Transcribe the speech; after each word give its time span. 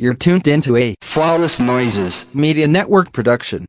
You're 0.00 0.14
tuned 0.14 0.46
into 0.46 0.76
a 0.76 0.94
Flawless 1.00 1.58
Noises. 1.58 2.24
Media 2.32 2.68
Network 2.68 3.12
production. 3.12 3.66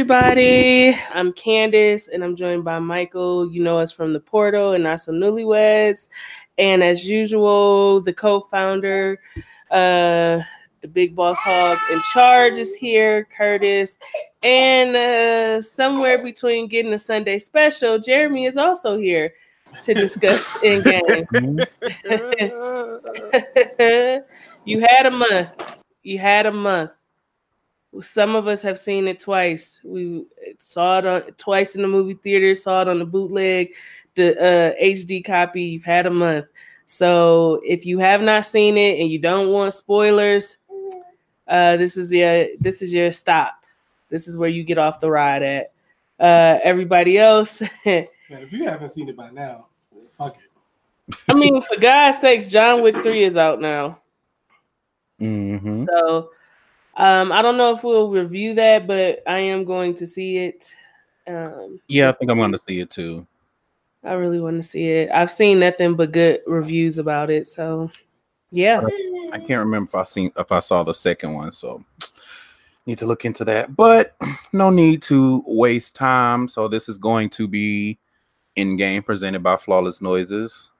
Everybody, 0.00 0.96
I'm 1.12 1.30
Candace 1.34 2.08
and 2.08 2.24
I'm 2.24 2.34
joined 2.34 2.64
by 2.64 2.78
Michael. 2.78 3.52
You 3.52 3.62
know 3.62 3.76
us 3.76 3.92
from 3.92 4.14
the 4.14 4.18
portal 4.18 4.72
and 4.72 4.82
not 4.82 5.02
so 5.02 5.12
newlyweds. 5.12 6.08
And 6.56 6.82
as 6.82 7.06
usual, 7.06 8.00
the 8.00 8.14
co-founder, 8.14 9.20
uh, 9.70 10.40
the 10.80 10.88
big 10.90 11.14
boss 11.14 11.36
hog 11.40 11.76
in 11.92 12.00
charge 12.14 12.54
is 12.54 12.74
here, 12.74 13.28
Curtis. 13.36 13.98
And 14.42 14.96
uh, 14.96 15.60
somewhere 15.60 16.16
between 16.16 16.66
getting 16.66 16.94
a 16.94 16.98
Sunday 16.98 17.38
special, 17.38 17.98
Jeremy 17.98 18.46
is 18.46 18.56
also 18.56 18.96
here 18.96 19.34
to 19.82 19.92
discuss 19.92 20.60
Endgame. 20.64 21.66
you 24.64 24.80
had 24.80 25.04
a 25.04 25.10
month. 25.10 25.76
You 26.02 26.18
had 26.18 26.46
a 26.46 26.52
month. 26.52 26.96
Some 28.00 28.36
of 28.36 28.46
us 28.46 28.62
have 28.62 28.78
seen 28.78 29.08
it 29.08 29.18
twice. 29.18 29.80
We 29.82 30.24
saw 30.58 30.98
it 30.98 31.06
on 31.06 31.22
twice 31.32 31.74
in 31.74 31.82
the 31.82 31.88
movie 31.88 32.14
theater, 32.14 32.54
saw 32.54 32.82
it 32.82 32.88
on 32.88 32.98
the 33.00 33.04
bootleg, 33.04 33.70
the 34.14 34.38
uh, 34.38 34.82
HD 34.82 35.24
copy. 35.24 35.62
You've 35.62 35.84
had 35.84 36.06
a 36.06 36.10
month. 36.10 36.46
So 36.86 37.60
if 37.64 37.84
you 37.86 37.98
have 37.98 38.20
not 38.20 38.46
seen 38.46 38.76
it 38.76 39.00
and 39.00 39.10
you 39.10 39.18
don't 39.18 39.50
want 39.50 39.72
spoilers, 39.74 40.58
uh, 41.48 41.76
this 41.76 41.96
is 41.96 42.12
your 42.12 42.46
this 42.60 42.80
is 42.82 42.92
your 42.92 43.10
stop. 43.10 43.64
This 44.08 44.28
is 44.28 44.36
where 44.36 44.48
you 44.48 44.62
get 44.62 44.78
off 44.78 45.00
the 45.00 45.10
ride 45.10 45.42
at. 45.42 45.72
Uh, 46.18 46.58
everybody 46.62 47.18
else, 47.18 47.62
Man, 48.30 48.42
if 48.42 48.52
you 48.52 48.64
haven't 48.64 48.90
seen 48.90 49.08
it 49.08 49.16
by 49.16 49.30
now, 49.30 49.66
fuck 50.08 50.36
it. 50.36 51.14
I 51.28 51.34
mean, 51.34 51.60
for 51.62 51.76
God's 51.80 52.18
sakes, 52.18 52.46
John 52.46 52.80
Wick 52.80 52.96
3 52.96 53.24
is 53.24 53.36
out 53.36 53.60
now. 53.60 53.98
Mm-hmm. 55.20 55.84
So 55.84 56.30
um, 57.00 57.32
I 57.32 57.40
don't 57.40 57.56
know 57.56 57.74
if 57.74 57.82
we'll 57.82 58.10
review 58.10 58.54
that, 58.54 58.86
but 58.86 59.22
I 59.26 59.38
am 59.38 59.64
going 59.64 59.94
to 59.94 60.06
see 60.06 60.36
it. 60.36 60.74
Um, 61.26 61.80
Yeah, 61.88 62.10
I 62.10 62.12
think 62.12 62.30
I'm 62.30 62.36
going 62.36 62.52
to 62.52 62.58
see 62.58 62.80
it 62.80 62.90
too. 62.90 63.26
I 64.04 64.12
really 64.12 64.38
want 64.40 64.56
to 64.56 64.62
see 64.62 64.86
it. 64.86 65.10
I've 65.10 65.30
seen 65.30 65.60
nothing 65.60 65.94
but 65.94 66.12
good 66.12 66.40
reviews 66.46 66.98
about 66.98 67.30
it. 67.30 67.48
So 67.48 67.90
yeah. 68.50 68.82
I 69.32 69.38
can't 69.38 69.60
remember 69.60 69.88
if 69.88 69.94
I 69.94 70.02
seen 70.04 70.30
if 70.36 70.52
I 70.52 70.60
saw 70.60 70.82
the 70.82 70.92
second 70.92 71.32
one, 71.32 71.52
so 71.52 71.82
need 72.84 72.98
to 72.98 73.06
look 73.06 73.24
into 73.24 73.46
that. 73.46 73.74
But 73.74 74.14
no 74.52 74.68
need 74.68 75.00
to 75.04 75.42
waste 75.46 75.96
time. 75.96 76.48
So 76.48 76.68
this 76.68 76.88
is 76.88 76.98
going 76.98 77.30
to 77.30 77.48
be 77.48 77.98
Endgame 78.58 79.06
presented 79.06 79.42
by 79.42 79.56
Flawless 79.56 80.02
Noises, 80.02 80.70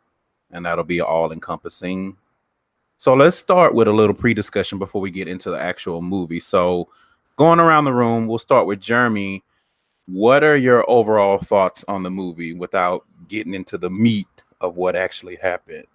and 0.51 0.67
that'll 0.67 0.85
be 0.85 1.01
all 1.01 1.33
encompassing. 1.33 2.17
So 3.01 3.15
let's 3.15 3.35
start 3.35 3.75
with 3.75 3.89
a 3.89 3.93
little 3.95 4.13
pre-discussion 4.13 4.79
before 4.79 5.01
we 5.01 5.11
get 5.11 5.27
into 5.27 5.51
the 5.51 5.59
actual 5.59 6.03
movie. 6.03 6.39
So 6.39 6.87
going 7.37 7.59
around 7.59 7.87
the 7.87 7.95
room, 7.95 8.27
we'll 8.27 8.37
start 8.37 8.67
with 8.67 8.79
Jeremy. 8.79 9.43
What 10.05 10.45
are 10.45 10.55
your 10.55 10.85
overall 10.87 11.39
thoughts 11.39 11.83
on 11.89 12.03
the 12.03 12.11
movie 12.11 12.53
without 12.53 13.07
getting 13.27 13.55
into 13.55 13.79
the 13.79 13.89
meat 13.89 14.29
of 14.61 14.77
what 14.77 14.97
actually 14.97 15.37
happened? 15.37 15.87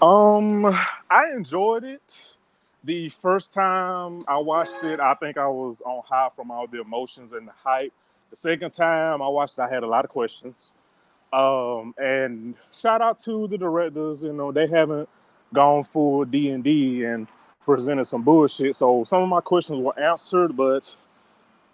Um, 0.00 0.66
I 1.10 1.32
enjoyed 1.34 1.82
it. 1.82 2.36
The 2.84 3.08
first 3.08 3.52
time 3.52 4.22
I 4.28 4.38
watched 4.38 4.84
it, 4.84 5.00
I 5.00 5.14
think 5.14 5.38
I 5.38 5.48
was 5.48 5.82
on 5.84 6.04
high 6.06 6.28
from 6.36 6.52
all 6.52 6.68
the 6.68 6.80
emotions 6.80 7.32
and 7.32 7.48
the 7.48 7.52
hype. 7.64 7.92
The 8.30 8.36
second 8.36 8.70
time 8.70 9.22
I 9.22 9.26
watched 9.26 9.58
it, 9.58 9.62
I 9.62 9.68
had 9.68 9.82
a 9.82 9.88
lot 9.88 10.04
of 10.04 10.12
questions. 10.12 10.72
Um, 11.32 11.96
and 11.98 12.54
shout 12.72 13.02
out 13.02 13.18
to 13.24 13.48
the 13.48 13.58
directors. 13.58 14.22
You 14.22 14.32
know, 14.32 14.52
they 14.52 14.68
haven't 14.68 15.08
gone 15.52 15.84
full 15.84 16.24
D 16.24 16.50
and 16.50 16.62
D 16.64 17.04
and 17.04 17.26
presented 17.64 18.04
some 18.06 18.22
bullshit. 18.22 18.76
So 18.76 19.04
some 19.04 19.22
of 19.22 19.28
my 19.28 19.40
questions 19.40 19.82
were 19.82 19.98
answered, 19.98 20.56
but 20.56 20.90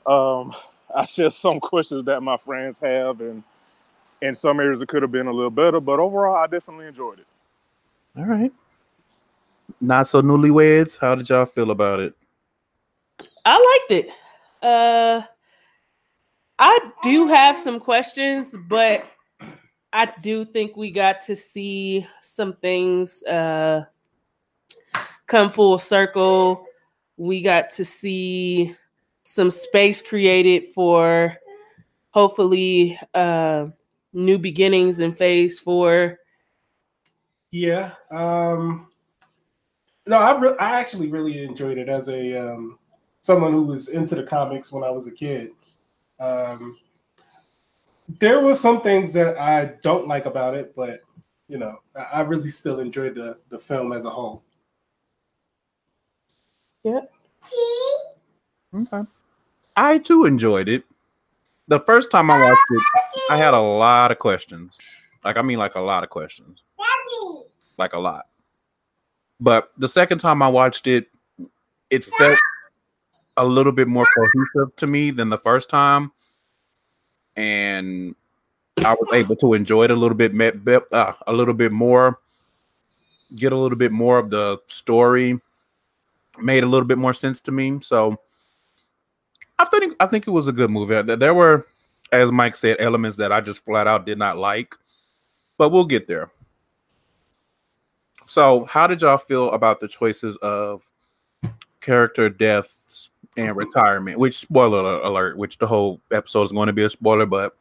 um, 0.06 0.54
I 0.94 1.04
shared 1.04 1.32
some 1.32 1.60
questions 1.60 2.04
that 2.04 2.22
my 2.22 2.36
friends 2.36 2.78
have, 2.78 3.20
and 3.20 3.42
in 4.22 4.34
some 4.34 4.60
areas 4.60 4.82
it 4.82 4.88
could 4.88 5.02
have 5.02 5.12
been 5.12 5.26
a 5.26 5.32
little 5.32 5.50
better. 5.50 5.80
But 5.80 5.98
overall, 5.98 6.36
I 6.36 6.46
definitely 6.46 6.86
enjoyed 6.86 7.20
it. 7.20 7.26
All 8.16 8.24
right. 8.24 8.52
Not 9.80 10.06
so 10.06 10.22
newlyweds. 10.22 10.98
How 10.98 11.14
did 11.14 11.28
y'all 11.28 11.46
feel 11.46 11.70
about 11.70 12.00
it? 12.00 12.14
I 13.44 13.86
liked 13.90 14.06
it. 14.06 14.14
Uh 14.62 15.22
I 16.58 16.78
do 17.02 17.26
have 17.26 17.58
some 17.58 17.80
questions, 17.80 18.54
but 18.68 19.04
I 19.94 20.12
do 20.20 20.44
think 20.44 20.76
we 20.76 20.90
got 20.90 21.20
to 21.22 21.36
see 21.36 22.06
some 22.20 22.54
things 22.54 23.22
uh 23.22 23.84
come 25.26 25.48
full 25.50 25.78
circle. 25.78 26.66
We 27.16 27.40
got 27.40 27.70
to 27.70 27.84
see 27.84 28.76
some 29.22 29.50
space 29.50 30.02
created 30.02 30.66
for 30.74 31.38
hopefully 32.10 32.98
uh 33.14 33.68
new 34.12 34.38
beginnings 34.38 35.00
in 35.00 35.14
phase 35.14 35.58
four. 35.60 36.18
Yeah. 37.50 37.92
Um, 38.10 38.88
no, 40.06 40.18
I 40.18 40.38
re- 40.38 40.56
I 40.58 40.80
actually 40.80 41.08
really 41.08 41.44
enjoyed 41.44 41.78
it 41.78 41.88
as 41.88 42.08
a 42.08 42.34
um, 42.36 42.78
someone 43.22 43.52
who 43.52 43.62
was 43.62 43.88
into 43.88 44.16
the 44.16 44.24
comics 44.24 44.72
when 44.72 44.82
I 44.82 44.90
was 44.90 45.06
a 45.06 45.12
kid. 45.12 45.50
Um, 46.18 46.76
there 48.08 48.40
was 48.40 48.60
some 48.60 48.80
things 48.80 49.12
that 49.14 49.38
I 49.38 49.76
don't 49.82 50.08
like 50.08 50.26
about 50.26 50.54
it, 50.54 50.74
but 50.74 51.00
you 51.48 51.58
know, 51.58 51.78
I, 51.96 52.02
I 52.02 52.20
really 52.20 52.50
still 52.50 52.80
enjoyed 52.80 53.14
the 53.14 53.38
the 53.48 53.58
film 53.58 53.92
as 53.92 54.04
a 54.04 54.10
whole. 54.10 54.42
Yeah. 56.82 57.00
Okay. 58.74 59.02
I 59.76 59.98
too 59.98 60.24
enjoyed 60.26 60.68
it. 60.68 60.84
The 61.68 61.80
first 61.80 62.10
time 62.10 62.30
I 62.30 62.38
watched 62.38 62.60
it, 62.70 62.82
I 63.30 63.36
had 63.36 63.54
a 63.54 63.60
lot 63.60 64.10
of 64.10 64.18
questions. 64.18 64.76
Like 65.24 65.36
I 65.38 65.42
mean 65.42 65.58
like 65.58 65.74
a 65.74 65.80
lot 65.80 66.04
of 66.04 66.10
questions. 66.10 66.62
Like 67.78 67.94
a 67.94 67.98
lot. 67.98 68.26
But 69.40 69.72
the 69.78 69.88
second 69.88 70.18
time 70.18 70.42
I 70.42 70.48
watched 70.48 70.86
it, 70.86 71.08
it 71.90 72.04
felt 72.04 72.38
a 73.36 73.44
little 73.44 73.72
bit 73.72 73.88
more 73.88 74.06
cohesive 74.14 74.76
to 74.76 74.86
me 74.86 75.10
than 75.10 75.30
the 75.30 75.38
first 75.38 75.68
time. 75.68 76.12
And 77.36 78.14
I 78.84 78.92
was 78.94 79.08
able 79.12 79.36
to 79.36 79.54
enjoy 79.54 79.84
it 79.84 79.90
a 79.90 79.94
little 79.94 80.16
bit 80.16 80.32
uh, 80.92 81.12
a 81.26 81.32
little 81.32 81.54
bit 81.54 81.72
more 81.72 82.18
get 83.36 83.52
a 83.52 83.56
little 83.56 83.78
bit 83.78 83.90
more 83.90 84.18
of 84.18 84.30
the 84.30 84.58
story 84.66 85.40
made 86.38 86.62
a 86.62 86.66
little 86.66 86.86
bit 86.86 86.98
more 86.98 87.14
sense 87.14 87.40
to 87.40 87.50
me. 87.52 87.78
So 87.82 88.16
I 89.58 89.64
think 89.66 89.94
I 90.00 90.06
think 90.06 90.26
it 90.26 90.30
was 90.30 90.48
a 90.48 90.52
good 90.52 90.70
movie. 90.70 91.00
There- 91.02 91.16
There 91.16 91.34
were, 91.34 91.66
as 92.12 92.30
Mike 92.32 92.56
said, 92.56 92.76
elements 92.80 93.16
that 93.18 93.32
I 93.32 93.40
just 93.40 93.64
flat 93.64 93.86
out 93.86 94.06
did 94.06 94.18
not 94.18 94.36
like, 94.36 94.74
but 95.58 95.70
we'll 95.70 95.84
get 95.86 96.06
there. 96.06 96.30
So, 98.26 98.64
how 98.64 98.86
did 98.86 99.02
y'all 99.02 99.18
feel 99.18 99.50
about 99.50 99.80
the 99.80 99.88
choices 99.88 100.36
of 100.38 100.86
character 101.80 102.28
deaths 102.28 102.83
and 103.36 103.56
retirement? 103.56 104.18
Which 104.18 104.36
spoiler 104.38 105.00
alert, 105.02 105.36
which 105.36 105.58
the 105.58 105.66
whole 105.66 106.00
episode 106.12 106.42
is 106.42 106.52
going 106.52 106.66
to 106.68 106.72
be 106.72 106.84
a 106.84 106.90
spoiler, 106.90 107.26
but 107.26 107.56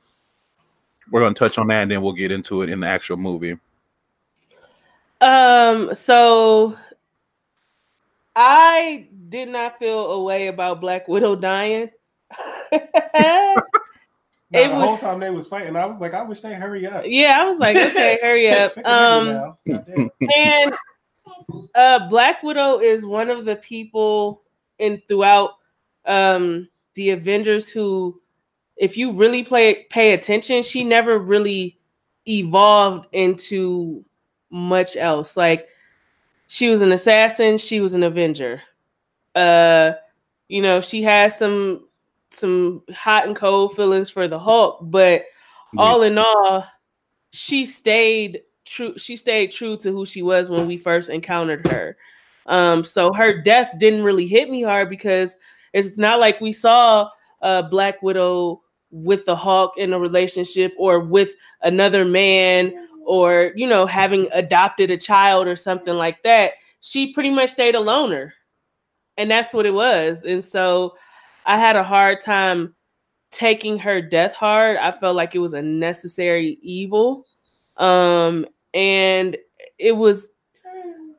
we're 1.11 1.19
going 1.21 1.33
to 1.33 1.39
touch 1.39 1.57
on 1.57 1.67
that 1.67 1.83
and 1.83 1.91
then 1.91 2.01
we'll 2.01 2.13
get 2.13 2.31
into 2.31 2.61
it 2.61 2.69
in 2.69 2.79
the 2.79 2.87
actual 2.87 3.17
movie. 3.17 3.57
Um, 5.21 5.93
so 5.93 6.77
I 8.35 9.07
did 9.29 9.49
not 9.49 9.79
feel 9.79 10.11
a 10.11 10.23
way 10.23 10.47
about 10.47 10.81
Black 10.81 11.07
Widow 11.07 11.35
dying. 11.35 11.89
Now, 14.51 14.61
It 14.61 14.67
the 14.67 14.73
was- 14.75 14.83
whole 14.83 14.97
time 14.97 15.19
they 15.19 15.31
was 15.31 15.47
fighting, 15.47 15.75
I 15.75 15.85
was 15.87 15.99
like, 15.99 16.13
I 16.13 16.21
wish 16.21 16.41
they 16.41 16.53
hurry 16.53 16.85
up. 16.85 17.05
yeah, 17.07 17.41
I 17.41 17.45
was 17.49 17.57
like, 17.57 17.75
okay, 17.75 18.19
hurry 18.21 18.49
up. 18.51 18.75
Pick 18.75 18.85
a 18.85 19.55
movie 19.65 19.93
Um, 19.97 20.11
and 20.35 20.73
uh 21.73 22.07
Black 22.07 22.43
Widow 22.43 22.79
is 22.79 23.03
one 23.03 23.31
of 23.31 23.45
the 23.45 23.55
people 23.55 24.43
in 24.77 25.01
throughout 25.07 25.53
um 26.05 26.67
the 26.95 27.11
Avengers 27.11 27.69
who 27.69 28.19
if 28.77 28.97
you 28.97 29.11
really 29.11 29.43
play 29.43 29.85
pay 29.89 30.13
attention, 30.13 30.63
she 30.63 30.83
never 30.83 31.19
really 31.19 31.77
evolved 32.27 33.07
into 33.11 34.03
much 34.49 34.95
else. 34.95 35.35
Like 35.37 35.67
she 36.47 36.69
was 36.69 36.81
an 36.81 36.91
assassin, 36.91 37.57
she 37.57 37.81
was 37.81 37.93
an 37.93 38.03
avenger. 38.03 38.61
Uh, 39.35 39.93
you 40.47 40.61
know, 40.61 40.81
she 40.81 41.03
has 41.03 41.37
some 41.37 41.87
some 42.31 42.81
hot 42.93 43.27
and 43.27 43.35
cold 43.35 43.75
feelings 43.75 44.09
for 44.09 44.27
the 44.27 44.39
Hulk, 44.39 44.79
but 44.81 45.23
all 45.77 46.01
in 46.03 46.17
all, 46.17 46.65
she 47.31 47.65
stayed 47.65 48.41
true. 48.65 48.97
She 48.97 49.15
stayed 49.15 49.51
true 49.51 49.77
to 49.77 49.91
who 49.91 50.05
she 50.05 50.21
was 50.21 50.49
when 50.49 50.67
we 50.67 50.77
first 50.77 51.09
encountered 51.09 51.67
her. 51.67 51.97
Um, 52.45 52.83
so 52.83 53.13
her 53.13 53.41
death 53.41 53.69
didn't 53.77 54.03
really 54.03 54.27
hit 54.27 54.49
me 54.49 54.61
hard 54.61 54.89
because 54.89 55.37
it's 55.73 55.97
not 55.97 56.19
like 56.19 56.39
we 56.39 56.53
saw 56.53 57.09
uh, 57.41 57.63
Black 57.63 58.01
Widow 58.01 58.61
with 58.91 59.25
the 59.25 59.35
Hulk 59.35 59.73
in 59.77 59.91
a 59.91 59.99
relationship 59.99 60.73
or 60.77 61.03
with 61.03 61.31
another 61.63 62.05
man 62.05 62.87
or 63.05 63.51
you 63.55 63.67
know 63.67 63.85
having 63.85 64.27
adopted 64.31 64.91
a 64.91 64.97
child 64.97 65.47
or 65.47 65.55
something 65.55 65.95
like 65.95 66.23
that. 66.23 66.53
She 66.81 67.13
pretty 67.13 67.29
much 67.29 67.51
stayed 67.51 67.75
a 67.75 67.79
loner, 67.79 68.33
and 69.17 69.29
that's 69.29 69.53
what 69.53 69.65
it 69.65 69.73
was. 69.73 70.23
And 70.23 70.43
so 70.43 70.95
I 71.45 71.57
had 71.57 71.75
a 71.75 71.83
hard 71.83 72.21
time 72.21 72.75
taking 73.31 73.79
her 73.79 74.01
death 74.01 74.33
hard. 74.33 74.77
I 74.77 74.91
felt 74.91 75.15
like 75.15 75.33
it 75.35 75.39
was 75.39 75.53
a 75.53 75.61
necessary 75.61 76.57
evil. 76.61 77.25
Um, 77.77 78.45
and 78.73 79.35
it 79.79 79.93
was 79.93 80.29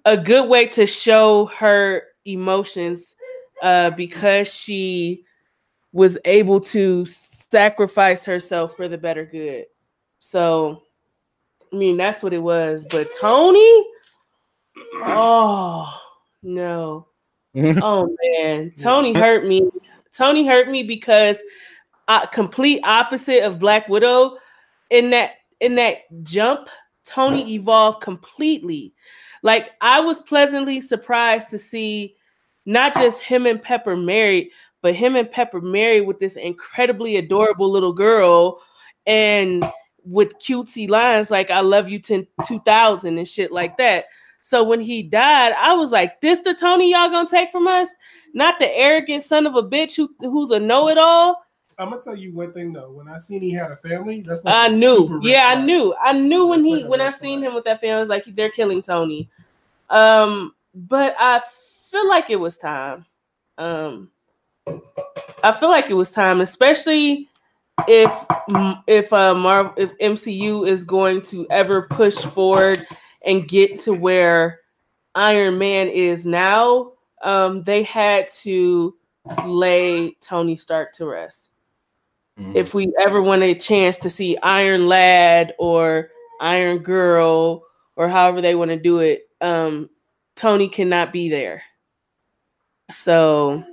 a 0.05 0.17
good 0.17 0.49
way 0.49 0.67
to 0.67 0.87
show 0.87 1.47
her 1.47 2.03
emotions 2.25 3.17
uh, 3.63 3.91
because 3.91 4.53
she 4.53 5.25
was 5.93 6.19
able 6.25 6.61
to 6.61 7.07
sacrifice 7.07 8.25
herself 8.25 8.77
for 8.77 8.89
the 8.89 8.99
better 8.99 9.25
good. 9.25 9.67
So, 10.19 10.83
I 11.73 11.77
mean, 11.77 11.97
that's 11.97 12.23
what 12.23 12.33
it 12.33 12.43
was. 12.43 12.87
But 12.91 13.11
Tony, 13.21 13.87
oh 15.05 16.01
no, 16.43 17.07
oh 17.57 18.17
man, 18.23 18.73
Tony 18.81 19.13
hurt 19.13 19.47
me. 19.47 19.69
Tony 20.13 20.47
hurt 20.47 20.69
me 20.69 20.83
because 20.83 21.41
uh, 22.09 22.27
complete 22.27 22.81
opposite 22.85 23.45
of 23.45 23.59
Black 23.59 23.89
Widow 23.89 24.37
in 24.91 25.11
that 25.11 25.35
in 25.61 25.77
that 25.77 25.99
jump, 26.23 26.69
Tony 27.05 27.55
evolved 27.55 28.01
completely. 28.01 28.93
Like 29.43 29.71
I 29.81 30.01
was 30.01 30.21
pleasantly 30.21 30.81
surprised 30.81 31.51
to 31.51 31.59
see 31.59 32.17
not 32.67 32.95
just 32.95 33.21
him 33.23 33.47
and 33.47 33.61
Pepper 33.61 33.97
married, 33.97 34.51
but 34.83 34.95
him 34.95 35.17
and 35.17 35.31
Pepper 35.31 35.61
married 35.61 36.03
with 36.03 36.19
this 36.19 36.37
incredibly 36.37 37.17
adorable 37.17 37.71
little 37.71 37.93
girl 37.93 38.61
and 39.07 39.65
with 40.05 40.39
cutesy 40.39 40.89
lines 40.89 41.31
like 41.31 41.51
I 41.51 41.61
love 41.61 41.89
you 41.89 41.99
10 41.99 42.27
2000 42.47 43.19
and 43.19 43.29
shit 43.29 43.53
like 43.53 43.77
that. 43.79 44.07
So 44.41 44.63
when 44.63 44.81
he 44.81 45.03
died, 45.03 45.55
I 45.57 45.73
was 45.73 45.91
like, 45.91 46.21
this 46.21 46.41
the 46.41 46.53
Tony 46.53 46.93
y'all 46.93 47.09
gonna 47.09 47.29
take 47.29 47.51
from 47.51 47.67
us? 47.67 47.89
Not 48.35 48.59
the 48.59 48.69
arrogant 48.71 49.23
son 49.23 49.47
of 49.47 49.55
a 49.55 49.63
bitch 49.63 49.97
who 49.97 50.15
who's 50.21 50.51
a 50.51 50.61
know-it-all. 50.61 51.43
I'm 51.79 51.91
gonna 51.91 52.03
tell 52.03 52.15
you 52.17 52.33
one 52.33 52.53
thing 52.53 52.73
though. 52.73 52.91
When 52.91 53.09
I 53.09 53.19
seen 53.19 53.41
he 53.41 53.53
had 53.53 53.71
a 53.71 53.77
family, 53.77 54.21
that's 54.21 54.45
I 54.45 54.69
like 54.69 54.77
a 54.77 54.79
knew. 54.79 54.97
super 55.07 55.21
Yeah, 55.23 55.47
I 55.49 55.65
knew. 55.65 55.95
I 56.01 56.13
knew 56.13 56.47
when 56.47 56.61
That's 56.61 56.69
he 56.69 56.83
like 56.83 56.91
when 56.91 57.01
I 57.01 57.11
seen 57.11 57.41
flag. 57.41 57.49
him 57.49 57.55
with 57.55 57.65
that 57.65 57.81
family, 57.81 57.97
I 57.97 58.01
was 58.01 58.09
like, 58.09 58.25
they're 58.25 58.51
killing 58.51 58.83
Tony. 58.83 59.31
Um, 59.89 60.55
but 60.75 61.17
I 61.19 61.41
feel 61.95 62.09
like 62.09 62.29
it 62.29 62.37
was 62.37 62.59
time. 62.59 63.07
Um, 63.57 64.11
I 65.45 65.53
feel 65.53 65.69
like 65.69 65.91
it 65.91 65.95
was 65.95 66.11
time, 66.11 66.41
especially 66.41 67.29
if 67.87 68.13
if 68.89 69.13
uh 69.13 69.35
Marvel 69.35 69.73
if 69.77 69.97
MCU 69.99 70.67
is 70.67 70.85
going 70.85 71.23
to 71.23 71.47
ever 71.51 71.83
push 71.83 72.17
forward 72.17 72.85
and 73.25 73.47
get 73.47 73.79
to 73.81 73.93
where 73.95 74.61
Iron 75.15 75.57
Man 75.59 75.89
is 75.89 76.27
now. 76.27 76.93
Um, 77.23 77.63
they 77.63 77.85
had 77.85 78.29
to 78.43 78.97
lay 79.47 80.17
Tony 80.21 80.57
Stark 80.57 80.93
to 80.95 81.07
rest 81.07 81.53
Mhm. 82.39 82.57
if 82.57 82.75
we 82.75 82.93
ever 83.01 83.23
want 83.23 83.43
a 83.45 83.55
chance 83.55 83.97
to 83.99 84.11
see 84.11 84.37
Iron 84.43 84.89
Lad 84.89 85.55
or 85.59 86.11
Iron 86.41 86.79
Girl 86.79 87.63
or 87.95 88.09
however 88.09 88.41
they 88.41 88.57
want 88.57 88.73
to 88.73 88.77
do 88.77 88.99
it, 88.99 89.29
um, 89.41 89.89
Tony 90.35 90.69
cannot 90.69 91.13
be 91.13 91.29
there. 91.29 91.63
So 92.91 93.65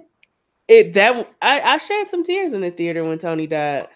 it 0.68 0.94
that 0.94 1.28
I, 1.42 1.60
I 1.62 1.78
shed 1.78 2.08
some 2.08 2.24
tears 2.24 2.54
in 2.54 2.62
the 2.62 2.72
theater 2.72 3.04
when 3.04 3.20
Tony 3.20 3.48
died. 3.48 3.88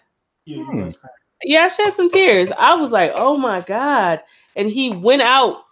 Yeah, 0.44 0.62
Hmm. 0.64 0.78
you 0.78 0.84
was 0.84 0.96
crazy. 0.96 1.12
Yeah, 1.44 1.64
I 1.64 1.68
shed 1.68 1.92
some 1.92 2.08
tears. 2.10 2.50
I 2.58 2.74
was 2.74 2.92
like, 2.92 3.12
oh 3.16 3.36
my 3.36 3.60
God. 3.62 4.20
And 4.56 4.68
he 4.68 4.90
went 4.90 5.22
out 5.22 5.62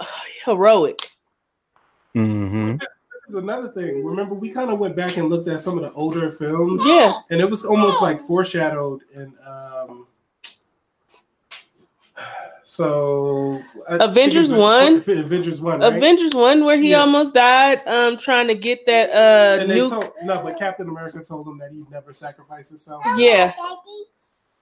heroic. 0.44 0.98
Mhm. 2.14 2.78
This 2.80 2.88
is 3.30 3.34
another 3.36 3.68
thing. 3.72 4.04
Remember, 4.04 4.34
we 4.34 4.50
kind 4.50 4.70
of 4.70 4.78
went 4.78 4.94
back 4.96 5.16
and 5.16 5.28
looked 5.28 5.48
at 5.48 5.60
some 5.60 5.76
of 5.76 5.84
the 5.84 5.92
older 5.92 6.30
films, 6.30 6.82
Yeah. 6.86 7.12
and 7.30 7.40
it 7.40 7.50
was 7.50 7.64
almost 7.64 8.00
like 8.00 8.20
foreshadowed. 8.20 9.02
And 9.14 9.32
um, 9.46 10.05
so 12.76 13.62
I 13.88 14.04
Avengers 14.04 14.52
was 14.52 14.60
one? 14.60 14.96
Avengers 14.96 15.60
one, 15.62 15.80
right? 15.80 15.94
Avengers 15.94 16.34
one 16.34 16.64
where 16.64 16.78
he 16.78 16.90
Yeah. 16.90 17.00
almost 17.00 17.32
died, 17.32 17.80
um, 17.86 18.18
trying 18.18 18.48
to 18.48 18.54
get 18.54 18.84
that 18.84 19.08
uh 19.10 19.62
and 19.62 19.70
they 19.70 19.78
nuke. 19.78 19.90
told, 19.90 20.12
no, 20.24 20.42
but 20.42 20.58
Captain 20.58 20.86
America 20.86 21.22
told 21.24 21.48
him 21.48 21.56
that 21.58 21.72
he'd 21.72 21.90
never 21.90 22.12
sacrifice 22.12 22.68
himself 22.68 23.02
yeah, 23.16 23.54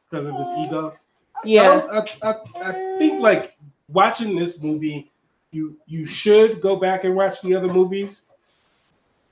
because 0.08 0.26
of 0.26 0.36
his 0.36 0.46
ego. 0.58 0.94
yeah. 1.44 1.82
I, 1.90 1.98
I, 1.98 2.30
I, 2.30 2.68
I 2.68 2.72
think 2.98 3.20
like 3.20 3.56
watching 3.88 4.36
this 4.36 4.62
movie, 4.62 5.10
you 5.50 5.76
you 5.86 6.04
should 6.04 6.60
go 6.60 6.76
back 6.76 7.02
and 7.02 7.16
watch 7.16 7.42
the 7.42 7.54
other 7.56 7.68
movies 7.68 8.26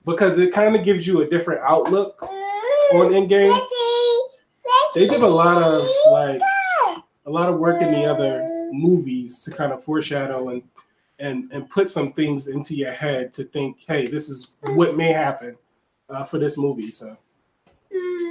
because 0.05 0.39
it 0.39 0.53
kind 0.53 0.75
of 0.75 0.85
gives 0.85 1.07
you 1.07 1.23
a 1.23 1.29
different 1.31 1.61
outlook 1.63 2.21
on 2.23 3.11
Endgame. 3.13 3.57
They 4.97 5.07
did 5.07 5.23
a 5.23 5.27
lot 5.27 5.63
of 5.63 5.85
like 6.11 6.41
a 7.27 7.31
lot 7.31 7.49
of 7.49 7.59
work 7.61 7.81
in 7.81 7.93
the 7.93 8.05
other 8.05 8.49
movies 8.73 9.43
to 9.43 9.51
kind 9.51 9.73
of 9.73 9.83
foreshadow 9.85 10.49
and 10.49 10.63
and 11.19 11.51
and 11.53 11.69
put 11.71 11.89
some 11.89 12.13
things 12.13 12.49
into 12.49 12.75
your 12.75 12.93
head 12.93 13.33
to 13.35 13.45
think, 13.45 13.79
hey, 13.87 14.07
this 14.07 14.29
is 14.29 14.53
what 14.75 14.97
may 14.97 15.13
happen 15.13 15.57
uh, 16.09 16.25
for 16.25 16.39
this 16.39 16.59
movie. 16.59 16.91
So 16.91 17.17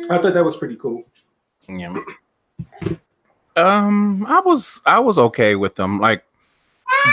I 0.10 0.18
thought 0.18 0.34
that 0.34 0.46
was 0.46 0.58
pretty 0.58 0.76
cool. 0.76 1.06
Yeah. 1.70 1.96
Um, 3.56 4.26
I 4.28 4.40
was 4.40 4.82
I 4.86 5.00
was 5.00 5.18
okay 5.18 5.56
with 5.56 5.76
them. 5.76 6.00
Like 6.00 6.24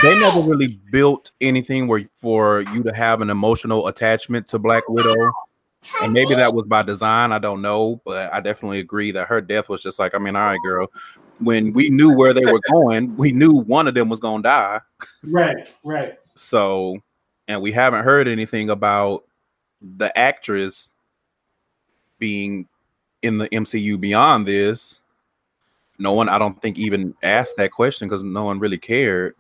they 0.02 0.18
never 0.18 0.40
really 0.40 0.78
built 0.90 1.30
anything 1.40 1.86
where 1.86 2.04
for 2.14 2.60
you 2.72 2.82
to 2.82 2.94
have 2.94 3.20
an 3.20 3.30
emotional 3.30 3.86
attachment 3.88 4.48
to 4.48 4.58
Black 4.58 4.88
Widow. 4.88 5.32
And 6.02 6.12
maybe 6.12 6.34
that 6.34 6.52
was 6.52 6.66
by 6.66 6.82
design. 6.82 7.32
I 7.32 7.38
don't 7.38 7.62
know, 7.62 8.00
but 8.04 8.32
I 8.32 8.40
definitely 8.40 8.80
agree 8.80 9.12
that 9.12 9.28
her 9.28 9.40
death 9.40 9.68
was 9.68 9.82
just 9.82 9.98
like, 9.98 10.14
I 10.14 10.18
mean, 10.18 10.34
all 10.34 10.46
right, 10.46 10.58
girl. 10.62 10.88
When 11.40 11.72
we 11.72 11.90
knew 11.90 12.14
where 12.14 12.32
they 12.32 12.44
were 12.44 12.60
going, 12.70 13.16
we 13.16 13.32
knew 13.32 13.52
one 13.52 13.86
of 13.86 13.94
them 13.94 14.08
was 14.08 14.20
gonna 14.20 14.42
die. 14.42 14.80
Right, 15.32 15.72
right. 15.84 16.18
So, 16.34 16.98
and 17.46 17.62
we 17.62 17.72
haven't 17.72 18.04
heard 18.04 18.28
anything 18.28 18.70
about 18.70 19.24
the 19.80 20.16
actress 20.18 20.88
being 22.18 22.68
in 23.22 23.38
the 23.38 23.48
MCU 23.48 24.00
beyond 24.00 24.46
this. 24.46 25.00
No 25.98 26.12
one, 26.12 26.28
I 26.28 26.38
don't 26.38 26.60
think, 26.60 26.78
even 26.78 27.14
asked 27.22 27.56
that 27.56 27.72
question 27.72 28.08
because 28.08 28.22
no 28.22 28.44
one 28.44 28.58
really 28.58 28.78
cared. 28.78 29.34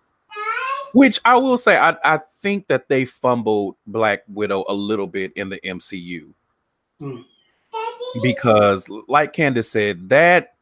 Which 0.92 1.20
I 1.24 1.36
will 1.36 1.58
say, 1.58 1.76
I, 1.76 1.96
I 2.02 2.18
think 2.18 2.66
that 2.68 2.88
they 2.88 3.04
fumbled 3.04 3.76
Black 3.86 4.22
Widow 4.26 4.64
a 4.68 4.74
little 4.74 5.06
bit 5.06 5.32
in 5.36 5.50
the 5.50 5.60
MCU. 5.60 6.32
Hmm. 6.98 7.20
Because, 8.22 8.88
like 9.06 9.32
Candace 9.34 9.70
said, 9.70 10.08
that 10.08 10.54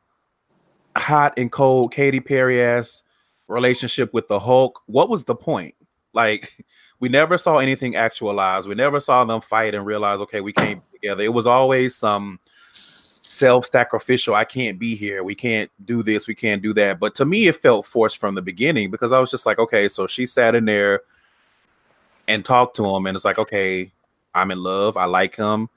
hot 0.96 1.34
and 1.36 1.50
cold 1.50 1.92
Katy 1.92 2.20
Perry 2.20 2.62
ass 2.62 3.02
relationship 3.48 4.12
with 4.12 4.28
the 4.28 4.40
Hulk, 4.40 4.82
what 4.86 5.08
was 5.08 5.24
the 5.24 5.34
point? 5.34 5.74
Like, 6.12 6.64
we 7.00 7.08
never 7.08 7.38
saw 7.38 7.58
anything 7.58 7.96
actualized. 7.96 8.68
We 8.68 8.74
never 8.74 9.00
saw 9.00 9.24
them 9.24 9.40
fight 9.40 9.74
and 9.74 9.84
realize, 9.84 10.20
okay, 10.22 10.40
we 10.40 10.52
came 10.52 10.82
together. 10.92 11.22
It 11.22 11.32
was 11.32 11.46
always 11.46 11.94
some 11.94 12.40
self-sacrificial. 12.72 14.34
I 14.34 14.44
can't 14.44 14.78
be 14.78 14.94
here. 14.94 15.22
We 15.22 15.34
can't 15.34 15.70
do 15.84 16.02
this. 16.02 16.26
We 16.26 16.34
can't 16.34 16.62
do 16.62 16.72
that. 16.74 16.98
But 16.98 17.14
to 17.16 17.26
me, 17.26 17.48
it 17.48 17.56
felt 17.56 17.86
forced 17.86 18.18
from 18.18 18.34
the 18.34 18.42
beginning 18.42 18.90
because 18.90 19.12
I 19.12 19.18
was 19.18 19.30
just 19.30 19.44
like, 19.44 19.58
okay, 19.58 19.88
so 19.88 20.06
she 20.06 20.26
sat 20.26 20.54
in 20.54 20.64
there 20.64 21.02
and 22.28 22.44
talked 22.44 22.76
to 22.76 22.84
him, 22.84 23.06
and 23.06 23.14
it's 23.14 23.24
like, 23.24 23.38
okay, 23.38 23.92
I'm 24.34 24.50
in 24.50 24.62
love. 24.62 24.96
I 24.96 25.04
like 25.04 25.36
him. 25.36 25.68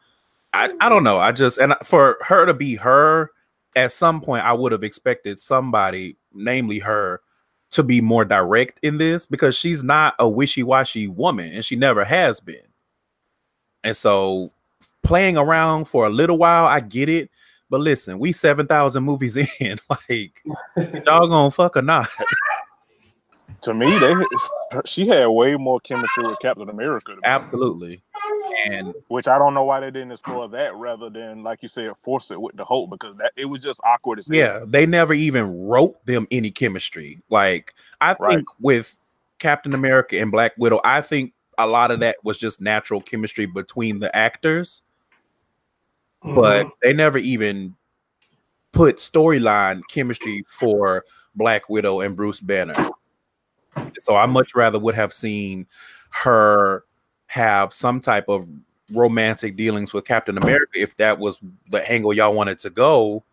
I, 0.53 0.71
I 0.81 0.89
don't 0.89 1.03
know. 1.03 1.19
I 1.19 1.31
just 1.31 1.59
and 1.59 1.75
for 1.83 2.17
her 2.21 2.45
to 2.45 2.53
be 2.53 2.75
her 2.75 3.31
at 3.75 3.91
some 3.91 4.21
point, 4.21 4.45
I 4.45 4.53
would 4.53 4.71
have 4.71 4.83
expected 4.83 5.39
somebody, 5.39 6.17
namely 6.33 6.79
her, 6.79 7.21
to 7.71 7.83
be 7.83 8.01
more 8.01 8.25
direct 8.25 8.79
in 8.81 8.97
this 8.97 9.25
because 9.25 9.55
she's 9.55 9.83
not 9.83 10.15
a 10.17 10.27
wishy-washy 10.27 11.07
woman 11.07 11.51
and 11.53 11.63
she 11.63 11.75
never 11.75 12.03
has 12.03 12.39
been. 12.39 12.65
And 13.83 13.95
so 13.95 14.51
playing 15.03 15.38
around 15.38 15.85
for 15.85 16.07
a 16.07 16.09
little 16.09 16.38
while, 16.38 16.65
I 16.65 16.79
get 16.79 17.09
it. 17.09 17.29
But 17.69 17.81
listen, 17.81 18.17
we 18.17 18.31
7,000 18.31 19.03
movies 19.03 19.38
in. 19.59 19.79
Like, 19.89 20.41
y'all 21.05 21.27
gonna 21.27 21.51
fuck 21.51 21.77
or 21.77 21.83
not? 21.83 22.09
To 23.61 23.73
me, 23.73 23.97
they 23.99 24.13
she 24.85 25.07
had 25.07 25.27
way 25.27 25.55
more 25.55 25.79
chemistry 25.81 26.23
with 26.23 26.39
Captain 26.41 26.69
America, 26.69 27.15
Absolutely. 27.23 28.01
And 28.67 28.93
which 29.07 29.27
I 29.27 29.37
don't 29.37 29.53
know 29.53 29.63
why 29.63 29.79
they 29.79 29.91
didn't 29.91 30.11
explore 30.11 30.47
that 30.49 30.75
rather 30.75 31.09
than, 31.09 31.43
like 31.43 31.61
you 31.63 31.69
said, 31.69 31.93
force 32.01 32.31
it 32.31 32.39
with 32.39 32.55
the 32.57 32.65
Hulk 32.65 32.89
because 32.89 33.15
that 33.17 33.31
it 33.35 33.45
was 33.45 33.61
just 33.61 33.79
awkward 33.83 34.19
as 34.19 34.27
hell. 34.27 34.35
yeah, 34.37 34.59
they 34.67 34.85
never 34.85 35.13
even 35.13 35.67
wrote 35.67 36.03
them 36.05 36.27
any 36.31 36.51
chemistry. 36.51 37.21
Like 37.29 37.73
I 38.01 38.13
think 38.13 38.19
Right. 38.19 38.43
with 38.59 38.95
Captain 39.39 39.73
America 39.73 40.19
and 40.19 40.31
Black 40.31 40.53
Widow, 40.57 40.81
I 40.83 41.01
think 41.01 41.33
a 41.57 41.65
lot 41.67 41.91
of 41.91 41.99
that 42.01 42.17
was 42.23 42.37
just 42.39 42.61
natural 42.61 43.01
chemistry 43.01 43.45
between 43.45 43.99
the 43.99 44.13
actors, 44.15 44.81
but 46.23 46.67
Mhm. 46.67 46.71
they 46.81 46.93
never 46.93 47.17
even 47.17 47.75
put 48.71 48.97
storyline 48.97 49.81
chemistry 49.89 50.43
for 50.47 51.05
Black 51.35 51.69
Widow 51.69 52.01
and 52.01 52.15
Bruce 52.15 52.39
Banner. 52.39 52.75
So 54.00 54.15
I 54.15 54.25
much 54.25 54.55
rather 54.55 54.79
would 54.79 54.95
have 54.95 55.13
seen 55.13 55.67
her 56.12 56.83
have 57.27 57.74
some 57.74 58.01
type 58.01 58.27
of 58.27 58.48
romantic 58.91 59.55
dealings 59.55 59.93
with 59.93 60.05
Captain 60.05 60.38
America 60.38 60.71
if 60.74 60.95
that 60.95 61.19
was 61.19 61.39
the 61.69 61.89
angle 61.91 62.13
y'all 62.13 62.33
wanted 62.33 62.57
to 62.59 62.69
go 62.69 63.24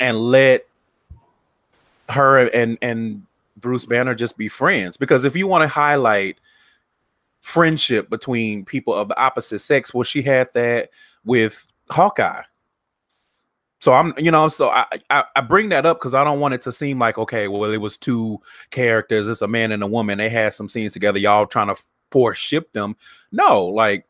and 0.00 0.18
let 0.18 0.66
her 2.08 2.48
and 2.48 2.76
and 2.82 3.22
Bruce 3.58 3.86
Banner 3.86 4.14
just 4.14 4.36
be 4.36 4.48
friends. 4.48 4.96
Because 4.96 5.24
if 5.24 5.36
you 5.36 5.46
want 5.46 5.62
to 5.62 5.68
highlight 5.68 6.38
friendship 7.40 8.10
between 8.10 8.64
people 8.64 8.94
of 8.94 9.08
the 9.08 9.20
opposite 9.20 9.58
sex 9.58 9.92
well 9.92 10.02
she 10.02 10.22
had 10.22 10.48
that 10.54 10.88
with 11.26 11.70
Hawkeye 11.90 12.42
so 13.84 13.92
I'm, 13.92 14.14
you 14.16 14.30
know, 14.30 14.48
so 14.48 14.70
I 14.70 14.86
I, 15.10 15.24
I 15.36 15.42
bring 15.42 15.68
that 15.68 15.84
up 15.84 15.98
because 15.98 16.14
I 16.14 16.24
don't 16.24 16.40
want 16.40 16.54
it 16.54 16.62
to 16.62 16.72
seem 16.72 16.98
like 16.98 17.18
okay, 17.18 17.48
well, 17.48 17.70
it 17.70 17.76
was 17.82 17.98
two 17.98 18.40
characters, 18.70 19.28
it's 19.28 19.42
a 19.42 19.46
man 19.46 19.72
and 19.72 19.82
a 19.82 19.86
woman. 19.86 20.16
They 20.16 20.30
had 20.30 20.54
some 20.54 20.70
scenes 20.70 20.94
together, 20.94 21.18
y'all 21.18 21.46
trying 21.46 21.68
to 21.68 21.76
force 22.10 22.38
ship 22.38 22.72
them. 22.72 22.96
No, 23.30 23.66
like 23.66 24.06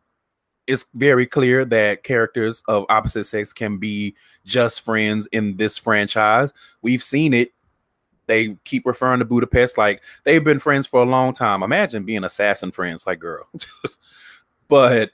it's 0.68 0.86
very 0.94 1.26
clear 1.26 1.64
that 1.64 2.04
characters 2.04 2.62
of 2.68 2.86
opposite 2.88 3.24
sex 3.24 3.52
can 3.52 3.78
be 3.78 4.14
just 4.44 4.82
friends 4.82 5.26
in 5.32 5.56
this 5.56 5.76
franchise. 5.76 6.52
We've 6.80 7.02
seen 7.02 7.34
it. 7.34 7.50
They 8.26 8.56
keep 8.62 8.86
referring 8.86 9.18
to 9.18 9.24
Budapest 9.24 9.76
like 9.76 10.04
they've 10.22 10.44
been 10.44 10.60
friends 10.60 10.86
for 10.86 11.02
a 11.02 11.04
long 11.04 11.32
time. 11.32 11.64
Imagine 11.64 12.04
being 12.04 12.22
assassin 12.22 12.70
friends, 12.70 13.08
like 13.08 13.18
girl. 13.18 13.48
but 14.68 15.10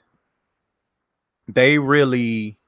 they 1.47 1.79
really 1.79 2.59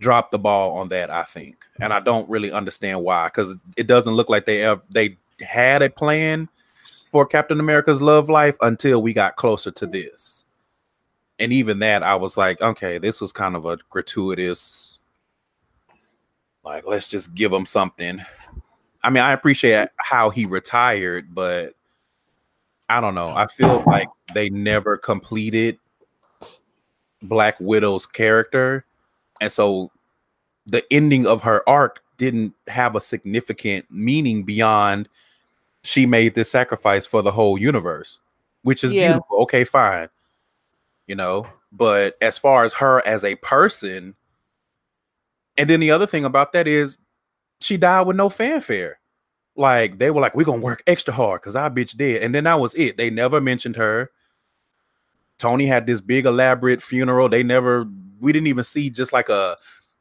dropped 0.00 0.32
the 0.32 0.38
ball 0.38 0.76
on 0.78 0.88
that, 0.88 1.10
I 1.10 1.22
think, 1.22 1.64
and 1.80 1.92
I 1.92 2.00
don't 2.00 2.28
really 2.28 2.52
understand 2.52 3.02
why 3.02 3.26
because 3.26 3.54
it 3.76 3.86
doesn't 3.86 4.14
look 4.14 4.28
like 4.28 4.46
they 4.46 4.62
ever 4.62 4.82
they 4.90 5.18
had 5.40 5.82
a 5.82 5.90
plan 5.90 6.48
for 7.10 7.26
Captain 7.26 7.60
America's 7.60 8.02
love 8.02 8.28
life 8.28 8.56
until 8.60 9.00
we 9.00 9.12
got 9.12 9.36
closer 9.36 9.70
to 9.70 9.86
this, 9.86 10.44
and 11.38 11.52
even 11.52 11.78
that 11.80 12.02
I 12.02 12.16
was 12.16 12.36
like, 12.36 12.60
okay, 12.60 12.98
this 12.98 13.20
was 13.20 13.32
kind 13.32 13.56
of 13.56 13.66
a 13.66 13.78
gratuitous, 13.88 14.98
like 16.64 16.86
let's 16.86 17.08
just 17.08 17.34
give 17.34 17.52
him 17.52 17.66
something. 17.66 18.20
I 19.02 19.10
mean, 19.10 19.22
I 19.22 19.32
appreciate 19.32 19.88
how 19.98 20.30
he 20.30 20.46
retired, 20.46 21.34
but 21.34 21.74
I 22.88 23.00
don't 23.00 23.14
know. 23.14 23.30
I 23.30 23.46
feel 23.46 23.82
like 23.86 24.08
they 24.32 24.50
never 24.50 24.96
completed 24.96 25.78
Black 27.22 27.56
Widow's 27.60 28.06
character. 28.06 28.84
And 29.44 29.52
so 29.52 29.90
the 30.66 30.82
ending 30.90 31.26
of 31.26 31.42
her 31.42 31.62
arc 31.68 32.02
didn't 32.16 32.54
have 32.66 32.96
a 32.96 33.00
significant 33.00 33.84
meaning 33.90 34.42
beyond 34.42 35.08
she 35.82 36.06
made 36.06 36.34
this 36.34 36.50
sacrifice 36.50 37.04
for 37.04 37.20
the 37.20 37.30
whole 37.30 37.58
universe, 37.58 38.18
which 38.62 38.82
is 38.82 38.92
Yeah. 38.92 39.12
beautiful. 39.12 39.42
Okay, 39.42 39.64
fine. 39.64 40.08
You 41.06 41.14
know, 41.14 41.46
but 41.70 42.16
as 42.22 42.38
far 42.38 42.64
as 42.64 42.72
her 42.72 43.06
as 43.06 43.22
a 43.22 43.34
person, 43.36 44.14
and 45.58 45.68
then 45.68 45.80
the 45.80 45.90
other 45.90 46.06
thing 46.06 46.24
about 46.24 46.52
that 46.54 46.66
is 46.66 46.98
she 47.60 47.76
died 47.76 48.06
with 48.06 48.16
no 48.16 48.30
fanfare. 48.30 48.98
Like 49.56 49.98
they 49.98 50.10
were 50.10 50.22
like, 50.22 50.34
we're 50.34 50.44
gonna 50.44 50.62
work 50.62 50.82
extra 50.86 51.12
hard 51.12 51.42
because 51.42 51.54
our 51.54 51.70
bitch 51.70 51.96
dead. 51.96 52.22
And 52.22 52.34
then 52.34 52.44
that 52.44 52.58
was 52.58 52.74
it. 52.76 52.96
They 52.96 53.10
never 53.10 53.42
mentioned 53.42 53.76
her. 53.76 54.10
Tony 55.36 55.66
had 55.66 55.86
this 55.86 56.00
big 56.00 56.24
elaborate 56.24 56.80
funeral. 56.80 57.28
They 57.28 57.42
never, 57.42 57.86
we 58.24 58.32
didn't 58.32 58.48
even 58.48 58.64
see 58.64 58.90
just 58.90 59.12
like 59.12 59.28
a 59.28 59.56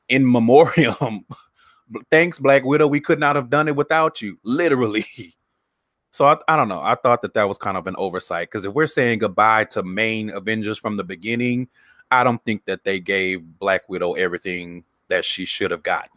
in 0.10 0.30
memoriam. 0.30 1.26
Thanks, 2.10 2.40
Black 2.40 2.64
Widow. 2.64 2.88
We 2.88 3.00
could 3.00 3.20
not 3.20 3.36
have 3.36 3.50
done 3.50 3.68
it 3.68 3.76
without 3.76 4.22
you, 4.22 4.40
literally. 4.44 5.06
So 6.12 6.26
I, 6.26 6.38
I 6.48 6.56
don't 6.56 6.68
know. 6.68 6.80
I 6.80 6.94
thought 6.94 7.24
that 7.24 7.34
that 7.34 7.48
was 7.48 7.58
kind 7.58 7.76
of 7.76 7.88
an 7.88 7.96
oversight 7.98 8.48
because 8.48 8.66
if 8.66 8.74
we're 8.74 8.86
saying 8.86 9.18
goodbye 9.18 9.64
to 9.72 9.82
main 9.82 10.30
Avengers 10.30 10.78
from 10.78 10.96
the 10.96 11.04
beginning, 11.04 11.68
I 12.12 12.24
don't 12.24 12.38
think 12.46 12.66
that 12.66 12.84
they 12.84 13.00
gave 13.00 13.44
Black 13.58 13.90
Widow 13.90 14.14
everything 14.14 14.84
that 15.08 15.26
she 15.26 15.44
should 15.44 15.72
have 15.72 15.82
gotten. 15.82 16.12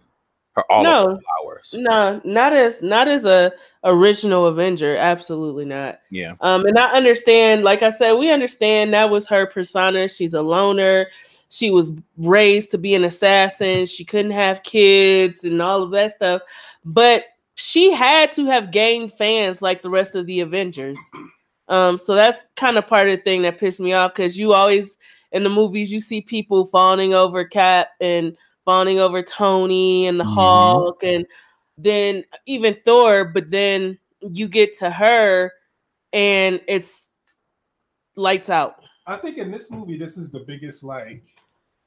Her 0.53 0.71
all 0.71 0.83
No. 0.83 1.09
her 1.15 1.19
flowers. 1.23 1.75
No, 1.79 2.21
not 2.25 2.53
as 2.53 2.83
not 2.83 3.09
as 3.09 3.25
a 3.25 3.53
original 3.85 4.45
Avenger. 4.45 4.97
Absolutely 4.97 5.65
not. 5.65 6.01
Yeah. 6.11 6.35
Um, 6.43 6.67
and 6.67 6.79
I 6.79 6.93
understand, 6.93 7.65
like 7.65 7.83
I 7.83 7.89
said, 7.89 8.13
we 8.15 8.31
understand 8.31 8.93
that 8.93 9.09
was 9.09 9.27
her 9.29 9.47
persona. 9.47 10.09
She's 10.09 10.35
a 10.35 10.43
loner. 10.43 11.07
She 11.51 11.71
was 11.71 11.93
raised 12.17 12.71
to 12.71 12.79
be 12.79 12.95
an 12.95 13.05
assassin. 13.05 13.87
She 13.87 14.05
couldn't 14.05 14.33
have 14.33 14.63
kids 14.63 15.45
and 15.45 15.63
all 15.63 15.83
of 15.83 15.91
that 15.93 16.13
stuff. 16.17 16.43
But 16.85 17.25
she 17.55 17.93
had 17.93 18.33
to 18.35 18.45
have 18.47 18.71
gained 18.71 19.13
fans 19.15 19.63
like 19.63 19.83
the 19.83 19.91
rest 19.91 20.15
of 20.15 20.27
the 20.27 20.41
Avengers. 20.41 20.99
Um, 21.69 21.99
so 21.99 22.15
that's 22.15 22.45
kind 22.57 22.77
of 22.77 22.87
part 22.87 23.09
of 23.09 23.17
the 23.17 23.23
thing 23.23 23.43
that 23.43 23.59
pissed 23.59 23.81
me 23.81 23.93
off 23.93 24.15
because 24.15 24.39
you 24.39 24.53
always 24.53 24.99
in 25.33 25.43
the 25.43 25.49
movies 25.51 25.91
you 25.91 26.01
see 26.01 26.21
people 26.21 26.67
fawning 26.67 27.15
over 27.15 27.45
Cap 27.45 27.89
and 28.01 28.37
fawning 28.65 28.99
over 29.01 29.23
Tony 29.23 30.07
and 30.07 30.21
the 30.21 30.25
Mhm. 30.25 30.35
Hulk 30.35 31.03
and 31.03 31.27
then 31.79 32.25
even 32.47 32.77
Thor, 32.85 33.25
but 33.25 33.51
then 33.51 33.99
you 34.21 34.49
get 34.49 34.77
to 34.79 34.91
her 34.91 35.53
and 36.13 36.61
it's 36.69 37.09
lights 38.17 38.49
out. 38.51 38.77
I 39.07 39.17
think 39.17 39.39
in 39.39 39.51
this 39.51 39.71
movie, 39.71 39.97
this 39.97 40.17
is 40.19 40.31
the 40.31 40.41
biggest 40.41 40.83
like 40.85 41.23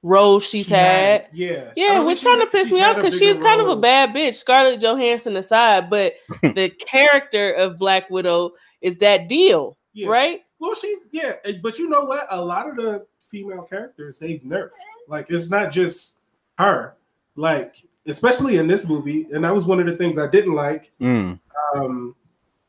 Role 0.01 0.39
she's 0.39 0.67
she 0.67 0.73
had. 0.73 1.27
Yeah, 1.33 1.71
Yeah, 1.75 1.95
don't 1.95 2.05
which 2.07 2.21
think 2.21 2.29
kind 2.39 2.41
of 2.41 2.49
she's- 2.51 2.63
pissed 2.63 2.73
me 2.73 2.81
off 2.81 2.95
because 2.95 3.17
she's 3.19 3.39
kind 3.39 3.59
of 3.59 3.67
a 3.67 3.75
bad 3.75 4.11
bitch. 4.11 4.35
Scarlett 4.35 4.79
Johansson 4.81 5.35
aside, 5.35 5.89
but 5.89 6.13
the 6.41 6.69
character 6.69 7.51
of 7.53 7.77
Black 7.77 8.09
Widow 8.09 8.51
is 8.81 8.97
that 8.99 9.27
deal, 9.27 9.77
Yeah. 9.93 10.07
right? 10.07 10.41
Well, 10.59 10.75
she's 10.75 11.07
yeah, 11.11 11.33
but 11.61 11.77
you 11.79 11.89
know 11.89 12.03
what? 12.05 12.27
A 12.31 12.41
lot 12.43 12.69
of 12.69 12.75
the 12.75 13.05
female 13.19 13.63
characters 13.63 14.19
they've 14.19 14.41
nerfed. 14.41 14.69
Like 15.07 15.27
it's 15.29 15.49
not 15.49 15.71
just 15.71 16.21
her. 16.57 16.95
Like 17.35 17.75
especially 18.07 18.57
in 18.57 18.67
this 18.67 18.87
movie, 18.87 19.27
and 19.31 19.43
that 19.45 19.53
was 19.53 19.65
one 19.65 19.79
of 19.79 19.85
the 19.85 19.95
things 19.95 20.17
I 20.17 20.27
didn't 20.27 20.55
like. 20.55 20.91
Mm. 20.99 21.39
Um, 21.75 22.13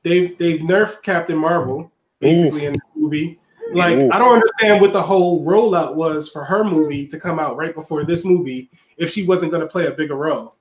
they've 0.05 0.37
they've 0.39 0.61
nerfed 0.61 1.03
Captain 1.03 1.37
Marvel 1.37 1.91
basically 2.21 2.67
in 2.67 2.75
this 2.75 2.91
movie. 2.95 3.40
Like 3.73 3.99
Oof. 3.99 4.13
I 4.13 4.19
don't 4.19 4.35
understand 4.35 4.81
what 4.81 4.93
the 4.93 5.03
whole 5.03 5.45
rollout 5.45 5.95
was 5.95 6.29
for 6.29 6.45
her 6.45 6.65
movie 6.65 7.07
to 7.07 7.19
come 7.19 7.39
out 7.39 7.57
right 7.57 7.75
before 7.75 8.05
this 8.05 8.25
movie 8.25 8.71
if 8.97 9.11
she 9.11 9.25
wasn't 9.25 9.53
going 9.53 9.63
to 9.63 9.69
play 9.69 9.87
a 9.87 9.93
bigger 9.93 10.17
role. 10.17 10.57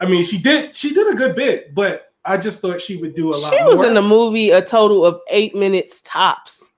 I 0.00 0.06
mean, 0.06 0.24
she 0.24 0.38
did 0.38 0.76
she 0.76 0.94
did 0.94 1.12
a 1.12 1.16
good 1.16 1.34
bit, 1.34 1.74
but 1.74 2.12
I 2.24 2.36
just 2.36 2.60
thought 2.60 2.80
she 2.80 2.96
would 2.96 3.14
do 3.14 3.30
a 3.30 3.36
lot 3.36 3.50
more. 3.50 3.58
She 3.58 3.64
was 3.64 3.76
more. 3.76 3.86
in 3.86 3.94
the 3.94 4.02
movie 4.02 4.50
a 4.50 4.62
total 4.62 5.04
of 5.04 5.20
eight 5.30 5.54
minutes 5.54 6.00
tops. 6.02 6.70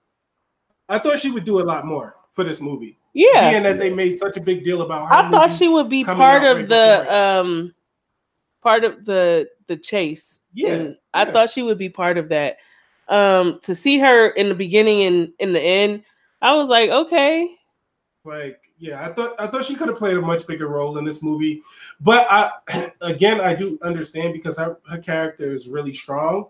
I 0.89 0.99
thought 0.99 1.21
she 1.21 1.31
would 1.31 1.45
do 1.45 1.61
a 1.61 1.65
lot 1.65 1.87
more 1.87 2.17
for 2.31 2.45
this 2.45 2.61
movie. 2.61 2.99
Yeah. 3.12 3.50
Being 3.50 3.62
that 3.65 3.79
they 3.79 3.91
made 3.91 4.19
such 4.19 4.37
a 4.37 4.41
big 4.41 4.65
deal 4.65 4.83
about 4.83 5.09
her. 5.09 5.15
I 5.15 5.31
thought 5.31 5.50
she 5.50 5.69
would 5.69 5.89
be 5.89 6.05
part 6.05 6.45
of 6.45 6.57
right 6.59 6.69
the 6.69 7.15
um 7.15 7.75
part 8.62 8.85
of 8.85 9.05
the 9.05 9.49
the 9.67 9.77
chase. 9.77 10.41
Yeah, 10.53 10.73
And 10.73 10.97
I 11.15 11.25
yeah. 11.25 11.33
thought 11.33 11.50
she 11.50 11.62
would 11.62 11.79
be 11.79 11.89
part 11.89 12.19
of 12.19 12.29
that. 12.31 12.57
Um 13.11 13.61
to 13.62 13.75
see 13.75 13.99
her 13.99 14.29
in 14.31 14.49
the 14.49 14.55
beginning 14.55 15.02
and 15.02 15.33
in 15.38 15.52
the 15.52 15.61
end, 15.61 16.05
I 16.40 16.55
was 16.55 16.69
like, 16.69 16.90
okay. 16.90 17.55
like 18.25 18.61
yeah 18.79 19.07
i 19.07 19.12
thought 19.12 19.35
i 19.38 19.47
thought 19.47 19.64
she 19.64 19.75
could 19.75 19.88
have 19.88 19.97
played 19.99 20.17
a 20.17 20.21
much 20.21 20.47
bigger 20.47 20.69
role 20.69 20.99
in 20.99 21.05
this 21.05 21.23
movie. 21.23 21.62
But 22.00 22.26
i 22.31 22.50
again 23.02 23.40
i 23.40 23.55
do 23.55 23.79
understand 23.83 24.33
because 24.33 24.59
her, 24.59 24.79
her 24.88 24.99
character 24.99 25.52
is 25.52 25.69
really 25.69 25.93
strong. 25.93 26.47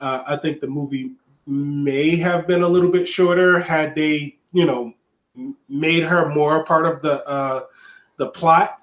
Uh, 0.00 0.22
i 0.26 0.36
think 0.36 0.60
the 0.60 0.66
movie 0.66 1.12
may 1.46 2.16
have 2.16 2.46
been 2.46 2.62
a 2.62 2.68
little 2.68 2.90
bit 2.90 3.08
shorter 3.08 3.58
had 3.58 3.94
they 3.94 4.36
you 4.52 4.64
know 4.64 4.94
made 5.68 6.04
her 6.04 6.32
more 6.32 6.60
a 6.60 6.64
part 6.64 6.86
of 6.86 7.02
the 7.02 7.26
uh 7.28 7.62
the 8.16 8.28
plot. 8.28 8.78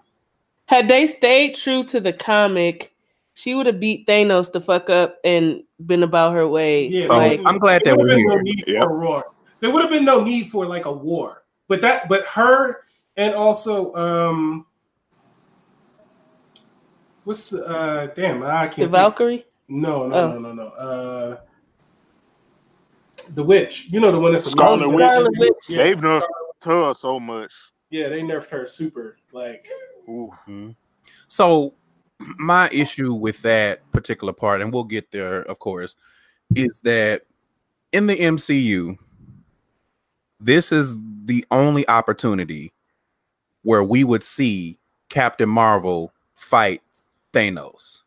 Had 0.66 0.88
they 0.88 1.08
stayed 1.08 1.56
true 1.56 1.84
to 1.86 2.00
the 2.00 2.14
comic, 2.14 2.94
she 3.34 3.56
would 3.56 3.66
have 3.66 3.80
beat 3.80 4.08
Thanos 4.08 4.52
to 4.52 4.62
fuck 4.62 4.90
up 4.90 5.18
and 5.24 5.64
been 5.88 6.04
about 6.04 6.34
her 6.34 6.48
way. 6.48 6.88
yeah 6.88 7.08
like 7.08 7.42
I'm 7.46 7.58
glad 7.60 7.82
that 7.86 7.98
we're 7.98 8.10
have 8.10 8.18
been 8.18 8.28
no 8.28 8.42
here. 8.44 8.64
Yep. 8.68 8.84
for 8.84 9.00
war 9.00 9.26
there 9.60 9.72
would 9.72 9.82
have 9.82 9.92
been 9.92 10.06
no 10.06 10.24
need 10.24 10.50
for 10.50 10.66
like 10.66 10.86
a 10.86 10.92
war 10.92 11.44
but 11.68 11.82
that 11.82 12.08
but 12.10 12.26
her 12.26 12.86
and 13.18 13.34
also 13.36 13.94
um 13.96 14.66
what's 17.24 17.50
the 17.50 17.66
uh 17.66 18.08
damn 18.16 18.44
i 18.44 18.64
can't 18.64 18.72
the 18.76 18.82
think. 18.84 18.92
Valkyrie. 18.92 19.46
No, 19.68 20.08
no, 20.08 20.16
Oh. 20.16 20.28
no, 20.34 20.40
no, 20.40 20.54
no. 20.54 20.68
Uh, 20.68 21.38
the 23.36 23.44
witch. 23.44 23.88
You 23.90 24.02
know 24.02 24.12
the 24.12 24.20
one 24.20 24.34
that's 24.34 24.46
a 24.48 24.50
Scarlet. 24.50 24.90
Witch. 24.90 24.98
Scarlet 25.06 25.32
Witch. 25.38 25.54
Yeah, 25.70 25.78
They've 25.84 25.98
nerfed 25.98 26.24
her 26.66 26.94
so 26.94 27.20
much. 27.22 27.54
yeah, 27.90 28.10
they 28.10 28.22
nerfed 28.22 28.50
her 28.50 28.68
super. 28.68 29.16
Like, 29.32 29.70
Ooh. 30.10 30.30
Mhm. 30.46 30.76
So 31.30 31.76
my 32.38 32.70
issue 32.70 33.14
with 33.14 33.42
that 33.42 33.90
particular 33.92 34.34
part, 34.34 34.62
and 34.62 34.74
we'll 34.74 34.84
get 34.84 35.12
there, 35.12 35.42
of 35.44 35.60
course, 35.60 35.96
is 36.56 36.82
that 36.82 37.24
in 37.92 38.08
the 38.08 38.16
MCU, 38.16 38.98
this 40.40 40.72
is 40.72 41.00
the 41.26 41.46
only 41.52 41.88
opportunity 41.88 42.74
where 43.64 43.84
we 43.84 44.04
would 44.04 44.24
see 44.24 44.80
Captain 45.10 45.50
Marvel 45.50 46.14
fight 46.34 46.82
Thanos. 47.34 48.02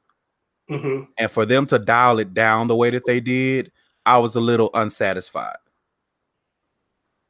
mhm. 0.69 1.07
And 1.19 1.31
for 1.31 1.45
them 1.47 1.67
to 1.67 1.79
dial 1.79 2.19
it 2.19 2.35
down 2.35 2.67
the 2.67 2.77
way 2.77 2.91
that 2.91 3.05
they 3.07 3.21
did, 3.21 3.71
I 4.07 4.19
was 4.19 4.35
a 4.37 4.41
little 4.41 4.71
unsatisfied. 4.75 5.57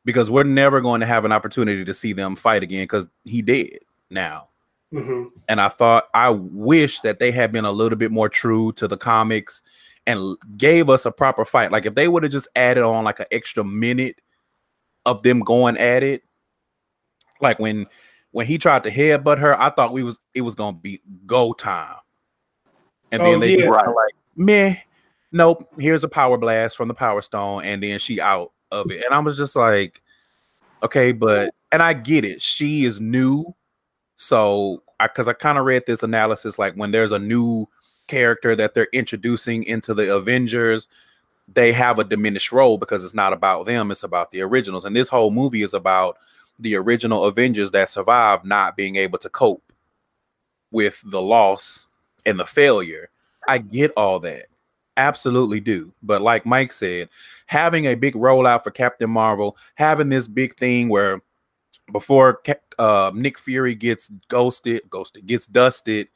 Because 0.05 0.31
we're 0.31 0.45
never 0.45 0.81
going 0.81 1.01
to 1.01 1.07
have 1.07 1.25
an 1.25 1.33
opportunity 1.33 1.85
to 1.85 1.95
see 1.95 2.13
them 2.13 2.37
fight 2.37 2.63
again 2.63 2.85
because 2.85 3.09
he 3.25 3.43
did 3.43 3.81
now. 4.11 4.49
Mhm. 4.95 5.31
and 5.49 5.61
I 5.61 5.69
thought 5.69 6.05
I 6.15 6.31
wish 6.31 7.01
that 7.01 7.19
they 7.19 7.33
had 7.33 7.51
been 7.53 7.65
a 7.65 7.73
little 7.73 7.99
bit 7.99 8.13
more 8.13 8.29
true 8.29 8.73
to 8.73 8.87
the 8.87 8.97
comics 8.97 9.61
and 10.07 10.37
gave 10.57 10.89
us 10.89 11.05
a 11.05 11.11
proper 11.11 11.45
fight. 11.45 11.73
Like 11.73 11.85
if 11.87 11.95
they 11.95 12.09
would 12.09 12.23
have 12.23 12.33
just 12.33 12.49
added 12.55 12.85
on 12.85 13.05
like 13.05 13.19
an 13.21 13.27
extra 13.33 13.65
minute 13.65 14.21
of 15.05 15.23
them 15.23 15.41
going 15.41 15.77
at 15.77 16.03
it, 16.03 16.23
like 17.41 17.59
when 17.59 17.87
when 18.31 18.47
he 18.47 18.57
tried 18.59 18.85
to 18.85 18.91
headbutt 18.91 19.39
her, 19.39 19.61
I 19.61 19.71
thought 19.71 19.93
we 19.93 20.03
was 20.03 20.21
it 20.35 20.43
was 20.43 20.55
gonna 20.55 20.77
be 20.77 21.01
go 21.27 21.53
time, 21.53 21.97
and 23.13 23.21
then 23.25 23.37
Oh, 23.37 23.41
they 23.41 23.57
yeah. 23.59 23.67
just 23.67 23.87
like 23.87 24.15
meh, 24.37 24.77
nope. 25.33 25.69
Here's 25.79 26.05
a 26.05 26.09
power 26.09 26.39
blast 26.39 26.77
from 26.77 26.89
the 26.89 26.95
Power 26.95 27.21
Stone, 27.23 27.65
and 27.65 27.83
then 27.83 27.99
she 27.99 28.21
out 28.21 28.53
of 28.71 28.91
it, 28.91 29.05
and 29.05 29.15
I 29.15 29.19
was 29.19 29.37
just 29.37 29.57
like, 29.57 30.01
okay, 30.83 31.13
but 31.13 31.55
and 31.73 31.83
I 31.83 31.93
get 31.95 32.25
it, 32.25 32.41
she 32.43 32.85
is 32.85 33.01
new, 33.01 33.55
so 34.25 34.83
I 35.01 35.07
because 35.07 35.29
I 35.29 35.35
kind 35.35 35.59
of 35.59 35.67
read 35.67 35.83
this 35.87 36.03
analysis 36.03 36.59
like 36.59 36.73
when 36.77 36.93
there's 36.93 37.13
a 37.13 37.19
new 37.19 37.69
character 38.07 38.57
that 38.57 38.73
they're 38.73 38.89
introducing 38.91 39.65
into 39.65 39.93
the 39.93 40.17
Avengers, 40.17 40.89
they 41.47 41.73
have 41.73 41.99
a 41.99 42.05
diminished 42.05 42.51
role 42.51 42.79
because 42.79 43.05
it's 43.05 43.13
not 43.13 43.35
about 43.35 43.67
them, 43.67 43.91
it's 43.91 44.03
about 44.03 44.31
the 44.31 44.41
originals. 44.41 44.87
And 44.87 44.97
this 44.97 45.11
whole 45.11 45.31
movie 45.31 45.63
is 45.63 45.75
about 45.75 46.17
the 46.59 46.75
original 46.75 47.27
Avengers 47.27 47.71
that 47.73 47.91
survived 47.91 48.47
not 48.47 48.79
being 48.79 48.97
able 48.97 49.19
to 49.19 49.29
cope 49.29 49.63
with 50.71 51.03
the 51.05 51.21
loss 51.21 51.87
and 52.25 52.41
the 52.41 52.47
failure. 52.47 53.11
I 53.47 53.59
get 53.59 53.93
all 53.95 54.21
that. 54.21 54.47
Absolutely 54.97 55.61
do. 55.61 55.93
But 56.03 56.23
like 56.23 56.47
Mike 56.47 56.73
said, 56.73 57.11
having 57.45 57.85
a 57.85 57.95
big 57.95 58.15
rollout 58.15 58.65
for 58.65 58.71
Captain 58.71 59.11
Marvel, 59.11 59.59
having 59.75 60.09
this 60.09 60.27
big 60.27 60.57
thing 60.57 60.89
where 60.89 61.21
before 61.93 62.41
uh, 62.79 63.11
Nick 63.15 63.39
Fury 63.39 63.75
gets 63.75 64.11
ghosted, 64.29 64.83
ghosted, 64.89 65.27
gets 65.27 65.47
dusted, 65.47 66.09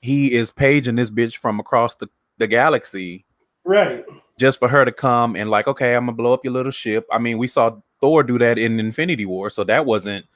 he 0.00 0.32
is 0.32 0.50
paging 0.50 0.96
this 0.96 1.10
bitch 1.10 1.36
from 1.36 1.60
across 1.60 1.96
the, 1.96 2.08
the 2.38 2.46
galaxy 2.46 3.24
Right. 3.64 4.04
just 4.38 4.58
for 4.58 4.66
her 4.68 4.84
to 4.84 4.90
come 4.90 5.36
and 5.36 5.48
like, 5.50 5.68
okay, 5.68 5.94
I'm 5.94 6.06
gonna 6.06 6.16
blow 6.16 6.32
up 6.34 6.44
your 6.44 6.52
little 6.52 6.72
ship. 6.72 7.06
I 7.12 7.18
mean, 7.18 7.38
we 7.38 7.46
saw 7.46 7.76
Thor 8.00 8.24
do 8.24 8.38
that 8.38 8.58
in 8.58 8.80
Infinity 8.80 9.26
War, 9.26 9.50
so 9.50 9.62
that 9.64 9.86
wasn't 9.86 10.26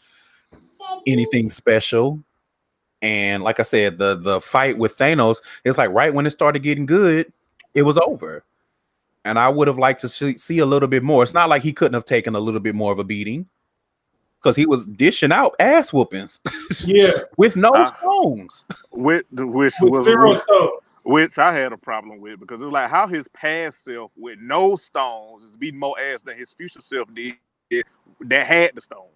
anything 1.06 1.50
special. 1.50 2.22
And 3.02 3.42
like 3.42 3.58
I 3.58 3.64
said, 3.64 3.98
the 3.98 4.14
the 4.14 4.40
fight 4.40 4.78
with 4.78 4.96
Thanos 4.96 5.38
is 5.64 5.76
like 5.76 5.90
right 5.90 6.14
when 6.14 6.26
it 6.26 6.30
started 6.30 6.60
getting 6.60 6.86
good, 6.86 7.32
it 7.74 7.82
was 7.82 7.98
over. 7.98 8.44
And 9.24 9.40
I 9.40 9.48
would 9.48 9.66
have 9.66 9.78
liked 9.78 10.02
to 10.02 10.08
see, 10.08 10.38
see 10.38 10.60
a 10.60 10.66
little 10.66 10.88
bit 10.88 11.02
more. 11.02 11.24
It's 11.24 11.34
not 11.34 11.48
like 11.48 11.62
he 11.62 11.72
couldn't 11.72 11.94
have 11.94 12.04
taken 12.04 12.36
a 12.36 12.40
little 12.40 12.60
bit 12.60 12.76
more 12.76 12.92
of 12.92 13.00
a 13.00 13.04
beating 13.04 13.48
because 14.46 14.54
he 14.54 14.64
was 14.64 14.86
dishing 14.86 15.32
out 15.32 15.56
ass 15.58 15.92
whoopings 15.92 16.38
Yeah. 16.84 17.22
with 17.36 17.56
no 17.56 17.72
Ah. 17.74 17.86
stones. 17.86 18.64
With 18.92 19.24
which 19.32 19.74
With 19.80 19.90
was 19.90 20.04
zero 20.04 20.30
which, 20.30 20.38
stones. 20.38 20.94
which 21.04 21.36
I 21.38 21.52
had 21.52 21.72
a 21.72 21.76
problem 21.76 22.20
with 22.20 22.38
because 22.38 22.62
it's 22.62 22.70
like 22.70 22.88
how 22.88 23.08
his 23.08 23.26
past 23.28 23.82
self 23.82 24.12
with 24.16 24.38
no 24.40 24.76
stones 24.76 25.42
is 25.42 25.56
beating 25.56 25.80
more 25.80 25.96
ass 25.98 26.22
than 26.22 26.36
his 26.38 26.52
future 26.52 26.80
self 26.80 27.08
did 27.12 27.34
that 28.20 28.46
had 28.46 28.70
the 28.76 28.80
stones. 28.80 29.10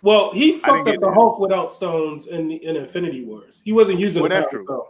Well, 0.00 0.32
he 0.32 0.54
I 0.54 0.58
fucked 0.58 0.88
up 0.88 0.94
the 0.94 1.06
that. 1.06 1.12
Hulk 1.14 1.40
without 1.40 1.72
stones 1.72 2.28
in 2.28 2.52
in 2.52 2.76
Infinity 2.76 3.24
Wars. 3.24 3.62
He 3.64 3.72
wasn't 3.72 3.98
using 3.98 4.22
Well, 4.22 4.28
the 4.28 4.36
that's 4.36 4.46
power 4.46 4.58
true. 4.58 4.66
stone. 4.66 4.86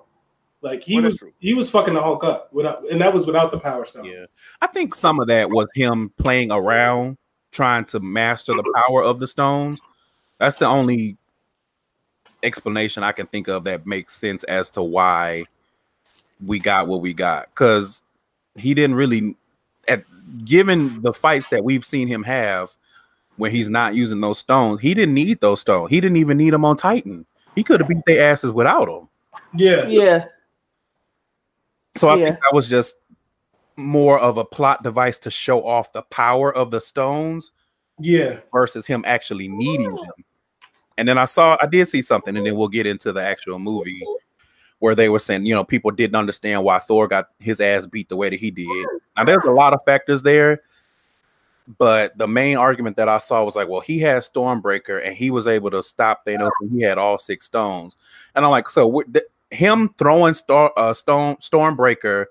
Like 0.61 0.83
he 0.83 0.97
Well, 0.97 1.05
was 1.05 1.25
he 1.39 1.55
was 1.55 1.71
fucking 1.71 1.95
the 1.95 2.03
Hulk 2.03 2.25
up 2.25 2.53
without 2.53 2.87
and 2.91 3.01
that 3.01 3.15
was 3.15 3.25
without 3.25 3.51
the 3.51 3.59
power 3.59 3.87
stone. 3.87 4.05
Yeah. 4.05 4.27
I 4.61 4.67
think 4.67 4.95
some 4.95 5.19
of 5.19 5.29
that 5.29 5.49
was 5.49 5.69
him 5.75 6.13
playing 6.19 6.53
around, 6.53 7.17
trying 7.55 7.87
to 7.87 8.01
master 8.01 8.53
the 8.53 8.83
power 8.87 9.03
of 9.03 9.21
the 9.21 9.27
stones. 9.27 9.81
That's 10.39 10.57
the 10.57 10.67
only 10.67 11.17
explanation 12.43 13.03
I 13.03 13.13
can 13.13 13.27
think 13.27 13.49
of 13.49 13.65
that 13.65 13.87
makes 13.87 14.15
sense 14.15 14.45
as 14.45 14.69
to 14.71 14.83
why 14.83 15.45
we 16.45 16.59
got 16.59 16.89
what 16.89 17.01
we 17.01 17.15
got. 17.15 17.49
Because 17.49 18.03
he 18.57 18.75
didn't 18.75 18.97
really, 18.97 19.37
at 19.89 20.05
given 20.45 21.01
the 21.03 21.15
fights 21.15 21.49
that 21.49 21.65
we've 21.65 21.85
seen 21.85 22.09
him 22.09 22.23
have 22.25 22.73
when 23.37 23.51
he's 23.51 23.71
not 23.71 23.95
using 23.95 24.21
those 24.21 24.39
stones, 24.39 24.81
he 24.81 24.93
didn't 24.95 25.15
need 25.15 25.41
those 25.41 25.61
stones. 25.61 25.91
He 25.91 26.01
didn't 26.01 26.19
even 26.19 26.37
need 26.37 26.51
them 26.51 26.65
on 26.65 26.77
Titan. 26.77 27.25
He 27.55 27.63
could 27.63 27.81
have 27.81 27.89
beat 27.89 28.05
their 28.07 28.31
asses 28.31 28.51
without 28.51 28.87
them. 28.87 29.09
Yeah. 29.55 29.87
Yeah. 29.87 30.27
So 31.97 32.09
I 32.09 32.17
Yeah. 32.17 32.25
think 32.27 32.39
that 32.41 32.53
was 32.53 32.69
just 32.69 32.97
more 33.77 34.19
of 34.19 34.39
a 34.39 34.45
plot 34.45 34.83
device 34.83 35.19
to 35.21 35.31
show 35.31 35.67
off 35.67 35.93
the 35.93 36.03
power 36.03 36.55
of 36.55 36.71
the 36.71 36.81
stones 36.81 37.51
Yeah. 37.99 38.39
versus 38.53 38.87
him 38.87 39.03
actually 39.07 39.49
needing 39.49 39.95
them. 39.95 40.13
And 40.97 41.09
then 41.09 41.19
I 41.19 41.25
saw, 41.25 41.57
I 41.61 41.67
did 41.67 41.89
see 41.89 42.03
something, 42.03 42.37
and 42.37 42.47
then 42.47 42.55
we'll 42.57 42.69
get 42.69 42.87
into 42.87 43.13
the 43.13 43.23
actual 43.23 43.59
movie 43.59 44.03
where 44.79 44.95
they 44.95 45.09
were 45.09 45.19
saying, 45.19 45.47
you 45.47 45.55
know, 45.55 45.65
people 45.65 45.91
didn't 45.91 46.15
understand 46.17 46.63
why 46.63 46.79
Thor 46.79 47.09
got 47.09 47.31
his 47.39 47.61
ass 47.61 47.87
beat 47.87 48.09
the 48.09 48.17
way 48.17 48.29
that 48.31 48.39
he 48.39 48.51
did. 48.51 48.87
Now, 49.17 49.25
there's 49.25 49.45
a 49.45 49.51
lot 49.51 49.73
of 49.73 49.81
factors 49.85 50.23
there, 50.23 50.63
but 51.79 52.17
the 52.19 52.29
main 52.29 52.57
argument 52.59 52.97
that 52.99 53.09
I 53.09 53.19
saw 53.19 53.43
was 53.45 53.57
like, 53.57 53.69
well, 53.69 53.81
he 53.81 53.99
had 53.99 54.23
Stormbreaker 54.23 55.05
and 55.05 55.17
he 55.17 55.31
was 55.31 55.47
able 55.47 55.71
to 55.71 55.83
stop 55.83 56.27
Thanos 56.27 56.51
when 56.61 56.71
he 56.79 56.83
had 56.85 56.99
all 56.99 57.19
six 57.19 57.47
stones. 57.47 57.97
And 58.35 58.45
I'm 58.45 58.51
like, 58.51 58.69
so 58.69 58.87
what- 58.87 59.13
th- 59.13 59.25
him 59.51 59.95
throwing 59.97 60.35
Star, 60.35 60.73
uh, 60.77 60.93
Stone, 60.93 61.37
Stormbreaker 61.37 62.27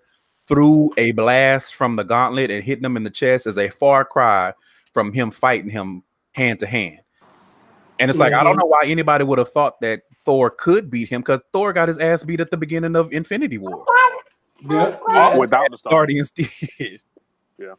through 0.54 0.94
a 0.98 1.12
blast 1.14 1.74
from 1.74 1.96
the 1.96 2.04
gauntlet 2.04 2.52
and 2.52 2.64
hitting 2.64 2.86
him 2.86 2.96
in 2.96 3.04
the 3.04 3.10
chest 3.10 3.48
is 3.48 3.58
a 3.58 3.70
far 3.70 4.06
cry 4.06 4.54
from 4.94 5.12
him 5.12 5.32
fighting 5.32 5.70
him 5.70 6.04
hand 6.34 6.60
to 6.60 6.68
hand. 6.68 7.00
And 8.00 8.10
it's 8.10 8.20
like, 8.20 8.34
I 8.34 8.44
don't 8.44 8.56
Mhm. 8.56 8.60
know 8.60 8.66
why 8.68 8.84
anybody 8.86 9.24
would 9.24 9.40
have 9.40 9.50
thought 9.52 9.82
that 9.82 10.02
Thor 10.20 10.50
could 10.52 10.92
beat 10.92 11.10
him 11.10 11.22
because 11.22 11.42
Thor 11.52 11.74
got 11.74 11.88
his 11.88 11.98
ass 11.98 12.24
beat 12.24 12.40
at 12.40 12.52
the 12.52 12.58
beginning 12.58 12.96
of 12.96 13.12
Infinity 13.12 13.58
War. 13.58 13.84
Yeah. 14.62 15.38
Without 15.38 15.70
the 15.72 15.78
stones. 15.78 15.92
Guardians 15.92 16.32
did. 16.32 17.02
Yeah. 17.58 17.74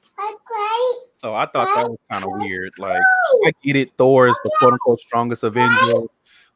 So 1.19 1.35
I 1.35 1.47
thought 1.47 1.69
that 1.75 1.89
was 1.91 1.99
kind 2.11 2.25
of 2.25 2.31
weird. 2.33 2.73
Like, 2.79 3.03
I 3.47 3.53
get 3.63 3.77
it. 3.77 3.93
Thor 3.97 4.29
is 4.29 4.39
the 4.45 4.51
quote 4.59 4.73
unquote 4.73 5.01
strongest 5.01 5.43
Avenger. 5.45 6.03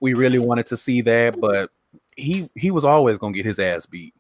We 0.01 0.15
really 0.15 0.39
wanted 0.39 0.67
to 0.67 0.77
see 0.77 1.01
that, 1.03 1.41
but 1.41 1.71
he 2.17 2.49
he 2.55 2.71
was 2.71 2.85
always 2.85 3.19
gonna 3.19 3.33
get 3.35 3.45
his 3.47 3.59
ass 3.59 3.87
beat. 3.87 4.15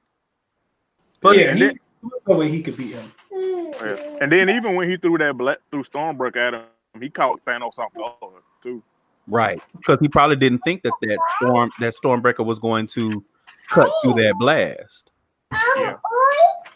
But 1.20 1.36
yeah, 1.38 1.54
he, 1.54 1.60
then- 1.60 1.68
there 1.68 1.68
was 1.68 1.87
no 2.02 2.36
way 2.36 2.48
he 2.48 2.62
could 2.62 2.76
beat 2.76 2.94
him. 2.94 3.12
Mm. 3.32 3.80
Yeah. 3.80 4.18
And 4.20 4.32
then 4.32 4.50
even 4.50 4.74
when 4.74 4.88
he 4.88 4.96
threw 4.96 5.18
that 5.18 5.36
black 5.36 5.58
through 5.70 5.84
Stormbreaker 5.84 6.36
at 6.36 6.54
him, 6.54 6.62
he 7.00 7.10
caught 7.10 7.44
Thanos 7.44 7.78
off 7.78 7.92
guard 7.94 8.42
too. 8.62 8.82
Right. 9.26 9.60
Because 9.76 9.98
he 10.00 10.08
probably 10.08 10.36
didn't 10.36 10.60
think 10.60 10.82
that 10.82 10.92
that 11.02 11.18
storm 11.36 11.70
that 11.80 11.94
Stormbreaker 11.94 12.44
was 12.44 12.58
going 12.58 12.86
to 12.88 13.24
cut 13.68 13.90
through 14.02 14.14
that 14.14 14.34
blast. 14.38 15.10
Oh, 15.52 15.74
yeah. 15.78 15.96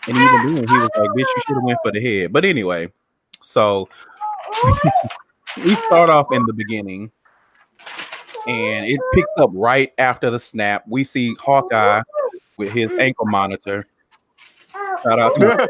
And 0.08 0.16
even 0.16 0.54
then, 0.54 0.68
he 0.68 0.74
was 0.74 0.90
like, 0.96 1.10
"Bitch, 1.10 1.18
you 1.18 1.42
should 1.46 1.54
have 1.54 1.62
went 1.62 1.78
for 1.84 1.92
the 1.92 2.00
head." 2.00 2.32
But 2.32 2.44
anyway, 2.44 2.90
so 3.40 3.88
oh, 4.52 4.78
we 5.56 5.74
start 5.76 6.10
off 6.10 6.26
in 6.32 6.44
the 6.46 6.52
beginning, 6.52 7.10
and 8.48 8.86
it 8.86 8.98
picks 9.14 9.32
up 9.38 9.50
right 9.52 9.92
after 9.98 10.28
the 10.28 10.40
snap. 10.40 10.84
We 10.88 11.04
see 11.04 11.36
Hawkeye 11.38 12.02
with 12.56 12.72
his 12.72 12.90
mm. 12.90 13.00
ankle 13.00 13.26
monitor. 13.26 13.86
Shout 14.72 15.18
out 15.18 15.34
to 15.34 15.68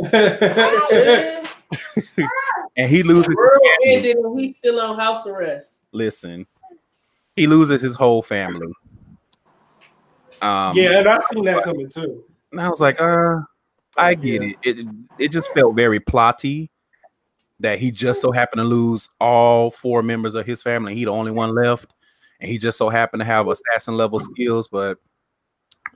and 2.76 2.90
he 2.90 3.02
loses. 3.02 3.26
His 3.26 3.36
World 3.36 3.60
family. 3.80 3.96
ended 3.96 4.16
and 4.16 4.40
he's 4.40 4.56
still 4.58 4.80
on 4.80 4.98
house 4.98 5.26
arrest. 5.26 5.80
Listen, 5.92 6.46
he 7.36 7.46
loses 7.46 7.82
his 7.82 7.94
whole 7.94 8.22
family. 8.22 8.72
Um, 10.40 10.76
yeah, 10.76 10.98
and 10.98 11.08
I 11.08 11.18
seen 11.32 11.44
that 11.46 11.64
coming 11.64 11.88
too. 11.88 12.24
And 12.52 12.60
I 12.60 12.68
was 12.68 12.80
like, 12.80 13.00
uh, 13.00 13.40
I 13.96 14.14
get 14.14 14.42
Yeah. 14.42 14.48
it. 14.62 14.78
It 14.78 14.86
it 15.18 15.28
just 15.32 15.52
felt 15.52 15.74
very 15.74 15.98
plotty 16.00 16.68
that 17.60 17.80
he 17.80 17.90
just 17.90 18.20
so 18.20 18.30
happened 18.30 18.60
to 18.60 18.64
lose 18.64 19.08
all 19.20 19.70
four 19.72 20.02
members 20.02 20.34
of 20.36 20.46
his 20.46 20.62
family. 20.62 20.94
He 20.94 21.04
the 21.04 21.10
only 21.10 21.32
one 21.32 21.54
left, 21.54 21.92
and 22.40 22.48
he 22.50 22.56
just 22.56 22.78
so 22.78 22.88
happened 22.88 23.20
to 23.20 23.26
have 23.26 23.48
assassin 23.48 23.96
level 23.96 24.20
skills. 24.20 24.68
But 24.68 24.98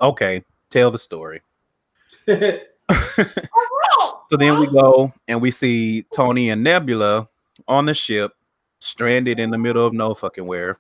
okay, 0.01 0.43
tell 0.71 0.91
the 0.91 0.99
story. 0.99 1.41
So 4.31 4.39
then 4.39 4.59
we 4.59 4.67
go 4.67 5.13
and 5.29 5.43
we 5.43 5.51
see 5.51 6.07
Tony 6.15 6.49
and 6.49 6.65
Nebula 6.65 7.29
on 7.69 7.85
the 7.85 7.93
ship, 7.93 8.33
stranded 8.79 9.39
in 9.39 9.51
the 9.51 9.59
middle 9.59 9.87
of 9.87 9.93
no 9.93 10.15
fucking 10.15 10.47
where, 10.47 10.79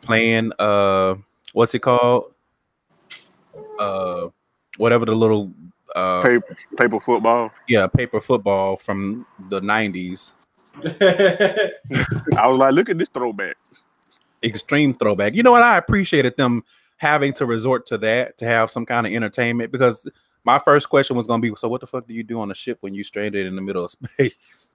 playing 0.00 0.52
uh 0.58 1.16
what's 1.52 1.74
it 1.74 1.80
called? 1.80 2.32
Uh 3.78 4.28
whatever 4.78 5.04
the 5.04 5.14
little 5.14 5.52
uh 5.94 6.22
Paper, 6.22 6.56
paper 6.78 6.98
football. 6.98 7.52
yeah, 7.68 7.86
paper 7.86 8.22
football 8.22 8.78
from 8.78 9.26
the 9.50 9.60
90s. 9.60 10.32
I 12.38 12.46
was 12.46 12.56
like, 12.56 12.72
look 12.72 12.88
at 12.88 12.96
this 12.96 13.10
throwback. 13.10 13.56
Extreme 14.42 14.94
throwback. 14.94 15.34
You 15.34 15.42
know 15.42 15.52
what? 15.52 15.62
I 15.62 15.76
appreciated 15.76 16.38
them 16.38 16.64
having 16.98 17.32
to 17.32 17.46
resort 17.46 17.86
to 17.86 17.98
that 17.98 18.36
to 18.38 18.46
have 18.46 18.70
some 18.70 18.84
kind 18.84 19.06
of 19.06 19.12
entertainment 19.12 19.72
because 19.72 20.06
my 20.44 20.58
first 20.58 20.88
question 20.88 21.16
was 21.16 21.26
going 21.26 21.40
to 21.40 21.50
be 21.50 21.56
so 21.56 21.68
what 21.68 21.80
the 21.80 21.86
fuck 21.86 22.06
do 22.06 22.14
you 22.14 22.22
do 22.22 22.40
on 22.40 22.50
a 22.50 22.54
ship 22.54 22.78
when 22.80 22.94
you 22.94 23.02
stranded 23.02 23.46
in 23.46 23.56
the 23.56 23.62
middle 23.62 23.84
of 23.84 23.90
space? 24.12 24.70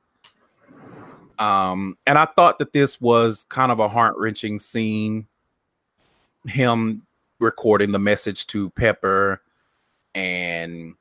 Um, 1.39 1.97
and 2.07 2.17
I 2.17 2.25
thought 2.25 2.59
that 2.59 2.73
this 2.73 3.01
was 3.01 3.45
kind 3.49 3.71
of 3.71 3.79
a 3.79 3.87
heart 3.87 4.15
wrenching 4.17 4.59
scene. 4.59 5.27
Him 6.45 7.05
recording 7.39 7.91
the 7.91 7.99
message 7.99 8.47
to 8.47 8.69
Pepper, 8.71 9.41
and 10.13 10.93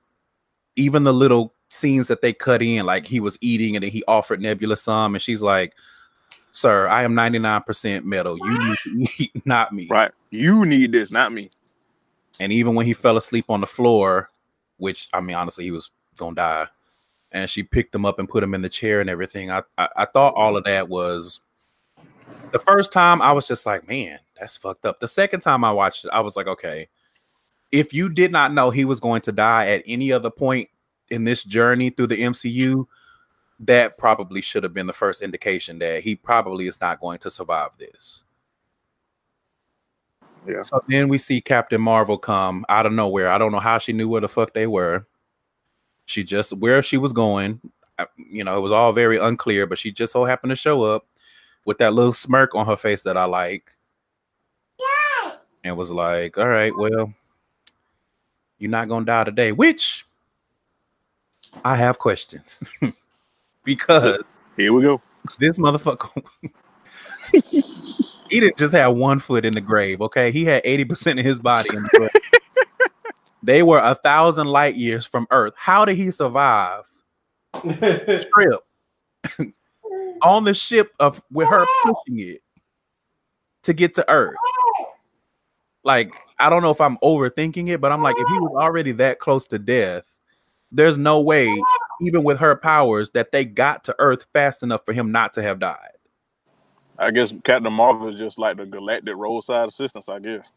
even 0.76 1.02
the 1.02 1.12
little 1.12 1.52
scenes 1.68 2.08
that 2.08 2.22
they 2.22 2.32
cut 2.32 2.62
in, 2.62 2.86
like 2.86 3.06
he 3.06 3.20
was 3.20 3.38
eating 3.40 3.76
and 3.76 3.82
then 3.82 3.90
he 3.90 4.04
offered 4.06 4.40
Nebula 4.40 4.76
some, 4.76 5.14
and 5.14 5.22
she's 5.22 5.42
like, 5.42 5.74
"Sir, 6.52 6.86
I 6.86 7.02
am 7.02 7.14
ninety 7.14 7.38
nine 7.38 7.62
percent 7.62 8.06
metal. 8.06 8.38
You 8.38 8.76
need 8.86 9.08
to 9.16 9.42
not 9.44 9.72
me." 9.72 9.88
Right. 9.90 10.12
You 10.30 10.64
need 10.64 10.92
this, 10.92 11.10
not 11.10 11.32
me. 11.32 11.50
And 12.40 12.52
even 12.52 12.74
when 12.74 12.86
he 12.86 12.92
fell 12.92 13.16
asleep 13.16 13.46
on 13.48 13.60
the 13.60 13.66
floor, 13.66 14.30
which 14.76 15.08
I 15.12 15.20
mean, 15.20 15.36
honestly, 15.36 15.64
he 15.64 15.70
was 15.70 15.90
gonna 16.16 16.36
die, 16.36 16.66
and 17.32 17.50
she 17.50 17.62
picked 17.62 17.94
him 17.94 18.06
up 18.06 18.18
and 18.18 18.28
put 18.28 18.42
him 18.42 18.54
in 18.54 18.62
the 18.62 18.68
chair 18.68 19.00
and 19.00 19.10
everything. 19.10 19.50
I, 19.50 19.62
I, 19.76 19.88
I 19.96 20.04
thought 20.04 20.34
all 20.34 20.56
of 20.56 20.64
that 20.64 20.88
was 20.88 21.40
the 22.52 22.58
first 22.58 22.92
time 22.92 23.20
I 23.20 23.32
was 23.32 23.48
just 23.48 23.66
like, 23.66 23.88
man, 23.88 24.18
that's 24.38 24.56
fucked 24.56 24.84
up. 24.84 25.00
The 25.00 25.08
second 25.08 25.40
time 25.40 25.64
I 25.64 25.72
watched 25.72 26.04
it, 26.04 26.10
I 26.12 26.20
was 26.20 26.36
like, 26.36 26.46
okay, 26.46 26.88
if 27.72 27.94
you 27.94 28.08
did 28.08 28.30
not 28.30 28.52
know 28.52 28.70
he 28.70 28.84
was 28.84 29.00
going 29.00 29.22
to 29.22 29.32
die 29.32 29.68
at 29.68 29.82
any 29.86 30.12
other 30.12 30.30
point 30.30 30.68
in 31.10 31.24
this 31.24 31.42
journey 31.42 31.90
through 31.90 32.08
the 32.08 32.20
MCU, 32.20 32.86
that 33.62 33.96
probably 33.96 34.40
should 34.40 34.64
have 34.64 34.74
been 34.74 34.88
the 34.88 34.92
first 34.92 35.22
indication 35.22 35.78
that 35.78 36.02
he 36.02 36.16
probably 36.16 36.66
is 36.66 36.80
not 36.80 37.00
going 37.00 37.18
to 37.20 37.30
survive 37.30 37.70
this. 37.78 38.24
Yeah. 40.46 40.62
So 40.62 40.82
then 40.88 41.08
we 41.08 41.18
see 41.18 41.40
Captain 41.40 41.80
Marvel 41.80 42.18
come 42.18 42.66
out 42.68 42.86
of 42.86 42.92
nowhere. 42.92 43.28
I 43.28 43.38
don't 43.38 43.52
know 43.52 43.60
how 43.60 43.78
she 43.78 43.92
knew 43.92 44.08
where 44.08 44.20
the 44.20 44.28
fuck 44.28 44.52
they 44.52 44.66
were. 44.66 45.06
She 46.06 46.24
just 46.24 46.52
where 46.54 46.82
she 46.82 46.96
was 46.96 47.12
going. 47.12 47.60
You 48.16 48.42
know, 48.42 48.56
it 48.56 48.60
was 48.60 48.72
all 48.72 48.92
very 48.92 49.18
unclear, 49.18 49.66
but 49.66 49.78
she 49.78 49.92
just 49.92 50.12
so 50.12 50.24
happened 50.24 50.50
to 50.50 50.56
show 50.56 50.82
up 50.82 51.06
with 51.64 51.78
that 51.78 51.94
little 51.94 52.12
smirk 52.12 52.56
on 52.56 52.66
her 52.66 52.76
face 52.76 53.02
that 53.02 53.16
I 53.16 53.24
like. 53.24 53.70
And 55.62 55.76
was 55.76 55.92
like, 55.92 56.36
all 56.36 56.48
right, 56.48 56.76
well, 56.76 57.14
you're 58.58 58.70
not 58.70 58.88
gonna 58.88 59.04
die 59.04 59.22
today, 59.22 59.52
which 59.52 60.04
I 61.64 61.76
have 61.76 62.00
questions. 62.00 62.64
because 63.64 64.22
Here 64.56 64.72
we 64.72 64.82
go. 64.82 65.00
this 65.38 65.58
motherfucker 65.58 66.22
he 68.30 68.40
didn't 68.40 68.56
just 68.56 68.72
have 68.72 68.94
one 68.94 69.18
foot 69.18 69.44
in 69.44 69.52
the 69.52 69.60
grave 69.60 70.00
okay? 70.00 70.30
He 70.30 70.44
had 70.44 70.62
80% 70.64 71.18
of 71.18 71.24
his 71.24 71.38
body 71.38 71.68
in 71.74 71.82
the 71.82 71.88
grave. 71.92 72.10
They 73.44 73.64
were 73.64 73.80
a 73.80 73.96
thousand 73.96 74.46
light 74.46 74.76
years 74.76 75.04
from 75.04 75.26
earth. 75.32 75.52
How 75.56 75.84
did 75.84 75.96
he 75.96 76.12
survive? 76.12 76.84
Trip. 77.60 78.60
On 80.22 80.44
the 80.44 80.54
ship 80.54 80.92
of 81.00 81.20
with 81.32 81.48
her 81.48 81.66
pushing 81.82 82.20
it 82.20 82.42
to 83.64 83.72
get 83.72 83.94
to 83.94 84.08
earth. 84.08 84.36
Like 85.82 86.14
i 86.42 86.50
don't 86.50 86.62
know 86.62 86.70
if 86.70 86.80
i'm 86.80 86.98
overthinking 86.98 87.68
it 87.68 87.80
but 87.80 87.92
i'm 87.92 88.02
like 88.02 88.16
if 88.18 88.28
he 88.28 88.38
was 88.40 88.52
already 88.56 88.92
that 88.92 89.18
close 89.18 89.46
to 89.46 89.58
death 89.58 90.04
there's 90.72 90.98
no 90.98 91.20
way 91.20 91.46
even 92.06 92.24
with 92.24 92.38
her 92.38 92.56
powers 92.56 93.10
that 93.10 93.32
they 93.32 93.44
got 93.44 93.84
to 93.84 93.94
earth 93.98 94.26
fast 94.32 94.62
enough 94.62 94.84
for 94.84 94.92
him 94.92 95.12
not 95.12 95.32
to 95.34 95.42
have 95.42 95.58
died 95.58 95.88
I 96.98 97.10
guess 97.10 97.34
Captain 97.44 97.72
Marvel 97.72 98.12
is 98.12 98.18
just 98.18 98.38
like 98.38 98.56
the 98.58 98.66
galactic 98.66 99.14
roadside 99.16 99.68
assistance, 99.68 100.08
I 100.08 100.18
guess. 100.20 100.50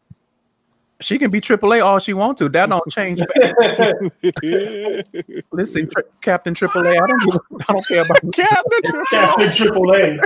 She 1.00 1.18
can 1.18 1.30
be 1.30 1.40
AAA 1.40 1.84
all 1.84 1.98
she 1.98 2.12
wants 2.14 2.38
to. 2.38 2.48
That 2.48 2.68
don't 2.68 2.88
change. 2.90 3.20
Listen, 5.52 5.88
tri- 5.90 6.02
Captain 6.22 6.54
AAA, 6.54 7.02
I 7.02 7.06
don't, 7.06 7.22
give, 7.24 7.34
a- 7.34 7.64
I 7.68 7.72
don't 7.72 7.86
care 7.86 8.02
about. 8.02 8.32
Captain 9.10 9.52
Triple 9.52 9.94
A. 9.94 10.18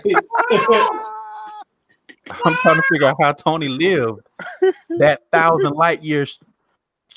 I'm 2.44 2.54
trying 2.54 2.76
to 2.76 2.83
figure 2.83 3.09
out 3.09 3.16
how 3.20 3.33
Tony 3.33 3.68
lived 3.68 4.20
that 4.98 5.22
thousand 5.33 5.72
light 5.74 6.04
years 6.04 6.38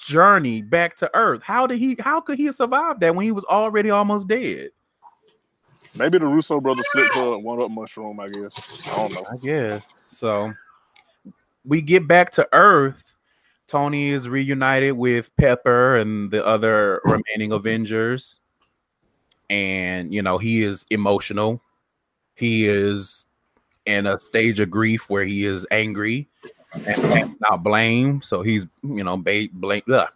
journey 0.05 0.61
back 0.61 0.95
to 0.97 1.09
Earth. 1.15 1.41
How 1.43 1.67
did 1.67 1.79
he? 1.79 1.97
How 1.99 2.21
could 2.21 2.37
he 2.37 2.51
survive 2.51 2.99
that 2.99 3.15
when 3.15 3.25
he 3.25 3.31
was 3.31 3.45
already 3.45 3.89
almost 3.89 4.27
dead? 4.27 4.69
Maybe 5.95 6.17
the 6.17 6.25
Russo 6.25 6.59
brothers 6.59 6.85
slipped 6.91 7.15
one 7.15 7.61
up 7.61 7.69
mushroom, 7.69 8.19
I 8.19 8.27
guess. 8.27 8.87
I 8.91 8.95
don't 8.95 9.13
know. 9.13 9.25
I 9.31 9.37
guess 9.37 9.87
so. 10.07 10.53
We 11.65 11.81
get 11.81 12.07
back 12.07 12.31
to 12.31 12.47
Earth. 12.51 13.15
Tony 13.67 14.09
is 14.09 14.27
reunited 14.27 14.93
with 14.93 15.35
Pepper 15.37 15.95
and 15.97 16.29
the 16.29 16.45
other 16.45 16.99
remaining 17.05 17.51
Avengers. 17.51 18.39
And, 19.49 20.13
you 20.13 20.21
know, 20.21 20.37
he 20.37 20.63
is 20.63 20.85
emotional. 20.89 21.61
He 22.35 22.67
is 22.67 23.27
in 23.85 24.07
a 24.07 24.17
stage 24.17 24.59
of 24.59 24.69
grief 24.69 25.09
where 25.09 25.23
he 25.23 25.45
is 25.45 25.65
angry 25.71 26.27
not 27.39 27.63
blame. 27.63 28.21
So 28.21 28.41
he's, 28.41 28.65
you 28.83 29.03
know, 29.03 29.17
ba- 29.17 29.49
blame. 29.53 29.83
ugh. 29.91 30.09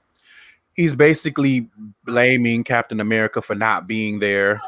He's 0.75 0.93
basically 0.93 1.67
blaming 2.05 2.63
Captain 2.63 2.99
America 2.99 3.41
for 3.41 3.55
not 3.55 3.87
being 3.87 4.19
there, 4.19 4.61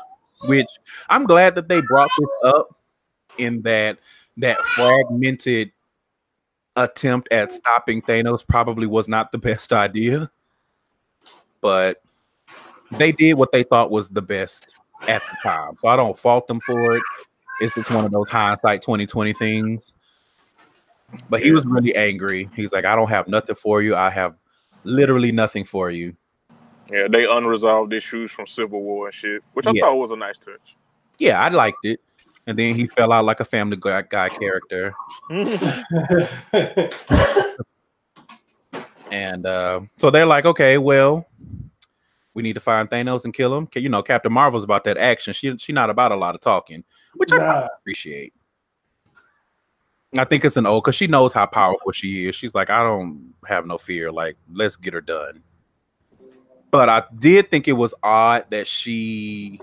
which 0.48 0.68
I'm 1.10 1.26
glad 1.26 1.56
that 1.56 1.68
they 1.68 1.82
brought 1.82 2.10
this 2.18 2.30
up 2.44 2.76
in 3.38 3.62
that 3.62 4.00
that 4.38 4.60
fragmented 4.60 5.72
attempt 6.76 7.28
at 7.32 7.52
stopping 7.52 8.02
Thanos 8.02 8.48
probably 8.48 8.88
was 8.88 9.08
not 9.08 9.32
the 9.32 9.38
best 9.50 9.72
idea, 9.74 10.32
but 11.62 12.02
they 12.92 13.12
did 13.12 13.34
what 13.34 13.52
they 13.52 13.64
thought 13.64 13.92
was 13.92 14.10
the 14.10 14.22
best 14.22 14.74
at 15.08 15.22
the 15.30 15.50
time. 15.50 15.74
So 15.82 15.88
I 15.88 15.96
don't 15.96 16.18
fault 16.18 16.48
them 16.48 16.60
for 16.62 16.96
it. 16.96 17.04
It's 17.62 17.76
just 17.76 17.92
one 17.92 18.06
of 18.06 18.12
those 18.12 18.30
hindsight 18.30 18.82
2020 18.82 19.34
things. 19.34 19.94
But 21.30 21.42
he 21.42 21.52
was 21.52 21.66
really 21.66 21.96
angry. 21.96 22.50
He's 22.56 22.72
like, 22.72 22.86
I 22.86 22.96
don't 22.96 23.10
have 23.10 23.28
nothing 23.28 23.56
for 23.56 23.82
you. 23.82 23.96
I 23.96 24.10
have 24.10 24.36
literally 24.84 25.32
nothing 25.32 25.64
for 25.66 25.90
you. 25.92 26.16
Yeah, 26.92 27.08
they 27.10 27.26
unresolved 27.26 27.94
issues 27.94 28.32
from 28.32 28.48
Civil 28.48 28.82
War 28.82 29.06
and 29.06 29.14
shit, 29.14 29.44
which 29.54 29.68
I 29.68 29.72
Yeah. 29.72 29.84
thought 29.84 29.96
was 29.98 30.12
a 30.12 30.16
nice 30.16 30.40
touch. 30.40 30.76
Yeah, 31.20 31.40
I 31.42 31.50
liked 31.50 31.84
it. 31.84 32.00
And 32.48 32.58
then 32.58 32.74
he 32.74 32.88
fell 32.88 33.14
out 33.14 33.26
like 33.26 33.42
a 33.42 33.46
family 33.46 33.78
guy, 33.80 34.02
guy 34.04 34.30
character. 34.30 34.94
And 39.12 39.46
uh, 39.46 39.82
so 39.98 40.10
they're 40.12 40.26
like, 40.26 40.46
okay, 40.46 40.78
well, 40.78 41.26
we 42.36 42.44
need 42.44 42.54
to 42.54 42.60
find 42.60 42.88
Thanos 42.90 43.26
and 43.26 43.34
kill 43.34 43.56
him. 43.56 43.66
'Cause, 43.66 43.82
You 43.82 43.90
know, 43.90 44.04
Captain 44.04 44.32
Marvel's 44.32 44.64
about 44.64 44.84
that 44.84 44.98
action. 44.98 45.34
She 45.34 45.58
she 45.58 45.74
not 45.74 45.90
about 45.90 46.12
a 46.12 46.16
lot 46.16 46.36
of 46.36 46.42
talking, 46.42 46.84
which 47.16 47.32
I 47.34 47.68
appreciate. 47.80 48.34
I 50.18 50.24
think 50.24 50.44
it's 50.44 50.58
an 50.58 50.66
old 50.66 50.84
because 50.84 50.96
she 50.96 51.08
knows 51.08 51.34
how 51.34 51.46
powerful 51.46 51.92
she 51.92 52.28
is. 52.28 52.36
She's 52.36 52.56
like, 52.56 52.70
I 52.70 52.82
don't 52.82 53.34
have 53.48 53.68
no 53.68 53.78
fear. 53.78 54.12
Like, 54.12 54.38
let's 54.52 54.76
get 54.76 54.94
her 54.94 55.02
done. 55.02 55.44
But 56.72 56.90
I 56.90 57.04
did 57.18 57.52
think 57.52 57.68
it 57.68 57.74
was 57.74 57.94
odd 58.02 58.46
that 58.50 58.68
she 58.68 59.60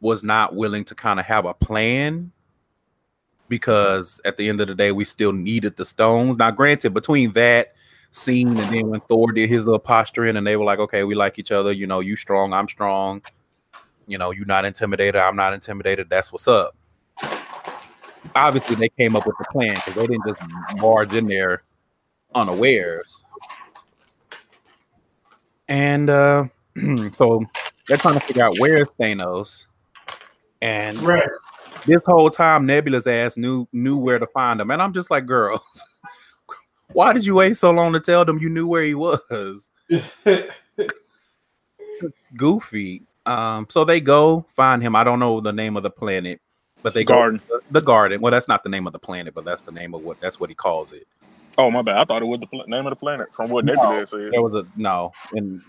was 0.00 0.24
not 0.24 0.54
willing 0.54 0.84
to 0.84 0.94
kind 0.94 1.20
of 1.20 1.26
have 1.26 1.44
a 1.44 1.54
plan 1.54 2.32
because 3.48 4.20
at 4.24 4.36
the 4.36 4.48
end 4.48 4.60
of 4.60 4.68
the 4.68 4.74
day, 4.74 4.92
we 4.92 5.04
still 5.04 5.32
needed 5.32 5.76
the 5.76 5.84
stones. 5.84 6.38
Now, 6.38 6.50
granted, 6.50 6.94
between 6.94 7.32
that 7.32 7.74
scene 8.12 8.56
and 8.56 8.74
then 8.74 8.88
when 8.88 9.00
Thor 9.00 9.32
did 9.32 9.48
his 9.48 9.66
little 9.66 9.78
posturing 9.78 10.36
and 10.36 10.46
they 10.46 10.56
were 10.56 10.64
like, 10.64 10.78
okay, 10.78 11.04
we 11.04 11.14
like 11.14 11.38
each 11.38 11.52
other, 11.52 11.72
you 11.72 11.86
know, 11.86 12.00
you 12.00 12.16
strong, 12.16 12.52
I'm 12.52 12.68
strong, 12.68 13.22
you 14.06 14.18
know, 14.18 14.30
you 14.30 14.44
not 14.44 14.64
intimidated, 14.64 15.20
I'm 15.20 15.36
not 15.36 15.52
intimidated, 15.52 16.08
that's 16.08 16.32
what's 16.32 16.48
up. 16.48 16.76
Obviously, 18.34 18.76
they 18.76 18.88
came 18.90 19.16
up 19.16 19.26
with 19.26 19.36
the 19.38 19.44
plan 19.50 19.74
because 19.74 19.94
they 19.94 20.06
didn't 20.06 20.26
just 20.26 20.42
barge 20.76 21.14
in 21.14 21.26
there 21.26 21.62
unawares. 22.34 23.22
And 25.68 26.10
uh, 26.10 26.46
so 27.12 27.44
they're 27.86 27.96
trying 27.96 28.14
to 28.14 28.20
figure 28.20 28.44
out 28.44 28.56
where's 28.58 28.88
Thanos. 29.00 29.66
And 30.62 30.98
right. 31.00 31.28
this 31.86 32.04
whole 32.04 32.30
time 32.30 32.66
Nebula's 32.66 33.06
ass 33.06 33.36
knew 33.36 33.66
knew 33.72 33.96
where 33.96 34.18
to 34.18 34.26
find 34.28 34.60
him. 34.60 34.70
And 34.70 34.82
I'm 34.82 34.92
just 34.92 35.10
like, 35.10 35.26
girls, 35.26 35.82
why 36.92 37.12
did 37.12 37.24
you 37.24 37.34
wait 37.36 37.56
so 37.56 37.70
long 37.70 37.92
to 37.92 38.00
tell 38.00 38.24
them 38.24 38.38
you 38.38 38.50
knew 38.50 38.66
where 38.66 38.82
he 38.84 38.94
was? 38.94 39.70
Just 42.00 42.18
goofy. 42.36 43.02
Um, 43.26 43.66
so 43.68 43.84
they 43.84 44.00
go 44.00 44.46
find 44.48 44.82
him. 44.82 44.96
I 44.96 45.04
don't 45.04 45.18
know 45.18 45.40
the 45.40 45.52
name 45.52 45.76
of 45.76 45.82
the 45.82 45.90
planet, 45.90 46.40
but 46.82 46.94
they 46.94 47.04
Garden. 47.04 47.40
the, 47.48 47.60
the 47.70 47.80
garden. 47.84 48.20
Well, 48.20 48.30
that's 48.30 48.48
not 48.48 48.62
the 48.62 48.68
name 48.70 48.86
of 48.86 48.92
the 48.92 48.98
planet, 48.98 49.34
but 49.34 49.44
that's 49.44 49.62
the 49.62 49.72
name 49.72 49.94
of 49.94 50.02
what 50.02 50.20
that's 50.20 50.38
what 50.40 50.48
he 50.50 50.54
calls 50.54 50.92
it. 50.92 51.06
Oh 51.58 51.70
my 51.70 51.82
bad. 51.82 51.96
I 51.96 52.04
thought 52.04 52.22
it 52.22 52.26
was 52.26 52.38
the 52.40 52.46
pl- 52.46 52.64
name 52.66 52.86
of 52.86 52.90
the 52.90 52.96
planet 52.96 53.28
from 53.34 53.50
what 53.50 53.64
No. 53.64 53.74
Nebula 53.74 54.06
said. 54.06 54.30
There 54.32 54.42
was 54.42 54.54
a 54.54 54.66
no, 54.76 55.12
and 55.32 55.60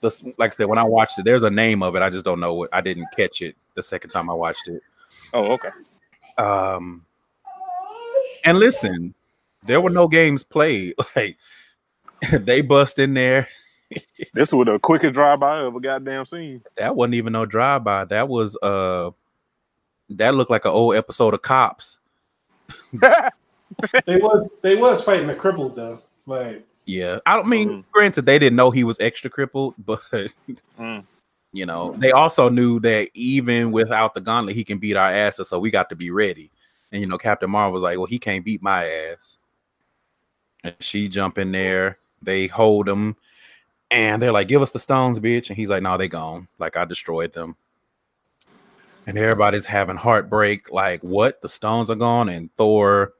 this 0.00 0.22
like 0.38 0.52
I 0.52 0.54
said 0.54 0.66
when 0.66 0.78
I 0.78 0.84
watched 0.84 1.18
it, 1.18 1.24
there's 1.24 1.42
a 1.42 1.50
name 1.50 1.82
of 1.82 1.96
it. 1.96 2.02
I 2.02 2.10
just 2.10 2.24
don't 2.24 2.40
know 2.40 2.54
what. 2.54 2.70
I 2.72 2.80
didn't 2.80 3.08
catch 3.16 3.42
it 3.42 3.56
the 3.74 3.82
second 3.82 4.10
time 4.10 4.30
I 4.30 4.34
watched 4.34 4.68
it. 4.68 4.82
Oh, 5.34 5.52
okay. 5.52 5.68
Um, 6.38 7.04
and 8.44 8.58
listen, 8.58 9.14
there 9.64 9.80
were 9.80 9.90
no 9.90 10.08
games 10.08 10.42
played. 10.42 10.94
Like 11.16 11.36
they 12.32 12.60
bust 12.60 12.98
in 12.98 13.14
there. 13.14 13.48
This 14.32 14.54
was 14.54 14.64
the 14.64 14.78
quickest 14.78 15.12
drive 15.12 15.40
by 15.40 15.58
I 15.58 15.66
ever 15.66 15.78
goddamn 15.78 16.24
seen. 16.24 16.62
That 16.78 16.96
wasn't 16.96 17.16
even 17.16 17.34
no 17.34 17.44
drive 17.44 17.84
by. 17.84 18.06
That 18.06 18.26
was 18.26 18.56
uh, 18.62 19.10
that 20.10 20.34
looked 20.34 20.50
like 20.50 20.64
an 20.64 20.70
old 20.72 20.94
episode 20.94 21.34
of 21.34 21.42
Cops. 21.42 21.98
they 22.92 24.16
was 24.18 24.48
they 24.60 24.76
was 24.76 25.02
fighting 25.02 25.30
a 25.30 25.34
crippled 25.34 25.74
though. 25.76 26.00
Like 26.26 26.64
Yeah, 26.84 27.18
I 27.26 27.36
don't 27.36 27.48
mean. 27.48 27.68
Mhm. 27.68 27.84
Granted, 27.92 28.26
they 28.26 28.38
didn't 28.38 28.56
know 28.56 28.70
he 28.70 28.84
was 28.84 28.98
extra 29.00 29.30
crippled, 29.30 29.74
but 29.84 30.00
Mm. 30.78 31.04
you 31.52 31.66
know 31.66 31.94
they 31.98 32.12
also 32.12 32.48
knew 32.48 32.80
that 32.80 33.08
even 33.14 33.72
without 33.72 34.14
the 34.14 34.20
gauntlet, 34.20 34.56
he 34.56 34.64
can 34.64 34.78
beat 34.78 34.96
our 34.96 35.10
asses. 35.10 35.48
So 35.48 35.58
we 35.58 35.70
got 35.70 35.88
to 35.90 35.96
be 35.96 36.10
ready. 36.10 36.50
And 36.92 37.00
you 37.00 37.06
know, 37.06 37.18
Captain 37.18 37.50
Marvel 37.50 37.72
was 37.72 37.82
like, 37.82 37.96
"Well, 37.96 38.06
he 38.06 38.18
can't 38.18 38.44
beat 38.44 38.62
my 38.62 38.84
ass." 38.86 39.38
And 40.64 40.74
she 40.80 41.08
jump 41.08 41.38
in 41.38 41.50
there. 41.52 41.98
They 42.20 42.46
hold 42.46 42.88
him, 42.88 43.16
and 43.90 44.22
they're 44.22 44.32
like, 44.32 44.48
"Give 44.48 44.60
us 44.62 44.70
the 44.70 44.78
stones, 44.78 45.18
bitch!" 45.18 45.48
And 45.48 45.56
he's 45.56 45.70
like, 45.70 45.82
"No, 45.82 45.96
they 45.96 46.08
gone. 46.08 46.46
Like 46.58 46.76
I 46.76 46.84
destroyed 46.84 47.32
them." 47.32 47.56
And 49.06 49.18
everybody's 49.18 49.66
having 49.66 49.96
heartbreak. 49.96 50.70
Like, 50.70 51.00
what? 51.02 51.42
The 51.42 51.48
stones 51.48 51.90
are 51.90 51.96
gone, 51.96 52.28
and 52.28 52.54
Thor 52.54 53.14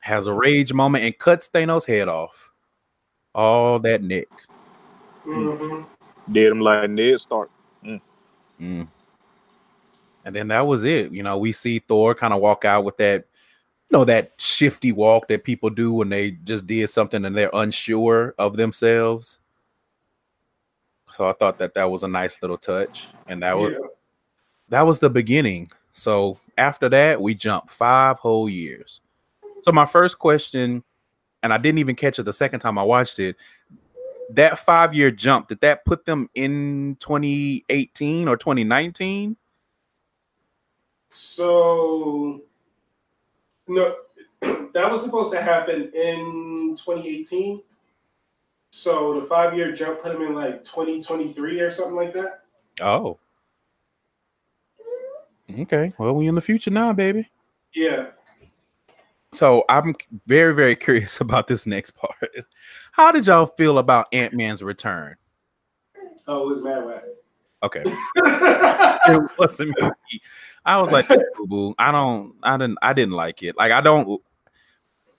has 0.00 0.26
a 0.26 0.32
rage 0.32 0.72
moment 0.72 1.04
and 1.04 1.16
cuts 1.16 1.48
Thanos' 1.48 1.86
head 1.86 2.08
off. 2.08 2.50
All 3.34 3.78
that 3.80 4.02
Nick. 4.02 4.28
mm-hmm. 5.26 5.82
Did 6.32 6.52
him 6.52 6.60
like 6.60 6.90
Ned 6.90 7.20
Stark. 7.20 7.50
Mm. 8.60 8.88
And 10.24 10.36
then 10.36 10.48
that 10.48 10.66
was 10.66 10.84
it. 10.84 11.12
You 11.12 11.22
know, 11.22 11.38
we 11.38 11.52
see 11.52 11.78
Thor 11.78 12.14
kind 12.14 12.34
of 12.34 12.40
walk 12.40 12.64
out 12.64 12.84
with 12.84 12.96
that, 12.98 13.26
you 13.88 13.96
know, 13.96 14.04
that 14.04 14.32
shifty 14.36 14.92
walk 14.92 15.28
that 15.28 15.44
people 15.44 15.70
do 15.70 15.92
when 15.92 16.08
they 16.08 16.32
just 16.32 16.66
did 16.66 16.90
something 16.90 17.24
and 17.24 17.36
they're 17.36 17.50
unsure 17.54 18.34
of 18.38 18.56
themselves. 18.56 19.38
So 21.16 21.28
I 21.28 21.32
thought 21.32 21.58
that 21.58 21.74
that 21.74 21.90
was 21.90 22.02
a 22.02 22.08
nice 22.08 22.42
little 22.42 22.58
touch, 22.58 23.08
and 23.26 23.42
that 23.42 23.56
was 23.56 23.72
Yeah. 23.72 23.86
That 24.68 24.82
was 24.82 24.98
the 24.98 25.10
beginning. 25.10 25.68
So 25.92 26.38
after 26.56 26.88
that, 26.88 27.20
we 27.20 27.34
jumped 27.34 27.70
five 27.70 28.18
whole 28.18 28.48
years. 28.48 29.00
So 29.62 29.72
my 29.72 29.86
first 29.86 30.18
question, 30.18 30.84
and 31.42 31.52
I 31.52 31.58
didn't 31.58 31.78
even 31.78 31.96
catch 31.96 32.18
it 32.18 32.24
the 32.24 32.32
second 32.32 32.60
time 32.60 32.78
I 32.78 32.82
watched 32.82 33.18
it. 33.18 33.36
That 34.30 34.58
five 34.58 34.94
year 34.94 35.10
jump, 35.10 35.48
did 35.48 35.60
that 35.60 35.84
put 35.84 36.04
them 36.04 36.28
in 36.34 36.96
2018 37.00 38.28
or 38.28 38.36
2019? 38.36 39.36
So 41.10 42.42
no, 43.66 43.96
that 44.40 44.90
was 44.90 45.02
supposed 45.02 45.32
to 45.32 45.42
happen 45.42 45.90
in 45.94 46.76
2018. 46.76 47.62
So 48.70 49.18
the 49.18 49.26
five 49.26 49.56
year 49.56 49.72
jump 49.72 50.02
put 50.02 50.12
them 50.12 50.22
in 50.22 50.34
like 50.34 50.62
2023 50.62 51.60
or 51.60 51.70
something 51.70 51.96
like 51.96 52.12
that. 52.12 52.44
Oh. 52.80 53.18
Okay. 55.62 55.92
Well, 55.98 56.14
we 56.14 56.26
in 56.26 56.34
the 56.34 56.40
future 56.40 56.70
now, 56.70 56.92
baby. 56.92 57.28
Yeah. 57.74 58.08
So 59.32 59.64
I'm 59.68 59.94
very, 60.26 60.54
very 60.54 60.74
curious 60.74 61.20
about 61.20 61.46
this 61.46 61.66
next 61.66 61.92
part. 61.92 62.14
How 62.92 63.12
did 63.12 63.26
y'all 63.26 63.46
feel 63.46 63.78
about 63.78 64.06
Ant 64.12 64.34
Man's 64.34 64.62
return? 64.62 65.16
Oh, 66.26 66.44
it 66.44 66.48
was 66.48 66.62
mad 66.62 66.84
whack. 66.84 67.04
Okay. 67.62 67.82
it 68.16 69.30
wasn't 69.38 69.74
me. 69.80 70.20
I 70.64 70.80
was 70.80 70.90
like, 70.90 71.08
boo 71.08 71.46
boo. 71.46 71.74
I 71.78 71.90
don't, 71.90 72.34
I 72.42 72.56
didn't, 72.56 72.78
I 72.82 72.92
didn't 72.92 73.14
like 73.14 73.42
it. 73.42 73.56
Like, 73.56 73.72
I 73.72 73.80
don't, 73.80 74.20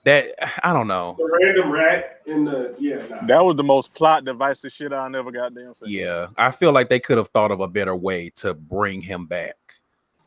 that, 0.05 0.35
I 0.65 0.71
don't 0.71 0.87
know. 0.87 1.15
The 1.17 1.39
random 1.41 1.71
rat 1.71 2.21
in 2.27 2.45
the 2.45 2.75
yeah. 2.79 3.05
Nah. 3.07 3.25
That 3.27 3.43
was 3.43 3.55
the 3.55 3.63
most 3.63 3.93
plot 3.93 4.23
devices 4.23 4.71
shit 4.71 4.93
I 4.93 5.07
never 5.09 5.31
goddamn 5.31 5.73
seen. 5.73 5.89
Yeah. 5.89 6.27
I 6.37 6.51
feel 6.51 6.71
like 6.71 6.87
they 6.87 6.99
could 6.99 7.17
have 7.17 7.29
thought 7.29 7.51
of 7.51 7.59
a 7.59 7.67
better 7.67 7.95
way 7.95 8.29
to 8.37 8.53
bring 8.53 9.01
him 9.01 9.25
back. 9.25 9.57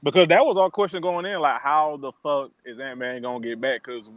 Because 0.03 0.29
that 0.29 0.45
was 0.45 0.57
our 0.57 0.71
question 0.71 1.01
going 1.01 1.27
in, 1.27 1.41
like 1.41 1.61
how 1.61 1.97
the 1.97 2.13
fuck 2.23 2.51
is 2.65 2.79
Ant 2.79 2.99
Man 2.99 3.23
gonna 3.23 3.41
get 3.41 3.61
back? 3.61 3.85
Because 3.85 4.11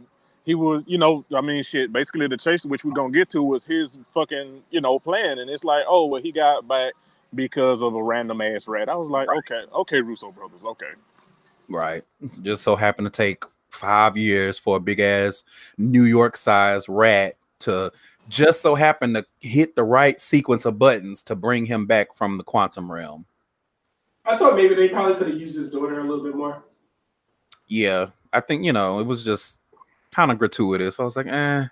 he 0.44 0.54
was, 0.54 0.82
you 0.86 0.98
know, 0.98 1.24
I 1.34 1.40
mean, 1.40 1.62
shit. 1.62 1.92
Basically, 1.92 2.26
the 2.26 2.36
chase 2.36 2.64
which 2.64 2.84
we're 2.84 2.92
gonna 2.92 3.12
get 3.12 3.30
to 3.30 3.42
was 3.42 3.66
his 3.66 3.98
fucking, 4.14 4.62
you 4.70 4.80
know, 4.80 4.98
plan, 4.98 5.38
and 5.38 5.50
it's 5.50 5.64
like, 5.64 5.84
oh, 5.88 6.06
well, 6.06 6.22
he 6.22 6.32
got 6.32 6.66
back 6.66 6.94
because 7.34 7.82
of 7.82 7.94
a 7.94 8.02
random 8.02 8.40
ass 8.40 8.66
rat. 8.66 8.88
I 8.88 8.96
was 8.96 9.08
like, 9.08 9.28
okay, 9.28 9.62
okay, 9.74 10.00
Russo 10.00 10.32
brothers, 10.32 10.64
okay. 10.64 10.92
Right. 11.68 12.04
Just 12.42 12.62
so 12.62 12.76
happened 12.76 13.06
to 13.06 13.10
take 13.10 13.44
five 13.68 14.16
years 14.16 14.58
for 14.58 14.76
a 14.76 14.80
big 14.80 15.00
ass 15.00 15.44
New 15.76 16.04
York 16.04 16.36
sized 16.36 16.88
rat 16.88 17.36
to 17.60 17.92
just 18.28 18.60
so 18.60 18.74
happen 18.74 19.14
to 19.14 19.24
hit 19.40 19.76
the 19.76 19.84
right 19.84 20.20
sequence 20.20 20.64
of 20.64 20.78
buttons 20.78 21.22
to 21.24 21.36
bring 21.36 21.66
him 21.66 21.86
back 21.86 22.14
from 22.14 22.38
the 22.38 22.44
quantum 22.44 22.90
realm. 22.90 23.24
I 24.28 24.36
thought 24.38 24.56
maybe 24.56 24.74
they 24.74 24.88
probably 24.88 25.14
could 25.16 25.28
have 25.28 25.40
used 25.40 25.56
his 25.56 25.70
daughter 25.70 26.00
a 26.00 26.04
little 26.04 26.24
bit 26.24 26.34
more. 26.34 26.62
Yeah. 27.68 28.06
I 28.32 28.40
think, 28.40 28.64
you 28.64 28.72
know, 28.72 28.98
it 29.00 29.04
was 29.06 29.24
just 29.24 29.58
kind 30.10 30.30
of 30.30 30.38
gratuitous. 30.38 30.98
I 31.00 31.04
was 31.04 31.16
like, 31.16 31.26
eh. 31.26 31.64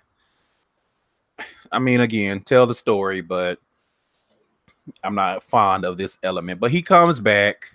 I 1.71 1.79
mean, 1.79 1.99
again, 2.01 2.41
tell 2.41 2.65
the 2.65 2.73
story, 2.73 3.21
but 3.21 3.59
I'm 5.03 5.15
not 5.15 5.43
fond 5.43 5.83
of 5.85 5.97
this 5.97 6.17
element. 6.23 6.59
But 6.59 6.71
he 6.71 6.81
comes 6.81 7.19
back, 7.19 7.71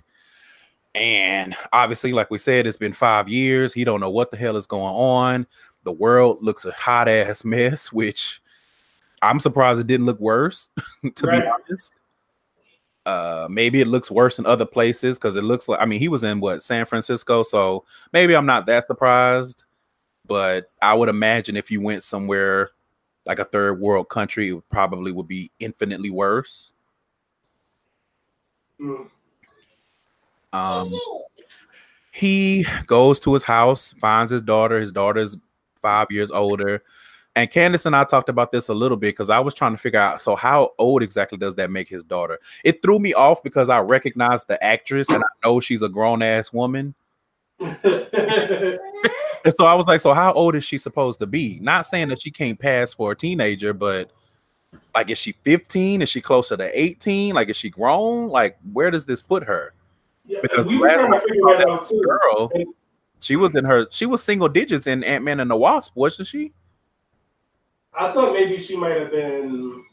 and 0.94 1.54
obviously, 1.72 2.12
like 2.12 2.30
we 2.30 2.38
said, 2.38 2.66
it's 2.66 2.76
been 2.78 2.92
five 2.92 3.28
years. 3.28 3.74
He 3.74 3.84
don't 3.84 4.00
know 4.00 4.10
what 4.10 4.30
the 4.30 4.36
hell 4.36 4.56
is 4.56 4.66
going 4.66 4.94
on. 4.94 5.46
The 5.84 5.92
world 5.92 6.38
looks 6.42 6.64
a 6.64 6.72
hot 6.72 7.08
ass 7.08 7.44
mess, 7.44 7.92
which 7.92 8.40
I'm 9.22 9.40
surprised 9.40 9.80
it 9.80 9.86
didn't 9.86 10.06
look 10.06 10.20
worse, 10.20 10.68
to 11.14 11.26
Right. 11.26 11.42
be 11.42 11.48
honest. 11.48 11.94
Uh, 13.06 13.48
maybe 13.50 13.80
it 13.80 13.86
looks 13.86 14.10
worse 14.10 14.38
in 14.38 14.46
other 14.46 14.66
places 14.66 15.18
because 15.18 15.34
it 15.34 15.42
looks 15.42 15.68
like 15.68 15.80
I 15.80 15.86
mean 15.86 15.98
he 15.98 16.08
was 16.08 16.22
in 16.22 16.38
what 16.40 16.62
San 16.62 16.84
Francisco, 16.84 17.42
so 17.42 17.84
maybe 18.12 18.34
I'm 18.34 18.46
not 18.46 18.66
that 18.66 18.86
surprised. 18.86 19.64
But 20.26 20.70
I 20.80 20.94
would 20.94 21.08
imagine 21.08 21.56
if 21.56 21.70
you 21.70 21.80
went 21.80 22.02
somewhere 22.02 22.70
like 23.26 23.38
a 23.38 23.44
third 23.44 23.80
world 23.80 24.08
country, 24.08 24.50
it 24.50 24.68
probably 24.68 25.12
would 25.12 25.26
be 25.26 25.50
infinitely 25.58 26.10
worse. 26.10 26.72
Mm. 28.80 29.08
Um, 30.52 30.90
he 32.12 32.66
goes 32.86 33.20
to 33.20 33.34
his 33.34 33.42
house, 33.42 33.94
finds 34.00 34.30
his 34.30 34.42
daughter. 34.42 34.80
His 34.80 34.92
daughter's 34.92 35.36
five 35.80 36.08
years 36.10 36.30
older. 36.30 36.82
And 37.36 37.50
Candace 37.50 37.86
and 37.86 37.94
I 37.94 38.04
talked 38.04 38.28
about 38.28 38.50
this 38.50 38.68
a 38.68 38.74
little 38.74 38.96
bit 38.96 39.14
because 39.14 39.30
I 39.30 39.38
was 39.38 39.54
trying 39.54 39.72
to 39.72 39.78
figure 39.78 40.00
out 40.00 40.20
so 40.20 40.34
how 40.34 40.72
old 40.78 41.02
exactly 41.02 41.38
does 41.38 41.54
that 41.56 41.70
make 41.70 41.88
his 41.88 42.02
daughter? 42.02 42.38
It 42.64 42.82
threw 42.82 42.98
me 42.98 43.14
off 43.14 43.42
because 43.42 43.68
I 43.68 43.78
recognized 43.78 44.48
the 44.48 44.62
actress 44.62 45.08
and 45.08 45.22
I 45.22 45.46
know 45.46 45.60
she's 45.60 45.82
a 45.82 45.88
grown 45.88 46.22
ass 46.22 46.52
woman. 46.52 46.94
And 49.44 49.54
so 49.54 49.64
I 49.64 49.74
was 49.74 49.86
like, 49.86 50.00
so 50.00 50.12
how 50.12 50.32
old 50.32 50.54
is 50.54 50.64
she 50.64 50.76
supposed 50.78 51.18
to 51.20 51.26
be? 51.26 51.58
Not 51.60 51.86
saying 51.86 52.08
that 52.08 52.20
she 52.20 52.30
can't 52.30 52.58
pass 52.58 52.92
for 52.92 53.12
a 53.12 53.16
teenager, 53.16 53.72
but 53.72 54.10
like, 54.94 55.10
is 55.10 55.18
she 55.18 55.32
15? 55.32 56.02
Is 56.02 56.08
she 56.08 56.20
closer 56.20 56.56
to 56.56 56.78
18? 56.78 57.34
Like, 57.34 57.48
is 57.48 57.56
she 57.56 57.70
grown? 57.70 58.28
Like, 58.28 58.58
where 58.72 58.90
does 58.90 59.06
this 59.06 59.22
put 59.22 59.44
her? 59.44 59.72
yeah, 60.26 60.40
Because 60.42 60.66
we 60.66 60.78
last 60.78 61.00
time 61.00 61.10
that 61.10 61.86
too. 61.88 62.02
Girl, 62.02 62.52
she 63.20 63.36
was 63.36 63.54
in 63.54 63.64
her, 63.64 63.86
she 63.90 64.06
was 64.06 64.22
single 64.22 64.48
digits 64.48 64.86
in 64.86 65.02
Ant 65.04 65.24
Man 65.24 65.40
and 65.40 65.50
the 65.50 65.56
Wasp, 65.56 65.92
wasn't 65.96 66.28
she? 66.28 66.52
I 67.94 68.12
thought 68.12 68.32
maybe 68.32 68.56
she 68.56 68.76
might 68.76 68.96
have 68.96 69.10
been 69.10 69.84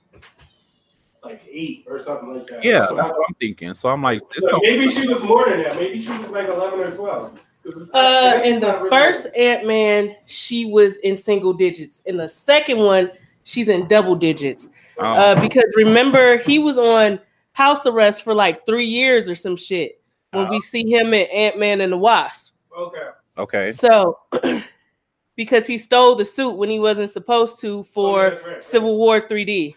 like 1.23 1.41
eight 1.49 1.85
or 1.87 1.99
something 1.99 2.29
like 2.33 2.47
that. 2.47 2.63
Yeah, 2.63 2.79
That's 2.79 2.91
I 2.91 2.95
that's 2.95 3.09
what 3.09 3.25
I'm 3.27 3.35
thinking. 3.35 3.73
So 3.73 3.89
I'm 3.89 4.01
like, 4.01 4.21
this 4.33 4.45
But 4.49 4.59
maybe 4.61 4.87
she 4.87 5.07
was 5.07 5.23
more 5.23 5.45
than 5.49 5.63
that. 5.63 5.75
Maybe 5.75 5.99
she 5.99 6.09
was 6.17 6.29
like 6.29 6.47
eleven 6.47 6.79
or 6.79 6.91
twelve. 6.91 7.37
'Cause 7.63 7.89
Uh, 7.93 8.39
in 8.45 8.61
the 8.61 8.77
really- 8.77 8.89
first 8.89 9.27
Ant 9.35 9.65
Man, 9.67 10.15
she 10.25 10.65
was 10.65 10.97
in 10.97 11.15
single 11.17 11.51
digits. 11.53 12.01
In 12.05 12.15
the 12.15 12.29
second 12.29 12.77
one, 12.77 13.11
she's 13.43 13.67
in 13.67 13.87
double 13.87 14.15
digits. 14.15 14.69
um, 14.99 15.05
Uh, 15.17 15.41
because 15.41 15.65
remember, 15.75 16.37
he 16.37 16.59
was 16.59 16.77
on 16.77 17.19
house 17.53 17.85
arrest 17.85 18.23
for 18.23 18.33
like 18.33 18.65
three 18.65 18.85
years 18.85 19.27
or 19.29 19.35
some 19.35 19.55
shit 19.57 19.99
when 20.31 20.47
we 20.49 20.61
see 20.61 20.89
him 20.89 21.13
in 21.13 21.27
Ant 21.27 21.57
Man 21.59 21.81
and 21.81 21.91
the 21.91 21.97
Wasp. 21.97 22.53
okay, 22.77 23.07
okay. 23.37 23.71
So, 23.73 24.17
because 25.37 25.65
he 25.65 25.77
stole 25.77 26.15
the 26.15 26.25
suit 26.25 26.57
when 26.57 26.69
he 26.69 26.79
wasn't 26.79 27.09
supposed 27.09 27.61
to 27.61 27.77
Oh, 27.79 27.83
for 27.83 28.29
that's 28.31 28.43
right, 28.43 28.53
right. 28.55 28.63
Civil 28.63 28.97
War 28.97 29.21
3D. 29.21 29.75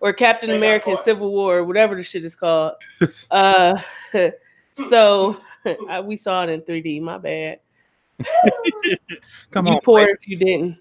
or 0.00 0.14
Captain 0.14 0.48
They 0.48 0.56
America. 0.56 0.96
Civil 0.96 1.30
War, 1.32 1.62
whatever 1.64 1.94
the 1.96 2.02
shit 2.02 2.24
is 2.24 2.34
called. 2.36 2.72
uh, 3.30 3.78
so 4.72 5.36
I- 5.90 6.00
we 6.00 6.16
saw 6.16 6.44
it 6.44 6.48
in 6.50 6.62
3D. 6.62 7.02
My 7.02 7.18
bad. 7.18 7.60
Come 9.50 9.66
you 9.66 9.74
on, 9.74 9.80
poor 9.82 10.00
light, 10.00 10.10
if 10.20 10.26
you 10.28 10.36
didn't. 10.38 10.78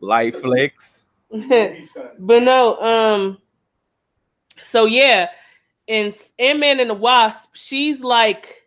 light 0.00 0.34
flicks. 0.34 1.06
But 1.30 2.42
no, 2.42 2.80
um, 2.80 3.38
so 4.62 4.86
yeah, 4.86 5.28
in 5.86 6.12
Ant 6.38 6.58
Man 6.58 6.80
and 6.80 6.90
the 6.90 6.94
Wasp, 6.94 7.50
she's 7.54 8.00
like 8.00 8.62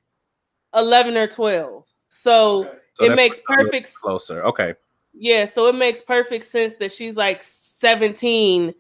eleven 0.74 1.18
or 1.18 1.28
twelve. 1.28 1.86
So 2.10 2.66
Okay. 2.68 2.78
So 2.94 3.06
it 3.06 3.16
makes 3.16 3.40
puts 3.40 3.50
her 3.50 3.54
a 3.56 3.58
little 3.58 3.72
perfect 3.72 3.94
closer. 3.96 4.44
Okay. 4.44 4.76
yeah, 5.14 5.46
so 5.46 5.68
it 5.68 5.76
makes 5.76 6.02
perfect 6.02 6.46
sense 6.46 6.76
that 6.76 6.92
she's 6.92 7.18
like 7.18 7.42
17, 7.42 8.74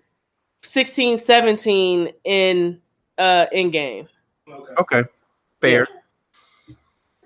16, 0.62 1.18
17 1.18 2.14
in 2.24 2.82
uh 3.18 3.46
Endgame. 3.54 4.08
Okay. 4.48 4.74
Okay. 4.80 5.04
Fair. 5.62 5.88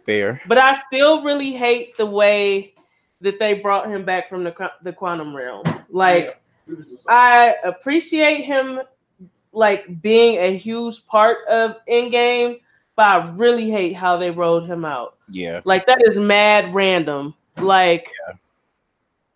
Fair. 0.06 0.42
But 0.48 0.58
I 0.58 0.74
still 0.76 1.24
really 1.24 1.52
hate 1.54 1.98
the 1.98 2.06
way 2.06 2.74
that 3.22 3.40
they 3.40 3.56
brought 3.56 3.90
him 3.90 4.06
back 4.06 4.30
from 4.30 4.44
the 4.44 4.54
the 4.84 4.94
quantum 4.94 5.36
realm. 5.36 5.64
Like 5.90 6.42
He 6.66 6.74
was 6.74 6.90
just 6.92 7.06
I 7.10 7.56
appreciate 7.64 8.44
him 8.44 8.82
like 9.52 10.02
being 10.02 10.38
a 10.38 10.56
huge 10.56 11.06
part 11.08 11.40
of 11.50 11.78
Endgame, 11.90 12.62
but 12.96 13.04
I 13.04 13.32
really 13.32 13.70
hate 13.72 13.94
how 13.94 14.18
they 14.18 14.30
rolled 14.30 14.68
him 14.68 14.86
out. 14.86 15.17
Yeah. 15.30 15.62
Like 15.66 15.86
that 15.88 16.02
is 16.06 16.18
mad 16.18 16.74
random. 16.74 17.34
Like 17.58 18.12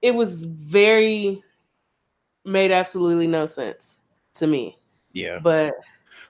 it 0.01 0.11
was 0.11 0.43
very 0.45 1.43
made 2.45 2.71
absolutely 2.71 3.27
no 3.27 3.45
sense 3.45 3.97
to 4.35 4.47
me. 4.47 4.77
Yeah. 5.13 5.39
But 5.39 5.73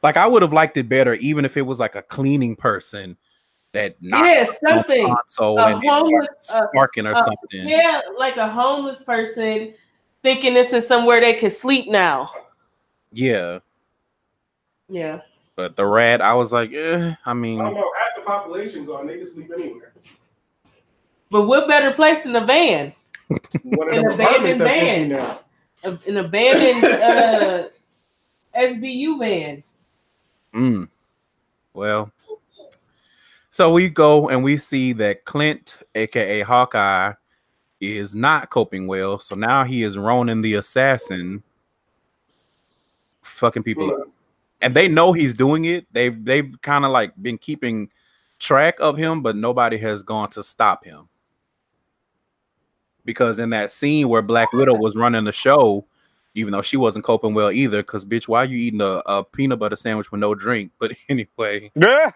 Like 0.03 0.17
I 0.17 0.27
would 0.27 0.41
have 0.41 0.53
liked 0.53 0.77
it 0.77 0.89
better, 0.89 1.13
even 1.15 1.45
if 1.45 1.57
it 1.57 1.61
was 1.61 1.79
like 1.79 1.95
a 1.95 2.01
cleaning 2.01 2.55
person 2.55 3.17
that 3.73 3.95
knocked 4.01 4.25
yeah, 4.27 4.45
something. 4.69 5.15
so 5.27 5.57
and 5.57 5.81
homeless- 5.83 6.27
started 6.39 6.69
sparking 6.71 7.07
or 7.07 7.13
uh, 7.15 7.23
something. 7.23 7.69
Yeah, 7.69 8.01
like 8.17 8.37
a 8.37 8.49
homeless 8.49 9.03
person 9.03 9.73
thinking 10.23 10.53
this 10.53 10.73
is 10.73 10.85
somewhere 10.85 11.21
they 11.21 11.33
could 11.33 11.51
sleep 11.53 11.87
now. 11.89 12.29
Yeah. 13.13 13.59
Yeah. 14.89 15.21
But 15.55 15.75
the 15.75 15.85
rat, 15.85 16.21
I 16.21 16.33
was 16.33 16.51
like, 16.51 16.73
eh, 16.73 16.95
I 16.97 17.15
I 17.25 17.33
don't 17.33 17.41
mean, 17.41 17.57
know. 17.59 17.91
Half 18.27 18.45
the 18.45 18.49
population 18.49 18.85
gone. 18.85 19.07
They 19.07 19.17
can 19.17 19.27
sleep 19.27 19.51
anywhere. 19.55 19.93
But 21.29 21.43
what 21.43 21.67
better 21.67 21.91
place 21.93 22.23
than 22.23 22.35
a 22.35 22.45
van? 22.45 22.93
One 23.63 23.87
of 23.89 23.95
An 23.95 24.11
abandoned 24.11 24.57
van. 24.57 25.11
A- 25.83 25.99
An 26.07 26.17
abandoned 26.17 26.83
uh, 26.83 27.67
SBU 28.57 29.19
van. 29.19 29.63
mm. 30.53 30.87
well. 31.73 32.11
So 33.53 33.71
we 33.71 33.89
go 33.89 34.29
and 34.29 34.43
we 34.43 34.57
see 34.57 34.93
that 34.93 35.25
Clint, 35.25 35.77
aka 35.95 36.41
Hawkeye, 36.41 37.13
is 37.81 38.15
not 38.15 38.49
coping 38.49 38.87
well. 38.87 39.19
So 39.19 39.35
now 39.35 39.63
he 39.63 39.83
is 39.83 39.97
Ronin 39.97 40.41
the 40.41 40.53
assassin, 40.55 41.41
fucking 43.23 43.63
people 43.63 43.91
up. 43.93 44.07
and 44.61 44.73
they 44.73 44.87
know 44.87 45.11
he's 45.13 45.33
doing 45.33 45.65
it. 45.65 45.85
They've 45.91 46.23
they've 46.23 46.53
kind 46.61 46.85
of 46.85 46.91
like 46.91 47.13
been 47.21 47.37
keeping 47.37 47.89
track 48.41 48.79
of 48.79 48.97
him, 48.97 49.21
but 49.21 49.35
nobody 49.35 49.77
has 49.77 50.03
gone 50.03 50.29
to 50.31 50.43
stop 50.43 50.83
him. 50.83 51.07
Because 53.05 53.39
in 53.39 53.51
that 53.51 53.71
scene 53.71 54.09
where 54.09 54.21
Black 54.21 54.51
Widow 54.53 54.75
was 54.75 54.95
running 54.95 55.23
the 55.23 55.31
show, 55.31 55.85
even 56.33 56.51
though 56.51 56.61
she 56.61 56.77
wasn't 56.77 57.05
coping 57.05 57.33
well 57.33 57.51
either, 57.51 57.81
because 57.81 58.05
bitch, 58.05 58.27
why 58.27 58.41
are 58.41 58.45
you 58.45 58.57
eating 58.57 58.81
a, 58.81 59.01
a 59.05 59.23
peanut 59.23 59.59
butter 59.59 59.75
sandwich 59.75 60.11
with 60.11 60.19
no 60.19 60.35
drink? 60.35 60.71
But 60.79 60.93
anyway, 61.09 61.71
Yeah. 61.75 62.11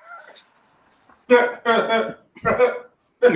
Yeah. 1.27 2.13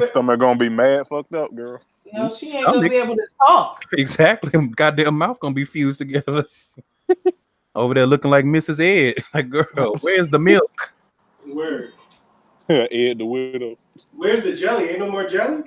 Stomach 0.06 0.39
gonna 0.39 0.60
be 0.60 0.69
mad 0.69 1.08
fucked 1.08 1.34
up, 1.34 1.56
girl. 1.56 1.82
You 2.06 2.19
know, 2.19 2.30
she 2.30 2.47
ain't 2.58 2.65
gonna 2.65 2.88
be 2.88 2.95
able 2.95 3.15
to 3.15 3.28
talk. 3.47 3.84
exactly, 3.93 4.67
goddamn 4.75 5.17
mouth 5.17 5.39
gonna 5.39 5.56
be 5.56 5.65
fused 5.65 5.99
together. 5.99 6.45
Over 7.75 7.93
there 7.93 8.06
looking 8.06 8.32
like 8.32 8.45
Mrs. 8.45 8.80
Ed. 8.80 9.23
Like, 9.34 9.49
girl, 9.49 9.95
where's 10.02 10.30
the 10.30 10.39
milk? 10.39 10.93
Word. 11.47 11.93
Ed 12.91 13.17
the 13.17 13.25
widow. 13.25 13.77
Where's 14.15 14.43
the 14.43 14.53
jelly? 14.53 14.89
Ain't 14.89 14.99
no 14.99 15.10
more 15.10 15.25
jelly? 15.25 15.63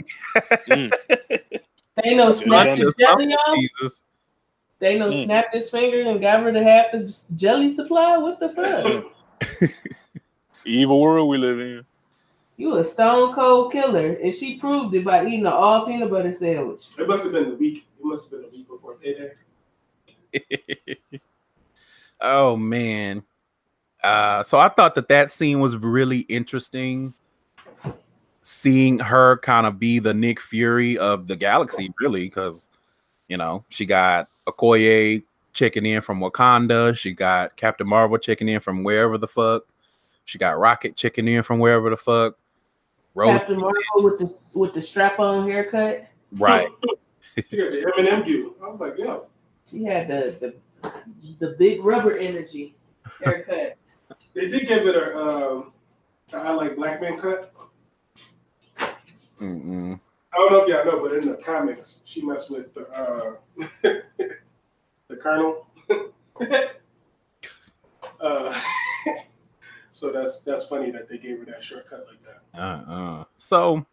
They 0.68 2.14
know 2.14 2.32
snapped 2.32 2.78
his 2.78 2.94
jelly 2.96 3.34
off. 3.34 3.58
Jesus. 3.58 4.02
They 4.78 4.98
know 4.98 5.10
Mm. 5.10 5.24
snapped 5.24 5.54
his 5.54 5.68
finger 5.68 6.02
and 6.02 6.20
got 6.20 6.44
rid 6.44 6.56
of 6.56 6.62
half 6.62 6.92
the 6.92 7.12
jelly 7.34 7.72
supply. 7.72 8.16
What 8.18 8.38
the 8.40 8.50
fuck? 8.50 9.70
Evil 10.64 11.00
world 11.00 11.28
we 11.28 11.38
live 11.38 11.58
in. 11.60 11.84
You 12.56 12.76
a 12.76 12.84
stone 12.84 13.34
cold 13.34 13.72
killer, 13.72 14.12
and 14.22 14.34
she 14.34 14.58
proved 14.58 14.94
it 14.94 15.04
by 15.04 15.26
eating 15.26 15.40
an 15.40 15.46
all 15.46 15.84
peanut 15.86 16.10
butter 16.10 16.32
sandwich. 16.32 16.86
It 16.98 17.08
must 17.08 17.24
have 17.24 17.32
been 17.32 17.50
the 17.50 17.56
week. 17.56 17.86
It 17.98 18.04
must 18.04 18.30
have 18.30 18.40
been 18.40 18.50
the 18.50 18.56
week 18.56 18.68
before 18.68 18.94
payday. 18.94 19.32
oh 22.20 22.56
man. 22.56 23.24
Uh, 24.02 24.42
so 24.42 24.58
I 24.58 24.68
thought 24.68 24.94
that 24.96 25.08
that 25.08 25.30
scene 25.30 25.60
was 25.60 25.76
really 25.76 26.20
interesting. 26.20 27.14
Seeing 28.44 28.98
her 28.98 29.36
kind 29.38 29.66
of 29.66 29.78
be 29.78 30.00
the 30.00 30.12
Nick 30.12 30.40
Fury 30.40 30.98
of 30.98 31.28
the 31.28 31.36
galaxy, 31.36 31.92
really, 32.00 32.24
because 32.24 32.68
you 33.28 33.36
know 33.36 33.64
she 33.68 33.86
got 33.86 34.28
Okoye 34.48 35.22
checking 35.52 35.86
in 35.86 36.00
from 36.00 36.18
Wakanda. 36.18 36.96
She 36.96 37.12
got 37.12 37.54
Captain 37.56 37.86
Marvel 37.86 38.18
checking 38.18 38.48
in 38.48 38.58
from 38.58 38.82
wherever 38.82 39.16
the 39.16 39.28
fuck. 39.28 39.62
She 40.24 40.38
got 40.38 40.58
Rocket 40.58 40.96
checking 40.96 41.28
in 41.28 41.42
from 41.44 41.60
wherever 41.60 41.88
the 41.88 41.96
fuck. 41.96 42.36
Rose, 43.14 43.38
Captain 43.38 43.60
Marvel 43.60 43.78
with 43.98 44.18
the 44.18 44.34
with 44.54 44.74
the 44.74 44.82
strap 44.82 45.20
on 45.20 45.48
haircut. 45.48 46.06
right? 46.32 46.68
She 47.48 47.56
got 47.56 47.70
the 47.70 47.90
Eminem 47.96 48.26
do. 48.26 48.54
I 48.62 48.68
was 48.68 48.78
like, 48.78 48.98
yo, 48.98 49.26
She 49.64 49.84
had 49.84 50.08
the 50.08 50.54
the, 50.82 50.92
the 51.38 51.56
big 51.58 51.82
rubber 51.82 52.18
energy 52.18 52.74
haircut. 53.24 53.78
They 54.34 54.48
did 54.48 54.66
give 54.66 54.86
it 54.86 54.96
a 54.96 55.16
um, 55.16 55.72
a 56.32 56.36
I 56.36 56.50
like 56.52 56.76
black 56.76 57.00
man 57.00 57.18
cut. 57.18 57.52
Mm-mm. 59.38 59.98
I 60.32 60.36
don't 60.36 60.52
know 60.52 60.62
if 60.62 60.68
y'all 60.68 60.84
know, 60.84 61.00
but 61.00 61.12
in 61.14 61.28
the 61.28 61.34
comics, 61.34 62.00
she 62.04 62.22
messed 62.22 62.50
with 62.50 62.72
the 62.74 62.88
uh, 62.88 63.34
the 65.08 65.16
Colonel. 65.16 65.66
uh, 68.20 68.60
so 69.90 70.10
that's 70.10 70.40
that's 70.40 70.66
funny 70.66 70.90
that 70.90 71.08
they 71.08 71.18
gave 71.18 71.38
her 71.40 71.44
that 71.46 71.62
shortcut 71.62 72.06
like 72.08 72.22
that. 72.24 72.42
Uh-uh. 72.58 73.24
So 73.36 73.84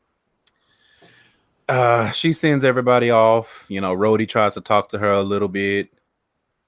uh 1.67 2.11
she 2.11 2.31
sends 2.33 2.63
everybody 2.63 3.11
off. 3.11 3.65
You 3.67 3.81
know, 3.81 3.95
Rhodey 3.95 4.27
tries 4.27 4.53
to 4.53 4.61
talk 4.61 4.89
to 4.89 4.97
her 4.99 5.11
a 5.11 5.23
little 5.23 5.49
bit, 5.49 5.89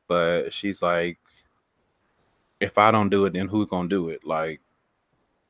but 0.07 0.53
she's 0.53 0.81
like, 0.81 1.17
if 2.61 2.77
I 2.77 2.91
don't 2.91 3.09
do 3.09 3.25
it, 3.25 3.33
then 3.33 3.47
who's 3.47 3.69
gonna 3.69 3.89
do 3.89 4.09
it? 4.09 4.25
Like, 4.25 4.61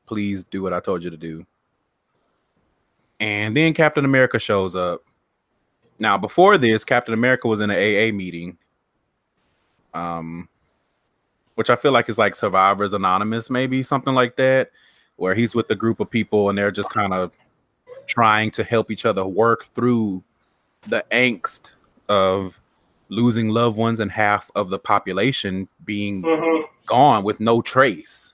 please 0.07 0.43
do 0.43 0.63
what 0.63 0.73
I 0.73 0.79
told 0.79 1.03
you 1.03 1.09
to 1.09 1.17
do. 1.17 1.45
And 3.19 3.55
then 3.55 3.73
Captain 3.73 4.05
America 4.05 4.39
shows 4.39 4.75
up. 4.75 5.03
Now, 5.99 6.17
before 6.17 6.57
this, 6.57 6.83
Captain 6.83 7.13
America 7.13 7.47
was 7.47 7.59
in 7.59 7.69
an 7.69 7.77
AA 7.77 8.11
meeting. 8.11 8.57
Um, 9.93 10.47
which 11.55 11.69
I 11.69 11.75
feel 11.75 11.91
like 11.91 12.07
is 12.09 12.17
like 12.17 12.33
Survivors 12.33 12.93
Anonymous, 12.93 13.49
maybe 13.49 13.83
something 13.83 14.13
like 14.15 14.37
that, 14.37 14.71
where 15.17 15.35
he's 15.35 15.53
with 15.53 15.69
a 15.69 15.75
group 15.75 15.99
of 15.99 16.09
people 16.09 16.49
and 16.49 16.57
they're 16.57 16.71
just 16.71 16.89
kind 16.89 17.13
of 17.13 17.35
trying 18.07 18.51
to 18.51 18.63
help 18.63 18.89
each 18.89 19.05
other 19.05 19.25
work 19.25 19.65
through 19.75 20.23
the 20.87 21.05
angst 21.11 21.71
of 22.09 22.59
losing 23.09 23.49
loved 23.49 23.77
ones 23.77 23.99
and 23.99 24.11
half 24.11 24.49
of 24.55 24.69
the 24.69 24.79
population 24.79 25.67
being 25.85 26.23
Mhm. 26.23 26.63
Gone 26.85 27.23
with 27.23 27.39
no 27.39 27.61
trace. 27.61 28.33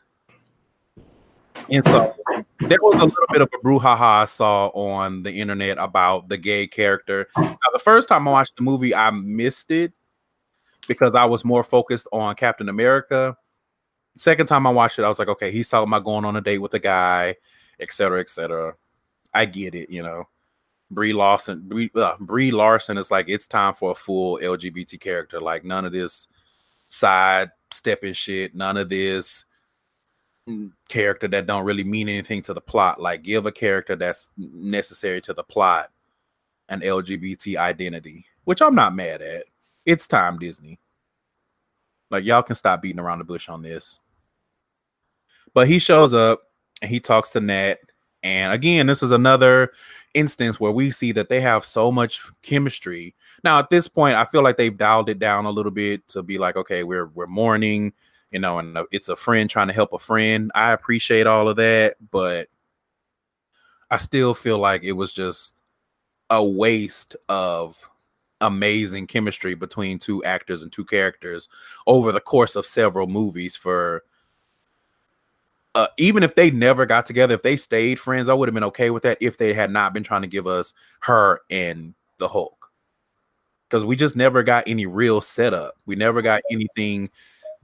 And 1.69 1.83
so 1.83 2.15
there 2.59 2.79
was 2.81 3.01
a 3.01 3.05
little 3.05 3.27
bit 3.31 3.41
of 3.41 3.49
a 3.53 3.65
brouhaha 3.65 4.21
I 4.21 4.25
saw 4.25 4.67
on 4.67 5.23
the 5.23 5.31
internet 5.31 5.77
about 5.77 6.29
the 6.29 6.37
gay 6.37 6.65
character. 6.67 7.27
Now, 7.37 7.57
the 7.73 7.79
first 7.79 8.07
time 8.07 8.27
I 8.27 8.31
watched 8.31 8.55
the 8.55 8.63
movie, 8.63 8.95
I 8.95 9.11
missed 9.11 9.71
it 9.71 9.91
because 10.87 11.15
I 11.15 11.25
was 11.25 11.43
more 11.43 11.63
focused 11.63 12.07
on 12.11 12.35
Captain 12.35 12.69
America. 12.69 13.35
Second 14.17 14.47
time 14.47 14.65
I 14.65 14.69
watched 14.69 14.97
it, 14.97 15.03
I 15.03 15.09
was 15.09 15.19
like, 15.19 15.27
okay, 15.27 15.51
he's 15.51 15.69
talking 15.69 15.89
about 15.89 16.05
going 16.05 16.25
on 16.25 16.35
a 16.35 16.41
date 16.41 16.59
with 16.59 16.73
a 16.73 16.79
guy, 16.79 17.35
et 17.79 17.91
cetera, 17.91 18.19
et 18.21 18.29
cetera. 18.29 18.73
I 19.33 19.45
get 19.45 19.75
it, 19.75 19.89
you 19.89 20.01
know. 20.01 20.27
Brie 20.89 21.11
Larson, 21.11 21.63
Brie, 21.67 21.91
uh, 21.95 22.15
Brie 22.19 22.51
Larson 22.51 22.97
is 22.97 23.11
like, 23.11 23.27
it's 23.27 23.45
time 23.45 23.73
for 23.73 23.91
a 23.91 23.95
full 23.95 24.39
LGBT 24.39 24.99
character. 25.01 25.41
Like 25.41 25.65
none 25.65 25.83
of 25.83 25.91
this 25.91 26.29
side 26.87 27.51
stepping 27.71 28.13
shit, 28.13 28.55
none 28.55 28.77
of 28.77 28.89
this 28.89 29.45
mm, 30.47 30.71
character 30.89 31.27
that 31.27 31.47
don't 31.47 31.65
really 31.65 31.83
mean 31.83 32.09
anything 32.09 32.41
to 32.43 32.53
the 32.53 32.61
plot. 32.61 33.01
Like 33.01 33.23
give 33.23 33.45
a 33.45 33.51
character 33.51 33.95
that's 33.95 34.29
necessary 34.37 35.21
to 35.21 35.33
the 35.33 35.43
plot 35.43 35.91
an 36.69 36.81
LGBT 36.81 37.57
identity, 37.57 38.25
which 38.43 38.61
I'm 38.61 38.75
not 38.75 38.95
mad 38.95 39.21
at. 39.21 39.45
It's 39.85 40.07
time, 40.07 40.37
Disney. 40.37 40.79
Like 42.11 42.23
y'all 42.23 42.43
can 42.43 42.55
stop 42.55 42.81
beating 42.81 42.99
around 42.99 43.19
the 43.19 43.25
bush 43.25 43.49
on 43.49 43.61
this. 43.61 43.99
But 45.53 45.67
he 45.67 45.79
shows 45.79 46.13
up 46.13 46.41
and 46.81 46.91
he 46.91 46.99
talks 46.99 47.31
to 47.31 47.39
Nat. 47.39 47.77
And 48.23 48.51
again, 48.51 48.87
this 48.87 49.01
is 49.01 49.11
another 49.11 49.71
instance 50.17 50.59
where 50.59 50.71
we 50.71 50.91
see 50.91 51.11
that 51.13 51.29
they 51.29 51.39
have 51.41 51.63
so 51.63 51.91
much 51.91 52.21
chemistry. 52.41 53.15
Now, 53.43 53.59
at 53.59 53.69
this 53.69 53.87
point, 53.87 54.15
I 54.15 54.25
feel 54.25 54.43
like 54.43 54.57
they've 54.57 54.75
dialed 54.75 55.09
it 55.09 55.19
down 55.19 55.45
a 55.45 55.51
little 55.51 55.71
bit 55.71 56.07
to 56.09 56.23
be 56.23 56.37
like, 56.37 56.55
okay, 56.57 56.83
we're 56.83 57.07
we're 57.07 57.27
mourning, 57.27 57.93
you 58.31 58.39
know, 58.39 58.59
and 58.59 58.77
uh, 58.77 58.85
it's 58.91 59.09
a 59.09 59.15
friend 59.15 59.49
trying 59.49 59.67
to 59.67 59.73
help 59.73 59.93
a 59.93 59.99
friend. 59.99 60.51
I 60.55 60.73
appreciate 60.73 61.27
all 61.27 61.47
of 61.47 61.57
that, 61.57 61.95
but 62.11 62.49
I 63.89 63.97
still 63.97 64.33
feel 64.33 64.57
like 64.57 64.83
it 64.83 64.93
was 64.93 65.13
just 65.13 65.59
a 66.29 66.43
waste 66.43 67.15
of 67.29 67.77
amazing 68.41 69.07
chemistry 69.07 69.55
between 69.55 69.99
two 69.99 70.23
actors 70.23 70.61
and 70.61 70.71
two 70.71 70.85
characters 70.85 71.47
over 71.87 72.11
the 72.11 72.19
course 72.19 72.55
of 72.55 72.65
several 72.65 73.07
movies 73.07 73.55
for 73.55 74.03
uh, 75.77 75.87
even 75.97 76.23
if 76.23 76.33
they 76.35 76.49
never 76.49 76.85
got 76.85 77.05
together 77.05 77.35
if 77.35 77.43
they 77.43 77.55
stayed 77.55 77.99
friends 77.99 78.29
i 78.29 78.33
would 78.33 78.49
have 78.49 78.53
been 78.53 78.63
okay 78.63 78.89
with 78.89 79.03
that 79.03 79.17
if 79.21 79.37
they 79.37 79.53
had 79.53 79.71
not 79.71 79.93
been 79.93 80.03
trying 80.03 80.21
to 80.23 80.27
give 80.27 80.47
us 80.47 80.73
her 81.01 81.41
and 81.49 81.93
the 82.17 82.27
hulk. 82.27 82.71
Because 83.69 83.83
we 83.83 83.95
just 83.95 84.15
never 84.15 84.43
got 84.43 84.63
any 84.67 84.85
real 84.85 85.21
setup. 85.21 85.75
We 85.85 85.95
never 85.95 86.21
got 86.21 86.41
anything 86.51 87.09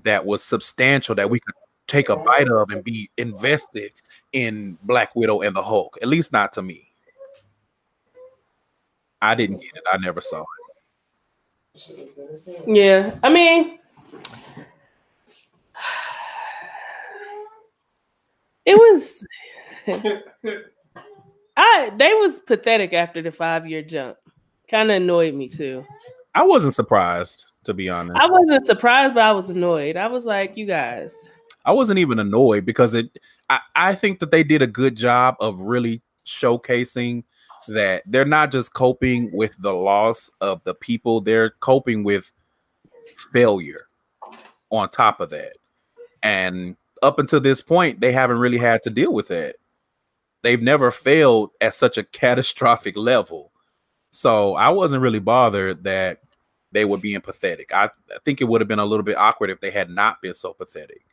that 0.04 0.26
was 0.26 0.44
substantial 0.44 1.16
that 1.16 1.30
we 1.30 1.40
could 1.40 1.56
take 1.88 2.10
a 2.10 2.16
bite 2.18 2.50
of 2.50 2.72
and 2.72 2.84
be 2.84 3.10
invested 3.18 3.92
in 4.34 4.78
black 4.84 5.16
widow 5.16 5.42
and 5.42 5.56
the 5.56 5.62
hulk 5.62 5.98
at 6.02 6.08
least 6.08 6.34
not 6.34 6.52
to 6.54 6.62
me. 6.62 6.90
I 9.22 9.36
didn't 9.36 9.60
get 9.60 9.76
it. 9.76 9.84
I 9.92 9.98
never 9.98 10.20
saw 10.20 10.42
it. 10.42 10.46
Yeah, 12.68 13.16
I 13.24 13.30
mean, 13.32 13.80
it 18.66 18.76
was. 19.88 20.18
I 21.56 21.92
they 21.98 22.14
was 22.16 22.40
pathetic 22.40 22.94
after 22.94 23.22
the 23.22 23.32
five 23.32 23.68
year 23.68 23.82
jump. 23.82 24.18
Kind 24.70 24.90
of 24.90 24.98
annoyed 24.98 25.34
me 25.34 25.48
too. 25.48 25.86
I 26.36 26.44
wasn't 26.44 26.74
surprised, 26.74 27.46
to 27.66 27.74
be 27.74 27.90
honest. 27.90 28.20
I 28.20 28.28
wasn't 28.28 28.66
surprised, 28.66 29.14
but 29.14 29.24
I 29.24 29.32
was 29.32 29.50
annoyed. 29.50 29.98
I 29.98 30.08
was 30.08 30.26
like, 30.26 30.58
you 30.58 30.66
guys. 30.66 31.16
I 31.66 31.72
wasn't 31.72 32.00
even 32.00 32.20
annoyed 32.20 32.66
because 32.66 32.94
it 32.94 33.20
I, 33.50 33.60
I 33.76 33.96
think 33.96 34.20
that 34.20 34.32
they 34.32 34.44
did 34.44 34.62
a 34.62 34.68
good 34.68 34.96
job 34.96 35.36
of 35.40 35.60
really 35.60 36.02
showcasing 36.26 37.24
that 37.68 38.04
they're 38.06 38.26
not 38.26 38.52
just 38.52 38.74
coping 38.74 39.32
with 39.32 39.56
the 39.62 39.74
loss 39.74 40.30
of 40.42 40.64
the 40.64 40.74
people, 40.74 41.22
they're 41.22 41.52
coping 41.62 42.04
with 42.04 42.32
failure 43.32 43.88
on 44.70 44.90
top 44.90 45.22
of 45.22 45.30
that. 45.30 45.54
And 46.22 46.76
up 47.04 47.20
until 47.20 47.40
this 47.40 47.62
point, 47.62 48.00
they 48.00 48.12
haven't 48.12 48.40
really 48.40 48.58
had 48.58 48.82
to 48.84 48.90
deal 48.90 49.14
with 49.14 49.28
that. 49.28 49.58
They've 50.42 50.62
never 50.62 50.90
failed 50.90 51.52
at 51.62 51.76
such 51.76 51.98
a 51.98 52.04
catastrophic 52.04 52.98
level. 52.98 53.52
So 54.12 54.56
I 54.56 54.70
wasn't 54.70 55.02
really 55.02 55.20
bothered 55.20 55.84
that 55.84 56.20
they 56.72 56.86
were 56.86 56.98
being 56.98 57.22
pathetic. 57.22 57.74
I, 57.74 57.86
I 57.86 58.18
think 58.26 58.42
it 58.42 58.46
would 58.46 58.62
have 58.62 58.68
been 58.68 58.80
a 58.80 58.86
little 58.86 59.04
bit 59.04 59.18
awkward 59.18 59.50
if 59.50 59.60
they 59.60 59.72
had 59.72 59.90
not 59.90 60.22
been 60.22 60.34
so 60.34 60.54
pathetic. 60.54 61.06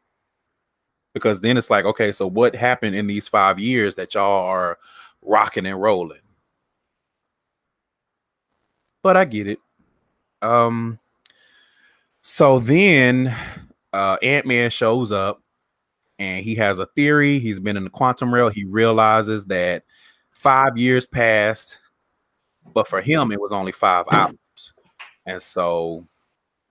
Because 1.13 1.41
then 1.41 1.57
it's 1.57 1.71
like, 1.71 1.85
okay, 1.85 2.13
so 2.13 2.27
what 2.27 2.55
happened 2.55 2.97
in 2.97 3.07
these 3.07 3.29
five 3.29 3.59
years 3.59 3.97
that 3.97 4.15
y'all 4.15 4.47
are 4.47 4.79
rocking 5.23 5.67
and 5.67 5.81
rolling? 5.81 6.21
But 9.03 9.17
I 9.17 9.25
get 9.25 9.47
it. 9.47 9.59
Um 10.43 10.99
so 12.23 12.59
then 12.59 13.35
uh 13.93 14.17
Ant-Man 14.23 14.71
shows 14.71 15.13
up 15.13 15.43
and 16.21 16.45
he 16.45 16.55
has 16.55 16.79
a 16.79 16.87
theory. 16.87 17.39
He's 17.39 17.59
been 17.59 17.79
in 17.79 17.85
the 17.85 17.91
quantum 17.91 18.33
realm. 18.33 18.53
He 18.53 18.65
realizes 18.65 19.47
that 19.47 19.85
five 20.31 20.77
years 20.77 21.07
passed, 21.07 21.79
but 22.75 22.87
for 22.87 23.01
him 23.01 23.33
it 23.33 23.41
was 23.41 23.53
only 23.53 23.73
five 23.73 24.05
hours. 24.13 24.37
And 25.25 25.43
so 25.43 26.07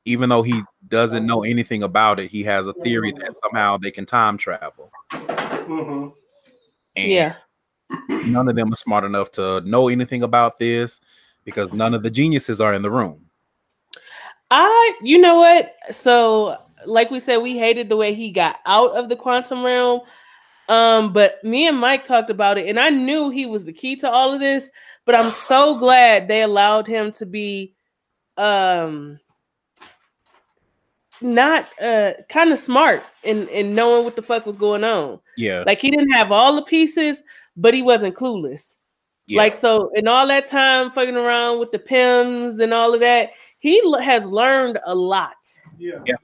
even 0.05 0.29
though 0.29 0.43
he 0.43 0.61
doesn't 0.87 1.25
know 1.25 1.43
anything 1.43 1.83
about 1.83 2.19
it, 2.19 2.29
he 2.29 2.43
has 2.43 2.67
a 2.67 2.73
theory 2.73 3.11
that 3.19 3.35
somehow 3.35 3.77
they 3.77 3.91
can 3.91 4.05
time 4.05 4.37
travel. 4.37 4.91
Mhm. 5.11 6.13
And 6.95 7.11
Yeah. 7.11 7.35
none 8.07 8.47
of 8.47 8.55
them 8.55 8.71
are 8.71 8.77
smart 8.77 9.03
enough 9.03 9.31
to 9.31 9.61
know 9.61 9.89
anything 9.89 10.21
about 10.21 10.59
this 10.59 11.01
because 11.43 11.73
none 11.73 11.95
of 11.95 12.03
the 12.03 12.09
geniuses 12.11 12.61
are 12.61 12.73
in 12.73 12.83
the 12.83 12.91
room. 12.91 13.25
I, 14.51 14.93
you 15.01 15.19
know 15.19 15.35
what? 15.35 15.75
So, 15.91 16.57
like 16.85 17.11
we 17.11 17.19
said, 17.19 17.37
we 17.37 17.57
hated 17.57 17.89
the 17.89 17.97
way 17.97 18.13
he 18.13 18.31
got 18.31 18.57
out 18.65 18.91
of 18.91 19.09
the 19.09 19.15
quantum 19.15 19.63
realm. 19.65 20.01
Um, 20.67 21.11
but 21.13 21.43
me 21.43 21.67
and 21.67 21.77
Mike 21.77 22.05
talked 22.05 22.29
about 22.29 22.57
it, 22.57 22.67
and 22.67 22.79
I 22.79 22.89
knew 22.89 23.29
he 23.31 23.45
was 23.47 23.65
the 23.65 23.73
key 23.73 23.95
to 23.97 24.09
all 24.09 24.33
of 24.33 24.39
this. 24.39 24.69
But 25.05 25.15
I'm 25.15 25.31
so 25.31 25.77
glad 25.79 26.27
they 26.27 26.43
allowed 26.43 26.85
him 26.85 27.11
to 27.13 27.25
be, 27.25 27.73
um, 28.37 29.19
not 31.21 31.67
uh 31.81 32.13
kind 32.29 32.51
of 32.51 32.59
smart 32.59 33.03
in 33.23 33.47
in 33.49 33.75
knowing 33.75 34.05
what 34.05 34.15
the 34.15 34.21
fuck 34.21 34.45
was 34.45 34.55
going 34.55 34.83
on. 34.85 35.19
Yeah. 35.35 35.63
Like 35.65 35.81
he 35.81 35.91
didn't 35.91 36.11
have 36.13 36.31
all 36.31 36.55
the 36.55 36.61
pieces, 36.61 37.23
but 37.57 37.73
he 37.73 37.81
wasn't 37.81 38.15
clueless. 38.15 38.77
yeah. 39.27 39.37
Like 39.39 39.55
so, 39.55 39.91
in 39.95 40.07
all 40.07 40.27
that 40.27 40.47
time 40.47 40.91
fucking 40.91 41.17
around 41.17 41.59
with 41.59 41.71
the 41.73 41.79
Pyms 41.79 42.59
and 42.61 42.73
all 42.73 42.93
of 42.93 43.01
that, 43.01 43.31
he 43.59 43.81
l- 43.83 43.99
has 43.99 44.25
learned 44.27 44.79
a 44.85 44.95
lot. 44.95 45.35
Yeah, 45.77 45.99
Yeah. 46.05 46.15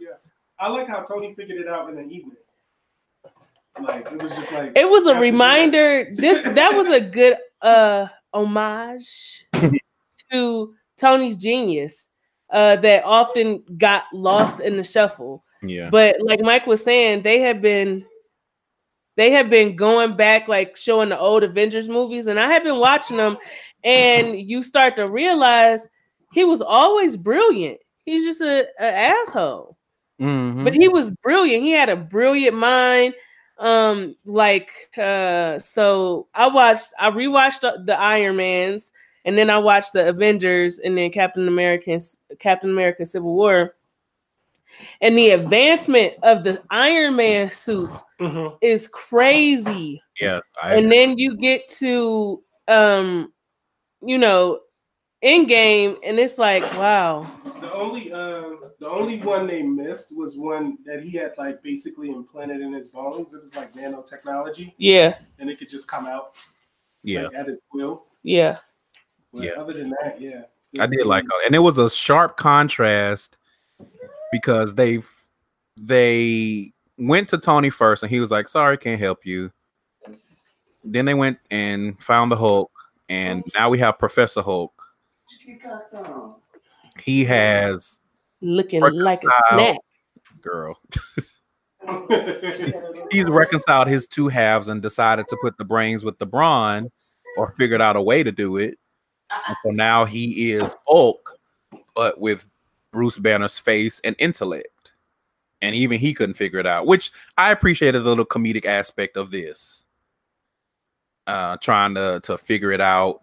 Yeah, 0.60 0.66
I 0.66 0.70
like 0.70 0.88
how 0.88 1.02
Tony 1.02 1.34
figured 1.34 1.60
it 1.60 1.68
out 1.68 1.90
in 1.90 1.96
the 1.96 2.04
evening. 2.04 2.38
Like 3.82 4.10
it 4.12 4.24
was 4.24 4.36
just 4.36 4.52
like 4.52 4.72
It 4.76 4.90
was 4.90 5.06
a 5.06 5.12
after 5.12 5.22
reminder. 5.22 6.08
This 6.16 6.42
that 6.44 6.74
was 6.74 6.88
a 6.88 7.02
good 7.02 7.36
uh 7.62 8.08
homage 8.34 9.46
to 10.32 10.74
Tony's 10.98 11.38
genius 11.38 12.10
uh 12.52 12.78
that 12.78 13.04
often 13.04 13.64
got 13.78 14.06
lost 14.14 14.60
in 14.60 14.78
the 14.78 14.84
shuffle. 14.84 15.44
yeah. 15.62 15.90
But 15.90 16.18
like 16.22 16.42
Mike 16.42 16.68
was 16.68 16.84
saying, 16.84 17.24
they 17.24 17.40
have 17.42 17.62
been 17.62 18.06
they 19.18 19.32
have 19.32 19.50
been 19.50 19.76
going 19.76 20.16
back 20.16 20.48
like 20.48 20.76
showing 20.78 21.10
the 21.10 21.20
old 21.20 21.44
Avengers 21.44 21.88
movies, 21.90 22.28
and 22.28 22.40
I 22.40 22.48
have 22.52 22.64
been 22.64 22.80
watching 22.80 23.18
them, 23.18 23.38
and 23.84 24.40
you 24.40 24.64
start 24.64 24.96
to 24.98 25.08
realize 25.08 25.90
he 26.34 26.44
was 26.44 26.62
always 26.62 27.16
brilliant. 27.18 27.80
He's 28.06 28.24
just 28.24 28.42
a, 28.42 28.68
a 28.80 28.84
asshole. 28.84 29.75
Mhm. 30.20 30.64
but 30.64 30.74
he 30.74 30.88
was 30.88 31.12
brilliant 31.24 31.64
he 31.64 31.72
had 31.72 31.90
a 31.90 31.96
brilliant 31.96 32.56
mind 32.56 33.14
um 33.58 34.16
like 34.26 34.72
uh 34.98 35.60
so 35.60 36.28
i 36.34 36.48
watched 36.48 36.94
i 37.00 37.10
rewatched 37.10 37.62
the, 37.62 37.82
the 37.86 38.00
iron 38.00 38.36
mans 38.38 38.92
and 39.26 39.38
then 39.38 39.50
i 39.50 39.58
watched 39.58 39.94
the 39.94 40.08
avengers 40.08 40.80
and 40.80 40.98
then 40.98 41.10
captain 41.12 41.48
american's 41.48 42.18
captain 42.40 42.70
america 42.70 43.06
civil 43.06 43.34
war 43.34 43.76
and 45.02 45.18
the 45.18 45.32
advancement 45.32 46.14
of 46.24 46.44
the 46.44 46.62
iron 46.70 47.16
man 47.16 47.50
suits 47.50 48.04
Mhm. 48.20 48.58
is 48.62 48.88
crazy 48.88 50.02
yeah. 50.20 50.40
And 50.64 50.92
then 50.92 51.18
you 51.18 51.36
get 51.38 51.68
to 51.80 52.42
um 52.68 53.34
you 54.02 54.18
know 54.18 54.60
Endgame 55.26 55.98
and 56.06 56.20
it's 56.20 56.38
like 56.38 56.62
wow 56.74 57.26
The 57.60 57.74
only 57.74 58.14
uh, 58.14 58.52
the 58.80 58.88
only 58.88 59.20
one 59.22 59.48
they 59.48 59.64
missed 59.64 60.16
was 60.16 60.38
one 60.38 60.78
that 60.86 61.02
he 61.02 61.12
had 61.18 61.34
like 61.38 61.64
basically 61.64 62.10
implanted 62.12 62.62
in 62.62 62.72
his 62.74 62.90
bones. 62.90 63.34
It 63.34 63.42
was 63.42 63.56
like 63.56 63.74
nanotechnology, 63.74 64.74
yeah 64.78 65.18
and 65.40 65.50
it 65.50 65.58
could 65.58 65.70
just 65.70 65.88
come 65.88 66.06
out 66.06 66.36
yeah. 67.04 67.24
like, 67.24 67.34
at 67.36 67.48
his 67.48 67.58
will. 67.74 68.06
yeah 68.24 68.58
But 69.34 69.44
Yeah. 69.44 69.52
other 69.52 69.74
than 69.74 69.90
that, 70.02 70.22
yeah, 70.22 70.44
I 70.80 70.86
did 70.86 71.06
like 71.06 71.26
and 71.46 71.56
it 71.56 71.60
was 71.60 71.78
a 71.80 71.90
sharp 71.90 72.38
contrast 72.38 73.38
because 74.32 74.76
they 74.76 75.02
they 75.82 76.72
went 76.98 77.30
to 77.30 77.38
Tony 77.38 77.70
first 77.70 78.04
and 78.04 78.10
he 78.10 78.20
was 78.20 78.32
like, 78.32 78.48
"Sorry, 78.48 78.78
can't 78.78 79.00
help 79.00 79.26
you." 79.26 79.52
Then 80.84 81.06
they 81.06 81.16
went 81.16 81.40
and 81.50 82.02
found 82.02 82.32
the 82.32 82.38
Hulk 82.38 82.72
and 83.10 83.44
now 83.56 83.70
we 83.70 83.80
have 83.80 83.98
Professor 83.98 84.42
Hulk. 84.42 84.72
He 87.02 87.26
has 87.26 88.00
looking 88.42 88.82
like 88.82 89.20
a 89.24 89.32
snack 89.50 89.78
girl. 90.42 90.80
He's 93.12 93.26
reconciled 93.26 93.88
his 93.88 94.08
two 94.08 94.28
halves 94.28 94.68
and 94.68 94.82
decided 94.82 95.28
to 95.28 95.38
put 95.42 95.58
the 95.58 95.66
brains 95.66 96.04
with 96.04 96.18
the 96.18 96.26
brawn 96.26 96.90
or 97.38 97.52
figured 97.58 97.82
out 97.82 97.96
a 97.96 98.02
way 98.02 98.24
to 98.24 98.32
do 98.32 98.58
it. 98.58 98.78
And 99.48 99.58
so 99.64 99.70
now 99.70 100.06
he 100.06 100.52
is 100.52 100.76
Hulk, 100.88 101.38
but 101.96 102.20
with 102.20 102.48
Bruce 102.92 103.18
Banner's 103.18 103.60
face 103.60 104.00
and 104.04 104.16
intellect. 104.20 104.94
And 105.62 105.76
even 105.76 106.00
he 106.00 106.14
couldn't 106.14 106.36
figure 106.36 106.60
it 106.60 106.68
out, 106.68 106.86
which 106.86 107.12
I 107.38 107.52
appreciated 107.52 108.00
the 108.00 108.10
little 108.10 108.26
comedic 108.26 108.66
aspect 108.66 109.18
of 109.18 109.32
this. 109.32 109.86
Uh 111.28 111.58
trying 111.58 111.96
to 111.96 112.20
to 112.24 112.38
figure 112.38 112.72
it 112.72 112.82
out. 112.82 113.22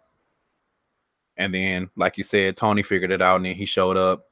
And 1.36 1.54
then, 1.54 1.90
like 1.96 2.18
you 2.18 2.24
said, 2.24 2.56
Tony 2.56 2.82
figured 2.82 3.10
it 3.10 3.22
out 3.22 3.36
and 3.36 3.46
then 3.46 3.54
he 3.54 3.66
showed 3.66 3.96
up 3.96 4.26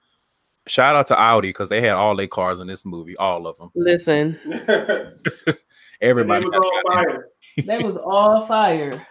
Shout 0.66 0.94
out 0.94 1.06
to 1.08 1.18
Audi 1.18 1.48
because 1.48 1.68
they 1.68 1.80
had 1.80 1.92
all 1.94 2.14
their 2.14 2.26
cars 2.26 2.60
in 2.60 2.66
this 2.66 2.84
movie, 2.84 3.16
all 3.16 3.46
of 3.46 3.56
them. 3.56 3.70
Listen, 3.74 4.38
Everybody. 6.00 6.44
was 6.46 6.54
all 6.54 6.92
fire. 6.92 7.28
that 7.66 7.82
was 7.82 7.96
all 7.96 8.46
fire. 8.46 9.06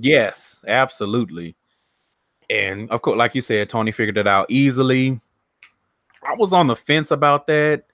Yes, 0.00 0.64
absolutely. 0.66 1.56
And 2.50 2.90
of 2.90 3.00
course, 3.00 3.16
like 3.16 3.34
you 3.34 3.40
said, 3.40 3.68
Tony 3.68 3.92
figured 3.92 4.18
it 4.18 4.26
out 4.26 4.46
easily. 4.48 5.20
I 6.22 6.34
was 6.34 6.52
on 6.52 6.66
the 6.66 6.76
fence 6.76 7.10
about 7.10 7.46
that. 7.46 7.84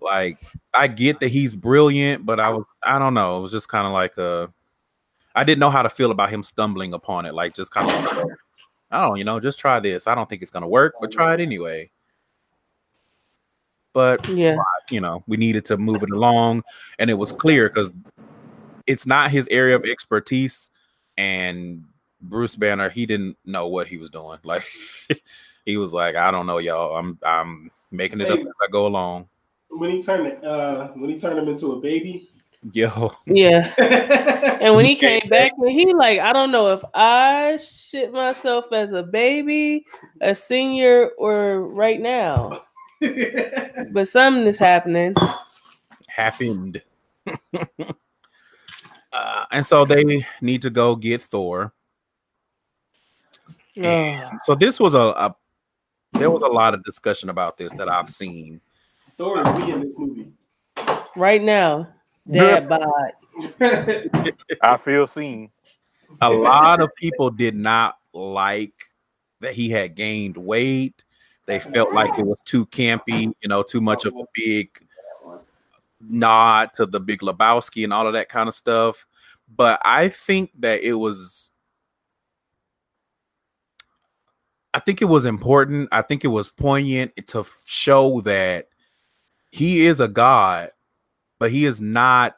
Like, 0.00 0.38
I 0.74 0.88
get 0.88 1.20
that 1.20 1.28
he's 1.28 1.54
brilliant, 1.54 2.26
but 2.26 2.40
I 2.40 2.48
was, 2.50 2.66
I 2.82 2.98
don't 2.98 3.14
know. 3.14 3.38
It 3.38 3.42
was 3.42 3.52
just 3.52 3.68
kind 3.68 3.86
of 3.86 3.92
like 3.92 4.16
a, 4.18 4.52
I 5.34 5.44
didn't 5.44 5.60
know 5.60 5.70
how 5.70 5.82
to 5.82 5.90
feel 5.90 6.10
about 6.10 6.30
him 6.30 6.42
stumbling 6.42 6.92
upon 6.92 7.24
it. 7.26 7.34
Like, 7.34 7.54
just 7.54 7.70
kind 7.70 7.88
of, 7.88 8.16
like, 8.16 8.26
oh, 8.92 9.14
you 9.14 9.24
know, 9.24 9.40
just 9.40 9.58
try 9.58 9.80
this. 9.80 10.06
I 10.06 10.14
don't 10.14 10.28
think 10.28 10.42
it's 10.42 10.50
gonna 10.50 10.68
work, 10.68 10.94
but 11.00 11.10
try 11.10 11.34
it 11.34 11.40
anyway. 11.40 11.90
But 13.92 14.28
Yeah, 14.28 14.56
you 14.90 15.00
know, 15.00 15.24
we 15.26 15.36
needed 15.36 15.64
to 15.66 15.76
move 15.76 16.02
it 16.02 16.10
along, 16.10 16.62
and 16.98 17.08
it 17.10 17.14
was 17.14 17.32
clear 17.32 17.68
because 17.68 17.92
it's 18.86 19.06
not 19.06 19.30
his 19.30 19.48
area 19.50 19.76
of 19.76 19.84
expertise. 19.84 20.70
And 21.16 21.84
Bruce 22.20 22.56
Banner, 22.56 22.90
he 22.90 23.06
didn't 23.06 23.36
know 23.44 23.68
what 23.68 23.86
he 23.86 23.96
was 23.96 24.10
doing. 24.10 24.38
Like 24.44 24.64
he 25.64 25.76
was 25.76 25.92
like, 25.92 26.14
I 26.14 26.30
don't 26.30 26.46
know, 26.46 26.58
y'all. 26.58 26.96
I'm 26.96 27.18
I'm 27.24 27.70
making 27.90 28.20
it 28.20 28.30
up 28.30 28.38
as 28.38 28.46
I 28.62 28.70
go 28.70 28.86
along. 28.86 29.28
when 29.70 29.90
he 29.90 30.02
turned 30.02 30.26
it, 30.26 30.44
uh, 30.44 30.88
when 30.88 31.10
he 31.10 31.18
turned 31.18 31.38
him 31.38 31.48
into 31.48 31.72
a 31.72 31.80
baby. 31.80 32.30
Yo, 32.72 33.12
yeah. 33.26 33.72
and 33.78 34.60
And 34.66 34.74
when 34.74 34.84
he 34.84 34.96
came 34.96 35.28
back, 35.28 35.52
when 35.58 35.70
he 35.70 35.92
like, 35.94 36.18
I 36.18 36.32
don't 36.32 36.50
know 36.50 36.72
if 36.72 36.82
I 36.94 37.56
shit 37.56 38.12
myself 38.12 38.72
as 38.72 38.92
a 38.92 39.02
baby, 39.02 39.86
a 40.20 40.34
senior, 40.34 41.10
or 41.18 41.68
right 41.68 42.00
now, 42.00 42.62
but 43.92 44.08
something 44.08 44.46
is 44.46 44.58
happening. 44.58 45.14
happened. 46.08 46.82
uh, 49.12 49.44
and 49.52 49.64
so 49.64 49.84
they 49.84 50.24
need 50.40 50.62
to 50.62 50.70
go 50.70 50.96
get 50.96 51.22
Thor. 51.22 51.72
Oh, 53.78 54.30
So 54.44 54.54
this 54.54 54.80
was 54.80 54.94
a, 54.94 54.98
a 54.98 55.36
there 56.14 56.30
was 56.30 56.42
a 56.42 56.46
lot 56.46 56.72
of 56.72 56.82
discussion 56.82 57.28
about 57.28 57.58
this 57.58 57.74
that 57.74 57.90
I've 57.90 58.08
seen. 58.08 58.62
Thor 59.18 59.40
is 59.40 59.54
me 59.54 59.70
in 59.70 59.80
this 59.82 59.98
movie. 59.98 60.32
right 61.14 61.42
now, 61.42 61.86
dad 62.30 62.68
bod. 62.68 63.12
I 64.62 64.76
feel 64.76 65.06
seen. 65.06 65.50
a 66.20 66.30
lot 66.30 66.80
of 66.80 66.94
people 66.94 67.30
did 67.30 67.54
not 67.54 67.98
like 68.12 68.72
that 69.40 69.54
he 69.54 69.70
had 69.70 69.94
gained 69.94 70.36
weight. 70.36 71.04
They 71.46 71.60
felt 71.60 71.92
like 71.92 72.18
it 72.18 72.26
was 72.26 72.40
too 72.40 72.66
campy, 72.66 73.32
you 73.40 73.48
know, 73.48 73.62
too 73.62 73.80
much 73.80 74.04
of 74.04 74.14
a 74.16 74.24
big 74.34 74.68
nod 76.00 76.70
to 76.74 76.86
the 76.86 77.00
Big 77.00 77.20
Lebowski 77.20 77.84
and 77.84 77.92
all 77.92 78.06
of 78.06 78.14
that 78.14 78.28
kind 78.28 78.48
of 78.48 78.54
stuff. 78.54 79.06
But 79.54 79.80
I 79.84 80.08
think 80.08 80.50
that 80.58 80.82
it 80.82 80.94
was, 80.94 81.50
I 84.74 84.80
think 84.80 85.00
it 85.00 85.06
was 85.06 85.24
important. 85.24 85.88
I 85.92 86.02
think 86.02 86.24
it 86.24 86.28
was 86.28 86.50
poignant 86.50 87.12
to 87.28 87.44
show 87.64 88.20
that 88.22 88.68
he 89.52 89.86
is 89.86 90.00
a 90.00 90.08
god, 90.08 90.72
but 91.38 91.50
he 91.50 91.64
is 91.64 91.80
not 91.80 92.36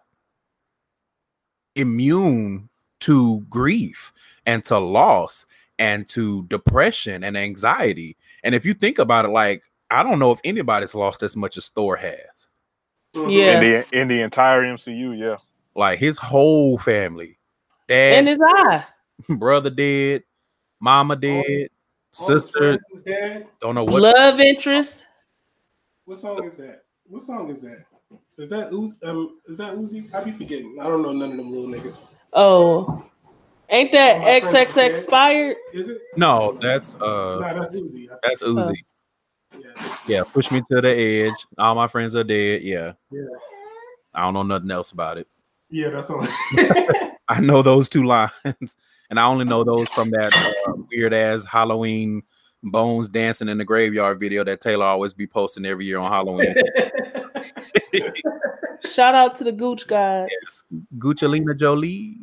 immune 1.75 2.69
to 3.01 3.41
grief 3.49 4.13
and 4.47 4.65
to 4.65 4.79
loss 4.79 5.47
and 5.79 6.09
to 6.09 6.45
depression 6.47 7.23
and 7.23 7.37
anxiety. 7.37 8.17
And 8.43 8.55
if 8.55 8.67
you 8.67 8.75
think 8.75 8.99
about 8.99 9.25
it, 9.25 9.29
like 9.29 9.63
I 9.91 10.03
don't 10.03 10.19
know 10.19 10.31
if 10.31 10.41
anybody's 10.45 10.95
lost 10.95 11.23
as 11.23 11.37
much 11.37 11.57
as 11.57 11.69
Thor 11.69 11.97
has. 11.97 12.47
Mm-hmm. 13.15 13.31
Yeah. 13.31 13.61
In 13.61 13.61
the 13.61 14.01
in 14.01 14.09
the 14.09 14.21
entire 14.23 14.63
MCU, 14.63 15.19
yeah. 15.19 15.37
Like 15.75 15.99
his 15.99 16.17
whole 16.17 16.79
family, 16.79 17.39
dad, 17.87 18.19
And 18.19 18.29
his 18.29 18.39
eye. 18.43 18.85
brother 19.29 19.71
dead, 19.71 20.25
mama 20.81 21.17
dead, 21.17 21.69
sister 22.13 22.79
Is 22.93 23.03
dad. 23.03 23.47
don't 23.61 23.75
know 23.75 23.85
what. 23.85 24.03
Love 24.03 24.41
interest. 24.41 25.05
What 26.05 26.19
song 26.19 26.45
is 26.45 26.57
that? 26.57 26.83
What 27.07 27.23
song 27.23 27.51
is 27.51 27.61
that? 27.63 27.85
Is 28.39 28.49
that 28.51 28.71
Uzi? 28.71 28.95
Um, 29.03 29.41
is 29.47 29.59
that 29.59 29.75
Uzi? 29.75 30.13
I 30.15 30.23
be 30.23 30.31
forgetting. 30.31 30.77
I 30.81 30.85
don't 30.85 31.03
know 31.03 31.13
none 31.13 31.33
of 31.33 31.37
them 31.37 31.51
little 31.53 31.69
niggas. 31.69 31.97
Oh, 32.33 33.05
ain't 33.69 33.91
that 33.93 34.21
My 34.21 34.41
friend's 34.41 34.71
XX 34.71 34.75
dead. 34.75 34.91
expired? 34.93 35.57
Is 35.73 35.89
it? 35.89 35.99
No, 36.17 36.53
that's 36.61 36.95
uh, 36.95 36.99
no, 37.41 37.41
that's 37.41 37.75
Uzi. 37.75 38.09
That's 38.23 38.43
Uzi. 38.43 38.67
think, 38.67 38.87
yeah. 39.77 39.97
Yeah, 40.07 40.23
push 40.23 40.53
me 40.53 40.63
to 40.71 40.81
the 40.81 40.89
edge. 40.89 41.47
All 41.59 41.75
my 41.75 41.89
friends 41.89 42.15
are 42.15 42.23
dead. 42.25 42.63
Yeah, 42.63 42.93
Yeah. 43.11 43.23
I 44.15 44.23
don't 44.23 44.35
know 44.35 44.43
nothing 44.45 44.71
else 44.71 44.93
about 44.93 45.19
it. 45.19 45.27
Yeah, 45.69 45.91
that's 45.91 46.09
all. 46.09 46.25
I 47.29 47.41
know 47.41 47.63
those 47.63 47.89
two 47.89 48.05
lines, 48.05 48.33
and 49.11 49.19
I 49.19 49.25
only 49.25 49.47
know 49.47 49.65
those 49.65 49.89
from 49.89 50.11
that 50.11 50.35
uh, 50.67 50.73
weird 50.91 51.13
ass 51.13 51.45
Halloween 51.45 52.23
bones 52.63 53.09
dancing 53.09 53.49
in 53.49 53.59
the 53.59 53.65
graveyard 53.65 54.19
video 54.19 54.45
that 54.45 54.61
Taylor 54.61 54.85
always 54.87 55.15
be 55.15 55.27
posting 55.27 55.65
every 55.67 55.87
year 55.87 55.99
on 55.99 56.11
Halloween. 56.11 56.55
Shout 58.85 59.15
out 59.15 59.35
to 59.37 59.45
the 59.45 59.53
Gooch 59.53 59.87
God. 59.87 60.29
yes, 60.43 60.63
Gucciolina 60.99 61.57
Jolie. 61.59 62.17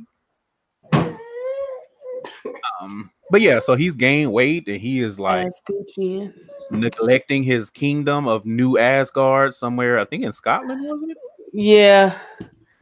Um, 2.82 3.12
but 3.32 3.42
yeah, 3.42 3.60
so 3.60 3.76
he's 3.76 3.96
gained 3.96 4.32
weight 4.32 4.68
and 4.68 4.78
he 4.80 5.02
is 5.02 5.20
like 5.20 5.48
Gucci. 5.70 6.34
neglecting 6.72 7.44
his 7.44 7.70
kingdom 7.70 8.28
of 8.28 8.46
New 8.46 8.78
Asgard 8.78 9.54
somewhere. 9.54 10.00
I 10.00 10.06
think 10.06 10.24
in 10.24 10.32
Scotland, 10.32 10.82
wasn't 10.88 11.12
it? 11.12 11.18
Yeah, 11.54 12.18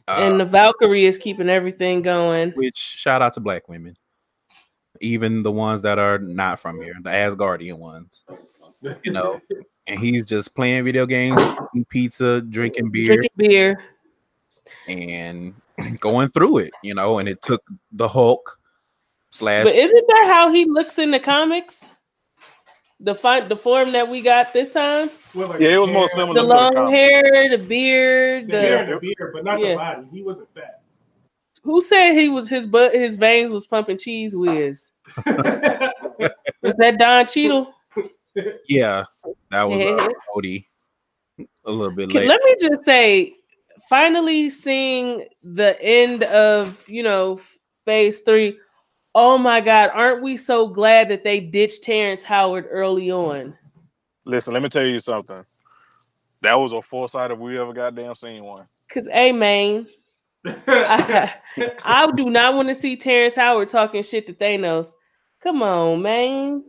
Uh, 0.08 0.16
and 0.18 0.40
the 0.40 0.46
Valkyrie 0.46 1.06
is 1.06 1.18
keeping 1.18 1.48
everything 1.50 2.02
going. 2.02 2.52
which 2.52 2.78
shout 2.78 3.22
out 3.22 3.34
to 3.34 3.40
black 3.40 3.70
women, 3.70 3.96
even 5.02 5.44
the 5.44 5.52
ones 5.52 5.82
that 5.84 6.00
are 6.00 6.20
not 6.20 6.60
from 6.60 6.82
here, 6.82 6.94
the 7.02 7.10
Asgardian 7.10 7.78
ones. 7.78 8.24
You 9.04 9.12
know, 9.12 9.40
and 9.88 10.00
he's 10.00 10.24
just 10.24 10.56
playing 10.56 10.86
video 10.86 11.06
games, 11.06 11.40
eating 11.42 11.86
pizza, 11.86 12.42
drinking 12.42 12.92
beer, 12.92 13.08
Drinking 13.16 13.30
beer. 13.38 13.84
and 14.88 15.54
going 16.00 16.30
through 16.30 16.60
it. 16.60 16.72
You 16.84 16.94
know, 16.96 17.20
and 17.20 17.28
it 17.30 17.42
took 17.42 17.64
the 17.92 18.08
Hulk 18.08 18.60
slash 19.32 19.66
But 19.66 19.76
isn't 19.76 20.08
that 20.08 20.24
how 20.26 20.52
he 20.54 20.66
looks 20.66 21.00
in 21.00 21.12
the 21.12 21.20
comics? 21.20 21.86
The 23.00 23.16
fight, 23.16 23.50
the 23.50 23.58
form 23.58 23.92
that 23.94 24.08
we 24.08 24.22
got 24.22 24.54
this 24.54 24.72
time, 24.72 25.10
With, 25.34 25.50
like, 25.50 25.60
Yeah, 25.60 25.70
it 25.70 25.74
the 25.76 25.82
was 25.82 25.90
more 25.92 26.10
similar 26.10 26.36
the 26.36 26.42
to 26.42 26.48
the 26.48 26.54
long 26.54 26.74
comic. 26.74 26.94
hair, 26.94 27.50
the 27.50 27.58
beard. 27.58 28.48
The 28.48 28.62
hair 28.62 28.78
The 28.78 28.84
and 28.84 28.94
the 28.94 29.00
beard, 29.18 29.34
but 29.34 29.44
not 29.44 29.60
Yeah. 29.60 29.70
the 29.72 29.76
body. 29.76 30.08
He 30.14 30.22
wasn't 30.22 30.54
fat. 30.54 30.83
Who 31.64 31.82
said 31.82 32.14
he 32.14 32.30
was 32.30 32.48
his 32.48 32.66
butt, 32.66 32.94
his 32.94 33.16
veins 33.16 33.52
was 33.52 33.66
pumping 33.68 33.98
cheese 33.98 34.36
whiz? 34.36 34.92
Was 35.26 36.74
that 36.78 36.98
Don 36.98 37.26
Cheadle? 37.28 37.74
yeah, 38.70 39.04
that 39.52 39.64
was 39.64 39.82
uh, 39.82 39.86
Yeah. 39.86 40.08
Cody 40.34 40.68
a 41.66 41.72
little 41.72 41.94
bit 41.94 42.10
Can- 42.10 42.22
late. 42.22 42.28
let 42.30 42.42
me 42.44 42.56
just 42.60 42.84
say, 42.86 43.36
finally 43.90 44.50
seeing 44.50 45.26
the 45.44 45.80
end 45.82 46.24
of 46.24 46.88
you 46.88 47.04
know 47.04 47.40
phase 47.86 48.22
three. 48.22 48.58
Oh 49.16 49.38
my 49.38 49.60
God, 49.62 49.92
aren't 49.94 50.24
we 50.24 50.38
so 50.38 50.68
glad 50.68 51.10
that 51.10 51.24
they 51.24 51.40
ditched 51.40 51.84
Terrence 51.84 52.24
Howard 52.24 52.66
early 52.70 53.12
on? 53.12 53.56
Listen, 54.26 54.54
let 54.54 54.64
me 54.64 54.70
tell 54.70 54.86
you 54.86 55.00
something. 55.00 55.44
That 56.42 56.56
was 56.60 56.72
a 56.72 56.82
foresight 56.82 57.32
if 57.32 57.38
we 57.40 57.60
ever 57.60 57.74
goddamn 57.74 58.16
seen 58.16 58.44
one. 58.44 58.68
Cause 58.90 59.08
hey 59.12 59.32
man, 59.32 59.86
I, 60.68 61.34
I 61.84 62.12
do 62.12 62.30
not 62.30 62.56
want 62.56 62.70
to 62.70 62.76
see 62.76 62.98
Terrence 62.98 63.36
Howard 63.36 63.70
talking 63.70 64.04
shit 64.04 64.28
to 64.28 64.34
Thanos. 64.34 64.88
Come 65.44 65.64
on, 65.64 66.02
man. 66.02 66.64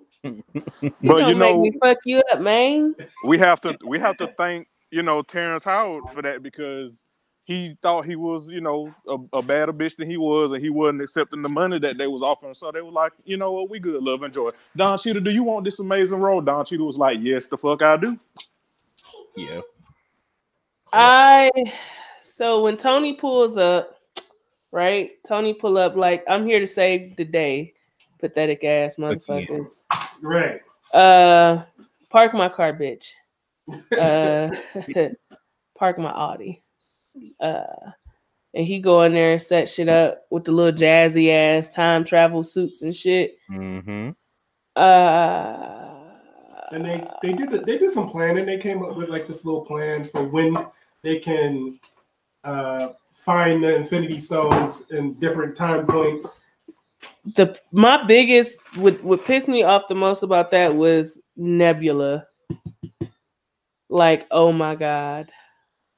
You 1.01 1.15
But 1.15 1.17
gonna 1.17 1.27
you 1.27 1.35
make 1.35 1.57
know, 1.57 1.59
me 1.59 1.73
fuck 1.83 1.99
you 2.05 2.23
up, 2.33 2.41
man. 2.41 2.95
we 3.23 3.39
have 3.39 3.61
to 3.63 3.77
we 3.87 4.01
have 4.01 4.17
to 4.19 4.29
thank 4.39 4.69
you 4.91 5.03
know 5.03 5.23
Terrence 5.23 5.65
Howard 5.65 6.09
for 6.11 6.23
that 6.23 6.43
because 6.43 7.05
he 7.47 7.77
thought 7.83 8.07
he 8.07 8.17
was 8.17 8.51
you 8.51 8.61
know 8.61 8.95
a, 9.09 9.19
a 9.35 9.43
badder 9.43 9.73
bitch 9.73 9.97
than 9.97 10.11
he 10.11 10.19
was 10.19 10.53
and 10.53 10.63
he 10.63 10.71
wasn't 10.71 11.03
accepting 11.03 11.43
the 11.43 11.49
money 11.49 11.79
that 11.81 11.99
they 11.99 12.07
was 12.07 12.23
offering 12.23 12.55
so 12.55 12.71
they 12.73 12.83
were 12.83 12.93
like 12.93 13.13
you 13.25 13.37
know 13.39 13.53
what 13.53 13.71
we 13.71 13.81
good 13.81 14.03
love 14.03 14.23
and 14.23 14.35
joy 14.35 14.51
Don 14.77 14.99
Cheadle 14.99 15.23
do 15.23 15.31
you 15.33 15.45
want 15.45 15.65
this 15.65 15.81
amazing 15.81 16.21
role 16.21 16.41
Don 16.43 16.65
Cheadle 16.67 16.87
was 16.87 16.99
like 16.99 17.19
yes 17.23 17.47
the 17.49 17.59
fuck 17.59 17.83
I 17.83 17.97
do 17.99 18.19
yeah, 19.37 19.61
I 20.93 21.51
so 22.25 22.63
when 22.63 22.79
Tony 22.79 23.13
pulls 23.13 23.59
up, 23.59 24.01
right? 24.73 25.11
Tony 25.29 25.53
pull 25.53 25.77
up 25.77 25.95
like 25.95 26.25
I'm 26.27 26.47
here 26.47 26.59
to 26.59 26.67
save 26.67 27.17
the 27.17 27.25
day. 27.25 27.75
Pathetic 28.19 28.65
ass 28.65 28.97
motherfuckers. 28.97 29.85
right. 30.23 30.61
Uh 30.93 31.65
park 32.09 32.33
my 32.33 32.49
car, 32.49 32.73
bitch. 32.73 33.11
Uh 33.99 34.55
park 35.79 35.99
my 35.99 36.11
Audi. 36.11 36.63
Uh 37.41 37.91
and 38.55 38.65
he 38.67 38.79
go 38.79 39.03
in 39.03 39.13
there 39.13 39.33
and 39.33 39.43
set 39.43 39.69
shit 39.69 39.89
up 39.89 40.25
with 40.31 40.45
the 40.45 40.53
little 40.53 40.73
jazzy 40.73 41.31
ass 41.31 41.69
time 41.69 42.05
travel 42.05 42.43
suits 42.43 42.83
and 42.83 42.97
shit. 42.97 43.37
Mm-hmm. 43.51 44.11
Uh 44.77 45.95
and 46.73 46.85
they 46.85 47.07
they 47.23 47.33
did 47.35 47.67
they 47.67 47.77
did 47.77 47.91
some 47.91 48.09
planning. 48.09 48.47
They 48.47 48.59
came 48.59 48.83
up 48.83 48.97
with 48.97 49.11
like 49.11 49.27
this 49.27 49.45
little 49.45 49.65
plan 49.67 50.05
for 50.05 50.25
when 50.25 50.57
they 51.03 51.19
can 51.19 51.79
uh, 52.45 52.89
find 53.13 53.63
the 53.65 53.75
Infinity 53.75 54.21
Stones 54.21 54.87
in 54.91 55.15
different 55.15 55.57
time 55.57 55.87
points. 55.87 56.43
the 57.37 57.59
my 57.73 58.05
biggest 58.05 58.59
what 58.77 59.03
what 59.03 59.25
pissed 59.25 59.49
me 59.49 59.63
off 59.63 59.89
the 59.89 59.95
most 59.95 60.23
about 60.23 60.51
that 60.51 60.75
was 60.75 61.19
Nebula. 61.37 62.27
Like, 63.89 64.27
oh 64.31 64.53
my 64.53 64.75
god. 64.75 65.31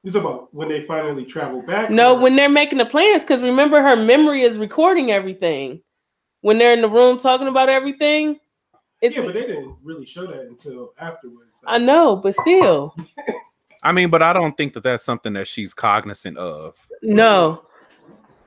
You 0.03 0.13
talk 0.13 0.23
about 0.23 0.55
when 0.55 0.69
they 0.69 0.83
finally 0.83 1.25
travel 1.25 1.63
back. 1.63 1.91
No, 1.91 2.15
when 2.15 2.37
they're 2.37 2.49
making 2.49 2.79
the 2.79 2.87
plans, 2.87 3.23
because 3.23 3.43
remember 3.43 3.83
her 3.83 3.97
memory 3.97 4.43
is 4.43 4.57
recording 4.57 5.11
everything. 5.11 5.81
When 6.43 6.59
they're 6.59 6.75
in 6.75 6.83
the 6.83 6.89
room 6.89 7.19
talking 7.19 7.49
about 7.49 7.69
everything, 7.69 8.39
it's 9.03 9.17
yeah, 9.17 9.23
but 9.23 9.35
they 9.35 9.47
didn't 9.47 9.77
really 9.83 10.07
show 10.07 10.27
that 10.27 10.43
until 10.43 10.93
afterwards. 10.99 11.59
I 11.67 11.79
know, 11.79 12.17
but 12.17 12.35
still, 12.35 12.95
I 13.87 13.93
mean, 13.93 14.11
but 14.11 14.21
I 14.21 14.33
don't 14.33 14.57
think 14.57 14.73
that 14.75 14.83
that's 14.83 15.05
something 15.05 15.35
that 15.35 15.47
she's 15.47 15.73
cognizant 15.73 16.37
of. 16.39 16.77
no. 17.03 17.63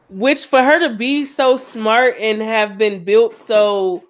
Which 0.10 0.48
for 0.48 0.62
her 0.62 0.80
to 0.80 0.96
be 0.96 1.24
so 1.24 1.56
smart 1.56 2.16
and 2.20 2.42
have 2.42 2.78
been 2.78 3.06
built 3.06 3.36
so 3.36 4.04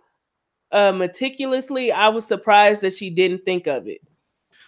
uh 0.71 0.91
meticulously, 0.91 1.91
I 1.91 2.07
was 2.07 2.25
surprised 2.25 2.81
that 2.81 2.93
she 2.93 3.11
didn't 3.11 3.45
think 3.45 3.67
of 3.67 3.87
it. 3.87 4.01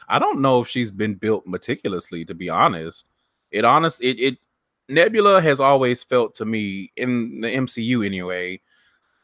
I 0.07 0.19
don't 0.19 0.39
know 0.39 0.61
if 0.61 0.67
she's 0.67 0.91
been 0.91 1.15
built 1.15 1.47
meticulously, 1.47 2.25
to 2.25 2.35
be 2.35 2.47
honest. 2.49 3.05
It 3.49 3.65
honest 3.65 4.03
it 4.03 4.19
it 4.19 4.37
Nebula 4.87 5.41
has 5.41 5.59
always 5.59 6.03
felt 6.03 6.35
to 6.35 6.45
me 6.45 6.91
in 6.95 7.41
the 7.41 7.47
MCU 7.47 8.05
anyway, 8.05 8.61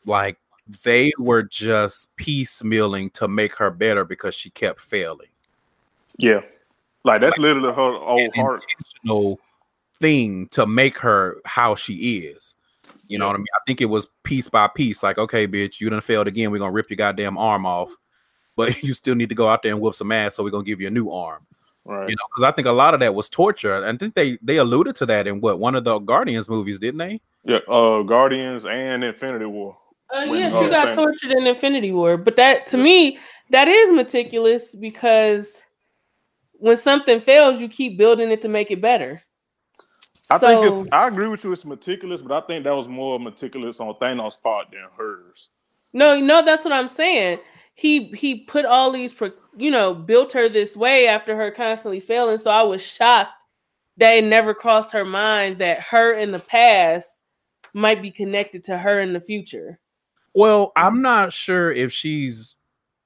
like 0.08 0.40
they 0.84 1.12
were 1.20 1.44
just 1.44 2.08
piecemealing 2.18 3.14
to 3.14 3.28
make 3.28 3.56
her 3.58 3.70
better 3.70 4.06
because 4.06 4.34
she 4.34 4.50
kept 4.50 4.80
failing. 4.80 5.30
Yeah, 6.18 6.42
like 7.08 7.22
that's 7.22 7.38
literally 7.38 7.74
her 7.74 7.82
old 7.82 8.36
heart. 8.36 8.64
intentional 8.70 9.39
thing 9.99 10.47
to 10.49 10.66
make 10.68 10.97
her 10.99 11.38
how 11.45 11.76
she 11.76 12.20
is. 12.20 12.53
You 13.08 13.18
know 13.18 13.26
Yeah. 13.26 13.30
what 13.30 13.36
I 13.36 13.38
mean? 13.39 13.45
I 13.55 13.62
think 13.66 13.82
it 13.82 13.86
was 13.86 14.08
piece 14.24 14.47
by 14.49 14.68
piece, 14.68 15.01
like, 15.01 15.18
okay, 15.18 15.47
bitch, 15.47 15.80
you 15.80 15.89
done 15.89 16.01
failed 16.01 16.28
again. 16.28 16.51
We're 16.51 16.60
gonna 16.60 16.72
rip 16.72 16.89
your 16.89 16.97
goddamn 16.97 17.38
arm 17.38 17.66
off, 17.66 17.91
but 18.55 18.68
you 18.84 18.93
still 18.93 19.16
need 19.16 19.30
to 19.30 19.36
go 19.36 19.47
out 19.49 19.64
there 19.64 19.72
and 19.74 19.82
whoop 19.82 19.95
some 19.95 20.12
ass, 20.12 20.36
so 20.36 20.43
we're 20.43 20.51
gonna 20.51 20.64
give 20.64 20.80
you 20.82 20.88
a 20.88 20.91
new 20.91 21.10
arm. 21.12 21.45
Right. 21.89 22.10
you 22.10 22.16
know 22.18 22.24
because 22.36 22.43
i 22.43 22.51
think 22.51 22.68
a 22.68 22.72
lot 22.74 22.93
of 22.93 22.99
that 22.99 23.16
was 23.16 23.30
torture 23.30 23.74
and 23.78 23.86
i 23.86 23.97
think 23.97 24.14
they 24.14 24.38
they 24.41 24.58
alluded 24.58 24.93
to 24.95 25.05
that 25.05 25.26
in 25.26 25.39
what 25.39 25.58
one 25.58 25.74
of 25.74 25.86
the 25.86 25.99
guardians 25.99 26.49
movies 26.49 26.80
didn't 26.80 26.97
they 26.97 27.22
Yeah. 27.45 27.60
Uh, 27.66 28.01
Guardians 28.03 28.66
and 28.66 29.05
Infinity 29.05 29.45
War. 29.45 29.78
Uh, 30.14 30.24
yeah, 30.26 30.49
she 30.49 30.70
got 30.70 30.88
thing- 30.88 30.95
tortured 31.05 31.32
in 31.32 31.47
Infinity 31.47 31.93
War, 31.93 32.18
but 32.18 32.36
that 32.36 32.66
to 32.68 32.78
me 32.78 33.18
that 33.51 33.70
is 33.70 33.93
meticulous 33.93 34.76
because 34.76 35.62
when 36.60 36.78
something 36.78 37.20
fails, 37.22 37.60
you 37.62 37.70
keep 37.70 37.97
building 37.97 38.32
it 38.32 38.41
to 38.41 38.47
make 38.47 38.72
it 38.72 38.82
better. 38.82 39.22
I 40.30 40.38
So- 40.38 40.47
think 40.47 40.66
it's. 40.66 40.91
I 40.93 41.08
agree 41.08 41.28
with 41.28 41.43
you. 41.43 41.51
It's 41.53 41.66
meticulous, 41.66 42.22
but 42.22 42.43
I 42.43 42.45
think 42.47 42.64
that 42.66 42.76
was 42.76 42.88
more 42.88 43.20
meticulous 43.20 43.80
on 43.80 43.93
Thanos' 43.95 44.41
part 44.41 44.68
than 44.72 44.82
hers. 44.97 45.49
No, 45.93 46.20
no, 46.20 46.43
that's 46.43 46.66
what 46.66 46.74
I'm 46.74 46.88
saying. 46.89 47.39
He 47.76 48.05
he 48.10 48.43
put 48.43 48.66
all 48.66 48.91
these, 48.91 49.14
you 49.55 49.72
know, 49.72 49.93
built 49.93 50.34
her 50.34 50.49
this 50.49 50.76
way 50.76 51.08
after 51.08 51.36
her 51.36 51.51
constantly 51.51 51.99
failing. 51.99 52.38
So 52.38 52.51
I 52.51 52.64
was 52.64 52.82
shocked 52.86 53.32
that 53.97 54.12
it 54.14 54.24
never 54.26 54.53
crossed 54.53 54.91
her 54.91 55.05
mind 55.05 55.60
that 55.60 55.80
her 55.80 56.14
in 56.14 56.32
the 56.32 56.39
past 56.39 57.08
might 57.74 58.01
be 58.01 58.12
connected 58.12 58.64
to 58.66 58.78
her 58.78 58.99
in 58.99 59.14
the 59.14 59.20
future. 59.22 59.80
well 60.36 60.72
i'm 60.76 61.01
not 61.01 61.34
sure 61.34 61.72
if 61.72 61.91
she's 61.91 62.55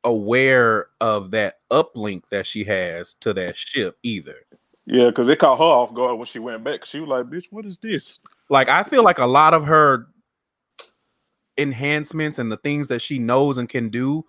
aware 0.03 0.87
of 0.99 1.31
that 1.31 1.59
uplink 1.71 2.23
that 2.29 2.47
she 2.47 2.63
has 2.63 3.15
to 3.21 3.33
that 3.33 3.55
ship 3.55 3.97
either 4.03 4.35
Yeah, 4.85 5.07
because 5.07 5.27
it 5.27 5.39
caught 5.39 5.59
her 5.59 5.63
off 5.63 5.93
guard 5.93 6.17
when 6.17 6.25
she 6.25 6.39
went 6.39 6.63
back. 6.63 6.85
She 6.85 6.99
was 6.99 7.09
like, 7.09 7.25
"Bitch, 7.25 7.51
what 7.51 7.65
is 7.65 7.77
this?" 7.77 8.19
like 8.51 8.69
i 8.69 8.83
feel 8.83 9.03
like 9.03 9.17
a 9.17 9.25
lot 9.25 9.55
of 9.55 9.65
her 9.65 10.07
enhancements 11.57 12.37
and 12.37 12.51
the 12.51 12.57
things 12.57 12.89
that 12.89 13.01
she 13.01 13.17
knows 13.17 13.57
and 13.57 13.69
can 13.69 13.89
do 13.89 14.23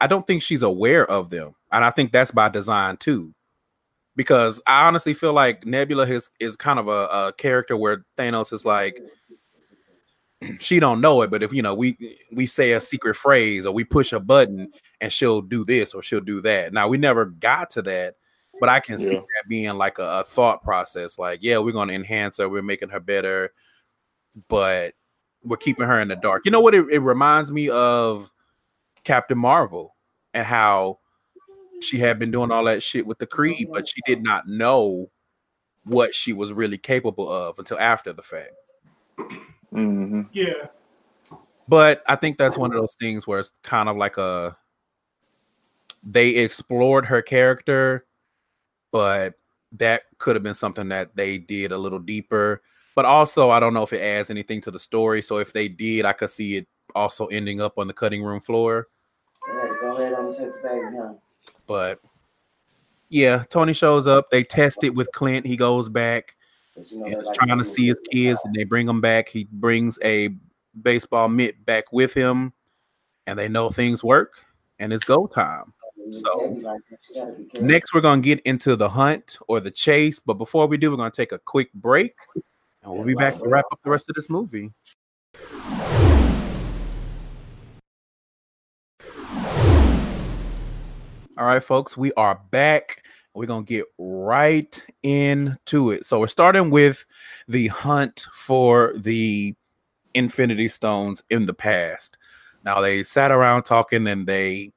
i 0.00 0.06
don't 0.06 0.26
think 0.26 0.40
she's 0.40 0.62
aware 0.62 1.04
of 1.10 1.28
them 1.28 1.54
and 1.72 1.84
i 1.84 1.90
think 1.90 2.10
that's 2.12 2.30
by 2.30 2.48
design 2.48 2.96
too 2.96 3.34
because 4.16 4.62
i 4.66 4.86
honestly 4.86 5.12
feel 5.12 5.32
like 5.32 5.66
nebula 5.66 6.06
is, 6.06 6.30
is 6.40 6.56
kind 6.56 6.78
of 6.78 6.88
a, 6.88 7.06
a 7.08 7.32
character 7.36 7.76
where 7.76 8.04
thanos 8.16 8.52
is 8.52 8.64
like 8.64 9.00
she 10.58 10.78
don't 10.78 11.00
know 11.00 11.20
it 11.22 11.30
but 11.30 11.42
if 11.42 11.52
you 11.52 11.62
know 11.62 11.74
we 11.74 11.96
we 12.32 12.46
say 12.46 12.72
a 12.72 12.80
secret 12.80 13.16
phrase 13.16 13.66
or 13.66 13.74
we 13.74 13.84
push 13.84 14.12
a 14.12 14.20
button 14.20 14.70
and 15.04 15.12
she'll 15.12 15.42
do 15.42 15.64
this 15.64 15.94
or 15.94 16.02
she'll 16.02 16.20
do 16.20 16.40
that. 16.40 16.72
Now 16.72 16.88
we 16.88 16.98
never 16.98 17.26
got 17.26 17.70
to 17.70 17.82
that 17.82 18.16
but 18.60 18.68
i 18.68 18.78
can 18.78 18.96
see 18.98 19.08
that 19.16 19.48
being 19.48 19.74
like 19.74 19.98
a, 19.98 20.20
a 20.20 20.22
thought 20.22 20.62
process 20.62 21.18
like 21.18 21.40
yeah 21.42 21.58
we're 21.58 21.72
going 21.72 21.88
to 21.88 21.94
enhance 21.94 22.36
her 22.36 22.48
we're 22.48 22.62
making 22.62 22.88
her 22.88 23.00
better 23.00 23.52
but 24.46 24.94
we're 25.44 25.56
keeping 25.56 25.86
her 25.86 26.00
in 26.00 26.08
the 26.08 26.16
dark. 26.16 26.44
You 26.44 26.50
know 26.50 26.60
what 26.60 26.74
it, 26.74 26.86
it 26.90 27.00
reminds 27.00 27.52
me 27.52 27.68
of? 27.68 28.32
Captain 29.04 29.36
marvel 29.36 29.94
and 30.32 30.46
how 30.46 30.98
she 31.82 31.98
had 31.98 32.18
been 32.18 32.30
doing 32.30 32.50
all 32.50 32.64
that 32.64 32.82
shit 32.82 33.06
with 33.06 33.18
the 33.18 33.26
creed 33.26 33.68
but 33.70 33.86
she 33.86 34.00
did 34.06 34.22
not 34.22 34.48
know 34.48 35.10
what 35.84 36.14
she 36.14 36.32
was 36.32 36.54
really 36.54 36.78
capable 36.78 37.30
of 37.30 37.58
until 37.58 37.78
after 37.78 38.14
the 38.14 38.22
fact. 38.22 38.54
Mm-hmm. 39.18 40.22
Yeah, 40.32 40.68
but 41.68 42.02
I 42.06 42.16
think 42.16 42.38
that's 42.38 42.56
one 42.56 42.72
of 42.72 42.80
those 42.80 42.96
things 42.98 43.26
where 43.26 43.40
it's 43.40 43.52
kind 43.62 43.90
of 43.90 43.98
like 43.98 44.16
a 44.16 44.56
they 46.06 46.30
explored 46.30 47.06
her 47.06 47.22
character, 47.22 48.06
but 48.92 49.34
that 49.72 50.02
could 50.18 50.36
have 50.36 50.42
been 50.42 50.54
something 50.54 50.88
that 50.88 51.16
they 51.16 51.38
did 51.38 51.72
a 51.72 51.78
little 51.78 51.98
deeper. 51.98 52.62
But 52.94 53.04
also, 53.04 53.50
I 53.50 53.58
don't 53.58 53.74
know 53.74 53.82
if 53.82 53.92
it 53.92 54.00
adds 54.00 54.30
anything 54.30 54.60
to 54.62 54.70
the 54.70 54.78
story. 54.78 55.20
So 55.20 55.38
if 55.38 55.52
they 55.52 55.68
did, 55.68 56.04
I 56.04 56.12
could 56.12 56.30
see 56.30 56.56
it 56.56 56.68
also 56.94 57.26
ending 57.26 57.60
up 57.60 57.78
on 57.78 57.88
the 57.88 57.92
cutting 57.92 58.22
room 58.22 58.40
floor. 58.40 58.86
Go 59.80 59.96
ahead 59.96 60.12
and 60.12 60.36
take 60.36 60.46
the 60.54 60.60
bag 60.62 60.92
now. 60.92 61.18
But 61.66 62.00
yeah, 63.08 63.44
Tony 63.50 63.72
shows 63.72 64.06
up. 64.06 64.30
They 64.30 64.44
test 64.44 64.84
it 64.84 64.94
with 64.94 65.10
Clint. 65.12 65.46
He 65.46 65.56
goes 65.56 65.88
back. 65.88 66.36
You 66.90 66.98
know, 66.98 67.20
is 67.20 67.26
like 67.26 67.34
trying 67.34 67.58
to 67.58 67.64
see 67.64 67.86
his 67.86 68.00
kids, 68.10 68.40
and 68.44 68.54
they 68.54 68.64
bring 68.64 68.88
him 68.88 69.00
back. 69.00 69.28
He 69.28 69.46
brings 69.50 69.98
a 70.02 70.30
baseball 70.82 71.28
mitt 71.28 71.64
back 71.64 71.92
with 71.92 72.14
him, 72.14 72.52
and 73.26 73.38
they 73.38 73.48
know 73.48 73.70
things 73.70 74.02
work, 74.02 74.44
and 74.78 74.92
it's 74.92 75.04
go 75.04 75.26
time. 75.26 75.72
So, 76.10 76.40
heavy 76.40 76.60
like 76.60 76.80
that, 76.90 76.98
you 77.08 77.14
gotta 77.14 77.32
be 77.32 77.44
careful. 77.44 77.66
Next, 77.66 77.94
we're 77.94 78.00
gonna 78.02 78.20
get 78.20 78.40
into 78.40 78.76
the 78.76 78.88
hunt 78.88 79.38
or 79.48 79.60
the 79.60 79.70
chase, 79.70 80.18
but 80.18 80.34
before 80.34 80.66
we 80.66 80.76
do, 80.76 80.90
we're 80.90 80.98
gonna 80.98 81.10
take 81.10 81.32
a 81.32 81.38
quick 81.38 81.72
break, 81.72 82.14
and 82.82 82.92
we'll 82.92 83.04
be 83.04 83.14
back 83.14 83.38
to 83.38 83.48
wrap 83.48 83.64
up 83.72 83.80
the 83.82 83.90
rest 83.90 84.10
of 84.10 84.16
this 84.16 84.28
movie. 84.28 84.70
All 91.36 91.46
right, 91.46 91.64
folks, 91.64 91.96
we 91.96 92.12
are 92.12 92.40
back. 92.50 93.02
We're 93.34 93.46
gonna 93.46 93.64
get 93.64 93.86
right 93.98 94.84
into 95.02 95.90
it. 95.90 96.06
So 96.06 96.20
we're 96.20 96.26
starting 96.28 96.70
with 96.70 97.04
the 97.48 97.68
hunt 97.68 98.26
for 98.32 98.92
the 98.96 99.54
Infinity 100.14 100.68
Stones 100.68 101.24
in 101.30 101.46
the 101.46 101.54
past. 101.54 102.18
Now 102.62 102.80
they 102.80 103.02
sat 103.02 103.32
around 103.32 103.64
talking 103.64 104.06
and 104.06 104.28
they 104.28 104.73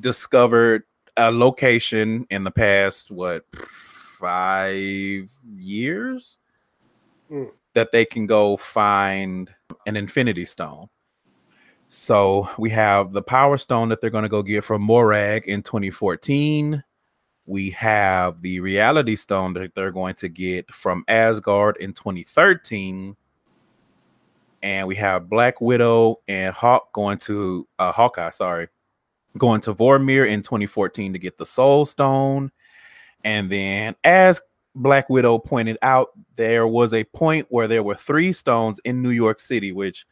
discovered 0.00 0.84
a 1.16 1.30
location 1.30 2.26
in 2.30 2.44
the 2.44 2.50
past, 2.50 3.10
what 3.10 3.44
five 3.82 5.30
years 5.44 6.38
Hmm. 7.28 7.44
that 7.72 7.90
they 7.92 8.04
can 8.04 8.26
go 8.26 8.56
find 8.58 9.48
an 9.86 9.96
Infinity 9.96 10.44
Stone. 10.44 10.88
So 11.88 12.48
we 12.58 12.68
have 12.70 13.12
the 13.12 13.22
Power 13.22 13.56
Stone 13.58 13.88
that 13.88 14.00
they're 14.00 14.10
going 14.10 14.22
to 14.22 14.28
go 14.28 14.42
get 14.42 14.64
from 14.64 14.82
Morag 14.82 15.46
in 15.46 15.62
2014. 15.62 16.82
We 17.46 17.70
have 17.70 18.40
the 18.40 18.60
Reality 18.60 19.16
Stone 19.16 19.54
that 19.54 19.74
they're 19.74 19.90
going 19.90 20.14
to 20.16 20.28
get 20.28 20.72
from 20.72 21.04
Asgard 21.08 21.78
in 21.78 21.92
2013. 21.92 23.16
And 24.62 24.86
we 24.86 24.94
have 24.96 25.28
Black 25.28 25.60
Widow 25.60 26.20
and 26.28 26.54
Hawk 26.54 26.92
going 26.92 27.18
to 27.18 27.66
uh, 27.78 27.92
Hawkeye, 27.92 28.30
sorry, 28.30 28.68
going 29.38 29.60
to 29.62 29.74
Vormir 29.74 30.28
in 30.28 30.42
2014 30.42 31.12
to 31.12 31.18
get 31.18 31.38
the 31.38 31.46
Soul 31.46 31.84
Stone. 31.84 32.50
And 33.24 33.50
then, 33.50 33.94
as 34.04 34.40
Black 34.74 35.08
Widow 35.08 35.38
pointed 35.38 35.78
out, 35.82 36.10
there 36.36 36.66
was 36.66 36.94
a 36.94 37.04
point 37.04 37.46
where 37.50 37.68
there 37.68 37.82
were 37.82 37.94
three 37.94 38.32
stones 38.32 38.80
in 38.84 39.02
New 39.02 39.10
York 39.10 39.40
City, 39.40 39.72
which 39.72 40.06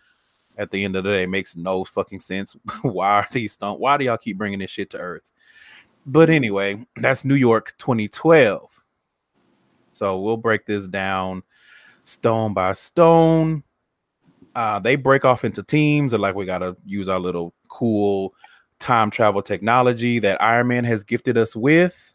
at 0.56 0.70
the 0.70 0.84
end 0.84 0.96
of 0.96 1.04
the 1.04 1.10
day 1.10 1.26
makes 1.26 1.56
no 1.56 1.84
fucking 1.84 2.20
sense. 2.20 2.54
why 2.82 3.20
are 3.20 3.28
these 3.32 3.52
stones? 3.52 3.80
Why 3.80 3.96
do 3.96 4.04
y'all 4.04 4.18
keep 4.18 4.38
bringing 4.38 4.58
this 4.58 4.70
shit 4.70 4.90
to 4.90 4.98
Earth? 4.98 5.32
But 6.06 6.30
anyway, 6.30 6.86
that's 6.96 7.24
New 7.24 7.34
York 7.34 7.74
2012. 7.78 8.70
So 9.92 10.20
we'll 10.20 10.36
break 10.36 10.66
this 10.66 10.86
down 10.86 11.42
stone 12.04 12.54
by 12.54 12.72
stone. 12.72 13.62
Uh, 14.54 14.78
they 14.78 14.96
break 14.96 15.24
off 15.24 15.44
into 15.44 15.62
teams. 15.62 16.12
They're 16.12 16.20
like, 16.20 16.34
we 16.34 16.44
gotta 16.44 16.76
use 16.84 17.08
our 17.08 17.20
little 17.20 17.54
cool 17.68 18.34
time 18.80 19.10
travel 19.10 19.42
technology 19.42 20.18
that 20.18 20.42
Iron 20.42 20.68
Man 20.68 20.84
has 20.84 21.04
gifted 21.04 21.38
us 21.38 21.54
with. 21.54 22.14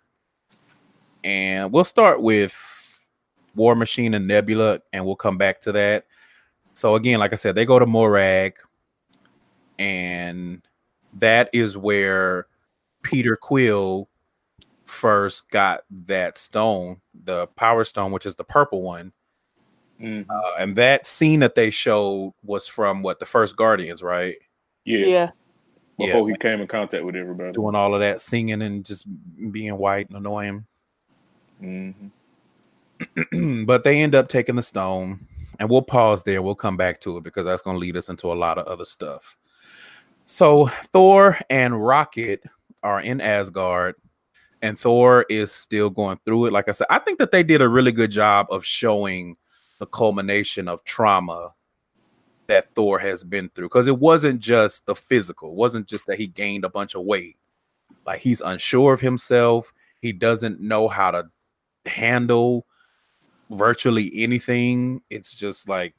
And 1.24 1.72
we'll 1.72 1.86
start 1.86 2.22
with 2.22 3.08
War 3.56 3.76
Machine 3.76 4.14
and 4.14 4.28
Nebula, 4.28 4.82
and 4.92 5.06
we'll 5.06 5.16
come 5.16 5.38
back 5.38 5.62
to 5.62 5.72
that. 5.72 6.06
So 6.74 6.96
again, 6.96 7.20
like 7.20 7.32
I 7.32 7.38
said, 7.38 7.56
they 7.56 7.66
go 7.66 7.80
to 7.80 7.86
Morag, 7.86 8.56
and 9.80 10.62
that 11.14 11.50
is 11.54 11.78
where 11.78 12.48
Peter 13.02 13.36
Quill 13.36 14.10
first 14.84 15.50
got 15.50 15.84
that 16.06 16.38
stone, 16.38 17.02
the 17.24 17.48
Power 17.48 17.84
Stone, 17.86 18.12
which 18.12 18.26
is 18.26 18.36
the 18.36 18.44
purple 18.44 18.82
one. 18.82 19.14
Mhm. 20.00 20.26
Uh, 20.30 20.52
and 20.60 20.76
that 20.76 21.06
scene 21.06 21.40
that 21.40 21.56
they 21.56 21.70
showed 21.70 22.34
was 22.44 22.68
from 22.68 23.02
what 23.02 23.20
the 23.20 23.26
first 23.26 23.56
Guardians, 23.56 24.04
right? 24.04 24.36
yeah. 24.84 25.06
Yeah. 25.06 25.32
Before 25.98 26.30
he 26.30 26.36
came 26.38 26.62
in 26.62 26.68
contact 26.68 27.06
with 27.06 27.16
everybody. 27.16 27.54
Doing 27.54 27.76
all 27.76 27.94
of 27.94 28.02
that 28.02 28.20
singing 28.20 28.62
and 28.62 28.86
just 28.86 29.06
being 29.52 29.78
white 29.78 30.10
and 30.10 30.18
annoying. 30.18 30.66
Mhm. 31.62 32.12
but 33.66 33.84
they 33.84 34.02
end 34.02 34.16
up 34.16 34.28
taking 34.28 34.56
the 34.56 34.62
stone, 34.62 35.26
and 35.60 35.70
we'll 35.70 35.82
pause 35.82 36.24
there. 36.24 36.42
We'll 36.42 36.56
come 36.56 36.78
back 36.78 37.00
to 37.02 37.18
it 37.18 37.24
because 37.24 37.46
that's 37.46 37.62
going 37.62 37.76
to 37.76 37.80
lead 37.80 37.98
us 37.98 38.10
into 38.10 38.32
a 38.32 38.36
lot 38.36 38.58
of 38.58 38.68
other 38.68 38.86
stuff. 38.86 39.38
So 40.26 40.68
Thor 40.68 41.38
and 41.50 41.86
Rocket 41.86 42.44
are 42.84 43.00
in 43.02 43.22
Asgard, 43.22 43.96
and 44.62 44.78
Thor 44.78 45.26
is 45.30 45.52
still 45.52 45.90
going 45.90 46.20
through 46.26 46.48
it. 46.48 46.54
Like 46.54 46.68
I 46.68 46.72
said, 46.72 46.88
I 46.90 47.00
think 47.00 47.20
that 47.20 47.32
they 47.32 47.44
did 47.44 47.62
a 47.62 47.70
really 47.70 47.92
good 47.92 48.12
job 48.12 48.48
of 48.50 48.66
showing 48.66 49.38
the 49.80 49.86
culmination 49.86 50.68
of 50.68 50.84
trauma 50.84 51.54
that 52.48 52.74
Thor 52.76 53.00
has 53.00 53.24
been 53.24 53.50
through 53.50 53.68
because 53.68 53.88
it 53.88 54.00
wasn't 54.00 54.40
just 54.40 54.86
the 54.86 54.96
physical, 54.96 55.50
it 55.50 55.56
wasn't 55.56 55.88
just 55.88 56.06
that 56.08 56.20
he 56.20 56.28
gained 56.28 56.66
a 56.66 56.70
bunch 56.70 56.96
of 56.96 57.04
weight. 57.04 57.38
Like 58.06 58.22
he's 58.22 58.42
unsure 58.42 58.94
of 58.94 59.02
himself, 59.02 59.74
he 60.02 60.12
doesn't 60.12 60.60
know 60.62 60.88
how 60.88 61.12
to 61.12 61.26
handle 61.86 62.66
virtually 63.50 64.12
anything. 64.16 65.02
It's 65.10 65.34
just 65.34 65.70
like 65.70 65.96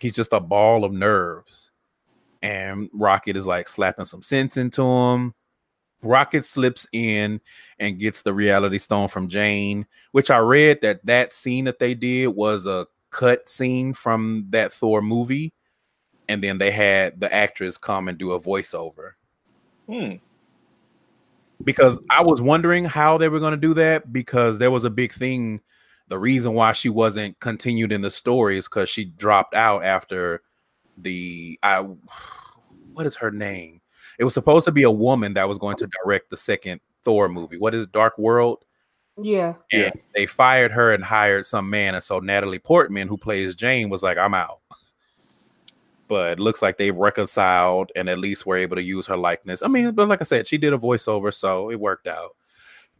he's 0.00 0.14
just 0.14 0.32
a 0.32 0.40
ball 0.40 0.84
of 0.84 0.92
nerves. 0.92 1.70
And 2.42 2.88
Rocket 2.92 3.36
is 3.36 3.46
like 3.46 3.66
slapping 3.66 4.04
some 4.04 4.22
sense 4.22 4.56
into 4.56 4.82
him. 4.82 5.34
Rocket 6.02 6.44
slips 6.44 6.86
in 6.92 7.40
and 7.80 7.98
gets 7.98 8.22
the 8.22 8.32
reality 8.32 8.78
stone 8.78 9.08
from 9.08 9.28
Jane, 9.28 9.86
which 10.12 10.30
I 10.30 10.38
read 10.38 10.80
that 10.82 11.04
that 11.06 11.32
scene 11.32 11.64
that 11.64 11.80
they 11.80 11.94
did 11.94 12.28
was 12.28 12.66
a 12.66 12.86
cut 13.10 13.48
scene 13.48 13.92
from 13.92 14.46
that 14.50 14.72
Thor 14.72 15.02
movie. 15.02 15.52
And 16.28 16.42
then 16.42 16.58
they 16.58 16.70
had 16.70 17.20
the 17.20 17.32
actress 17.32 17.78
come 17.78 18.08
and 18.08 18.18
do 18.18 18.32
a 18.32 18.40
voiceover 18.40 19.12
Hmm. 19.88 20.16
because 21.64 21.98
I 22.10 22.22
was 22.22 22.40
wondering 22.42 22.84
how 22.84 23.18
they 23.18 23.28
were 23.28 23.40
going 23.40 23.52
to 23.52 23.56
do 23.56 23.74
that 23.74 24.12
because 24.12 24.58
there 24.58 24.70
was 24.70 24.84
a 24.84 24.90
big 24.90 25.12
thing. 25.12 25.60
The 26.08 26.18
reason 26.18 26.54
why 26.54 26.72
she 26.72 26.88
wasn't 26.88 27.38
continued 27.40 27.92
in 27.92 28.00
the 28.02 28.10
story 28.10 28.56
is 28.58 28.66
because 28.66 28.88
she 28.88 29.04
dropped 29.06 29.54
out 29.54 29.84
after 29.84 30.42
the 30.96 31.58
I 31.62 31.80
what 32.92 33.06
is 33.06 33.16
her 33.16 33.30
name? 33.30 33.80
It 34.18 34.24
was 34.24 34.34
supposed 34.34 34.64
to 34.66 34.72
be 34.72 34.82
a 34.82 34.90
woman 34.90 35.34
that 35.34 35.48
was 35.48 35.58
going 35.58 35.76
to 35.76 35.88
direct 36.04 36.28
the 36.30 36.36
second 36.36 36.80
Thor 37.04 37.28
movie. 37.28 37.56
What 37.58 37.74
is 37.74 37.86
Dark 37.86 38.18
World? 38.18 38.64
Yeah. 39.20 39.54
And 39.72 39.82
Yeah. 39.82 39.90
they 40.14 40.26
fired 40.26 40.72
her 40.72 40.92
and 40.92 41.04
hired 41.04 41.46
some 41.46 41.70
man. 41.70 41.94
And 41.94 42.02
so 42.02 42.18
Natalie 42.18 42.58
Portman, 42.58 43.06
who 43.08 43.16
plays 43.16 43.54
Jane, 43.54 43.88
was 43.90 44.02
like, 44.02 44.18
I'm 44.18 44.34
out. 44.34 44.60
But 46.08 46.32
it 46.32 46.40
looks 46.40 46.62
like 46.62 46.78
they've 46.78 46.96
reconciled 46.96 47.92
and 47.94 48.08
at 48.08 48.18
least 48.18 48.46
were 48.46 48.56
able 48.56 48.76
to 48.76 48.82
use 48.82 49.06
her 49.06 49.16
likeness. 49.16 49.62
I 49.62 49.68
mean, 49.68 49.92
but 49.94 50.08
like 50.08 50.20
I 50.20 50.24
said, 50.24 50.48
she 50.48 50.58
did 50.58 50.72
a 50.72 50.78
voiceover, 50.78 51.32
so 51.32 51.70
it 51.70 51.78
worked 51.78 52.06
out. 52.06 52.34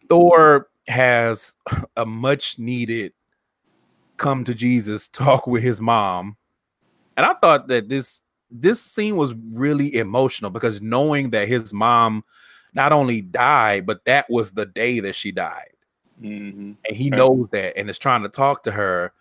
Thor 0.09 0.69
has 0.87 1.57
a 1.97 2.05
much 2.07 2.59
needed 2.59 3.13
come 4.19 4.45
to 4.45 4.55
Jesus 4.55 5.09
talk 5.09 5.47
with 5.47 5.63
his 5.63 5.81
mom. 5.81 6.37
And 7.17 7.25
I 7.27 7.35
thought 7.35 7.69
that 7.69 7.89
this 7.89 8.23
this 8.51 8.81
scene 8.81 9.17
was 9.17 9.35
really 9.53 9.95
emotional 9.97 10.51
because 10.51 10.81
knowing 10.81 11.31
that 11.31 11.49
his 11.49 11.73
mom 11.75 12.25
not 12.75 12.93
only 12.93 13.21
died, 13.21 13.85
but 13.87 14.05
that 14.07 14.25
was 14.31 14.53
the 14.53 14.65
day 14.67 15.01
that 15.01 15.15
she 15.15 15.33
died 15.33 15.73
Mhm. 16.23 16.77
and 16.87 16.97
he 16.97 17.11
knows 17.11 17.49
that 17.51 17.77
and 17.77 17.91
is 17.91 17.99
trying 17.99 18.23
to 18.23 18.29
talk 18.29 18.63
to 18.65 18.71
her 18.71 19.13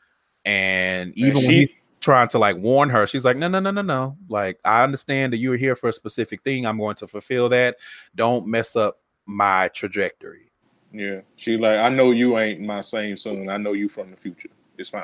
and 0.45 1.13
even 1.17 1.35
when 1.35 1.43
she- 1.45 1.76
trying 2.07 2.29
to 2.29 2.39
like 2.39 2.55
warn 2.55 2.89
her 2.89 3.05
she's 3.05 3.25
like 3.25 3.35
no 3.35 3.49
no 3.49 3.59
no 3.59 3.69
no 3.69 3.81
no 3.81 4.15
like 4.29 4.57
i 4.63 4.81
understand 4.81 5.33
that 5.33 5.39
you 5.39 5.51
are 5.51 5.57
here 5.57 5.75
for 5.75 5.89
a 5.89 5.93
specific 5.93 6.41
thing 6.41 6.65
i'm 6.65 6.77
going 6.77 6.95
to 6.95 7.05
fulfill 7.05 7.49
that 7.49 7.75
don't 8.15 8.47
mess 8.47 8.77
up 8.77 9.01
my 9.25 9.67
trajectory 9.73 10.49
Yeah. 10.93 11.19
She 11.35 11.57
like, 11.57 11.79
I 11.79 11.89
know 11.89 12.11
you 12.11 12.37
ain't 12.37 12.61
my 12.61 12.79
same 12.79 13.17
son. 13.17 13.49
I 13.49 13.57
know 13.57 13.73
you 13.73 13.89
from 13.89 14.09
the 14.11 14.15
future. 14.15 14.47
It's 14.77 14.87
fine. 14.87 15.03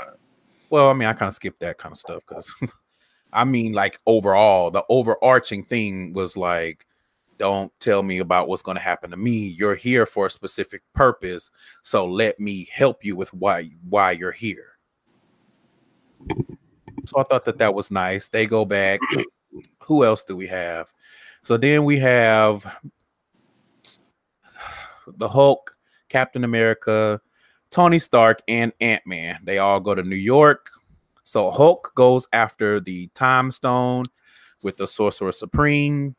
well 0.69 0.89
i 0.89 0.93
mean 0.93 1.09
i 1.09 1.11
kind 1.11 1.27
of 1.27 1.35
skipped 1.35 1.59
that 1.59 1.77
kind 1.77 1.91
of 1.91 1.97
stuff 1.97 2.23
because 2.25 2.49
i 3.33 3.43
mean 3.43 3.73
like 3.73 3.99
overall 4.07 4.71
the 4.71 4.85
overarching 4.87 5.61
thing 5.61 6.13
was 6.13 6.37
like 6.37 6.85
don't 7.37 7.77
tell 7.81 8.01
me 8.01 8.19
about 8.19 8.47
what's 8.47 8.61
going 8.61 8.77
to 8.77 8.81
happen 8.81 9.11
to 9.11 9.17
me 9.17 9.47
you're 9.59 9.75
here 9.75 10.05
for 10.05 10.27
a 10.27 10.29
specific 10.29 10.81
purpose 10.93 11.51
so 11.81 12.05
let 12.05 12.39
me 12.39 12.65
help 12.71 13.03
you 13.03 13.17
with 13.17 13.33
why 13.33 13.69
why 13.89 14.11
you're 14.11 14.31
here 14.31 14.69
so 17.05 17.19
i 17.19 17.23
thought 17.23 17.45
that 17.45 17.57
that 17.57 17.73
was 17.73 17.91
nice. 17.91 18.29
They 18.29 18.45
go 18.45 18.65
back. 18.65 18.99
Who 19.83 20.03
else 20.05 20.23
do 20.23 20.35
we 20.35 20.47
have? 20.47 20.91
So 21.43 21.57
then 21.57 21.83
we 21.83 21.99
have 21.99 22.65
the 25.17 25.27
hulk 25.27 25.75
captain 26.07 26.45
america 26.45 27.19
tony 27.69 27.99
stark 27.99 28.39
and 28.47 28.71
ant-man. 28.79 29.39
They 29.43 29.57
all 29.57 29.79
go 29.79 29.95
to 29.95 30.03
new 30.03 30.15
york. 30.15 30.69
So 31.23 31.51
hulk 31.51 31.91
goes 31.95 32.25
after 32.31 32.79
the 32.79 33.07
time 33.07 33.51
stone 33.51 34.03
with 34.63 34.77
the 34.77 34.87
sorcerer 34.87 35.31
supreme. 35.31 36.15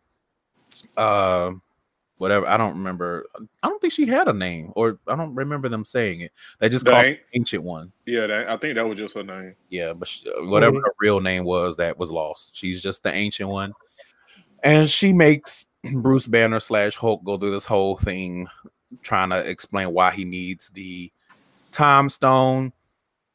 Uh 0.96 1.52
whatever 2.18 2.46
i 2.46 2.56
don't 2.56 2.74
remember 2.76 3.26
i 3.62 3.68
don't 3.68 3.80
think 3.80 3.92
she 3.92 4.06
had 4.06 4.28
a 4.28 4.32
name 4.32 4.72
or 4.76 4.98
i 5.08 5.16
don't 5.16 5.34
remember 5.34 5.68
them 5.68 5.84
saying 5.84 6.20
it 6.20 6.30
they 6.60 6.68
just 6.68 6.84
The 6.84 6.90
called 6.92 7.04
an- 7.06 7.18
ancient 7.34 7.62
one 7.64 7.90
Yeah, 8.06 8.26
that, 8.28 8.48
I 8.48 8.56
think 8.56 8.76
that 8.76 8.88
was 8.88 8.96
just 8.98 9.14
her 9.16 9.22
name. 9.24 9.54
yeah, 9.68 9.92
but 9.92 10.06
sh- 10.06 10.24
uh, 10.26 10.44
whatever 10.44 10.76
her 10.76 10.94
real 11.00 11.20
name 11.20 11.44
was, 11.44 11.76
that 11.78 11.98
was 11.98 12.10
lost. 12.10 12.54
She's 12.56 12.80
just 12.82 13.02
the 13.02 13.12
ancient 13.12 13.48
one, 13.50 13.72
and 14.62 14.88
she 14.88 15.12
makes 15.12 15.66
Bruce 15.92 16.26
Banner 16.26 16.60
slash 16.60 16.96
Hulk 16.96 17.24
go 17.24 17.36
through 17.36 17.50
this 17.50 17.64
whole 17.64 17.96
thing, 17.96 18.46
trying 19.02 19.30
to 19.30 19.38
explain 19.38 19.92
why 19.92 20.10
he 20.12 20.24
needs 20.24 20.70
the 20.70 21.10
time 21.72 22.08
stone. 22.08 22.72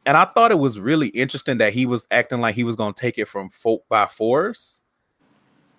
And 0.05 0.15
I 0.15 0.25
thought 0.25 0.51
it 0.51 0.59
was 0.59 0.79
really 0.79 1.09
interesting 1.09 1.57
that 1.57 1.73
he 1.73 1.85
was 1.85 2.07
acting 2.09 2.39
like 2.39 2.55
he 2.55 2.63
was 2.63 2.75
going 2.77 2.93
to 2.93 3.01
take 3.01 3.17
it 3.17 3.27
from 3.27 3.49
folk 3.49 3.83
by 3.89 4.05
force. 4.05 4.83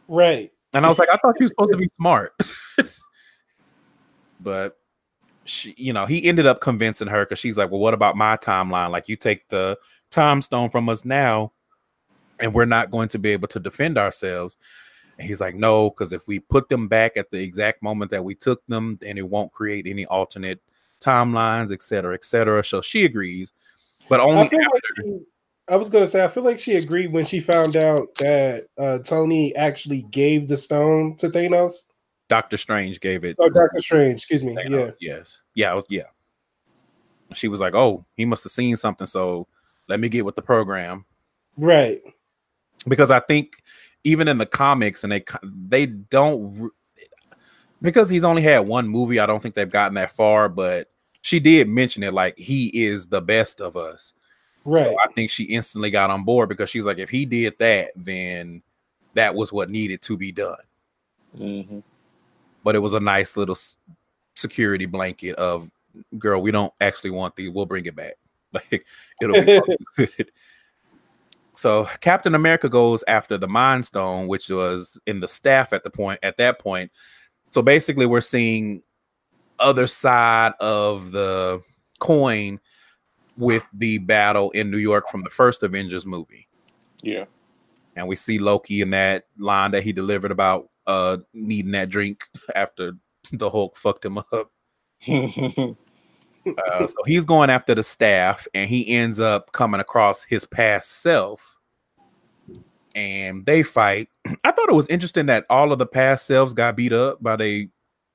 Right. 0.08 0.52
And 0.72 0.86
I 0.86 0.88
was 0.88 0.98
like, 0.98 1.08
I 1.12 1.16
thought 1.16 1.34
you 1.38 1.44
were 1.44 1.48
supposed 1.48 1.72
to 1.72 1.78
be 1.78 1.90
smart. 1.96 2.32
but 4.40 4.78
she, 5.44 5.74
you 5.76 5.92
know, 5.92 6.06
he 6.06 6.24
ended 6.24 6.46
up 6.46 6.60
convincing 6.60 7.08
her 7.08 7.24
because 7.24 7.38
she's 7.38 7.56
like, 7.56 7.70
Well, 7.70 7.80
what 7.80 7.94
about 7.94 8.16
my 8.16 8.36
timeline? 8.36 8.90
Like, 8.90 9.08
you 9.08 9.16
take 9.16 9.48
the 9.48 9.78
time 10.10 10.42
stone 10.42 10.70
from 10.70 10.88
us 10.88 11.04
now, 11.04 11.52
and 12.38 12.54
we're 12.54 12.66
not 12.66 12.90
going 12.90 13.08
to 13.08 13.18
be 13.18 13.30
able 13.30 13.48
to 13.48 13.60
defend 13.60 13.98
ourselves. 13.98 14.56
And 15.18 15.26
he's 15.26 15.40
like, 15.40 15.54
No, 15.54 15.90
because 15.90 16.12
if 16.12 16.28
we 16.28 16.38
put 16.38 16.68
them 16.68 16.88
back 16.88 17.16
at 17.16 17.30
the 17.30 17.42
exact 17.42 17.82
moment 17.82 18.10
that 18.12 18.24
we 18.24 18.34
took 18.34 18.64
them, 18.66 18.98
then 19.00 19.18
it 19.18 19.28
won't 19.28 19.52
create 19.52 19.86
any 19.86 20.06
alternate 20.06 20.60
timelines, 21.00 21.72
et 21.72 21.82
cetera, 21.82 22.14
et 22.14 22.24
cetera. 22.24 22.64
So 22.64 22.80
she 22.80 23.04
agrees, 23.04 23.52
but 24.08 24.20
only 24.20 24.42
after 24.42 24.56
like 24.56 24.82
she, 24.96 25.20
I 25.70 25.76
was 25.76 25.88
gonna 25.88 26.06
say 26.06 26.24
I 26.24 26.28
feel 26.28 26.42
like 26.42 26.58
she 26.58 26.76
agreed 26.76 27.12
when 27.12 27.24
she 27.24 27.38
found 27.38 27.76
out 27.76 28.12
that 28.16 28.66
uh, 28.76 28.98
Tony 28.98 29.54
actually 29.54 30.02
gave 30.02 30.48
the 30.48 30.56
stone 30.56 31.16
to 31.18 31.30
Thanos. 31.30 31.84
Doctor 32.28 32.56
Strange 32.56 33.00
gave 33.00 33.24
it 33.24 33.36
Oh, 33.38 33.48
Doctor 33.48 33.78
Strange, 33.78 34.14
excuse 34.14 34.42
me. 34.42 34.54
Thanos. 34.54 34.94
Yeah, 35.00 35.16
Yes. 35.16 35.40
Yeah. 35.54 35.74
Was, 35.74 35.84
yeah. 35.88 36.02
She 37.34 37.46
was 37.46 37.60
like, 37.60 37.76
"Oh, 37.76 38.04
he 38.16 38.24
must 38.24 38.42
have 38.42 38.50
seen 38.50 38.76
something, 38.76 39.06
so 39.06 39.46
let 39.88 40.00
me 40.00 40.08
get 40.08 40.24
with 40.24 40.34
the 40.34 40.42
program." 40.42 41.04
right. 41.56 42.00
Because 42.88 43.10
I 43.10 43.20
think 43.20 43.62
even 44.04 44.26
in 44.26 44.38
the 44.38 44.46
comics, 44.46 45.04
and 45.04 45.12
they 45.12 45.22
they 45.68 45.86
don't 45.86 46.72
because 47.82 48.10
he's 48.10 48.24
only 48.24 48.42
had 48.42 48.60
one 48.60 48.88
movie. 48.88 49.20
I 49.20 49.26
don't 49.26 49.40
think 49.40 49.54
they've 49.54 49.70
gotten 49.70 49.94
that 49.94 50.12
far, 50.12 50.48
but 50.48 50.90
she 51.22 51.38
did 51.38 51.68
mention 51.68 52.02
it 52.02 52.14
like 52.14 52.36
he 52.38 52.68
is 52.68 53.06
the 53.06 53.20
best 53.20 53.60
of 53.60 53.76
us. 53.76 54.14
Right. 54.64 54.84
So 54.84 54.96
I 54.98 55.06
think 55.14 55.30
she 55.30 55.44
instantly 55.44 55.90
got 55.90 56.10
on 56.10 56.24
board 56.24 56.48
because 56.48 56.70
she's 56.70 56.84
like, 56.84 56.98
if 56.98 57.10
he 57.10 57.24
did 57.24 57.56
that, 57.58 57.92
then 57.96 58.62
that 59.14 59.34
was 59.34 59.52
what 59.52 59.70
needed 59.70 60.02
to 60.02 60.16
be 60.16 60.32
done. 60.32 60.56
Mm-hmm. 61.38 61.78
but 62.64 62.74
it 62.74 62.80
was 62.80 62.92
a 62.92 62.98
nice 62.98 63.36
little 63.36 63.56
security 64.34 64.84
blanket 64.84 65.36
of 65.36 65.70
girl 66.18 66.42
we 66.42 66.50
don't 66.50 66.72
actually 66.80 67.10
want 67.10 67.36
the. 67.36 67.48
we'll 67.48 67.66
bring 67.66 67.86
it 67.86 67.94
back 67.94 68.14
like 68.52 68.84
it'll 69.22 69.40
be 69.40 69.60
good 69.96 70.32
so 71.54 71.88
captain 72.00 72.34
america 72.34 72.68
goes 72.68 73.04
after 73.06 73.38
the 73.38 73.46
mind 73.46 73.86
stone 73.86 74.26
which 74.26 74.48
was 74.50 74.98
in 75.06 75.20
the 75.20 75.28
staff 75.28 75.72
at 75.72 75.84
the 75.84 75.90
point 75.90 76.18
at 76.24 76.36
that 76.36 76.58
point 76.58 76.90
So 77.50 77.62
basically, 77.62 78.06
we're 78.06 78.20
seeing 78.20 78.82
other 79.58 79.86
side 79.86 80.52
of 80.60 81.10
the 81.10 81.62
coin 81.98 82.60
with 83.40 83.64
the 83.72 83.98
battle 83.98 84.50
in 84.52 84.70
New 84.70 84.78
York 84.78 85.08
from 85.08 85.24
the 85.24 85.30
first 85.30 85.62
Avengers 85.62 86.06
movie. 86.06 86.46
Yeah. 87.02 87.24
And 87.96 88.06
we 88.06 88.14
see 88.14 88.38
Loki 88.38 88.82
in 88.82 88.90
that 88.90 89.26
line 89.38 89.72
that 89.72 89.82
he 89.82 89.92
delivered 89.92 90.30
about 90.30 90.68
uh 90.86 91.18
needing 91.34 91.72
that 91.72 91.88
drink 91.88 92.24
after 92.54 92.92
the 93.32 93.50
Hulk 93.50 93.76
fucked 93.76 94.04
him 94.04 94.18
up. 94.18 94.50
Uh, 96.46 96.86
so 96.86 96.96
he's 97.04 97.24
going 97.24 97.50
after 97.50 97.74
the 97.74 97.82
staff, 97.82 98.48
and 98.54 98.68
he 98.68 98.88
ends 98.88 99.20
up 99.20 99.52
coming 99.52 99.80
across 99.80 100.22
his 100.22 100.46
past 100.46 100.90
self, 101.02 101.58
and 102.94 103.44
they 103.44 103.62
fight. 103.62 104.08
I 104.44 104.50
thought 104.50 104.68
it 104.68 104.74
was 104.74 104.86
interesting 104.88 105.26
that 105.26 105.44
all 105.50 105.72
of 105.72 105.78
the 105.78 105.86
past 105.86 106.26
selves 106.26 106.54
got 106.54 106.76
beat 106.76 106.92
up 106.92 107.22
by 107.22 107.36
they, 107.36 107.68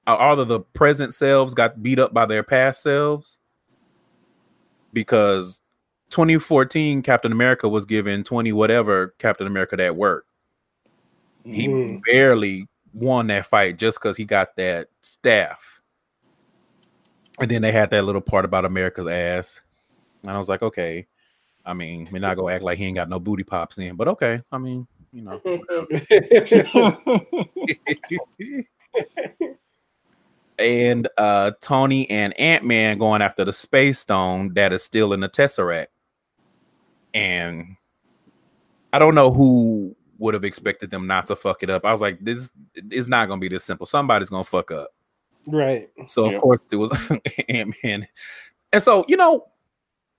uh, 0.07 0.15
all 0.15 0.39
of 0.39 0.47
the 0.47 0.59
present 0.59 1.13
selves 1.13 1.53
got 1.53 1.81
beat 1.83 1.99
up 1.99 2.13
by 2.13 2.25
their 2.25 2.43
past 2.43 2.81
selves, 2.81 3.37
because 4.95 5.61
2014 6.09 7.03
Captain 7.03 7.31
America 7.31 7.69
was 7.69 7.85
given 7.85 8.23
20 8.23 8.51
whatever 8.53 9.13
Captain 9.19 9.45
America 9.45 9.75
that 9.75 9.95
worked. 9.95 10.27
He 11.45 11.67
Mm. 11.67 12.01
barely 12.11 12.67
won 12.93 13.27
that 13.27 13.45
fight 13.45 13.77
just 13.77 13.99
because 13.99 14.17
he 14.17 14.25
got 14.25 14.55
that 14.55 14.87
staff. 15.01 15.81
And 17.39 17.51
then 17.51 17.61
they 17.61 17.71
had 17.71 17.91
that 17.91 18.05
little 18.05 18.21
part 18.21 18.45
about 18.45 18.65
America's 18.65 19.05
ass. 19.05 19.61
And 20.23 20.31
I 20.31 20.39
was 20.39 20.49
like, 20.49 20.63
okay. 20.63 21.05
I 21.65 21.73
mean, 21.73 22.07
we're 22.11 22.19
not 22.19 22.37
gonna 22.37 22.53
act 22.53 22.63
like 22.63 22.77
he 22.77 22.85
ain't 22.85 22.95
got 22.95 23.09
no 23.09 23.19
booty 23.19 23.43
pops 23.43 23.77
in, 23.77 23.95
but 23.95 24.07
okay. 24.07 24.41
I 24.51 24.57
mean, 24.57 24.87
you 25.11 25.21
know. 25.21 25.41
and 30.57 31.07
uh 31.17 31.51
Tony 31.61 32.09
and 32.09 32.37
Ant-Man 32.39 32.97
going 32.97 33.21
after 33.21 33.43
the 33.43 33.51
space 33.51 33.99
stone 33.99 34.53
that 34.53 34.73
is 34.73 34.83
still 34.83 35.13
in 35.13 35.19
the 35.19 35.29
Tesseract. 35.29 35.87
And 37.13 37.77
I 38.93 38.99
don't 38.99 39.15
know 39.15 39.31
who 39.31 39.95
would 40.17 40.33
have 40.33 40.43
expected 40.43 40.89
them 40.89 41.07
not 41.07 41.27
to 41.27 41.35
fuck 41.35 41.63
it 41.63 41.69
up. 41.69 41.85
I 41.85 41.91
was 41.91 42.01
like, 42.01 42.19
this 42.21 42.51
is 42.91 43.07
not 43.09 43.27
gonna 43.27 43.39
be 43.41 43.49
this 43.49 43.63
simple. 43.63 43.85
Somebody's 43.85 44.29
gonna 44.29 44.43
fuck 44.43 44.71
up. 44.71 44.89
right. 45.47 45.89
So 46.07 46.25
of 46.25 46.41
course 46.41 46.61
it 46.71 46.77
was 46.77 46.91
Ant 47.49 47.75
Man, 47.83 48.07
and 48.71 48.81
so 48.81 49.05
you 49.07 49.17
know, 49.17 49.47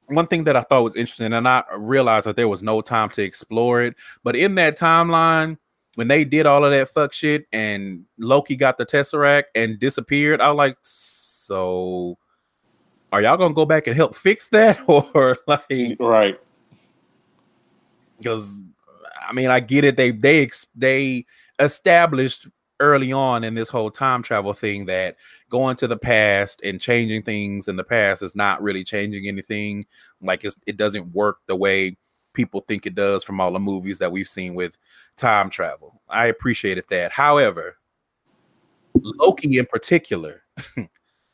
one 0.09 0.27
thing 0.27 0.45
that 0.45 0.57
I 0.57 0.63
thought 0.63 0.85
was 0.85 0.97
interesting, 0.97 1.33
and 1.33 1.49
I 1.49 1.65
realized 1.77 2.27
that 2.27 2.37
there 2.37 2.49
was 2.49 2.63
no 2.63 2.81
time 2.81 3.11
to 3.11 3.23
explore 3.23 3.83
it, 3.83 3.95
but 4.23 4.37
in 4.37 4.55
that 4.57 4.79
timeline, 4.79 5.59
when 5.97 6.09
they 6.09 6.25
did 6.25 6.47
all 6.47 6.65
of 6.65 6.71
that 6.71 6.91
fuck 6.91 7.13
shit, 7.13 7.47
and 7.53 8.05
Loki 8.19 8.55
got 8.55 8.79
the 8.79 8.87
Tesseract 8.87 9.45
and 9.55 9.79
disappeared, 9.79 10.41
I 10.41 10.51
was 10.51 10.57
like, 10.57 10.77
so 10.83 12.19
are 13.13 13.23
y'all 13.23 13.39
gonna 13.39 13.55
go 13.55 13.65
back 13.65 13.87
and 13.87 13.97
help 13.97 14.15
fix 14.15 14.49
that, 14.51 14.79
or 14.89 15.37
like 15.47 15.97
right. 15.99 16.39
because 18.19 18.63
I 19.27 19.33
mean 19.33 19.51
I 19.51 19.61
get 19.61 19.85
it. 19.85 19.97
They 19.97 20.11
they 20.11 20.51
they 20.75 21.25
established 21.59 22.47
early 22.79 23.11
on 23.11 23.43
in 23.43 23.55
this 23.55 23.71
whole 23.71 23.91
time 23.91 24.23
travel 24.23 24.53
thing 24.53 24.85
that 24.85 25.17
going 25.49 25.77
to 25.77 25.87
the 25.87 25.97
past 25.97 26.61
and 26.63 26.79
changing 26.79 27.23
things 27.23 27.69
in 27.69 27.77
the 27.77 27.85
past 27.85 28.23
is 28.23 28.37
not 28.37 28.63
really 28.63 28.85
changing 28.85 29.27
anything. 29.27 29.87
Like 30.21 30.45
it's, 30.45 30.61
it 30.67 30.77
doesn't 30.77 31.15
work 31.15 31.39
the 31.47 31.57
way 31.57 31.97
people 32.37 32.61
think 32.69 32.87
it 32.87 32.95
does 32.95 33.25
from 33.25 33.41
all 33.41 33.53
the 33.53 33.59
movies 33.59 33.99
that 33.99 34.13
we've 34.13 34.29
seen 34.29 34.55
with 34.55 34.79
time 35.17 35.51
travel 35.51 36.01
I 36.09 36.27
appreciated 36.27 36.85
that 36.91 37.11
however 37.11 37.77
Loki 38.95 39.59
in 39.59 39.67
particular 39.67 40.43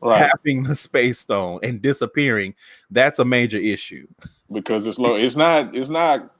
Right. 0.04 0.32
having 0.34 0.64
the 0.64 0.74
space 0.74 1.20
stone 1.20 1.60
and 1.62 1.80
disappearing 1.80 2.56
that's 2.90 3.20
a 3.20 3.24
major 3.24 3.58
issue 3.58 4.08
because 4.52 4.86
it's 4.86 4.98
low. 4.98 5.16
It's 5.16 5.36
not. 5.36 5.74
It's 5.74 5.90
not. 5.90 6.30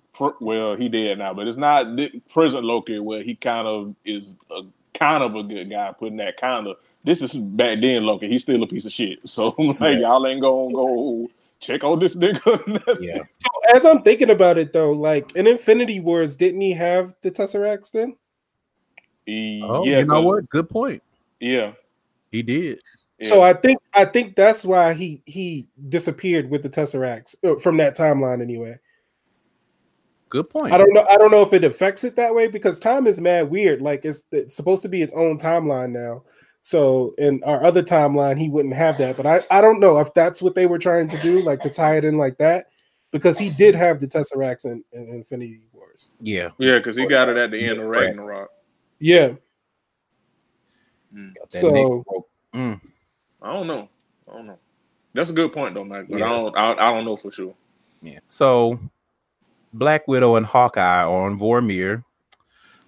Well, 0.41 0.77
he 0.77 0.89
dead 0.89 1.19
now, 1.19 1.33
but 1.35 1.49
it's 1.49 1.57
not 1.57 1.97
the 1.97 2.21
present 2.29 2.65
Loki 2.65 2.99
where 2.99 3.23
he 3.23 3.35
kind 3.35 3.67
of 3.67 3.95
is 4.05 4.35
a 4.51 4.63
kind 4.95 5.25
of 5.25 5.35
a 5.35 5.43
good 5.43 5.71
guy. 5.71 5.93
Putting 5.99 6.19
that 6.19 6.37
kind 6.37 6.67
of. 6.67 6.77
This 7.05 7.23
is 7.23 7.35
back 7.35 7.81
then 7.81 8.05
Loki. 8.05 8.29
He's 8.29 8.43
still 8.43 8.63
a 8.63 8.67
piece 8.67 8.87
of 8.87 8.93
shit. 8.93 9.21
So 9.27 9.55
like 9.81 9.99
y'all 9.99 10.27
ain't 10.27 10.43
gonna 10.43 10.73
go 10.73 11.29
check 11.63 11.85
on 11.85 11.99
this 11.99 12.15
nigga. 12.17 12.99
yeah 13.01 13.19
So 13.39 13.51
as 13.75 13.87
I'm 13.87 14.03
thinking 14.03 14.31
about 14.31 14.59
it 14.59 14.73
though, 14.75 14.93
like 14.93 15.35
in 15.37 15.47
Infinity 15.47 16.01
Wars, 16.01 16.37
didn't 16.37 16.61
he 16.61 16.73
have 16.73 17.15
the 17.23 17.31
Tesseracts 17.31 17.91
then? 17.91 18.17
He- 19.25 19.63
oh 19.65 19.85
yeah, 19.85 20.01
you 20.01 20.05
know 20.05 20.15
but- 20.15 20.27
what 20.27 20.49
good 20.51 20.69
point 20.69 21.03
Yeah. 21.41 21.73
he 22.31 22.43
did 22.43 22.81
yeah. 23.21 23.29
So 23.29 23.41
I 23.41 23.53
think 23.55 23.79
I 23.95 24.05
think 24.05 24.35
that's 24.35 24.65
why 24.65 24.95
he 24.95 25.23
he 25.27 25.69
disappeared 25.89 26.51
with 26.51 26.63
the 26.65 26.69
Tesseracts 26.69 27.37
uh, 27.45 27.59
from 27.61 27.77
that 27.77 27.97
timeline 27.97 28.43
anyway. 28.43 28.77
Good 30.29 30.51
point. 30.51 30.73
I 30.73 30.79
don't 30.79 30.93
know. 30.93 31.07
I 31.09 31.17
don't 31.19 31.31
know 31.31 31.43
if 31.43 31.53
it 31.53 31.63
affects 31.63 32.03
it 32.05 32.17
that 32.17 32.35
way 32.35 32.49
because 32.49 32.79
time 32.81 33.07
is 33.07 33.21
mad 33.21 33.49
weird. 33.51 33.81
Like 33.83 34.05
it's 34.05 34.25
it's 34.33 34.57
supposed 34.57 34.83
to 34.83 34.89
be 34.89 35.03
its 35.03 35.13
own 35.13 35.39
timeline 35.39 35.91
now. 35.93 36.25
So 36.65 37.15
in 37.19 37.43
our 37.45 37.63
other 37.65 37.83
timeline, 37.83 38.39
he 38.41 38.49
wouldn't 38.49 38.75
have 38.75 38.97
that. 38.99 39.17
But 39.17 39.27
I 39.27 39.43
I 39.51 39.61
don't 39.61 39.81
know 39.81 39.99
if 39.99 40.15
that's 40.15 40.41
what 40.41 40.55
they 40.55 40.67
were 40.67 40.79
trying 40.79 41.09
to 41.09 41.19
do, 41.19 41.41
like 41.43 41.61
to 41.63 41.71
tie 41.71 41.97
it 41.97 42.05
in 42.05 42.17
like 42.19 42.39
that, 42.39 42.67
because 43.11 43.37
he 43.37 43.51
did 43.51 43.75
have 43.75 44.01
the 44.01 44.07
Tesseracts 44.07 44.65
in, 44.65 44.85
in 44.93 45.09
Infinity 45.09 45.61
Wars. 45.73 46.11
Yeah. 46.21 46.51
yeah, 46.59 46.79
because 46.79 46.97
he 46.97 47.05
got 47.07 47.29
it 47.29 47.37
at 47.37 47.51
the 47.51 47.59
end 47.65 47.81
of 47.81 47.87
Right. 47.87 48.03
Ragnarok. 48.03 48.51
Yeah. 49.01 49.33
Got 51.15 51.51
that 51.51 51.61
So- 51.61 52.05
Mm. 52.55 52.81
I 53.41 53.53
don't 53.55 53.67
know. 53.67 53.89
I 54.31 54.33
don't 54.35 54.47
know. 54.47 54.59
That's 55.15 55.31
a 55.31 55.33
good 55.33 55.53
point 55.53 55.75
though, 55.75 55.85
Mike. 55.85 56.07
But 56.09 56.19
Yeah. 56.21 56.27
I 56.27 56.29
don't. 56.29 56.57
I, 56.57 56.73
I 56.75 56.91
don't 56.93 57.05
know 57.05 57.17
for 57.17 57.33
sure. 57.33 57.55
Yeah. 58.03 58.19
So 58.29 58.79
Black 59.73 60.07
Widow 60.07 60.37
and 60.37 60.47
Hawkeye 60.47 61.03
are 61.03 61.09
on 61.27 61.39
Vormir 61.39 62.05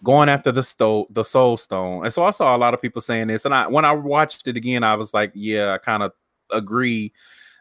going 0.05 0.29
after 0.29 0.53
the 0.53 0.63
sto- 0.63 1.09
the 1.11 1.25
soul 1.25 1.57
stone. 1.57 2.05
And 2.05 2.15
so 2.15 2.23
I 2.25 2.31
saw 2.31 2.55
a 2.57 2.59
lot 2.59 2.75
of 2.75 2.81
people 2.83 3.03
saying 3.03 3.27
this. 3.27 3.45
And 3.45 3.55
I 3.55 3.67
when 3.67 3.85
I 3.85 3.93
watched 3.93 4.47
it 4.47 4.57
again, 4.57 4.85
I 4.85 4.95
was 4.95 5.13
like, 5.13 5.33
yeah, 5.35 5.73
I 5.73 5.79
kind 5.79 6.03
of 6.05 6.13
agree 6.53 7.13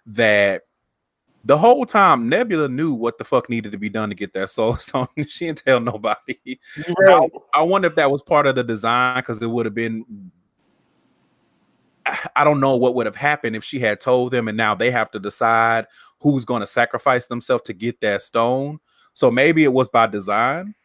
that 0.06 0.64
the 1.46 1.58
whole 1.58 1.86
time 1.86 2.30
Nebula 2.30 2.68
knew 2.68 2.94
what 2.94 3.18
the 3.18 3.24
fuck 3.24 3.50
needed 3.50 3.72
to 3.72 3.78
be 3.78 3.90
done 3.90 4.10
to 4.10 4.16
get 4.16 4.34
that 4.34 4.50
soul 4.52 4.74
stone. 4.78 5.08
she 5.28 5.48
didn't 5.48 5.64
tell 5.66 5.80
nobody. 5.80 6.60
Right. 7.00 7.30
I 7.54 7.64
wonder 7.64 7.88
if 7.88 7.96
that 7.96 8.12
was 8.12 8.22
part 8.22 8.46
of 8.46 8.56
the 8.56 8.64
design 8.64 9.18
because 9.22 9.42
it 9.42 9.50
would 9.50 9.66
have 9.66 9.76
been. 9.76 10.06
I- 12.06 12.30
I 12.36 12.44
don't 12.44 12.60
know 12.60 12.76
what 12.76 12.96
would 12.96 13.06
have 13.06 13.16
happened 13.16 13.56
if 13.56 13.64
she 13.64 13.80
had 13.80 14.02
told 14.02 14.34
them, 14.34 14.50
and 14.50 14.58
now 14.58 14.76
they 14.76 14.92
have 14.92 15.10
to 15.12 15.20
decide 15.20 15.88
who's 16.20 16.44
going 16.46 16.60
to 16.60 16.68
sacrifice 16.68 17.28
themselves 17.28 17.64
to 17.64 17.74
get 17.74 18.02
that 18.02 18.22
stone. 18.22 18.80
So 19.14 19.32
maybe 19.32 19.64
it 19.64 19.72
was 19.72 19.88
by 19.88 20.08
design. 20.08 20.76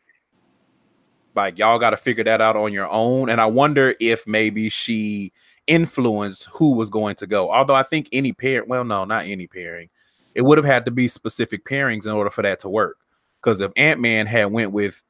Like 1.39 1.57
y'all 1.57 1.79
got 1.79 1.91
to 1.91 1.97
figure 1.97 2.25
that 2.25 2.41
out 2.41 2.57
on 2.57 2.73
your 2.73 2.89
own. 2.91 3.31
And 3.31 3.41
I 3.41 3.47
wonder 3.47 3.95
if 4.01 4.27
maybe 4.27 4.69
she 4.69 5.33
influenced 5.69 6.49
who 6.53 6.75
was 6.75 6.91
going 6.91 7.15
to 7.17 7.27
go. 7.27 7.51
Although 7.53 7.77
I 7.77 7.85
think 7.85 8.09
any 8.11 8.33
pair, 8.33 8.65
well, 8.65 8.85
no, 8.85 9.05
not 9.05 9.27
any 9.27 9.47
pairing. 9.47 9.89
It 10.35 10.43
would 10.43 10.59
have 10.59 10.65
had 10.65 10.85
to 10.87 10.91
be 10.91 11.07
specific 11.07 11.65
pairings 11.65 12.07
in 12.07 12.13
order 12.13 12.31
for 12.31 12.43
that 12.43 12.59
to 12.61 12.69
work. 12.69 12.97
Because 13.41 13.61
if 13.61 13.71
Ant 13.77 14.01
Man 14.01 14.27
had 14.27 14.47
went 14.47 14.73
with 14.73 15.03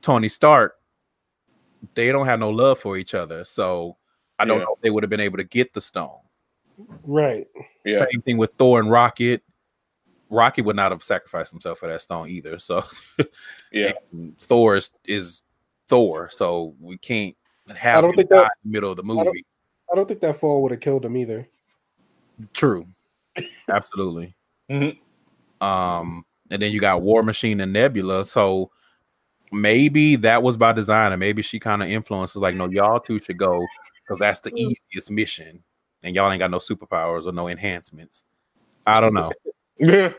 Tony 0.00 0.30
Stark, 0.30 0.76
they 1.94 2.10
don't 2.12 2.26
have 2.26 2.40
no 2.40 2.48
love 2.48 2.78
for 2.78 2.96
each 2.96 3.12
other. 3.12 3.44
So 3.44 3.98
I 4.38 4.46
don't 4.46 4.58
Yeah. 4.60 4.64
know 4.64 4.74
if 4.74 4.80
they 4.80 4.90
would 4.90 5.02
have 5.02 5.10
been 5.10 5.20
able 5.20 5.36
to 5.36 5.44
get 5.44 5.74
the 5.74 5.82
stone. 5.82 6.20
Right. 7.02 7.46
Yeah. 7.84 7.98
Same 8.10 8.22
thing 8.22 8.38
with 8.38 8.54
Thor 8.54 8.80
and 8.80 8.90
Rocket. 8.90 9.42
Rocket 10.30 10.64
would 10.64 10.76
not 10.76 10.92
have 10.92 11.02
sacrificed 11.02 11.50
himself 11.52 11.78
for 11.78 11.88
that 11.88 12.00
stone 12.00 12.28
either. 12.30 12.58
So 12.58 12.84
Yeah. 13.72 13.92
and 14.12 14.38
Thor 14.40 14.76
is, 14.76 14.90
is 15.04 15.42
Thor. 15.88 16.30
So 16.30 16.74
we 16.80 16.98
can't 16.98 17.34
have 17.74 17.98
I 17.98 18.00
don't 18.02 18.10
him 18.10 18.16
think 18.16 18.28
that- 18.30 18.42
in 18.42 18.48
the 18.64 18.70
middle 18.72 18.90
of 18.90 18.96
the 18.96 19.02
don't- 19.02 19.24
movie. 19.26 19.44
I 19.90 19.96
don't 19.96 20.06
think 20.06 20.20
that 20.20 20.36
fall 20.36 20.62
would 20.62 20.70
have 20.70 20.80
killed 20.80 21.04
him 21.04 21.16
either. 21.16 21.48
True. 22.52 22.86
Absolutely. 23.68 24.34
Mhm. 24.70 24.98
Um, 25.60 26.24
and 26.50 26.60
then 26.62 26.70
you 26.72 26.80
got 26.80 27.00
War 27.02 27.22
Machine 27.22 27.60
and 27.60 27.72
Nebula. 27.72 28.24
So 28.24 28.70
maybe 29.50 30.16
that 30.16 30.42
was 30.42 30.56
by 30.58 30.72
design, 30.72 31.12
and 31.12 31.20
maybe 31.20 31.40
she 31.42 31.58
kind 31.58 31.82
of 31.82 31.88
influences 31.88 32.36
like, 32.42 32.54
no, 32.54 32.68
y'all 32.68 33.00
two 33.00 33.18
should 33.18 33.38
go 33.38 33.66
because 34.02 34.18
that's 34.18 34.40
the 34.40 34.52
easiest 34.54 35.10
mission, 35.10 35.62
and 36.02 36.14
y'all 36.14 36.30
ain't 36.30 36.38
got 36.38 36.50
no 36.50 36.58
superpowers 36.58 37.26
or 37.26 37.32
no 37.32 37.48
enhancements. 37.48 38.24
I 38.86 39.00
don't 39.00 39.14
know. 39.14 39.32
Yeah. 39.80 40.12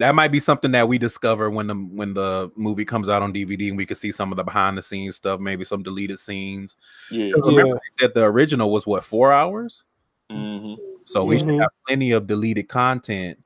That 0.00 0.14
might 0.14 0.32
be 0.32 0.40
something 0.40 0.72
that 0.72 0.88
we 0.88 0.96
discover 0.96 1.50
when 1.50 1.66
the 1.66 1.74
when 1.74 2.14
the 2.14 2.50
movie 2.56 2.86
comes 2.86 3.10
out 3.10 3.20
on 3.22 3.32
DVD, 3.34 3.68
and 3.68 3.76
we 3.76 3.84
can 3.84 3.96
see 3.96 4.10
some 4.10 4.32
of 4.32 4.36
the 4.36 4.42
behind 4.42 4.76
the 4.78 4.82
scenes 4.82 5.16
stuff, 5.16 5.38
maybe 5.40 5.62
some 5.62 5.82
deleted 5.82 6.18
scenes. 6.18 6.76
Yeah, 7.10 7.34
Remember, 7.36 7.74
they 7.74 8.04
said 8.04 8.14
the 8.14 8.24
original 8.24 8.72
was 8.72 8.86
what 8.86 9.04
four 9.04 9.30
hours. 9.30 9.84
hmm 10.30 10.74
So 11.04 11.24
we 11.24 11.38
should 11.38 11.48
Mhm. 11.48 11.60
have 11.60 11.70
plenty 11.86 12.12
of 12.12 12.26
deleted 12.26 12.68
content 12.68 13.38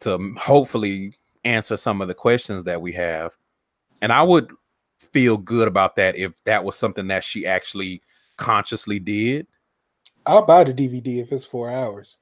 to 0.00 0.34
hopefully 0.36 1.14
answer 1.44 1.76
some 1.78 2.02
of 2.02 2.08
the 2.08 2.14
questions 2.14 2.64
that 2.64 2.82
we 2.82 2.92
have. 2.92 3.34
And 4.02 4.12
I 4.12 4.22
would 4.22 4.50
feel 4.98 5.38
good 5.38 5.68
about 5.68 5.96
that 5.96 6.16
if 6.16 6.42
that 6.44 6.64
was 6.64 6.76
something 6.76 7.06
that 7.06 7.24
she 7.24 7.46
actually 7.46 8.02
consciously 8.36 8.98
did. 8.98 9.46
I'll 10.26 10.44
buy 10.44 10.64
the 10.64 10.74
DVD 10.74 11.20
if 11.20 11.32
it's 11.32 11.46
four 11.46 11.70
hours. 11.70 12.18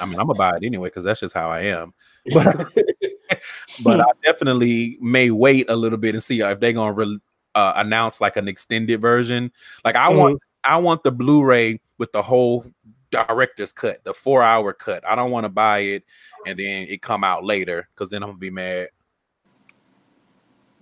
I 0.00 0.04
mean, 0.04 0.18
I'm 0.18 0.26
gonna 0.26 0.38
buy 0.38 0.56
it 0.56 0.64
anyway 0.64 0.88
because 0.88 1.04
that's 1.04 1.20
just 1.20 1.34
how 1.34 1.50
I 1.50 1.60
am. 1.62 1.94
But 2.32 2.56
but 3.84 4.00
I 4.00 4.06
definitely 4.24 4.98
may 5.00 5.30
wait 5.30 5.68
a 5.68 5.76
little 5.76 5.98
bit 5.98 6.14
and 6.14 6.22
see 6.22 6.40
if 6.40 6.60
they're 6.60 6.72
gonna 6.72 6.92
re- 6.92 7.20
uh, 7.54 7.72
announce 7.76 8.20
like 8.20 8.36
an 8.36 8.48
extended 8.48 9.00
version. 9.00 9.50
Like 9.84 9.96
I 9.96 10.08
want 10.08 10.40
I 10.64 10.76
want 10.76 11.02
the 11.02 11.10
Blu-ray 11.10 11.80
with 11.98 12.12
the 12.12 12.22
whole 12.22 12.64
director's 13.10 13.72
cut, 13.72 14.04
the 14.04 14.12
four 14.12 14.42
hour 14.42 14.72
cut. 14.72 15.06
I 15.06 15.14
don't 15.14 15.30
want 15.30 15.44
to 15.44 15.48
buy 15.48 15.78
it 15.78 16.04
and 16.46 16.58
then 16.58 16.86
it 16.88 17.02
come 17.02 17.24
out 17.24 17.44
later 17.44 17.88
because 17.94 18.10
then 18.10 18.22
I'm 18.22 18.30
gonna 18.30 18.38
be 18.38 18.50
mad. 18.50 18.88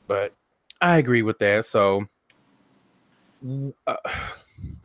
But 0.07 0.35
I 0.81 0.99
agree 0.99 1.23
with 1.23 1.39
that. 1.39 1.67
So, 1.67 2.07
uh, 3.87 3.97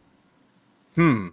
hmm. 0.95 1.29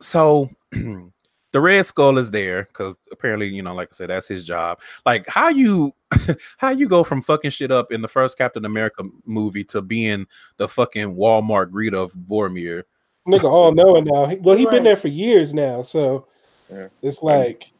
So 0.00 0.50
the 1.56 1.60
Red 1.62 1.86
Skull 1.86 2.18
is 2.18 2.30
there 2.30 2.64
because 2.64 2.98
apparently, 3.10 3.48
you 3.48 3.62
know, 3.62 3.74
like 3.74 3.88
I 3.90 3.94
said, 3.94 4.10
that's 4.10 4.28
his 4.28 4.44
job. 4.44 4.78
Like, 5.06 5.26
how 5.26 5.48
you 5.48 5.94
how 6.58 6.68
you 6.68 6.86
go 6.86 7.02
from 7.02 7.22
fucking 7.22 7.50
shit 7.52 7.70
up 7.72 7.90
in 7.92 8.02
the 8.02 8.08
first 8.08 8.36
Captain 8.36 8.66
America 8.66 9.04
movie 9.24 9.64
to 9.64 9.80
being 9.80 10.26
the 10.58 10.68
fucking 10.68 11.16
Walmart 11.16 11.70
greeter 11.70 11.94
of 11.94 12.12
Vormir? 12.12 12.82
Nigga, 13.26 13.44
all 13.44 13.72
knowing 13.72 14.04
now. 14.04 14.26
He- 14.26 14.36
Well, 14.36 14.54
he 14.54 14.66
been 14.66 14.84
there 14.84 14.98
for 14.98 15.08
years 15.08 15.54
now, 15.54 15.80
so 15.80 16.26
Yeah. 16.70 16.88
it's 17.00 17.22
like 17.22 17.72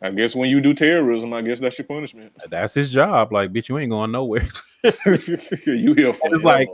I 0.00 0.12
guess 0.12 0.36
when 0.36 0.48
you 0.48 0.60
do 0.60 0.72
terrorism, 0.72 1.32
I 1.32 1.42
guess 1.42 1.58
that's 1.58 1.78
your 1.78 1.86
punishment. 1.86 2.30
Uh, 2.40 2.46
that's 2.48 2.74
his 2.74 2.92
job. 2.92 3.32
Like, 3.32 3.52
bitch, 3.52 3.68
you 3.68 3.76
ain't 3.78 3.90
going 3.90 4.12
nowhere. 4.12 4.46
you 4.84 5.94
here 5.94 6.12
for 6.14 6.32
It's 6.32 6.44
like- 6.44 6.68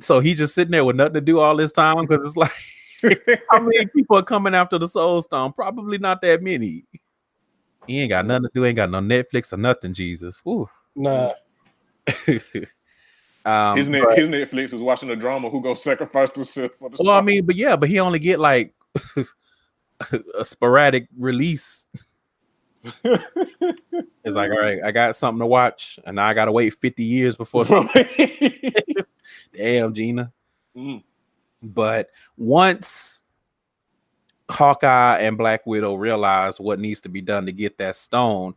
so 0.00 0.18
he 0.18 0.34
just 0.34 0.56
sitting 0.56 0.72
there 0.72 0.84
with 0.84 0.96
nothing 0.96 1.14
to 1.14 1.20
do 1.20 1.38
all 1.38 1.54
this 1.56 1.70
time 1.70 2.04
because 2.04 2.26
it's 2.26 2.36
like 2.36 2.50
how 3.50 3.60
many 3.60 3.86
people 3.86 4.16
are 4.16 4.22
coming 4.22 4.54
after 4.54 4.78
the 4.78 4.88
Soul 4.88 5.22
Stone? 5.22 5.52
Probably 5.52 5.98
not 5.98 6.20
that 6.22 6.42
many. 6.42 6.84
He 7.86 8.00
ain't 8.00 8.10
got 8.10 8.26
nothing 8.26 8.44
to 8.44 8.50
do. 8.54 8.64
Ain't 8.64 8.76
got 8.76 8.90
no 8.90 9.00
Netflix 9.00 9.52
or 9.52 9.56
nothing. 9.56 9.92
Jesus. 9.92 10.40
Woo. 10.44 10.68
nah. 10.94 11.32
um, 13.44 13.76
his, 13.76 13.88
net, 13.88 14.04
but- 14.08 14.18
his 14.18 14.28
Netflix 14.28 14.72
is 14.72 14.80
watching 14.80 15.10
a 15.10 15.16
drama 15.16 15.50
who 15.50 15.60
gonna 15.60 15.76
sacrifice 15.76 16.30
themselves 16.30 16.74
for 16.78 16.90
the 16.90 16.96
well, 17.00 17.16
I 17.16 17.22
mean, 17.22 17.44
but 17.44 17.56
yeah, 17.56 17.76
but 17.76 17.88
he 17.88 18.00
only 18.00 18.18
get 18.18 18.40
like 18.40 18.74
a 20.34 20.44
sporadic 20.44 21.08
release. 21.16 21.86
It's 24.24 24.36
like, 24.36 24.52
all 24.52 24.60
right, 24.60 24.78
I 24.84 24.92
got 24.92 25.16
something 25.16 25.40
to 25.40 25.46
watch, 25.46 25.98
and 26.06 26.16
now 26.16 26.26
I 26.26 26.34
gotta 26.34 26.52
wait 26.52 26.74
50 26.74 27.02
years 27.02 27.34
before. 27.34 27.64
Damn, 29.52 29.92
Gina. 29.92 30.32
Mm. 30.76 31.02
But 31.62 32.10
once 32.36 33.20
Hawkeye 34.50 35.18
and 35.18 35.38
Black 35.38 35.66
Widow 35.66 35.94
realize 35.94 36.58
what 36.58 36.78
needs 36.78 37.00
to 37.02 37.08
be 37.08 37.20
done 37.20 37.46
to 37.46 37.52
get 37.52 37.78
that 37.78 37.96
stone, 37.96 38.54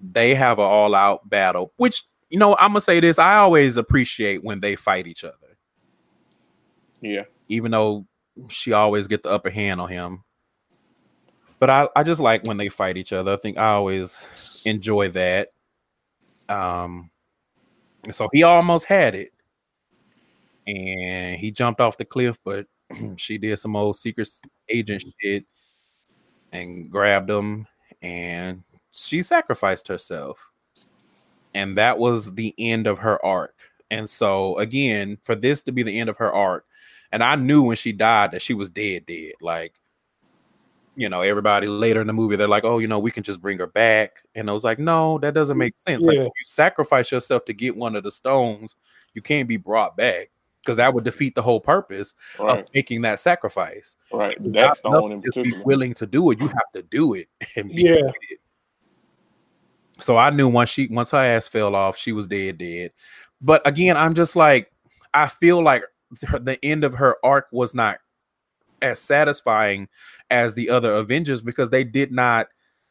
they 0.00 0.34
have 0.34 0.58
an 0.58 0.64
all-out 0.64 1.28
battle. 1.28 1.72
Which 1.76 2.04
you 2.30 2.38
know, 2.38 2.56
I'm 2.56 2.70
gonna 2.70 2.80
say 2.80 3.00
this: 3.00 3.18
I 3.18 3.36
always 3.36 3.76
appreciate 3.76 4.42
when 4.42 4.60
they 4.60 4.76
fight 4.76 5.06
each 5.06 5.24
other, 5.24 5.36
yeah, 7.00 7.24
even 7.48 7.70
though 7.72 8.06
she 8.48 8.72
always 8.72 9.06
get 9.06 9.22
the 9.22 9.30
upper 9.30 9.50
hand 9.50 9.80
on 9.80 9.88
him. 9.88 10.24
But 11.58 11.68
I, 11.68 11.88
I 11.94 12.04
just 12.04 12.20
like 12.20 12.46
when 12.46 12.56
they 12.56 12.70
fight 12.70 12.96
each 12.96 13.12
other. 13.12 13.32
I 13.32 13.36
think 13.36 13.58
I 13.58 13.72
always 13.72 14.62
enjoy 14.64 15.10
that. 15.10 15.48
Um, 16.48 17.10
so 18.10 18.30
he 18.32 18.42
almost 18.44 18.86
had 18.86 19.14
it, 19.14 19.32
and 20.66 21.38
he 21.38 21.50
jumped 21.50 21.80
off 21.80 21.96
the 21.96 22.04
cliff, 22.04 22.38
but 22.44 22.66
she 23.16 23.38
did 23.38 23.58
some 23.58 23.76
old 23.76 23.96
secret 23.96 24.28
agent 24.68 25.04
shit 25.20 25.44
and 26.52 26.90
grabbed 26.90 27.30
him, 27.30 27.66
and 28.02 28.62
she 28.90 29.22
sacrificed 29.22 29.88
herself, 29.88 30.50
and 31.54 31.76
that 31.76 31.98
was 31.98 32.32
the 32.34 32.54
end 32.58 32.86
of 32.86 32.98
her 32.98 33.24
arc. 33.24 33.54
And 33.90 34.08
so 34.08 34.56
again, 34.58 35.18
for 35.22 35.34
this 35.34 35.62
to 35.62 35.72
be 35.72 35.82
the 35.82 35.98
end 35.98 36.08
of 36.08 36.16
her 36.18 36.32
arc, 36.32 36.64
and 37.12 37.22
I 37.22 37.34
knew 37.36 37.62
when 37.62 37.76
she 37.76 37.92
died 37.92 38.32
that 38.32 38.42
she 38.42 38.54
was 38.54 38.70
dead, 38.70 39.06
dead. 39.06 39.32
Like 39.40 39.74
you 40.96 41.08
know, 41.08 41.22
everybody 41.22 41.66
later 41.66 42.00
in 42.00 42.06
the 42.06 42.12
movie, 42.12 42.36
they're 42.36 42.48
like, 42.48 42.64
oh, 42.64 42.78
you 42.78 42.88
know, 42.88 42.98
we 42.98 43.10
can 43.10 43.22
just 43.22 43.40
bring 43.40 43.58
her 43.58 43.66
back. 43.66 44.22
And 44.34 44.50
I 44.50 44.52
was 44.52 44.64
like, 44.64 44.78
no, 44.78 45.18
that 45.20 45.34
doesn't 45.34 45.56
mm, 45.56 45.60
make 45.60 45.78
sense. 45.78 46.04
Like, 46.04 46.16
Yeah. 46.16 46.22
if 46.22 46.32
you 46.38 46.44
sacrifice 46.44 47.10
yourself 47.10 47.44
to 47.46 47.54
get 47.54 47.76
one 47.76 47.96
of 47.96 48.02
the 48.02 48.10
stones, 48.10 48.76
you 49.14 49.22
can't 49.22 49.48
be 49.48 49.56
brought 49.56 49.96
back 49.96 50.30
because 50.62 50.76
that 50.76 50.92
would 50.92 51.04
defeat 51.04 51.34
the 51.34 51.42
whole 51.42 51.60
purpose 51.60 52.14
right, 52.38 52.60
of 52.60 52.66
making 52.74 53.02
that 53.02 53.20
sacrifice. 53.20 53.96
right. 54.12 54.36
It's 54.44 54.54
That's 54.54 54.82
not 54.82 54.82
the 54.82 54.88
enough 54.88 55.02
one 55.02 55.12
in 55.12 55.20
to 55.22 55.26
just 55.28 55.42
be 55.42 55.52
willing 55.64 55.94
to 55.94 56.06
do 56.06 56.30
it. 56.30 56.40
You 56.40 56.48
have 56.48 56.72
to 56.74 56.82
do 56.82 57.14
it 57.14 57.28
and 57.56 57.68
be 57.68 57.82
Yeah. 57.82 57.96
committed. 57.96 58.38
So 60.00 60.16
I 60.16 60.30
knew 60.30 60.48
once 60.48 60.70
she 60.70 60.86
once 60.88 61.10
her 61.10 61.18
ass 61.18 61.46
fell 61.46 61.74
off, 61.76 61.96
she 61.96 62.12
was 62.12 62.26
dead, 62.26 62.58
dead. 62.58 62.92
But 63.40 63.66
again, 63.66 63.96
I'm 63.96 64.14
just 64.14 64.34
like, 64.36 64.72
I 65.12 65.28
feel 65.28 65.62
like 65.62 65.82
the 66.40 66.58
end 66.62 66.84
of 66.84 66.94
her 66.94 67.16
arc 67.22 67.48
was 67.52 67.74
not 67.74 67.98
as 68.82 68.98
satisfying 68.98 69.88
as 70.30 70.54
the 70.54 70.70
other 70.70 70.94
Avengers 70.94 71.42
because 71.42 71.68
they 71.70 71.84
did 71.84 72.12
not 72.12 72.48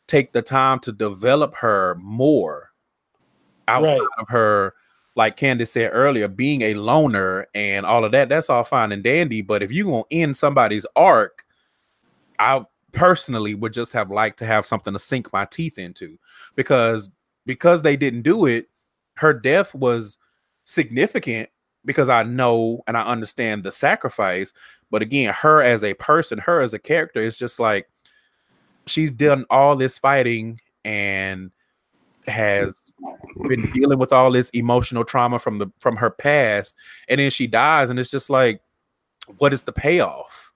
take 0.07 0.33
the 0.33 0.41
time 0.41 0.79
to 0.79 0.91
develop 0.91 1.55
her 1.55 1.95
more 1.99 2.71
outside 3.67 3.91
Right. 3.93 4.07
of 4.19 4.29
her, 4.29 4.73
like 5.19 5.35
Candace 5.35 5.73
said 5.73 5.91
earlier, 5.93 6.29
being 6.29 6.61
a 6.61 6.75
loner 6.75 7.45
and 7.53 7.85
all 7.85 8.05
of 8.05 8.13
that. 8.13 8.29
That's 8.29 8.49
all 8.49 8.63
fine 8.63 8.93
and 8.93 9.03
dandy. 9.03 9.41
But 9.41 9.61
if 9.61 9.69
you're 9.69 9.85
gonna 9.85 10.03
end 10.11 10.37
somebody's 10.37 10.85
arc, 10.95 11.43
I 12.39 12.63
personally 12.93 13.53
would 13.53 13.73
just 13.73 13.91
have 13.91 14.09
liked 14.09 14.39
to 14.39 14.45
have 14.45 14.65
something 14.65 14.93
to 14.93 14.99
sink 14.99 15.33
my 15.33 15.43
teeth 15.43 15.77
into 15.77 16.17
because 16.55 17.09
because 17.45 17.81
they 17.81 17.97
didn't 17.97 18.21
do 18.21 18.45
it, 18.45 18.69
her 19.15 19.33
death 19.33 19.75
was 19.75 20.17
significant 20.63 21.49
because 21.83 22.07
I 22.07 22.23
know 22.23 22.81
and 22.87 22.95
I 22.95 23.01
understand 23.01 23.65
the 23.65 23.73
sacrifice. 23.73 24.53
But 24.89 25.01
again, 25.01 25.33
her 25.33 25.61
as 25.61 25.83
a 25.83 25.95
person, 25.95 26.37
her 26.37 26.61
as 26.61 26.73
a 26.73 26.79
character, 26.79 27.19
is 27.19 27.37
just 27.37 27.59
like 27.59 27.89
she's 28.87 29.11
done 29.11 29.45
all 29.49 29.75
this 29.75 29.99
fighting 29.99 30.61
and 30.85 31.51
has 32.25 32.88
been 33.47 33.69
dealing 33.71 33.99
with 33.99 34.11
all 34.13 34.31
this 34.31 34.49
emotional 34.51 35.03
trauma 35.03 35.39
from 35.39 35.57
the 35.59 35.67
from 35.79 35.95
her 35.95 36.09
past, 36.09 36.75
and 37.07 37.19
then 37.19 37.31
she 37.31 37.47
dies, 37.47 37.89
and 37.89 37.99
it's 37.99 38.11
just 38.11 38.29
like, 38.29 38.61
what 39.37 39.53
is 39.53 39.63
the 39.63 39.71
payoff? 39.71 40.51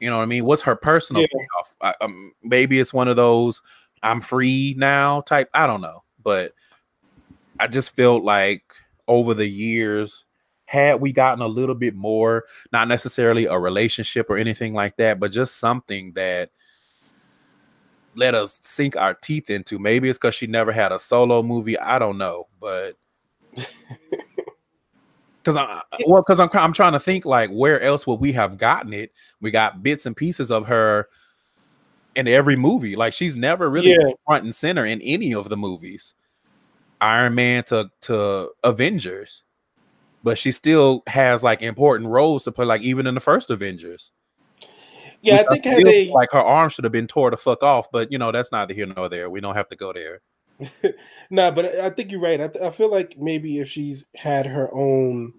You 0.00 0.10
know 0.10 0.16
what 0.16 0.24
I 0.24 0.26
mean? 0.26 0.44
What's 0.44 0.62
her 0.62 0.76
personal 0.76 1.22
Yeah. 1.22 1.28
payoff? 1.32 1.76
I, 1.80 2.04
um, 2.04 2.32
maybe 2.42 2.80
it's 2.80 2.92
one 2.92 3.08
of 3.08 3.16
those 3.16 3.62
I'm 4.02 4.20
free 4.20 4.74
now 4.76 5.20
type. 5.20 5.48
I 5.54 5.66
don't 5.66 5.80
know, 5.80 6.02
but 6.22 6.54
I 7.60 7.68
just 7.68 7.94
felt 7.94 8.24
like 8.24 8.64
over 9.06 9.34
the 9.34 9.46
years, 9.46 10.24
had 10.64 11.00
we 11.00 11.12
gotten 11.12 11.42
a 11.42 11.46
little 11.46 11.74
bit 11.74 11.94
more, 11.94 12.44
not 12.72 12.88
necessarily 12.88 13.46
a 13.46 13.58
relationship 13.58 14.28
or 14.28 14.38
anything 14.38 14.74
like 14.74 14.96
that, 14.96 15.20
but 15.20 15.30
just 15.30 15.58
something 15.58 16.12
that 16.14 16.50
let 18.14 18.34
us 18.34 18.60
sink 18.62 18.96
our 18.96 19.14
teeth 19.14 19.50
into. 19.50 19.78
Maybe 19.78 20.08
it's 20.08 20.18
because 20.18 20.34
she 20.34 20.46
never 20.46 20.72
had 20.72 20.92
a 20.92 20.98
solo 20.98 21.42
movie. 21.42 21.78
I 21.78 21.98
don't 21.98 22.18
know, 22.18 22.48
but 22.60 22.92
because 25.42 25.56
I 25.56 25.82
well, 26.06 26.22
because 26.22 26.40
I'm 26.40 26.50
I'm 26.52 26.72
trying 26.72 26.92
to 26.92 27.00
think 27.00 27.24
like 27.24 27.50
where 27.50 27.80
else 27.80 28.06
would 28.06 28.20
we 28.20 28.32
have 28.32 28.58
gotten 28.58 28.92
it? 28.92 29.12
We 29.40 29.50
got 29.50 29.82
bits 29.82 30.06
and 30.06 30.16
pieces 30.16 30.50
of 30.50 30.66
her 30.68 31.08
in 32.14 32.28
every 32.28 32.56
movie. 32.56 32.96
Like 32.96 33.12
she's 33.12 33.36
never 33.36 33.68
really 33.70 33.90
Yeah. 33.90 34.12
front 34.26 34.44
and 34.44 34.54
center 34.54 34.84
in 34.84 35.00
any 35.02 35.34
of 35.34 35.48
the 35.48 35.56
movies. 35.56 36.14
Iron 37.00 37.34
Man 37.34 37.64
to 37.64 37.90
to 38.02 38.50
Avengers, 38.62 39.42
but 40.22 40.38
she 40.38 40.52
still 40.52 41.02
has 41.08 41.42
like 41.42 41.60
important 41.62 42.10
roles 42.10 42.44
to 42.44 42.52
play. 42.52 42.64
Like 42.64 42.82
even 42.82 43.06
in 43.08 43.14
the 43.14 43.20
first 43.20 43.50
Avengers, 43.50 44.12
Yeah, 45.22 45.44
I 45.48 45.52
think 45.52 45.64
had 45.64 45.84
they 45.84 46.10
like 46.10 46.32
her 46.32 46.40
arm 46.40 46.68
should 46.68 46.84
have 46.84 46.92
been 46.92 47.06
tore 47.06 47.30
the 47.30 47.36
fuck 47.36 47.62
off. 47.62 47.90
But 47.90 48.10
you 48.10 48.18
know 48.18 48.32
that's 48.32 48.50
neither 48.52 48.74
here 48.74 48.86
nor 48.86 49.08
there. 49.08 49.30
We 49.30 49.40
don't 49.40 49.54
have 49.54 49.68
to 49.68 49.76
go 49.76 49.92
there. 49.92 50.20
nah, 51.30 51.50
but 51.50 51.64
I 51.78 51.90
think 51.90 52.10
you're 52.10 52.20
right. 52.20 52.40
I, 52.40 52.48
th- 52.48 52.64
I 52.64 52.70
feel 52.70 52.90
like 52.90 53.16
maybe 53.18 53.58
if 53.58 53.68
she's 53.68 54.04
had 54.16 54.46
her 54.46 54.68
own 54.74 55.32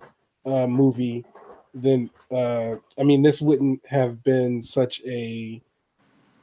uh, 0.46 0.68
movie, 0.68 1.26
then 1.74 2.10
uh, 2.32 2.78
I 2.98 3.04
mean, 3.04 3.24
this 3.24 3.42
wouldn't 3.42 3.86
have 3.88 4.24
been 4.24 4.62
such 4.62 5.02
a. 5.06 5.62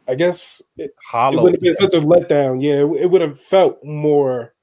I 0.06 0.14
guess 0.16 0.60
it, 0.76 0.90
it 1.14 1.40
would 1.40 1.52
have 1.52 1.60
been 1.60 1.76
such 1.76 1.94
a 1.94 2.00
letdown. 2.00 2.62
Yeah, 2.62 2.84
it, 2.84 3.02
it 3.02 3.10
would 3.10 3.22
have 3.22 3.40
felt 3.40 3.82
more 3.84 4.54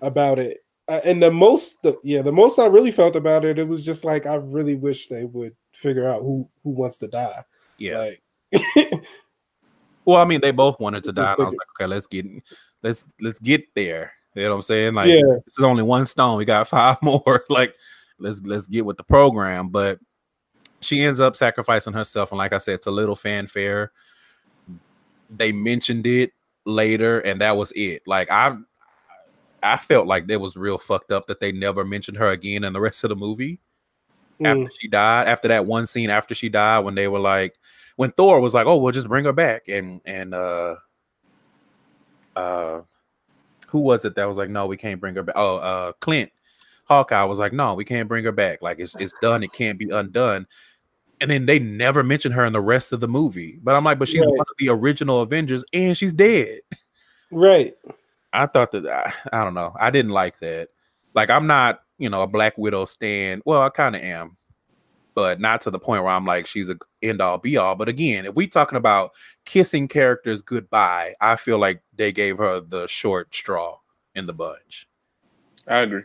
about 0.00 0.38
it. 0.38 0.64
Uh, 0.88 1.00
and 1.04 1.22
the 1.22 1.30
most, 1.30 1.82
the, 1.82 1.96
yeah, 2.02 2.22
the 2.22 2.32
most 2.32 2.58
I 2.58 2.66
really 2.66 2.90
felt 2.92 3.16
about 3.16 3.44
it, 3.44 3.58
it 3.58 3.66
was 3.66 3.84
just 3.84 4.04
like 4.04 4.26
I 4.26 4.34
really 4.34 4.76
wish 4.76 5.08
they 5.08 5.24
would 5.24 5.56
figure 5.74 6.08
out 6.08 6.22
who 6.22 6.48
who 6.62 6.70
wants 6.70 6.98
to 6.98 7.08
die. 7.08 7.44
Yeah. 7.82 8.12
Like, 8.52 9.02
Well, 10.04 10.16
I 10.20 10.24
mean, 10.24 10.40
they 10.40 10.50
both 10.50 10.80
wanted 10.80 11.04
to 11.04 11.12
die. 11.12 11.32
And 11.32 11.42
I 11.42 11.44
was 11.44 11.54
like- 11.54 11.60
like, 11.60 11.80
okay, 11.80 11.86
let's 11.86 12.06
get 12.06 12.26
let's 12.82 13.04
let's 13.20 13.38
get 13.38 13.62
there. 13.74 14.12
You 14.34 14.42
know 14.44 14.50
what 14.50 14.56
I'm 14.56 14.62
saying? 14.62 14.94
Like, 14.94 15.08
yeah, 15.08 15.20
this 15.44 15.58
is 15.58 15.62
only 15.64 15.82
one 15.82 16.06
stone. 16.06 16.38
We 16.38 16.44
got 16.44 16.66
five 16.68 17.00
more. 17.02 17.44
like, 17.50 17.74
let's 18.18 18.42
let's 18.42 18.66
get 18.66 18.84
with 18.84 18.96
the 18.96 19.04
program. 19.04 19.68
But 19.68 20.00
she 20.80 21.02
ends 21.02 21.20
up 21.20 21.36
sacrificing 21.36 21.92
herself, 21.92 22.32
and 22.32 22.38
like 22.38 22.52
I 22.52 22.58
said, 22.58 22.74
it's 22.74 22.86
a 22.88 22.90
little 22.90 23.14
fanfare. 23.14 23.92
They 25.30 25.52
mentioned 25.52 26.06
it 26.06 26.32
later, 26.64 27.20
and 27.20 27.40
that 27.40 27.56
was 27.56 27.72
it. 27.76 28.02
Like 28.06 28.28
I, 28.30 28.56
I 29.62 29.76
felt 29.76 30.08
like 30.08 30.26
that 30.26 30.40
was 30.40 30.56
real 30.56 30.78
fucked 30.78 31.12
up 31.12 31.26
that 31.26 31.38
they 31.38 31.52
never 31.52 31.84
mentioned 31.84 32.16
her 32.18 32.30
again 32.30 32.64
in 32.64 32.72
the 32.72 32.80
rest 32.80 33.04
of 33.04 33.10
the 33.10 33.16
movie 33.16 33.60
Mm. 34.40 34.64
after 34.64 34.76
she 34.80 34.88
died. 34.88 35.28
After 35.28 35.46
that 35.48 35.66
one 35.66 35.86
scene 35.86 36.10
after 36.10 36.34
she 36.34 36.48
died, 36.48 36.80
when 36.80 36.96
they 36.96 37.06
were 37.06 37.20
like, 37.20 37.54
when 37.96 38.12
Thor 38.12 38.40
was 38.40 38.54
like, 38.54 38.66
"Oh, 38.66 38.76
we'll 38.78 38.92
just 38.92 39.08
bring 39.08 39.24
her 39.24 39.32
back," 39.32 39.68
and 39.68 40.00
and 40.04 40.34
uh, 40.34 40.76
uh, 42.36 42.80
who 43.68 43.80
was 43.80 44.04
it 44.04 44.14
that 44.16 44.28
was 44.28 44.38
like, 44.38 44.50
"No, 44.50 44.66
we 44.66 44.76
can't 44.76 45.00
bring 45.00 45.14
her 45.14 45.22
back"? 45.22 45.36
Oh, 45.36 45.56
uh, 45.56 45.92
Clint 46.00 46.30
Hawkeye 46.84 47.24
was 47.24 47.38
like, 47.38 47.52
"No, 47.52 47.74
we 47.74 47.84
can't 47.84 48.08
bring 48.08 48.24
her 48.24 48.32
back. 48.32 48.62
Like 48.62 48.78
it's 48.80 48.94
it's 48.96 49.14
done. 49.20 49.42
It 49.42 49.52
can't 49.52 49.78
be 49.78 49.90
undone." 49.90 50.46
And 51.20 51.30
then 51.30 51.46
they 51.46 51.60
never 51.60 52.02
mention 52.02 52.32
her 52.32 52.44
in 52.44 52.52
the 52.52 52.60
rest 52.60 52.92
of 52.92 52.98
the 52.98 53.06
movie. 53.06 53.60
But 53.62 53.76
I'm 53.76 53.84
like, 53.84 53.98
but 54.00 54.08
she's 54.08 54.20
Right. 54.22 54.28
one 54.30 54.40
of 54.40 54.56
the 54.58 54.70
original 54.70 55.20
Avengers, 55.20 55.64
and 55.72 55.96
she's 55.96 56.12
dead. 56.12 56.60
Right. 57.30 57.74
I 58.32 58.46
thought 58.46 58.72
that 58.72 58.86
I, 58.86 59.12
I 59.32 59.44
don't 59.44 59.54
know. 59.54 59.72
I 59.78 59.90
didn't 59.90 60.10
like 60.10 60.38
that. 60.40 60.68
Like 61.14 61.30
I'm 61.30 61.46
not, 61.46 61.82
you 61.98 62.10
know, 62.10 62.22
a 62.22 62.26
Black 62.26 62.58
Widow 62.58 62.86
stand. 62.86 63.42
Well, 63.44 63.62
I 63.62 63.68
kind 63.68 63.94
of 63.94 64.02
am, 64.02 64.36
but 65.14 65.40
not 65.40 65.60
to 65.62 65.70
the 65.70 65.78
point 65.78 66.02
where 66.02 66.12
I'm 66.12 66.24
like 66.26 66.46
she's 66.46 66.68
a 66.68 66.76
end 67.02 67.20
all 67.20 67.38
be 67.38 67.56
all. 67.56 67.74
But 67.74 67.88
again, 67.88 68.26
if 68.26 68.34
we 68.34 68.46
talking 68.46 68.76
about 68.76 69.12
kissing 69.44 69.88
characters 69.88 70.42
goodbye, 70.42 71.14
I 71.20 71.36
feel 71.36 71.58
like 71.58 71.82
they 71.96 72.12
gave 72.12 72.38
her 72.38 72.60
the 72.60 72.86
short 72.86 73.34
straw 73.34 73.78
in 74.14 74.26
the 74.26 74.32
bunch, 74.32 74.88
I 75.66 75.80
agree. 75.80 76.02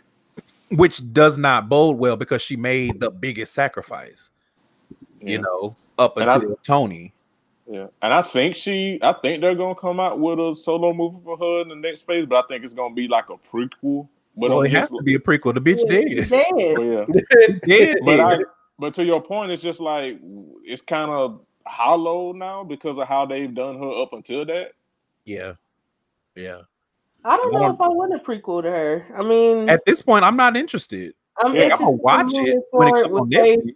which 0.72 1.14
does 1.14 1.38
not 1.38 1.70
bode 1.70 1.98
well 1.98 2.16
because 2.18 2.42
she 2.42 2.56
made 2.56 3.00
the 3.00 3.12
biggest 3.12 3.54
sacrifice. 3.54 4.32
Yeah. 5.22 5.30
You 5.30 5.40
know, 5.42 5.76
up 5.98 6.18
And 6.18 6.30
I- 6.30 6.36
until 6.36 6.56
Tony. 6.64 7.14
Yeah, 7.70 7.88
and 8.02 8.14
I 8.14 8.22
think 8.22 8.56
she, 8.56 8.98
I 9.02 9.12
think 9.12 9.42
they're 9.42 9.54
gonna 9.54 9.76
come 9.76 10.00
out 10.00 10.20
with 10.22 10.40
a 10.40 10.56
solo 10.56 10.94
movie 10.94 11.18
for 11.22 11.38
her 11.38 11.62
in 11.64 11.68
the 11.68 11.76
next 11.76 12.04
phase, 12.04 12.26
but 12.26 12.38
I 12.42 12.48
think 12.48 12.64
it's 12.64 12.74
gonna 12.74 12.96
be 12.96 13.10
like 13.10 13.26
a 13.30 13.36
prequel. 13.36 14.08
But 14.38 14.52
Well, 14.52 14.62
it 14.62 14.72
has 14.72 14.88
to 14.88 15.02
be 15.04 15.16
a 15.16 15.20
prequel. 15.20 15.54
The 15.54 15.60
bitch 15.60 15.82
Yeah, 15.90 16.22
dead. 16.22 16.30
dead. 16.30 16.76
but 16.76 16.82
yeah, 16.86 17.58
dead. 17.66 17.98
but 18.06 18.20
I, 18.22 18.36
dead. 18.38 18.46
But 18.80 18.94
to 18.96 19.04
your 19.04 19.22
point, 19.22 19.52
it's 19.52 19.62
just 19.62 19.80
like 19.80 20.20
it's 20.64 20.82
kind 20.82 21.12
of 21.12 21.42
hollow 21.66 22.32
now 22.32 22.64
because 22.64 22.98
of 22.98 23.08
how 23.08 23.26
they've 23.26 23.54
done 23.54 23.78
her 23.78 24.02
up 24.02 24.14
until 24.14 24.46
that. 24.46 24.72
yeah, 25.26 25.54
yeah. 26.36 26.62
I 27.26 27.36
don't 27.36 27.52
know 27.52 27.70
if 27.72 27.82
I 27.82 27.88
want 27.90 28.14
a 28.14 28.20
prequel 28.20 28.62
to 28.62 28.70
her. 28.70 29.06
I 29.18 29.22
mean, 29.22 29.70
At 29.70 29.84
this 29.86 30.02
point, 30.02 30.24
I'm 30.24 30.38
not 30.38 30.56
interested. 30.56 31.14
I'm 31.44 31.54
yeah, 31.54 31.76
I'ma 31.76 31.90
watch 31.90 32.32
it 32.34 32.58
when 32.72 32.88
it 32.88 32.92
forward 32.92 33.04
come 33.04 33.14
on 33.14 33.30
with 33.30 33.34
phase 33.34 33.74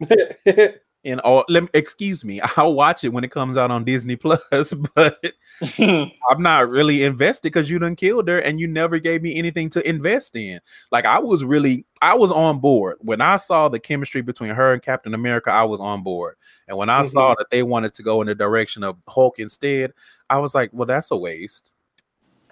Netflix. 0.00 0.78
and 1.04 1.20
all 1.20 1.44
let 1.48 1.62
me, 1.62 1.68
excuse 1.74 2.24
me 2.24 2.40
i'll 2.56 2.74
watch 2.74 3.04
it 3.04 3.08
when 3.08 3.24
it 3.24 3.30
comes 3.30 3.56
out 3.56 3.70
on 3.70 3.84
disney 3.84 4.16
plus 4.16 4.42
but 4.94 5.20
i'm 5.78 6.42
not 6.42 6.68
really 6.68 7.04
invested 7.04 7.48
because 7.48 7.70
you 7.70 7.78
done 7.78 7.96
killed 7.96 8.28
her 8.28 8.38
and 8.38 8.60
you 8.60 8.66
never 8.66 8.98
gave 8.98 9.22
me 9.22 9.36
anything 9.36 9.70
to 9.70 9.86
invest 9.88 10.36
in. 10.36 10.60
Like 10.90 11.04
i 11.06 11.18
was 11.18 11.44
really 11.44 11.84
i 12.02 12.14
was 12.14 12.30
on 12.30 12.60
board. 12.60 12.98
When 13.00 13.20
i 13.20 13.36
saw 13.36 13.68
the 13.68 13.78
chemistry 13.78 14.22
between 14.22 14.50
her 14.50 14.72
and 14.72 14.82
captain 14.82 15.14
america 15.14 15.50
i 15.50 15.64
was 15.64 15.80
on 15.80 16.02
board. 16.02 16.36
And 16.68 16.76
when 16.76 16.90
i 16.90 17.02
saw 17.02 17.30
mm-hmm. 17.30 17.40
that 17.40 17.50
they 17.50 17.62
wanted 17.62 17.94
to 17.94 18.02
go 18.02 18.20
in 18.20 18.26
the 18.26 18.34
direction 18.34 18.82
of 18.82 18.96
hulk 19.08 19.38
instead 19.38 19.92
i 20.28 20.38
was 20.38 20.54
like 20.54 20.70
well 20.72 20.86
that's 20.86 21.10
a 21.10 21.16
waste. 21.16 21.70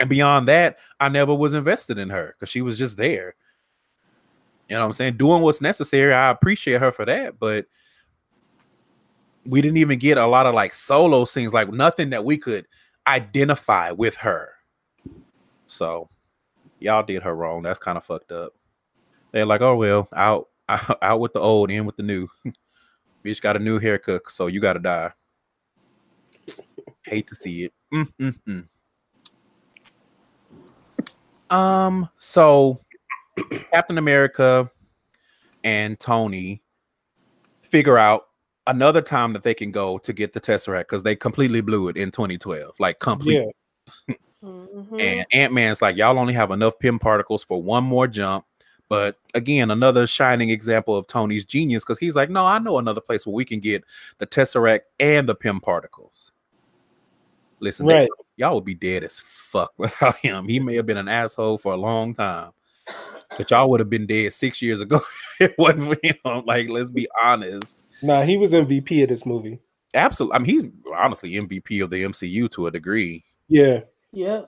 And 0.00 0.08
beyond 0.08 0.48
that 0.48 0.78
i 1.00 1.08
never 1.08 1.34
was 1.34 1.54
invested 1.54 1.98
in 1.98 2.10
her 2.10 2.34
because 2.38 2.50
she 2.50 2.62
was 2.62 2.78
just 2.78 2.96
there. 2.96 3.34
You 4.68 4.76
know 4.76 4.80
what 4.82 4.86
i'm 4.86 4.92
saying? 4.92 5.16
Doing 5.16 5.42
what's 5.42 5.60
necessary 5.60 6.14
i 6.14 6.30
appreciate 6.30 6.80
her 6.80 6.92
for 6.92 7.04
that 7.04 7.38
but 7.38 7.66
we 9.44 9.60
didn't 9.62 9.78
even 9.78 9.98
get 9.98 10.18
a 10.18 10.26
lot 10.26 10.46
of 10.46 10.54
like 10.54 10.74
solo 10.74 11.24
scenes, 11.24 11.54
like 11.54 11.70
nothing 11.72 12.10
that 12.10 12.24
we 12.24 12.36
could 12.36 12.66
identify 13.06 13.90
with 13.90 14.16
her. 14.16 14.50
So 15.66 16.08
y'all 16.78 17.02
did 17.02 17.22
her 17.22 17.34
wrong. 17.34 17.62
That's 17.62 17.78
kind 17.78 17.96
of 17.96 18.04
fucked 18.04 18.32
up. 18.32 18.52
They're 19.32 19.46
like, 19.46 19.60
oh 19.60 19.76
well, 19.76 20.08
out 20.14 20.48
out, 21.02 21.20
with 21.20 21.32
the 21.32 21.40
old, 21.40 21.70
in 21.70 21.86
with 21.86 21.96
the 21.96 22.02
new. 22.02 22.28
Bitch 23.24 23.40
got 23.40 23.56
a 23.56 23.58
new 23.58 23.78
haircut, 23.78 24.30
so 24.30 24.46
you 24.46 24.60
gotta 24.60 24.78
die. 24.78 25.10
Hate 27.04 27.26
to 27.28 27.34
see 27.34 27.64
it. 27.64 27.72
Mm, 27.92 28.12
mm, 28.20 28.68
mm. 31.50 31.54
Um, 31.54 32.08
so 32.18 32.80
Captain 33.70 33.98
America 33.98 34.70
and 35.64 35.98
Tony 35.98 36.62
figure 37.62 37.98
out 37.98 38.27
another 38.68 39.02
time 39.02 39.32
that 39.32 39.42
they 39.42 39.54
can 39.54 39.72
go 39.72 39.98
to 39.98 40.12
get 40.12 40.32
the 40.32 40.40
Tesseract 40.40 40.82
because 40.82 41.02
they 41.02 41.16
completely 41.16 41.60
blew 41.60 41.88
it 41.88 41.96
in 41.96 42.10
2012, 42.12 42.78
like 42.78 43.00
completely. 43.00 43.52
Yeah. 44.06 44.14
Mhm. 44.44 45.00
And 45.00 45.26
Ant 45.32 45.52
Man's 45.52 45.82
like, 45.82 45.96
y'all 45.96 46.18
only 46.18 46.34
have 46.34 46.52
enough 46.52 46.78
Pym 46.78 46.98
particles 46.98 47.42
for 47.42 47.60
one 47.60 47.82
more 47.82 48.06
jump. 48.06 48.44
But 48.88 49.16
again, 49.34 49.70
another 49.70 50.06
shining 50.06 50.48
example 50.50 50.96
of 50.96 51.06
Tony's 51.08 51.44
genius 51.44 51.84
because 51.84 51.98
he's 51.98 52.14
like, 52.16 52.30
no, 52.30 52.46
I 52.46 52.58
know 52.58 52.78
another 52.78 53.00
place 53.00 53.26
where 53.26 53.34
we 53.34 53.44
can 53.44 53.60
get 53.60 53.84
the 54.18 54.26
Tesseract 54.26 54.80
and 55.00 55.28
the 55.28 55.34
Pym 55.34 55.60
particles. 55.60 56.30
Listen, 57.60 57.86
they- 57.86 58.08
y'all 58.36 58.54
would 58.54 58.64
be 58.64 58.74
dead 58.74 59.02
as 59.04 59.18
fuck 59.20 59.72
without 59.78 60.16
him. 60.18 60.46
He 60.48 60.60
may 60.60 60.76
have 60.76 60.86
been 60.86 60.96
an 60.96 61.08
asshole 61.08 61.58
for 61.58 61.72
a 61.72 61.76
long 61.76 62.14
time, 62.14 62.52
but 63.36 63.50
y'all 63.50 63.68
would 63.70 63.80
have 63.80 63.90
been 63.90 64.06
dead 64.06 64.32
six 64.32 64.62
years 64.62 64.80
ago 64.80 65.00
if 65.40 65.50
it 65.50 65.58
wasn't 65.58 65.84
for 65.84 65.98
him. 66.02 66.44
Like, 66.46 66.68
let's 66.68 66.90
be 66.90 67.08
honest. 67.22 67.86
Nah, 68.02 68.22
he 68.22 68.36
was 68.36 68.52
MVP 68.52 69.02
of 69.02 69.08
this 69.08 69.26
movie. 69.26 69.60
Absolutely. 69.94 70.36
I 70.36 70.38
mean, 70.38 70.46
he's 70.46 70.94
honestly 70.96 71.32
MVP 71.32 71.82
of 71.82 71.90
the 71.90 72.02
MCU 72.02 72.50
to 72.50 72.66
a 72.66 72.70
degree. 72.70 73.24
Yeah. 73.48 73.80
Yeah. 74.12 74.42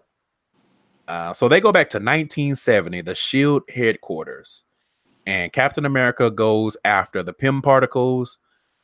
Uh, 1.09 1.33
so 1.33 1.49
they 1.49 1.61
go 1.61 1.73
back 1.73 1.91
to 1.91 1.97
1970, 1.97 3.01
the 3.03 3.15
Shield 3.15 3.63
headquarters, 3.69 4.63
and 5.27 5.53
Captain 5.53 5.85
America 5.85 6.31
goes 6.31 6.77
after 6.85 7.23
the 7.23 7.33
Pym 7.33 7.63
particles, 7.63 8.39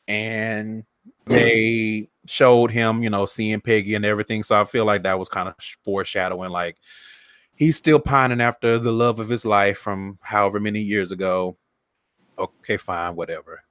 and 0.09 0.83
they 1.25 2.09
showed 2.25 2.71
him, 2.71 3.01
you 3.01 3.09
know, 3.09 3.25
seeing 3.25 3.61
Peggy 3.61 3.95
and 3.95 4.05
everything. 4.05 4.43
So 4.43 4.59
I 4.59 4.65
feel 4.65 4.83
like 4.83 5.03
that 5.03 5.17
was 5.17 5.29
kind 5.29 5.47
of 5.47 5.55
foreshadowing, 5.85 6.51
like 6.51 6.77
he's 7.57 7.75
still 7.75 7.99
pining 7.99 8.39
after 8.39 8.79
the 8.79 8.91
love 8.91 9.19
of 9.19 9.27
his 9.27 9.43
life 9.43 9.77
from 9.77 10.17
however 10.21 10.59
many 10.59 10.79
years 10.79 11.11
ago. 11.11 11.57
Okay, 12.39 12.77
fine, 12.77 13.15
whatever. 13.15 13.63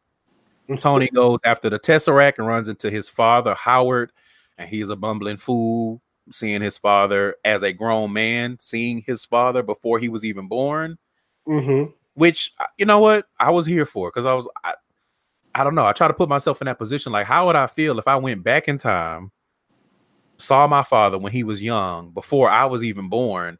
Tony 0.81 1.09
goes 1.09 1.39
after 1.45 1.71
the 1.71 1.79
Tesseract 1.79 2.39
and 2.39 2.47
runs 2.47 2.69
into 2.69 2.91
his 2.91 3.09
father, 3.09 3.55
Howard, 3.55 4.11
and 4.59 4.69
he's 4.69 4.91
a 4.91 4.97
bumbling 4.97 5.37
fool, 5.37 6.03
seeing 6.31 6.61
his 6.61 6.77
father 6.77 7.37
as 7.45 7.63
a 7.63 7.73
grown 7.73 8.13
man, 8.13 8.59
seeing 8.61 9.03
his 9.07 9.25
father 9.25 9.63
before 9.63 10.01
he 10.01 10.09
was 10.09 10.25
even 10.25 10.49
born. 10.49 10.99
Mm-hmm. 11.47 11.93
Which 12.15 12.53
uh, 12.59 12.67
you 12.77 12.87
know 12.87 12.99
what 12.99 13.27
I 13.39 13.51
was 13.51 13.67
here 13.67 13.87
for 13.87 14.11
because 14.11 14.27
I 14.27 14.35
was 14.35 14.49
I, 14.65 14.75
I 15.55 15.63
don't 15.63 15.77
know. 15.77 15.87
I 15.87 15.93
try 15.93 16.09
to 16.09 16.15
put 16.15 16.29
myself 16.29 16.61
in 16.61 16.67
that 16.67 16.79
position. 16.79 17.13
Like, 17.13 17.27
how 17.27 17.47
would 17.47 17.57
I 17.57 17.69
feel 17.69 17.99
if 17.99 18.09
I 18.09 18.17
went 18.17 18.43
back 18.43 18.67
in 18.67 18.79
time, 18.79 19.31
saw 20.39 20.67
my 20.67 20.83
father 20.83 21.19
when 21.19 21.33
he 21.33 21.45
was 21.45 21.63
young, 21.63 22.11
before 22.11 22.51
I 22.51 22.65
was 22.65 22.83
even 22.83 23.09
born, 23.09 23.59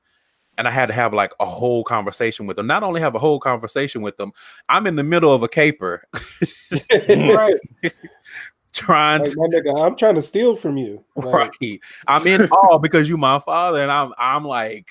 and 0.59 0.67
I 0.67 0.71
had 0.71 0.87
to 0.87 0.95
have 0.95 1.13
like 1.13 1.33
a 1.41 1.47
whole 1.47 1.85
conversation 1.85 2.47
with 2.47 2.57
them. 2.57 2.67
Not 2.67 2.83
only 2.83 3.01
have 3.01 3.15
a 3.15 3.19
whole 3.19 3.41
conversation 3.41 4.03
with 4.03 4.17
them, 4.17 4.33
I'm 4.69 4.87
in 4.87 4.97
the 4.97 5.05
middle 5.05 5.33
of 5.33 5.43
a 5.43 5.49
caper 5.49 6.07
Right. 7.09 7.57
trying 8.77 9.21
Like, 9.21 9.31
to 9.31 9.37
nigga, 9.37 9.85
I'm 9.85 9.97
trying 9.97 10.17
to 10.17 10.23
steal 10.23 10.55
from 10.55 10.77
you. 10.77 11.03
Like, 11.17 11.53
right. 11.61 11.81
I'm 12.07 12.27
in 12.27 12.43
awe 12.43 12.79
because 12.79 13.09
you 13.09 13.17
my 13.17 13.39
father, 13.39 13.81
and 13.81 13.91
I'm 13.91 14.13
I'm 14.19 14.45
like, 14.45 14.89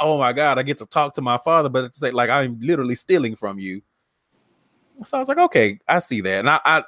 oh 0.00 0.18
my 0.18 0.32
god, 0.32 0.58
I 0.58 0.62
get 0.62 0.78
to 0.78 0.86
talk 0.86 1.14
to 1.14 1.22
my 1.22 1.38
father, 1.38 1.68
but 1.68 1.84
it's 1.84 2.02
like, 2.02 2.14
like 2.14 2.30
I'm 2.30 2.58
literally 2.60 2.96
stealing 2.96 3.36
from 3.36 3.58
you. 3.58 3.82
So 5.04 5.16
I 5.16 5.20
was 5.20 5.28
like, 5.28 5.38
okay, 5.38 5.78
I 5.86 6.00
see 6.00 6.20
that, 6.20 6.40
and 6.40 6.50
I, 6.50 6.60
I 6.64 6.84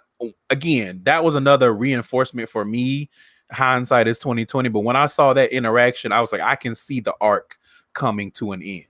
again, 0.51 1.01
that 1.05 1.23
was 1.23 1.37
another 1.37 1.73
reinforcement 1.73 2.49
for 2.49 2.65
me. 2.65 3.11
Hindsight 3.53 4.07
is 4.07 4.19
2020, 4.19 4.69
but 4.69 4.81
when 4.81 4.97
I 4.97 5.07
saw 5.07 5.33
that 5.33 5.53
interaction, 5.53 6.13
I 6.13 6.21
was 6.21 6.33
like, 6.33 6.41
I 6.41 6.57
can 6.57 6.75
see 6.75 7.01
the 7.01 7.15
arc 7.21 7.57
coming 7.93 8.31
to 8.33 8.53
an 8.53 8.63
end. 8.63 8.85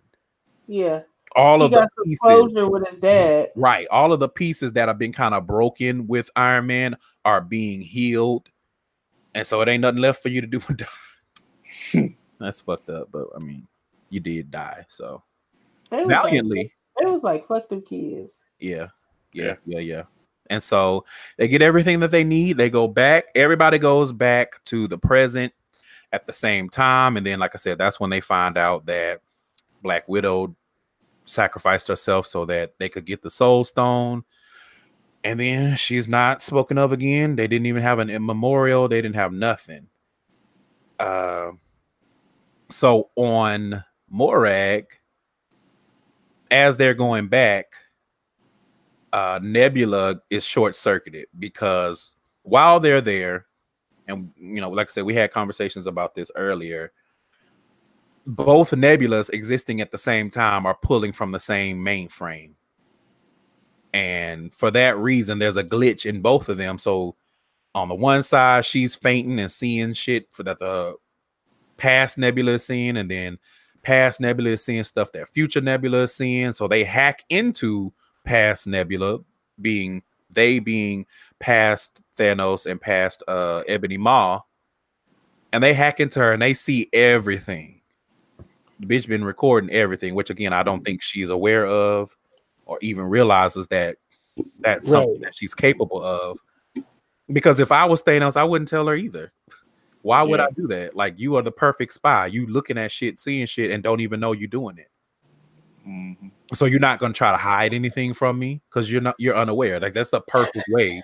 Yeah. 0.67 1.01
All 1.37 1.59
He 1.61 1.65
of 1.67 1.71
the 1.71 1.89
pieces, 2.05 2.19
closure 2.21 2.69
with 2.69 2.89
his 2.89 2.99
dad. 2.99 3.51
right? 3.55 3.87
All 3.91 4.13
of 4.13 4.19
the 4.21 4.29
pieces 4.29 4.73
that 4.73 4.89
have 4.89 4.99
been 4.99 5.13
kind 5.13 5.35
of 5.35 5.47
broken 5.47 6.07
with 6.09 6.29
Iron 6.35 6.67
Man 6.67 6.97
are 7.25 7.41
being 7.41 7.81
healed, 7.81 8.49
and 9.35 9.47
so 9.47 9.61
it 9.61 9.69
ain't 9.69 9.83
nothing 9.83 10.01
left 10.01 10.23
for 10.23 10.29
you 10.29 10.41
to 10.41 10.47
do. 10.47 10.61
but. 10.69 10.83
That's 12.41 12.61
fucked 12.61 12.91
up, 12.91 13.09
but 13.13 13.27
I 13.37 13.39
mean, 13.39 13.67
you 14.09 14.19
did 14.19 14.51
die, 14.51 14.85
so 14.89 15.23
They 15.91 16.03
valiantly, 16.05 16.73
Like, 16.97 17.07
it 17.07 17.11
was 17.11 17.23
like 17.23 17.47
fuck 17.47 17.69
them 17.69 17.83
kids. 17.83 18.43
yeah, 18.59 18.89
yeah, 19.33 19.55
yeah, 19.67 19.79
yeah. 19.79 20.03
And 20.49 20.61
so 20.63 21.05
they 21.37 21.47
get 21.47 21.63
everything 21.63 22.01
that 22.01 22.11
they 22.11 22.25
need. 22.25 22.57
They 22.59 22.71
go 22.71 22.89
back. 22.89 23.27
Everybody 23.37 23.79
goes 23.79 24.13
back 24.13 24.63
to 24.65 24.89
the 24.89 24.99
present 24.99 25.53
at 26.13 26.27
the 26.27 26.33
same 26.33 26.69
time, 26.69 27.17
and 27.17 27.25
then, 27.27 27.39
like 27.39 27.55
I 27.55 27.59
said, 27.59 27.79
that's 27.79 28.01
when 28.01 28.11
they 28.11 28.21
find 28.21 28.59
out 28.59 28.87
that 28.87 29.21
Black 29.83 30.09
Widow 30.09 30.55
sacrificed 31.25 31.89
herself 31.89 32.27
so 32.27 32.45
that 32.47 32.75
they 32.79 32.89
could 32.89 33.05
get 33.07 33.23
the 33.23 33.31
Soul 33.31 33.65
Stone. 33.65 34.25
and 35.23 35.39
then 35.39 35.77
she's 35.77 36.09
not 36.09 36.43
spoken 36.43 36.79
of 36.79 36.93
again. 36.93 37.37
They 37.37 37.47
didn't 37.47 37.67
even 37.67 37.83
have 37.83 37.99
an 37.99 38.09
memorial. 38.25 38.89
They 38.89 39.03
didn't 39.03 39.17
have 39.17 39.33
nothing. 39.33 39.89
Uh, 40.99 41.53
so 42.71 43.11
on 43.17 43.85
Morag, 44.09 44.87
as 46.51 46.77
they're 46.77 46.95
going 46.95 47.29
back, 47.29 47.67
uh, 49.13 49.41
Nebula 49.43 50.21
is 50.31 50.45
short 50.45 50.75
circuited 50.75 51.27
because 51.39 52.15
while 52.43 52.81
they're 52.81 53.01
there, 53.01 53.47
and 54.11 54.31
you 54.37 54.61
know, 54.61 54.71
like 54.71 54.89
I 54.89 54.91
said, 54.91 55.05
we 55.05 55.15
had 55.15 55.31
conversations 55.31 55.87
about 55.87 56.15
this 56.15 56.31
earlier. 56.37 56.93
Both 58.27 58.73
nebulas 58.73 59.31
existing 59.31 59.81
at 59.81 59.91
the 59.91 59.99
same 59.99 60.31
time 60.31 60.67
are 60.67 60.75
pulling 60.75 61.13
from 61.13 61.33
the 61.33 61.41
same 61.41 61.79
mainframe. 61.79 62.53
And 63.93 64.55
for 64.55 64.71
that 64.71 64.99
reason, 64.99 65.39
there's 65.39 65.57
a 65.57 65.65
glitch 65.65 66.07
in 66.07 66.21
both 66.21 66.49
of 66.49 66.59
them. 66.59 66.79
So 66.79 67.17
on 67.75 67.89
the 67.89 67.95
one 67.95 68.23
side, 68.23 68.65
she's 68.65 68.95
fainting 68.95 69.41
and 69.41 69.51
seeing 69.51 69.95
shit 69.95 70.29
for 70.33 70.43
that 70.45 70.59
the 70.59 70.97
past 71.77 72.19
nebula 72.19 72.53
is 72.53 72.67
seeing, 72.67 72.97
and 72.97 73.11
then 73.11 73.39
past 73.83 74.21
nebula 74.21 74.51
is 74.51 74.65
seeing 74.65 74.85
stuff 74.85 75.13
that 75.13 75.29
future 75.29 75.61
nebula 75.61 76.03
is 76.03 76.15
seeing. 76.15 76.53
So 76.53 76.69
they 76.69 76.85
hack 76.85 77.25
into 77.31 77.93
past 78.25 78.67
nebula, 78.67 79.21
being 79.61 80.03
they 80.33 80.59
being 80.59 81.07
past 81.41 82.03
Thanos 82.21 82.71
and 82.71 82.81
past 82.81 83.23
uh 83.27 83.63
Ebony 83.67 83.97
Maw, 83.97 84.41
and 85.53 85.63
they 85.63 85.73
hack 85.73 86.01
into 86.01 86.19
her 86.21 86.33
and 86.33 86.43
they 86.43 86.55
see 86.55 86.89
everything. 86.93 87.81
The 88.79 88.87
bitch 88.87 89.09
been 89.09 89.25
recording 89.25 89.71
everything, 89.71 90.15
which 90.15 90.31
again 90.31 90.53
I 90.53 90.63
don't 90.63 90.85
think 90.85 91.03
she's 91.03 91.31
aware 91.31 91.67
of 91.67 92.15
or 92.67 92.79
even 92.83 93.05
realizes 93.05 93.69
that 93.69 93.97
that's 94.61 94.89
something 94.89 95.21
that 95.23 95.35
she's 95.35 95.55
capable 95.55 96.03
of. 96.03 96.39
Because 97.33 97.61
if 97.61 97.73
I 97.73 97.85
was 97.85 98.03
Thanos, 98.03 98.37
I 98.37 98.45
wouldn't 98.45 98.69
tell 98.69 98.87
her 98.87 98.97
either. 98.97 99.33
Why 100.03 100.23
would 100.23 100.41
Yeah. 100.41 100.47
I 100.47 100.51
do 100.53 100.67
that? 100.69 100.97
Like 100.97 101.19
you 101.19 101.37
are 101.37 101.43
the 101.43 101.53
perfect 101.53 101.93
spy. 101.93 102.27
You 102.27 102.47
looking 102.47 102.79
at 102.79 102.91
shit, 102.91 103.19
seeing 103.19 103.47
shit, 103.47 103.71
and 103.71 103.83
don't 103.83 104.01
even 104.01 104.21
know 104.21 104.33
you're 104.33 104.49
doing 104.49 104.79
it. 104.79 104.89
Mhm. 105.87 106.31
So 106.53 106.65
you're 106.65 106.81
not 106.81 106.99
gonna 106.99 107.15
try 107.15 107.31
to 107.31 107.37
hide 107.37 107.75
anything 107.75 108.15
from 108.15 108.39
me 108.39 108.63
because 108.69 108.91
you're 108.91 109.01
not 109.03 109.15
you're 109.19 109.37
unaware. 109.37 109.79
Like 109.79 109.93
that's 109.93 110.11
the 110.11 110.21
perfect 110.23 110.65
way 110.69 111.03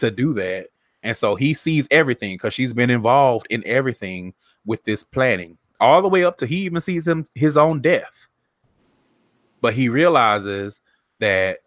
to 0.00 0.10
do 0.10 0.32
that. 0.34 0.68
And 1.02 1.16
so 1.16 1.34
he 1.34 1.54
sees 1.54 1.88
everything 1.90 2.34
because 2.34 2.52
she's 2.52 2.72
been 2.72 2.90
involved 2.90 3.46
in 3.50 3.62
everything 3.66 4.34
with 4.66 4.84
this 4.84 5.02
planning, 5.02 5.56
all 5.80 6.02
the 6.02 6.08
way 6.08 6.24
up 6.24 6.36
to 6.38 6.46
he 6.46 6.58
even 6.58 6.80
sees 6.80 7.08
him 7.08 7.26
his 7.34 7.56
own 7.56 7.80
death. 7.80 8.28
But 9.62 9.74
he 9.74 9.88
realizes 9.88 10.80
that 11.20 11.60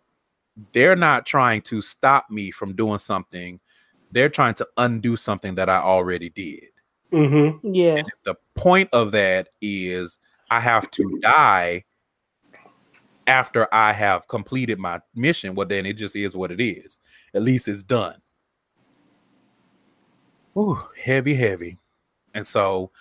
they're 0.71 0.95
not 0.95 1.25
trying 1.25 1.61
to 1.63 1.81
stop 1.81 2.29
me 2.29 2.51
from 2.51 2.75
doing 2.75 2.99
something. 2.99 3.59
They're 4.11 4.29
trying 4.29 4.53
to 4.55 4.67
undo 4.77 5.15
something 5.15 5.55
that 5.55 5.69
I 5.69 5.77
already 5.77 6.29
did. 6.29 6.65
Mm-hmm. 7.11 7.73
Yeah. 7.73 7.95
And 7.97 8.11
the 8.23 8.35
point 8.55 8.89
of 8.93 9.11
that 9.11 9.49
is 9.61 10.19
I 10.51 10.59
have 10.59 10.89
to 10.91 11.19
die 11.21 11.85
after 13.27 13.73
I 13.73 13.93
have 13.93 14.27
completed 14.27 14.79
my 14.79 14.99
mission, 15.15 15.55
well, 15.55 15.67
then 15.67 15.85
it 15.85 15.93
just 15.93 16.15
is 16.15 16.35
what 16.35 16.51
it 16.51 16.61
is. 16.61 16.99
At 17.33 17.43
least 17.43 17.67
it's 17.67 17.83
done. 17.83 18.15
Ooh, 20.57 20.79
heavy, 21.01 21.35
heavy. 21.35 21.77
And 22.33 22.45
so 22.45 22.91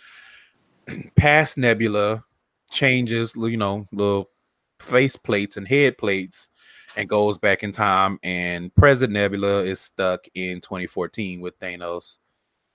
past 1.16 1.58
Nebula 1.58 2.24
changes, 2.70 3.34
you 3.36 3.56
know, 3.56 3.86
little 3.92 4.30
face 4.78 5.16
plates 5.16 5.56
and 5.56 5.68
head 5.68 5.98
plates 5.98 6.48
and 6.96 7.08
goes 7.08 7.38
back 7.38 7.62
in 7.62 7.72
time. 7.72 8.18
And 8.22 8.74
present 8.74 9.12
Nebula 9.12 9.64
is 9.64 9.80
stuck 9.80 10.26
in 10.34 10.60
2014 10.60 11.40
with 11.40 11.58
Thanos 11.58 12.18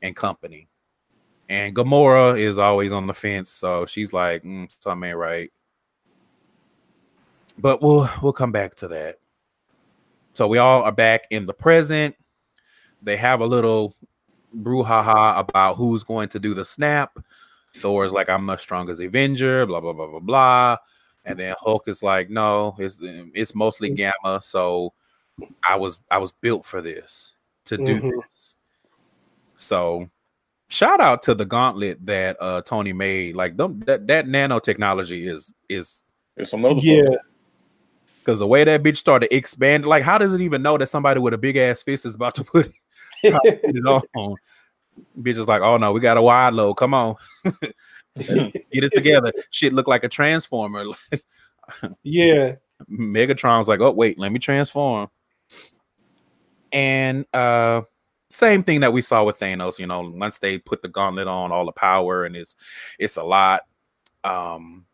and 0.01 0.15
company. 0.15 0.67
And 1.49 1.75
Gamora 1.75 2.37
is 2.37 2.57
always 2.57 2.91
on 2.91 3.07
the 3.07 3.13
fence, 3.13 3.49
so 3.49 3.85
she's 3.85 4.11
like, 4.11 4.43
mm, 4.43 4.69
"Something 4.81 5.09
ain't 5.09 5.17
right." 5.17 5.49
But 7.57 7.81
we'll 7.81 8.09
we'll 8.21 8.33
come 8.33 8.51
back 8.51 8.75
to 8.75 8.89
that. 8.89 9.19
So 10.33 10.45
we 10.45 10.57
all 10.57 10.83
are 10.83 10.91
back 10.91 11.23
in 11.31 11.45
the 11.45 11.53
present. 11.53 12.15
They 13.01 13.15
have 13.15 13.39
a 13.39 13.45
little 13.45 13.95
brouhaha 14.55 15.39
about 15.39 15.75
who's 15.75 16.03
going 16.03 16.29
to 16.29 16.39
do 16.39 16.53
the 16.53 16.65
snap. 16.65 17.17
Thor's 17.75 18.11
like, 18.11 18.29
"I'm 18.29 18.45
the 18.45 18.57
strongest 18.57 19.01
Avenger." 19.01 19.65
Blah 19.65 19.81
blah 19.81 19.93
blah 19.93 20.07
blah 20.07 20.19
blah. 20.19 20.77
And 21.25 21.37
then 21.37 21.55
Hulk 21.59 21.87
is 21.87 22.01
like, 22.01 22.29
"No, 22.29 22.75
it's 22.79 22.97
it's 23.01 23.53
mostly 23.53 23.89
Gamma." 23.89 24.41
So 24.41 24.93
I 25.67 25.75
was 25.75 25.99
I 26.09 26.17
was 26.17 26.31
built 26.31 26.65
for 26.65 26.81
this 26.81 27.33
to 27.65 27.77
do 27.77 28.01
Mhm. 28.01 28.11
this. 28.29 28.55
So 29.57 30.09
shout 30.69 30.99
out 31.01 31.21
to 31.23 31.35
the 31.35 31.45
gauntlet 31.45 32.03
that 32.05 32.37
uh 32.39 32.61
Tony 32.61 32.93
made. 32.93 33.35
Like 33.35 33.57
them, 33.57 33.79
that 33.81 34.07
that 34.07 34.25
nanotechnology 34.25 35.27
is 35.27 35.53
is 35.69 36.03
It's 36.37 36.51
some 36.51 36.63
other 36.65 36.79
Yeah. 36.81 37.15
because 38.19 38.39
the 38.39 38.47
way 38.47 38.63
that 38.63 38.83
bitch 38.83 38.97
started 38.97 39.33
expanding, 39.35 39.89
like 39.89 40.03
how 40.03 40.17
does 40.17 40.33
it 40.33 40.41
even 40.41 40.61
know 40.61 40.77
that 40.77 40.87
somebody 40.87 41.19
with 41.19 41.33
a 41.33 41.37
big 41.37 41.57
ass 41.57 41.83
fist 41.83 42.05
is 42.05 42.15
about 42.15 42.35
to 42.35 42.43
put, 42.43 42.63
try 42.63 42.71
to 42.71 42.73
put 42.73 42.73
it 43.23 43.85
on? 44.15 44.35
Bitch 45.19 45.37
is 45.37 45.47
like, 45.47 45.61
oh 45.61 45.77
no, 45.77 45.91
we 45.91 45.99
got 45.99 46.17
a 46.17 46.21
wide 46.21 46.53
load. 46.53 46.75
Come 46.75 46.93
on, 46.93 47.15
get 48.17 48.53
it 48.71 48.93
together. 48.93 49.31
Shit 49.51 49.73
look 49.73 49.87
like 49.87 50.03
a 50.03 50.09
transformer. 50.09 50.85
yeah. 52.03 52.55
Megatron's 52.89 53.67
like, 53.67 53.79
oh 53.79 53.91
wait, 53.91 54.19
let 54.19 54.31
me 54.31 54.39
transform. 54.39 55.09
And 56.71 57.25
uh 57.33 57.81
same 58.29 58.63
thing 58.63 58.81
that 58.81 58.93
we 58.93 59.01
saw 59.01 59.23
with 59.23 59.39
Thanos, 59.39 59.79
you 59.79 59.87
know, 59.87 60.01
once 60.01 60.39
they 60.39 60.57
put 60.57 60.81
the 60.81 60.89
gauntlet 60.89 61.27
on, 61.27 61.51
all 61.51 61.65
the 61.65 61.71
power, 61.71 62.25
and 62.25 62.35
it's 62.35 62.55
it's 62.99 63.17
a 63.17 63.23
lot. 63.23 63.61
Um, 64.23 64.85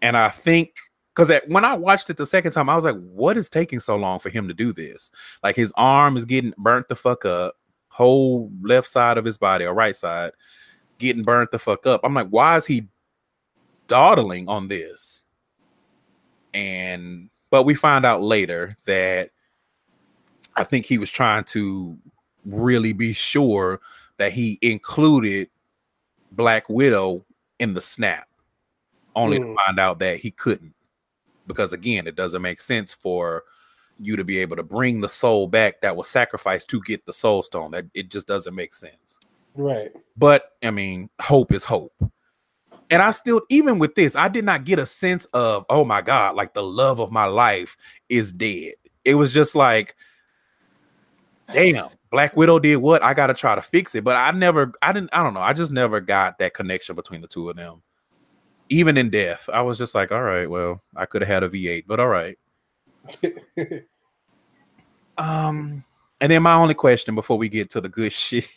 and 0.00 0.16
I 0.16 0.28
think 0.28 0.76
because 1.14 1.32
when 1.48 1.64
I 1.64 1.74
watched 1.74 2.10
it 2.10 2.16
the 2.16 2.26
second 2.26 2.52
time, 2.52 2.68
I 2.68 2.76
was 2.76 2.84
like, 2.84 2.96
what 2.96 3.36
is 3.36 3.48
taking 3.48 3.80
so 3.80 3.96
long 3.96 4.20
for 4.20 4.30
him 4.30 4.46
to 4.46 4.54
do 4.54 4.72
this? 4.72 5.10
Like 5.42 5.56
his 5.56 5.72
arm 5.76 6.16
is 6.16 6.24
getting 6.24 6.54
burnt 6.56 6.88
the 6.88 6.94
fuck 6.94 7.24
up, 7.24 7.56
whole 7.98 8.48
left 8.62 8.86
side 8.86 9.18
of 9.18 9.24
his 9.24 9.36
body 9.36 9.64
or 9.64 9.74
right 9.74 9.96
side 9.96 10.30
getting 10.98 11.24
burnt 11.24 11.50
the 11.50 11.58
fuck 11.58 11.84
up. 11.84 12.00
I'm 12.04 12.14
like, 12.14 12.28
why 12.28 12.56
is 12.56 12.64
he 12.64 12.86
dawdling 13.88 14.48
on 14.48 14.68
this? 14.68 15.22
And 16.54 17.28
but 17.50 17.64
we 17.64 17.74
find 17.74 18.06
out 18.06 18.22
later 18.22 18.76
that 18.86 19.30
I 20.56 20.62
think 20.62 20.86
he 20.86 20.98
was 20.98 21.10
trying 21.10 21.42
to 21.44 21.98
really 22.44 22.92
be 22.92 23.12
sure 23.12 23.80
that 24.16 24.32
he 24.32 24.58
included 24.62 25.50
Black 26.32 26.68
Widow 26.68 27.24
in 27.58 27.74
the 27.74 27.80
snap, 27.80 28.28
only 29.16 29.38
to 29.38 29.44
Mm. 29.44 29.56
find 29.66 29.80
out 29.80 29.98
that 29.98 30.18
he 30.18 30.30
couldn't. 30.30 30.74
Because 31.48 31.72
again, 31.72 32.06
it 32.06 32.14
doesn't 32.14 32.42
make 32.42 32.60
sense 32.60 32.94
for 32.94 33.42
you 34.00 34.16
to 34.16 34.24
be 34.24 34.38
able 34.38 34.56
to 34.56 34.62
bring 34.62 35.00
the 35.00 35.08
soul 35.08 35.46
back 35.46 35.80
that 35.80 35.96
was 35.96 36.08
sacrificed 36.08 36.68
to 36.68 36.80
get 36.82 37.04
the 37.06 37.12
soul 37.12 37.42
stone. 37.42 37.70
That 37.70 37.86
it 37.94 38.10
just 38.10 38.26
doesn't 38.26 38.54
make 38.54 38.74
sense. 38.74 39.18
Right. 39.54 39.90
But 40.16 40.52
I 40.62 40.70
mean, 40.70 41.10
hope 41.20 41.52
is 41.52 41.64
hope. 41.64 41.92
And 42.90 43.02
I 43.02 43.10
still, 43.10 43.42
even 43.50 43.78
with 43.78 43.94
this, 43.94 44.16
I 44.16 44.28
did 44.28 44.44
not 44.44 44.64
get 44.64 44.78
a 44.78 44.86
sense 44.86 45.26
of, 45.26 45.66
oh 45.68 45.84
my 45.84 46.00
God, 46.00 46.36
like 46.36 46.54
the 46.54 46.62
love 46.62 47.00
of 47.00 47.10
my 47.10 47.26
life 47.26 47.76
is 48.08 48.32
dead. 48.32 48.74
It 49.04 49.14
was 49.14 49.34
just 49.34 49.54
like, 49.54 49.94
damn, 51.52 51.88
Black 52.10 52.34
Widow 52.34 52.58
did 52.58 52.76
what? 52.76 53.02
I 53.02 53.12
gotta 53.12 53.34
try 53.34 53.54
to 53.54 53.62
fix 53.62 53.94
it. 53.94 54.04
But 54.04 54.16
I 54.16 54.30
never, 54.30 54.72
I 54.80 54.92
didn't, 54.92 55.10
I 55.12 55.22
don't 55.22 55.34
know. 55.34 55.40
I 55.40 55.52
just 55.52 55.70
never 55.70 56.00
got 56.00 56.38
that 56.38 56.54
connection 56.54 56.96
between 56.96 57.20
the 57.20 57.28
two 57.28 57.50
of 57.50 57.56
them. 57.56 57.82
Even 58.70 58.96
in 58.96 59.10
death, 59.10 59.48
I 59.52 59.62
was 59.62 59.76
just 59.76 59.94
like, 59.94 60.12
all 60.12 60.22
right, 60.22 60.48
well, 60.48 60.82
I 60.96 61.04
could 61.06 61.22
have 61.22 61.28
had 61.28 61.42
a 61.42 61.48
V8, 61.48 61.84
but 61.86 62.00
all 62.00 62.08
right. 62.08 62.38
Um, 65.18 65.84
and 66.20 66.32
then 66.32 66.42
my 66.42 66.54
only 66.54 66.74
question 66.74 67.14
before 67.14 67.36
we 67.36 67.48
get 67.48 67.70
to 67.70 67.80
the 67.80 67.88
good 67.88 68.12
shit. 68.14 68.48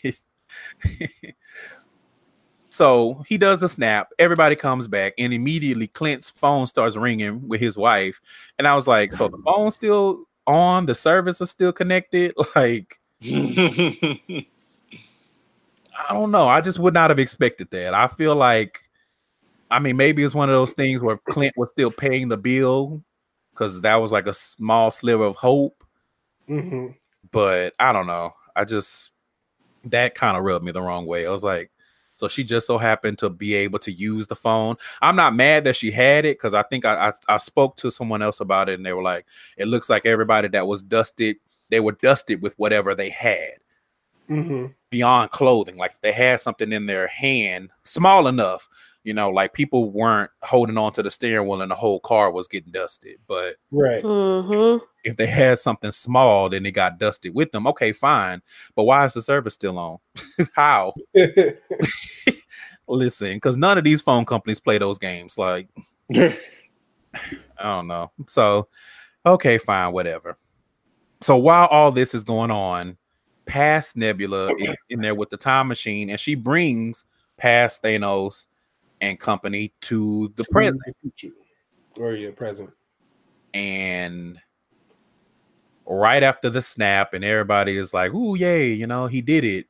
so 2.70 3.24
he 3.28 3.38
does 3.38 3.60
the 3.60 3.68
snap, 3.68 4.10
everybody 4.20 4.56
comes 4.56 4.88
back, 4.88 5.14
and 5.18 5.34
immediately 5.34 5.88
Clint's 5.88 6.30
phone 6.30 6.68
starts 6.68 6.96
ringing 6.96 7.48
with 7.48 7.60
his 7.60 7.76
wife. 7.76 8.22
And 8.58 8.68
I 8.68 8.76
was 8.76 8.88
like, 8.88 9.12
so 9.12 9.28
the 9.28 9.42
phone's 9.44 9.76
still 9.76 10.26
on, 10.48 10.86
the 10.86 10.96
service 10.96 11.42
is 11.42 11.50
still 11.50 11.74
connected. 11.74 12.34
Like, 12.56 13.00
I 16.10 16.14
don't 16.14 16.32
know. 16.32 16.48
I 16.48 16.62
just 16.62 16.80
would 16.80 16.94
not 16.94 17.12
have 17.12 17.20
expected 17.20 17.70
that. 17.72 17.94
I 17.94 18.08
feel 18.08 18.36
like, 18.36 18.80
I 19.70 19.78
mean, 19.80 19.96
maybe 19.96 20.24
it's 20.24 20.34
one 20.34 20.50
of 20.50 20.56
those 20.56 20.74
things 20.74 21.02
where 21.02 21.20
Clint 21.30 21.54
was 21.56 21.70
still 21.70 21.92
paying 21.92 22.30
the 22.30 22.38
bill 22.38 23.04
because 23.62 23.80
that 23.82 23.98
was 23.98 24.12
like 24.12 24.26
a 24.26 24.34
small 24.34 24.90
sliver 24.90 25.24
of 25.24 25.36
hope 25.36 25.84
hmm 26.48 26.88
but 27.30 27.74
I 27.80 27.94
don't 27.94 28.08
know. 28.08 28.34
I 28.56 28.66
just 28.66 29.12
that 29.86 30.16
kind 30.16 30.36
of 30.36 30.44
rubbed 30.44 30.66
me 30.66 30.72
the 30.72 30.82
wrong 30.82 31.06
way. 31.06 31.28
I 31.28 31.30
was 31.30 31.44
like, 31.44 31.72
so 32.16 32.28
she 32.28 32.44
just 32.44 32.66
so 32.66 32.80
happened 32.80 33.20
to 33.20 33.30
be 33.30 33.54
able 33.54 33.80
to 33.80 33.92
use 33.92 34.26
the 34.28 34.36
phone. 34.36 34.76
I'm 35.02 35.16
not 35.16 35.36
mad 35.36 35.64
that 35.66 35.76
she 35.76 35.92
had 35.92 36.26
it 36.26 36.38
because 36.38 36.56
I 36.56 36.64
think 36.64 36.84
I, 36.84 37.10
I 37.10 37.36
I 37.36 37.38
spoke 37.38 37.78
to 37.78 37.92
someone 37.92 38.24
else 38.24 38.40
about 38.40 38.68
it 38.68 38.74
and 38.74 38.86
they 38.86 38.94
were 38.94 39.04
like, 39.04 39.26
it 39.58 39.68
looks 39.68 39.90
like 39.90 40.06
everybody 40.08 40.48
that 40.50 40.66
was 40.66 40.82
dusted 40.82 41.38
they 41.70 41.80
were 41.80 41.94
dusted 41.94 42.42
with 42.42 42.58
whatever 42.58 42.96
they 42.96 43.10
had 43.10 43.54
hmm 44.28 44.66
beyond 44.90 45.30
clothing. 45.30 45.78
Like 45.78 46.02
they 46.02 46.12
had 46.12 46.42
something 46.42 46.74
in 46.74 46.88
their 46.88 47.08
hand 47.08 47.70
small 47.84 48.28
enough, 48.28 48.68
you 49.04 49.14
know, 49.14 49.30
like 49.30 49.54
people 49.54 49.92
weren't 49.92 50.30
holding 50.44 50.78
on 50.78 50.92
to 50.94 51.04
the 51.04 51.10
steering 51.12 51.48
wheel 51.48 51.62
and 51.62 51.72
the 51.72 51.76
whole 51.76 52.00
car 52.00 52.32
was 52.32 52.48
getting 52.48 52.72
dusted. 52.72 53.18
But 53.28 53.56
Right. 53.72 54.04
Mm-hmm. 54.04 54.84
if 55.04 55.18
they 55.18 55.26
had 55.26 55.58
something 55.60 55.92
small, 55.92 56.50
then 56.50 56.66
it 56.66 56.72
got 56.72 57.00
dusted 57.00 57.34
with 57.34 57.52
them. 57.52 57.66
Okay, 57.68 57.92
fine. 57.94 58.42
But 58.76 58.84
why 58.84 59.06
is 59.06 59.14
the 59.14 59.22
service 59.22 59.56
still 59.56 59.80
on? 59.80 59.98
How? 60.56 60.94
Listen, 62.88 63.36
because 63.36 63.58
none 63.58 63.78
of 63.78 63.84
these 63.84 64.02
phone 64.02 64.26
companies 64.26 64.60
play 64.60 64.78
those 64.78 65.00
games. 65.00 65.38
Like, 65.38 65.68
I 66.16 66.34
don't 67.60 67.88
know. 67.88 68.12
So, 68.28 68.68
okay, 69.26 69.58
fine, 69.58 69.94
whatever. 69.94 70.38
So 71.22 71.38
while 71.38 71.68
all 71.68 71.92
this 71.92 72.14
is 72.14 72.24
going 72.24 72.52
on, 72.52 72.98
past 73.46 73.96
Nebula 73.96 74.54
is 74.58 74.76
in 74.90 75.02
there 75.02 75.16
with 75.16 75.30
the 75.30 75.38
time 75.38 75.68
machine, 75.68 76.10
and 76.10 76.20
she 76.20 76.36
brings 76.36 77.06
past 77.38 77.84
Thanos 77.84 78.48
and 79.02 79.20
company 79.20 79.74
to 79.82 80.32
the 80.36 80.46
present. 80.46 80.80
Or 81.98 82.14
yeah, 82.14 82.32
present. 82.32 82.70
And 83.54 84.40
right 85.86 86.24
after 86.24 86.50
the 86.50 86.62
snap, 86.62 87.14
and 87.14 87.26
everybody 87.26 87.76
is 87.76 87.94
like, 87.94 88.14
"Ooh, 88.14 88.36
yay!" 88.36 88.72
You 88.72 88.88
know, 88.88 89.08
he 89.08 89.22
did 89.22 89.44
it. 89.44 89.68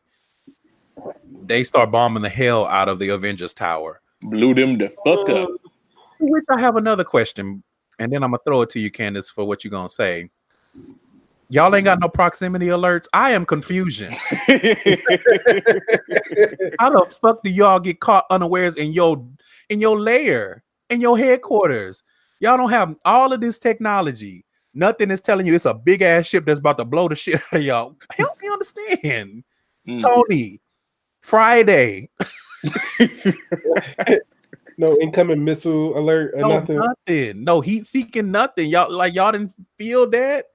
They 1.43 1.63
start 1.63 1.91
bombing 1.91 2.21
the 2.21 2.29
hell 2.29 2.67
out 2.67 2.89
of 2.89 2.99
the 2.99 3.09
Avengers 3.09 3.53
Tower. 3.53 4.01
Blew 4.21 4.53
them 4.53 4.77
the 4.77 4.89
fuck 5.03 5.27
up. 5.29 5.49
Which 6.19 6.45
I 6.49 6.59
have 6.59 6.75
another 6.75 7.03
question, 7.03 7.63
and 7.97 8.11
then 8.11 8.23
I'm 8.23 8.31
gonna 8.31 8.43
throw 8.45 8.61
it 8.61 8.69
to 8.71 8.79
you, 8.79 8.91
Candace, 8.91 9.29
for 9.29 9.45
what 9.45 9.63
you're 9.63 9.71
gonna 9.71 9.89
say. 9.89 10.29
Y'all 11.51 11.75
ain't 11.75 11.83
got 11.83 11.99
no 11.99 12.07
proximity 12.07 12.67
alerts. 12.67 13.09
I 13.11 13.31
am 13.31 13.45
confusion. 13.45 14.13
How 16.79 16.89
the 16.89 17.13
fuck 17.21 17.43
do 17.43 17.49
y'all 17.49 17.77
get 17.81 17.99
caught 17.99 18.23
unawares 18.29 18.77
in 18.77 18.93
your 18.93 19.21
in 19.69 19.81
your 19.81 19.99
lair, 19.99 20.63
in 20.89 21.01
your 21.01 21.17
headquarters? 21.17 22.03
Y'all 22.39 22.55
don't 22.55 22.69
have 22.69 22.95
all 23.03 23.33
of 23.33 23.41
this 23.41 23.57
technology. 23.57 24.45
Nothing 24.73 25.11
is 25.11 25.19
telling 25.19 25.45
you 25.45 25.53
it's 25.53 25.65
a 25.65 25.73
big 25.73 26.01
ass 26.01 26.25
ship 26.25 26.45
that's 26.45 26.59
about 26.59 26.77
to 26.77 26.85
blow 26.85 27.09
the 27.09 27.15
shit 27.17 27.35
out 27.35 27.59
of 27.59 27.61
y'all. 27.63 27.97
Help 28.11 28.41
me 28.41 28.47
understand. 28.47 29.43
Mm. 29.85 29.99
Tony, 29.99 30.61
Friday. 31.21 32.09
no 34.77 34.97
incoming 35.01 35.43
missile 35.43 35.97
alert 35.99 36.31
or 36.33 36.41
No, 36.43 36.47
nothing. 36.47 36.79
nothing. 36.79 37.43
No 37.43 37.59
heat 37.59 37.85
seeking 37.87 38.31
nothing. 38.31 38.69
Y'all 38.69 38.89
like 38.89 39.13
y'all 39.15 39.33
didn't 39.33 39.53
feel 39.77 40.09
that. 40.11 40.45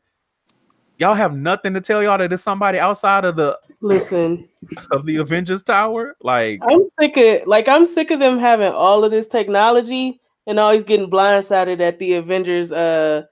Y'all 0.99 1.15
have 1.15 1.37
nothing 1.37 1.75
to 1.75 1.81
tell 1.81 2.03
y'all 2.03 2.17
that 2.19 2.29
there's 2.31 2.43
somebody 2.43 2.79
outside 2.79 3.25
of 3.25 3.37
the 3.37 3.59
Listen, 3.81 4.49
of 4.91 5.05
the 5.05 5.17
Avengers 5.17 5.63
Tower. 5.63 6.17
Like 6.23 6.61
I'm 6.69 6.89
sick 7.01 7.17
of 7.17 7.47
like 7.47 7.69
I'm 7.69 7.85
sick 7.87 8.11
of 8.11 8.19
them 8.21 8.39
having 8.39 8.73
all 8.73 9.05
of 9.05 9.11
this 9.11 9.27
technology 9.29 10.21
and 10.47 10.59
always 10.59 10.85
getting 10.85 11.11
blindsided 11.11 11.81
at 11.81 11.99
the 11.99 12.15
Avengers 12.15 12.73
uh 12.73 13.23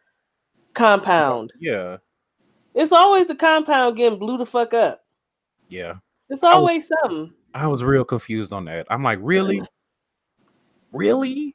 compound. 0.75 1.53
yeah, 1.59 1.97
It's 2.75 2.93
always 2.93 3.27
the 3.29 3.35
compound 3.37 3.97
getting 3.97 4.19
blew 4.19 4.37
the 4.39 4.47
fuck 4.47 4.75
up. 4.75 5.05
yeah. 5.69 5.95
It's 6.31 6.43
always 6.43 6.89
something. 6.89 7.33
I 7.55 7.67
was 7.69 7.85
real 7.85 8.05
confused 8.05 8.53
on 8.53 8.65
that. 8.65 8.87
I'm 8.91 9.03
like, 9.05 9.19
really? 9.23 9.63
Really? 10.93 11.55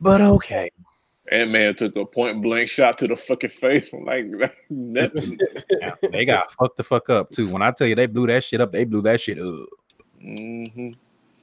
But 0.00 0.20
okay. 0.20 0.70
Ant 1.32 1.50
Man 1.50 1.74
took 1.74 1.96
a 1.96 2.06
point 2.06 2.42
blank 2.42 2.68
shot 2.68 2.98
to 2.98 3.08
the 3.08 3.16
fucking 3.16 3.50
face. 3.50 3.92
I'm 3.92 4.04
like, 4.04 4.26
nothing. 4.70 5.38
Yeah, 5.80 5.94
they 6.10 6.24
got 6.24 6.52
fucked 6.52 6.76
the 6.76 6.84
fuck 6.84 7.10
up 7.10 7.30
too. 7.30 7.48
When 7.52 7.62
I 7.62 7.70
tell 7.72 7.86
you 7.86 7.94
they 7.94 8.06
blew 8.06 8.26
that 8.28 8.44
shit 8.44 8.60
up, 8.60 8.72
they 8.72 8.84
blew 8.84 9.02
that 9.02 9.20
shit 9.20 9.38
up. 9.40 9.68
hmm 10.20 10.90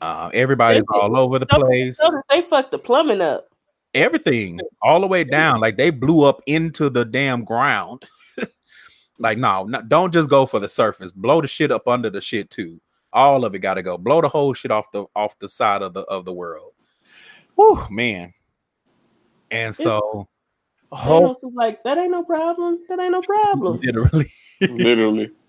Uh, 0.02 0.30
everybody's 0.34 0.84
They- 0.84 1.00
all 1.00 1.18
over 1.18 1.40
the 1.40 1.48
so- 1.52 1.60
place. 1.60 1.98
So 1.98 2.22
they 2.30 2.42
fucked 2.44 2.72
the 2.72 2.80
plumbing 2.80 3.22
up. 3.22 3.50
Everything 3.96 4.60
all 4.82 5.02
the 5.02 5.08
way 5.08 5.24
down. 5.24 5.60
Like 5.62 5.78
they 5.78 5.92
blew 5.92 6.24
up 6.26 6.42
into 6.48 6.90
the 6.90 7.06
damn 7.06 7.44
ground. 7.44 8.04
like, 9.20 9.38
no, 9.38 9.66
no, 9.66 9.82
don't 9.84 10.12
just 10.12 10.30
go 10.32 10.46
for 10.48 10.60
the 10.60 10.68
surface. 10.68 11.12
Blow 11.12 11.42
the 11.42 11.48
shit 11.48 11.72
up 11.72 11.88
under 11.88 12.10
the 12.10 12.20
shit 12.22 12.50
too. 12.50 12.82
All 13.12 13.46
of 13.46 13.54
it 13.54 13.60
got 13.60 13.76
to 13.76 13.84
go. 13.84 13.98
Blow 14.00 14.20
the 14.22 14.28
whole 14.30 14.54
shit 14.56 14.72
off 14.72 14.92
the 14.92 15.06
off 15.16 15.38
the 15.38 15.48
side 15.48 15.84
of 15.84 15.94
the 15.94 16.00
of 16.02 16.26
the 16.26 16.34
world. 16.34 16.72
Whew, 17.56 17.86
man. 17.92 18.34
And 19.54 19.76
so, 19.76 20.28
Hulk 20.92 21.24
Thanos 21.24 21.44
was 21.44 21.54
like, 21.56 21.84
that 21.84 21.98
ain't 21.98 22.12
no 22.12 22.24
problem. 22.24 22.80
That 22.90 23.00
ain't 23.00 23.12
no 23.12 23.22
problem. 23.22 23.80
literally. 23.84 24.32
Literally. 24.62 25.32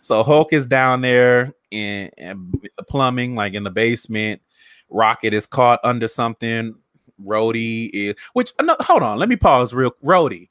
So 0.00 0.22
Hulk 0.24 0.52
is 0.52 0.66
down 0.66 1.02
there 1.02 1.54
in, 1.70 2.10
in 2.16 2.52
the 2.76 2.82
plumbing, 2.82 3.36
like 3.36 3.54
in 3.54 3.62
the 3.62 3.70
basement. 3.70 4.40
Rocket 4.88 5.32
is 5.32 5.46
caught 5.46 5.78
under 5.84 6.08
something. 6.08 6.74
Rhodey 7.24 7.90
is 7.92 8.16
which 8.32 8.52
no, 8.62 8.76
hold 8.80 9.02
on, 9.02 9.18
let 9.18 9.28
me 9.28 9.36
pause 9.36 9.72
real 9.72 9.92
Rhodey. 10.02 10.48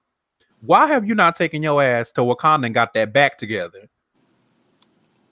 Why 0.62 0.88
have 0.88 1.08
you 1.08 1.16
not 1.16 1.36
taken 1.36 1.64
your 1.64 1.82
ass 1.82 2.12
to 2.14 2.22
Wakanda 2.22 2.68
and 2.68 2.76
got 2.76 2.94
that 2.94 3.12
back 3.12 3.38
together? 3.38 3.90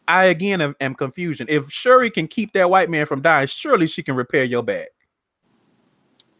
I 0.07 0.25
again 0.25 0.61
am, 0.61 0.75
am 0.79 0.95
confusion. 0.95 1.47
If 1.49 1.69
Shuri 1.69 2.09
can 2.09 2.27
keep 2.27 2.53
that 2.53 2.69
white 2.69 2.89
man 2.89 3.05
from 3.05 3.21
dying, 3.21 3.47
surely 3.47 3.87
she 3.87 4.03
can 4.03 4.15
repair 4.15 4.45
your 4.45 4.63
back. 4.63 4.89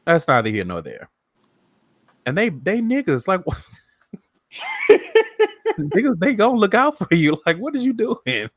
That's 0.06 0.28
neither 0.28 0.50
here 0.50 0.64
nor 0.64 0.82
there. 0.82 1.10
And 2.28 2.38
they 2.38 2.50
they 2.50 2.80
niggas 2.82 3.26
like 3.26 3.42
niggas 5.80 6.20
they 6.20 6.34
gonna 6.34 6.58
look 6.60 6.74
out 6.74 6.98
for 6.98 7.08
you. 7.12 7.38
Like, 7.46 7.58
what 7.58 7.74
is 7.76 7.86
you 7.86 7.94
doing? 7.94 8.50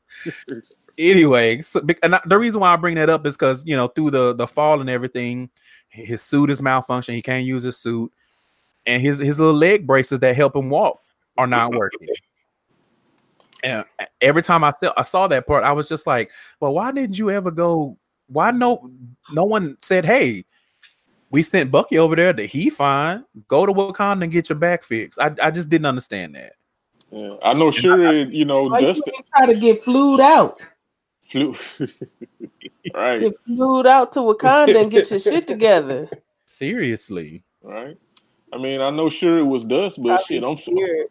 anyway, 0.99 1.61
so, 1.61 1.81
and 2.03 2.15
I- 2.15 2.21
the 2.25 2.37
reason 2.37 2.59
why 2.59 2.73
I 2.73 2.75
bring 2.75 2.95
that 2.95 3.09
up 3.09 3.25
is 3.25 3.35
because 3.37 3.63
you 3.65 3.77
know 3.77 3.87
through 3.87 4.11
the 4.11 4.33
the 4.33 4.45
fall 4.45 4.81
and 4.81 4.89
everything, 4.89 5.49
his 5.87 6.21
suit 6.21 6.49
is 6.49 6.59
malfunctioning. 6.59 7.15
He 7.15 7.21
can't 7.21 7.45
use 7.45 7.63
his 7.63 7.77
suit, 7.77 8.11
and 8.85 9.01
his 9.01 9.19
his 9.19 9.39
little 9.39 9.55
leg 9.55 9.87
braces 9.87 10.19
that 10.19 10.35
help 10.35 10.53
him 10.53 10.69
walk 10.69 10.99
are 11.37 11.47
not 11.47 11.73
working. 11.73 12.07
And 13.63 13.85
uh, 13.99 14.05
every 14.21 14.41
time 14.41 14.63
I 14.63 14.71
saw 14.71 14.91
I 14.97 15.03
saw 15.03 15.27
that 15.27 15.45
part, 15.45 15.63
I 15.63 15.71
was 15.71 15.87
just 15.87 16.07
like, 16.07 16.31
"Well, 16.59 16.73
why 16.73 16.91
didn't 16.91 17.19
you 17.19 17.29
ever 17.29 17.51
go? 17.51 17.95
Why 18.25 18.49
no 18.49 18.89
no 19.31 19.45
one 19.45 19.77
said, 19.81 20.03
hey." 20.03 20.45
We 21.31 21.41
sent 21.43 21.71
Bucky 21.71 21.97
over 21.97 22.15
there. 22.15 22.33
That 22.33 22.45
he 22.45 22.69
fine. 22.69 23.25
Go 23.47 23.65
to 23.65 23.73
Wakanda 23.73 24.23
and 24.23 24.31
get 24.31 24.49
your 24.49 24.57
back 24.59 24.83
fixed. 24.83 25.19
I, 25.19 25.33
I 25.41 25.49
just 25.51 25.69
didn't 25.69 25.85
understand 25.87 26.35
that. 26.35 26.53
Yeah. 27.11 27.35
I 27.43 27.53
know 27.53 27.71
Shuri, 27.71 28.27
you 28.35 28.45
know, 28.45 28.63
Why 28.63 28.81
Dustin 28.81 29.13
try 29.35 29.45
to 29.47 29.59
get 29.59 29.83
flued 29.83 30.19
out? 30.19 30.53
flew. 31.23 31.55
right, 32.93 33.19
Get 33.21 33.33
flued 33.45 33.87
out 33.87 34.11
to 34.13 34.19
Wakanda 34.19 34.81
and 34.81 34.91
get 34.91 35.09
your 35.09 35.19
shit 35.19 35.47
together. 35.47 36.09
Seriously. 36.45 37.43
right. 37.63 37.97
I 38.53 38.57
mean, 38.57 38.81
I 38.81 38.89
know 38.89 39.09
sure 39.09 39.39
it 39.39 39.45
was 39.45 39.63
dust, 39.63 40.01
but 40.03 40.21
shit, 40.25 40.43
I'm 40.43 40.57
so, 40.57 40.73
scared. 40.73 41.07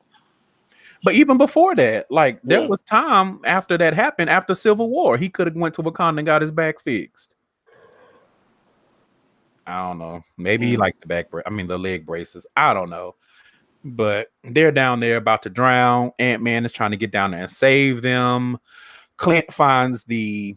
But 1.03 1.15
even 1.15 1.39
before 1.39 1.75
that, 1.77 2.11
like 2.11 2.39
there 2.45 2.61
Yeah. 2.61 2.67
was 2.67 2.83
time 2.83 3.41
after 3.47 3.79
that 3.79 3.95
happened, 3.95 4.29
after 4.29 4.55
Civil 4.55 4.91
War, 4.91 5.17
he 5.17 5.31
could 5.31 5.47
have 5.47 5.57
went 5.57 5.75
to 5.77 5.83
Wakanda 5.83 6.19
and 6.19 6.27
got 6.27 6.43
his 6.43 6.51
back 6.51 6.81
fixed. 6.81 7.35
I 9.71 9.89
don't 9.89 9.99
know. 9.99 10.25
Maybe 10.37 10.67
he 10.69 10.75
Mm. 10.77 10.81
liked 10.81 11.01
the 11.01 11.07
back. 11.07 11.31
Bra- 11.31 11.43
I 11.47 11.51
mean, 11.51 11.67
the 11.67 11.79
leg 11.79 12.05
braces. 12.05 12.47
I 12.57 12.75
don't 12.75 12.91
know. 12.91 13.15
But 13.85 14.33
they're 14.45 14.73
down 14.73 15.01
there 15.01 15.17
about 15.17 15.43
to 15.43 15.51
drown. 15.51 16.13
Ant 16.19 16.43
Man 16.43 16.67
is 16.67 16.73
trying 16.73 16.91
to 16.91 16.97
get 16.97 17.11
down 17.13 17.31
there 17.31 17.41
and 17.41 17.51
save 17.51 18.03
them. 18.03 18.59
Clint 19.17 19.53
finds 19.53 20.05
the 20.05 20.57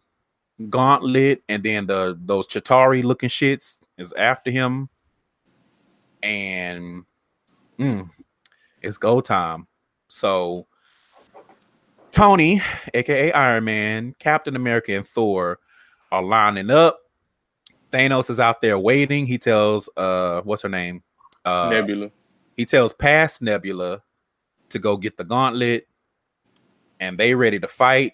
gauntlet, 0.69 1.43
and 1.47 1.63
then 1.63 1.85
the 1.85 2.17
those 2.19 2.47
Chitauri 2.47 3.03
looking 3.03 3.29
shits 3.29 3.81
is 3.97 4.11
after 4.13 4.51
him. 4.51 4.89
And 6.21 7.03
mm, 7.79 8.09
it's 8.81 8.97
go 8.97 9.21
time. 9.21 9.67
So 10.07 10.67
Tony, 12.11 12.61
aka 12.93 13.31
Iron 13.31 13.63
Man, 13.63 14.15
Captain 14.19 14.55
America, 14.55 14.93
and 14.93 15.07
Thor 15.07 15.59
are 16.11 16.23
lining 16.23 16.69
up. 16.69 16.99
Thanos 17.93 18.29
is 18.29 18.39
out 18.39 18.61
there 18.61 18.79
waiting. 18.79 19.25
He 19.25 19.37
tells 19.37 19.89
uh 19.95 20.41
what's 20.41 20.63
her 20.63 20.69
name? 20.69 21.03
Uh 21.45 21.69
Nebula. 21.69 22.11
he 22.57 22.65
tells 22.65 22.93
past 22.93 23.41
Nebula 23.41 24.01
to 24.69 24.79
go 24.79 24.97
get 24.97 25.17
the 25.17 25.23
gauntlet, 25.23 25.87
and 26.99 27.17
they 27.17 27.35
ready 27.35 27.59
to 27.59 27.67
fight. 27.67 28.13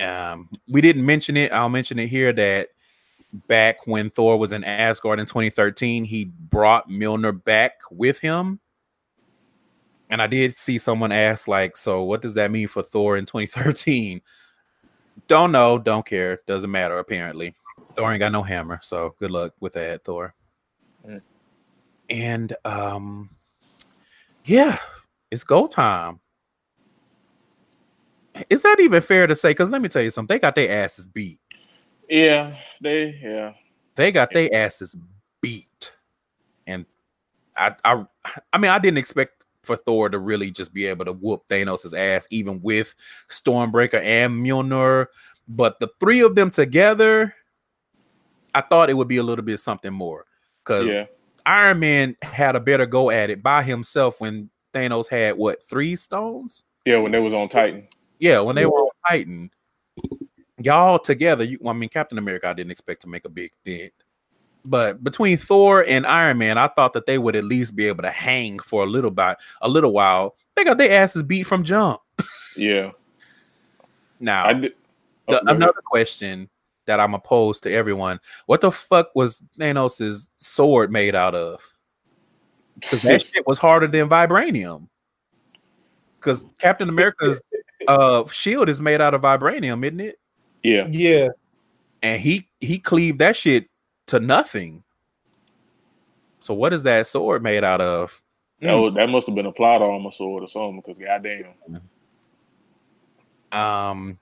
Um, 0.00 0.48
we 0.68 0.80
didn't 0.80 1.04
mention 1.06 1.36
it. 1.36 1.52
I'll 1.52 1.68
mention 1.68 1.98
it 1.98 2.08
here 2.08 2.32
that 2.32 2.68
back 3.46 3.86
when 3.86 4.10
Thor 4.10 4.38
was 4.38 4.52
in 4.52 4.64
Asgard 4.64 5.20
in 5.20 5.26
2013, 5.26 6.04
he 6.04 6.24
brought 6.24 6.88
Mjolnir 6.88 7.42
back 7.44 7.72
with 7.90 8.18
him. 8.20 8.60
And 10.10 10.22
I 10.22 10.26
did 10.26 10.56
see 10.56 10.78
someone 10.78 11.12
ask, 11.12 11.48
like, 11.48 11.76
so 11.76 12.02
what 12.02 12.22
does 12.22 12.34
that 12.34 12.50
mean 12.50 12.68
for 12.68 12.82
Thor 12.82 13.16
in 13.16 13.26
2013? 13.26 14.20
Don't 15.26 15.52
know, 15.52 15.78
don't 15.78 16.06
care, 16.06 16.38
doesn't 16.46 16.70
matter, 16.70 16.98
apparently. 16.98 17.54
Thor 17.98 18.12
ain't 18.12 18.20
got 18.20 18.30
no 18.30 18.44
hammer, 18.44 18.78
so 18.80 19.16
good 19.18 19.32
luck 19.32 19.54
with 19.58 19.72
that, 19.72 20.04
Thor. 20.04 20.32
Mm. 21.04 21.20
And 22.08 22.56
um, 22.64 23.30
yeah, 24.44 24.78
it's 25.32 25.42
go 25.42 25.66
time. 25.66 26.20
Is 28.48 28.62
that 28.62 28.78
even 28.78 29.02
fair 29.02 29.26
to 29.26 29.34
say? 29.34 29.50
Because 29.50 29.68
let 29.70 29.82
me 29.82 29.88
tell 29.88 30.02
you 30.02 30.10
something. 30.10 30.32
They 30.32 30.38
got 30.38 30.54
their 30.54 30.84
asses 30.84 31.08
beat. 31.08 31.40
Yeah, 32.08 32.54
they 32.80 33.18
yeah. 33.20 33.54
They 33.96 34.12
got 34.12 34.32
their 34.32 34.48
asses 34.54 34.94
beat. 35.40 35.90
And 36.68 36.86
I 37.56 37.74
I 37.84 38.04
I 38.52 38.58
mean 38.58 38.70
I 38.70 38.78
didn't 38.78 38.98
expect 38.98 39.44
for 39.64 39.74
Thor 39.74 40.08
to 40.08 40.20
really 40.20 40.52
just 40.52 40.72
be 40.72 40.86
able 40.86 41.04
to 41.06 41.12
whoop 41.12 41.48
Thanos' 41.48 41.98
ass, 41.98 42.28
even 42.30 42.62
with 42.62 42.94
Stormbreaker 43.28 44.00
and 44.00 44.34
Mjolnir. 44.34 45.06
But 45.48 45.80
the 45.80 45.90
three 45.98 46.20
of 46.20 46.36
them 46.36 46.52
together, 46.52 47.34
I 48.54 48.60
thought 48.60 48.90
it 48.90 48.94
would 48.94 49.08
be 49.08 49.18
a 49.18 49.22
little 49.22 49.44
bit 49.44 49.60
something 49.60 49.92
more. 49.92 50.24
Because 50.64 50.94
Yeah. 50.94 51.06
Iron 51.46 51.78
Man 51.78 52.16
had 52.22 52.56
a 52.56 52.60
better 52.60 52.84
go 52.84 53.10
at 53.10 53.30
it 53.30 53.42
by 53.42 53.62
himself 53.62 54.20
when 54.20 54.50
Thanos 54.74 55.08
had 55.08 55.36
what 55.36 55.62
three 55.62 55.96
stones? 55.96 56.64
Yeah, 56.84 56.98
when 56.98 57.12
they 57.12 57.20
was 57.20 57.32
on 57.34 57.48
Titan. 57.48 57.88
Yeah, 58.18 58.40
when 58.40 58.54
they 58.54 58.66
were 58.66 58.72
on 58.72 58.90
Titan, 59.08 59.50
y'all 60.60 60.98
together. 60.98 61.44
You, 61.44 61.58
I 61.66 61.72
mean, 61.72 61.88
Captain 61.88 62.18
America, 62.18 62.48
I 62.48 62.52
didn't 62.52 62.70
expect 62.70 63.02
to 63.02 63.08
make 63.08 63.24
a 63.24 63.30
big 63.30 63.52
dent, 63.64 63.92
but 64.64 65.02
between 65.02 65.38
Thor 65.38 65.84
and 65.86 66.06
Iron 66.06 66.38
Man, 66.38 66.58
I 66.58 66.68
thought 66.68 66.92
that 66.92 67.06
they 67.06 67.16
would 67.16 67.36
at 67.36 67.44
least 67.44 67.74
be 67.74 67.86
able 67.86 68.02
to 68.02 68.10
hang 68.10 68.58
for 68.58 68.82
a 68.84 68.86
little 68.86 69.10
bit, 69.10 69.38
a 69.62 69.68
little 69.68 69.92
while. 69.92 70.36
They 70.54 70.64
got 70.64 70.78
their 70.78 71.00
asses 71.00 71.22
beat 71.22 71.44
from 71.44 71.64
jump. 71.64 72.00
Yeah. 72.56 72.90
Now, 74.18 74.50
oh, 74.50 74.60
the, 75.28 75.48
another 75.48 75.80
question 75.84 76.48
that 76.88 76.98
I'm 76.98 77.14
opposed 77.14 77.62
to 77.62 77.68
to 77.68 77.74
everyone: 77.74 78.18
What 78.46 78.60
the 78.60 78.72
fuck 78.72 79.14
was 79.14 79.40
Thanos' 79.58 80.28
sword 80.36 80.90
made 80.90 81.14
out 81.14 81.34
of? 81.34 81.60
Because 82.74 83.02
that 83.02 83.22
shit 83.22 83.46
was 83.46 83.58
harder 83.58 83.86
than 83.86 84.08
vibranium. 84.08 84.88
Because 86.18 86.46
Captain 86.58 86.88
America's 86.88 87.40
uh 87.88 88.26
shield 88.26 88.68
is 88.68 88.80
made 88.80 89.00
out 89.00 89.14
of 89.14 89.22
vibranium, 89.22 89.84
isn't 89.84 90.00
it? 90.00 90.18
yeah. 90.62 90.86
Yeah. 90.90 91.28
And 92.02 92.20
he 92.20 92.48
he 92.60 92.78
cleaved 92.78 93.18
that 93.20 93.36
shit 93.36 93.68
to 94.06 94.20
nothing. 94.20 94.82
So 96.40 96.54
what 96.54 96.72
is 96.72 96.84
that 96.84 97.06
sword 97.06 97.42
made 97.42 97.64
out 97.64 97.80
of? 97.80 98.22
That 98.60 98.74
was, 98.74 98.94
that 98.94 99.08
must 99.08 99.26
have 99.26 99.36
been 99.36 99.46
a 99.46 99.52
plot 99.52 99.82
armor 99.82 100.10
sword 100.10 100.42
or 100.42 100.48
something, 100.48 100.80
because 100.80 100.98
goddamn. 100.98 101.54
Um, 103.52 104.18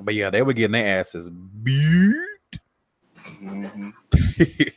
but 0.00 0.14
yeah, 0.14 0.30
they 0.30 0.42
were 0.42 0.52
getting 0.52 0.72
their 0.72 1.00
asses 1.00 1.30
beat. 1.30 2.14
Mhm. 3.40 3.92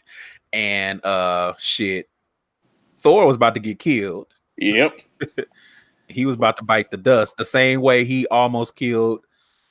and 0.54 1.04
uh 1.06 1.54
shit. 1.58 2.10
Thor 2.96 3.26
was 3.26 3.36
about 3.36 3.54
to 3.56 3.60
get 3.60 3.80
killed. 3.80 4.28
Yep. 4.58 5.00
He 6.12 6.26
was 6.26 6.36
about 6.36 6.58
to 6.58 6.64
bite 6.64 6.92
the 6.92 6.98
dust 6.98 7.38
the 7.38 7.46
same 7.46 7.82
way 7.82 8.04
he 8.04 8.28
almost 8.28 8.76
killed 8.76 9.22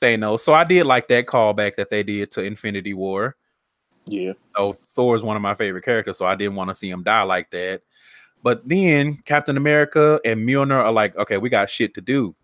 Thanos. 0.00 0.40
So 0.40 0.54
I 0.54 0.64
did 0.64 0.86
like 0.86 1.06
that 1.08 1.26
callback 1.26 1.76
that 1.76 1.90
they 1.90 2.02
did 2.02 2.30
to 2.32 2.42
Infinity 2.42 2.94
War. 2.94 3.36
Yeah. 4.06 4.32
So 4.56 4.72
Thor 4.94 5.14
is 5.14 5.22
one 5.22 5.36
of 5.36 5.42
my 5.42 5.54
favorite 5.54 5.84
characters, 5.84 6.18
so 6.18 6.26
I 6.26 6.34
didn't 6.34 6.56
want 6.56 6.68
to 6.68 6.74
see 6.74 6.88
him 6.88 7.02
die 7.02 7.22
like 7.22 7.50
that. 7.50 7.82
But 8.42 8.66
then 8.66 9.18
Captain 9.26 9.56
America 9.56 10.18
and 10.24 10.40
Mjolnir 10.48 10.82
are 10.82 10.92
like, 10.92 11.14
okay, 11.16 11.36
we 11.36 11.50
got 11.50 11.68
shit 11.68 11.92
to 11.94 12.00
do. 12.00 12.34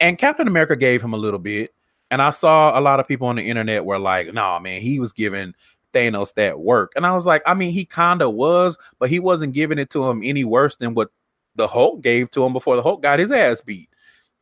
And 0.00 0.18
Captain 0.18 0.48
America 0.48 0.76
gave 0.76 1.02
him 1.02 1.14
a 1.14 1.18
little 1.18 1.38
bit. 1.38 1.72
And 2.10 2.22
I 2.22 2.30
saw 2.30 2.78
a 2.78 2.80
lot 2.80 3.00
of 3.00 3.08
people 3.08 3.26
on 3.26 3.36
the 3.36 3.48
internet 3.48 3.84
were 3.84 3.98
like, 3.98 4.32
nah, 4.32 4.58
man, 4.58 4.80
he 4.80 5.00
was 5.00 5.12
giving 5.12 5.54
Thanos 5.92 6.34
that 6.34 6.60
work. 6.60 6.92
And 6.94 7.04
I 7.04 7.12
was 7.14 7.26
like, 7.26 7.42
I 7.46 7.54
mean, 7.54 7.72
he 7.72 7.84
kind 7.84 8.22
of 8.22 8.34
was, 8.34 8.78
but 8.98 9.10
he 9.10 9.18
wasn't 9.18 9.54
giving 9.54 9.78
it 9.78 9.90
to 9.90 10.08
him 10.08 10.20
any 10.22 10.44
worse 10.44 10.76
than 10.76 10.94
what 10.94 11.10
the 11.56 11.66
Hulk 11.66 12.02
gave 12.02 12.30
to 12.32 12.44
him 12.44 12.52
before 12.52 12.76
the 12.76 12.82
Hulk 12.82 13.02
got 13.02 13.18
his 13.18 13.32
ass 13.32 13.60
beat. 13.60 13.88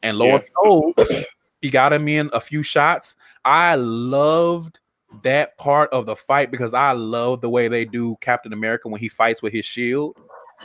And 0.02 0.18
Lord 0.18 0.44
knows, 0.62 0.94
he 1.62 1.70
got 1.70 1.92
him 1.92 2.06
in 2.08 2.28
a 2.34 2.40
few 2.40 2.62
shots. 2.62 3.16
I 3.44 3.76
loved 3.76 4.80
that 5.22 5.56
part 5.56 5.90
of 5.92 6.06
the 6.06 6.16
fight 6.16 6.50
because 6.50 6.74
I 6.74 6.92
love 6.92 7.40
the 7.40 7.48
way 7.48 7.68
they 7.68 7.84
do 7.84 8.16
Captain 8.20 8.52
America 8.52 8.88
when 8.88 9.00
he 9.00 9.08
fights 9.08 9.40
with 9.40 9.52
his 9.52 9.64
shield. 9.64 10.18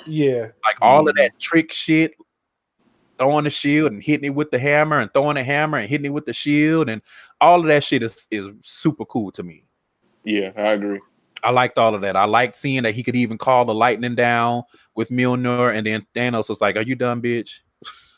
Yeah. 0.05 0.47
Like 0.65 0.81
all 0.81 1.07
of 1.07 1.15
that 1.15 1.31
mm-hmm. 1.31 1.37
trick 1.37 1.71
shit, 1.71 2.15
throwing 3.19 3.43
the 3.43 3.49
shield 3.49 3.91
and 3.91 4.01
hitting 4.01 4.25
it 4.25 4.35
with 4.35 4.49
the 4.49 4.57
hammer 4.57 4.97
and 4.97 5.13
throwing 5.13 5.35
the 5.35 5.43
hammer 5.43 5.77
and 5.77 5.89
hitting 5.89 6.05
it 6.05 6.13
with 6.13 6.25
the 6.25 6.33
shield 6.33 6.89
and 6.89 7.01
all 7.39 7.59
of 7.59 7.67
that 7.67 7.83
shit 7.83 8.01
is, 8.01 8.27
is 8.31 8.47
super 8.61 9.05
cool 9.05 9.31
to 9.31 9.43
me. 9.43 9.65
Yeah, 10.23 10.51
I 10.55 10.69
agree. 10.69 10.99
I 11.43 11.51
liked 11.51 11.77
all 11.77 11.95
of 11.95 12.01
that. 12.01 12.15
I 12.15 12.25
liked 12.25 12.55
seeing 12.55 12.83
that 12.83 12.93
he 12.93 13.03
could 13.03 13.15
even 13.15 13.37
call 13.37 13.65
the 13.65 13.73
lightning 13.73 14.15
down 14.15 14.63
with 14.95 15.09
Mjolnir, 15.09 15.73
and 15.73 15.87
then 15.87 16.05
Thanos 16.13 16.49
was 16.49 16.59
like, 16.59 16.75
"Are 16.75 16.81
you 16.81 16.95
done, 16.95 17.21
bitch?" 17.21 17.59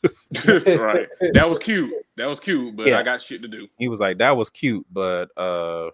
right. 0.80 1.08
That 1.34 1.48
was 1.48 1.60
cute. 1.60 1.94
That 2.18 2.26
was 2.26 2.40
cute, 2.40 2.76
but 2.76 2.88
Yeah. 2.88 2.98
I 2.98 3.04
got 3.04 3.22
shit 3.22 3.42
to 3.44 3.48
do. 3.48 3.68
He 3.78 3.88
was 3.88 4.00
like, 4.00 4.18
"That 4.18 4.36
was 4.36 4.50
cute," 4.50 4.86
but 4.92 5.30
uh, 5.38 5.90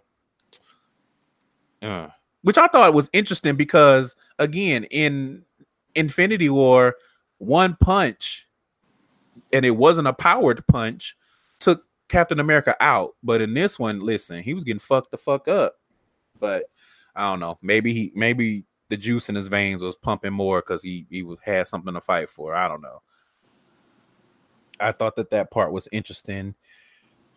uh, 1.82 2.08
which 2.44 2.58
I 2.58 2.68
thought 2.68 2.94
was 2.94 3.10
interesting 3.12 3.56
because 3.58 4.16
again, 4.40 4.86
in 4.86 5.44
Infinity 5.96 6.50
War, 6.50 6.96
one 7.40 7.76
punch, 7.80 8.47
and 9.54 9.66
it 9.66 9.76
wasn't 9.76 10.08
a 10.08 10.14
powered 10.14 10.66
punch, 10.68 11.16
took 11.60 11.84
Captain 12.10 12.40
America 12.40 12.76
out. 12.80 13.16
But 13.24 13.42
in 13.42 13.54
this 13.54 13.78
one, 13.80 14.00
listen, 14.00 14.44
he 14.44 14.54
was 14.54 14.64
getting 14.64 14.80
fucked 14.80 15.12
the 15.12 15.18
fuck 15.18 15.48
up. 15.48 15.76
But 16.40 16.66
I 17.16 17.30
don't 17.30 17.40
know. 17.40 17.58
Maybe 17.62 17.94
he, 17.94 18.12
maybe 18.16 18.64
the 18.90 18.98
juice 18.98 19.30
in 19.30 19.36
his 19.36 19.48
veins 19.48 19.84
was 19.84 19.96
pumping 19.96 20.34
more 20.34 20.62
because 20.62 20.82
he 20.82 21.06
he 21.10 21.24
was, 21.24 21.38
had 21.42 21.68
something 21.68 21.94
to 21.94 22.02
fight 22.02 22.30
for. 22.30 22.56
I 22.56 22.68
don't 22.68 22.82
know. 22.82 23.02
I 24.80 24.92
thought 24.92 25.16
that 25.16 25.32
that 25.32 25.52
part 25.52 25.72
was 25.72 25.88
interesting. 25.92 26.56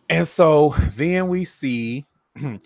And 0.09 0.27
so 0.27 0.75
then 0.95 1.27
we 1.27 1.45
see, 1.45 2.05
and 2.35 2.59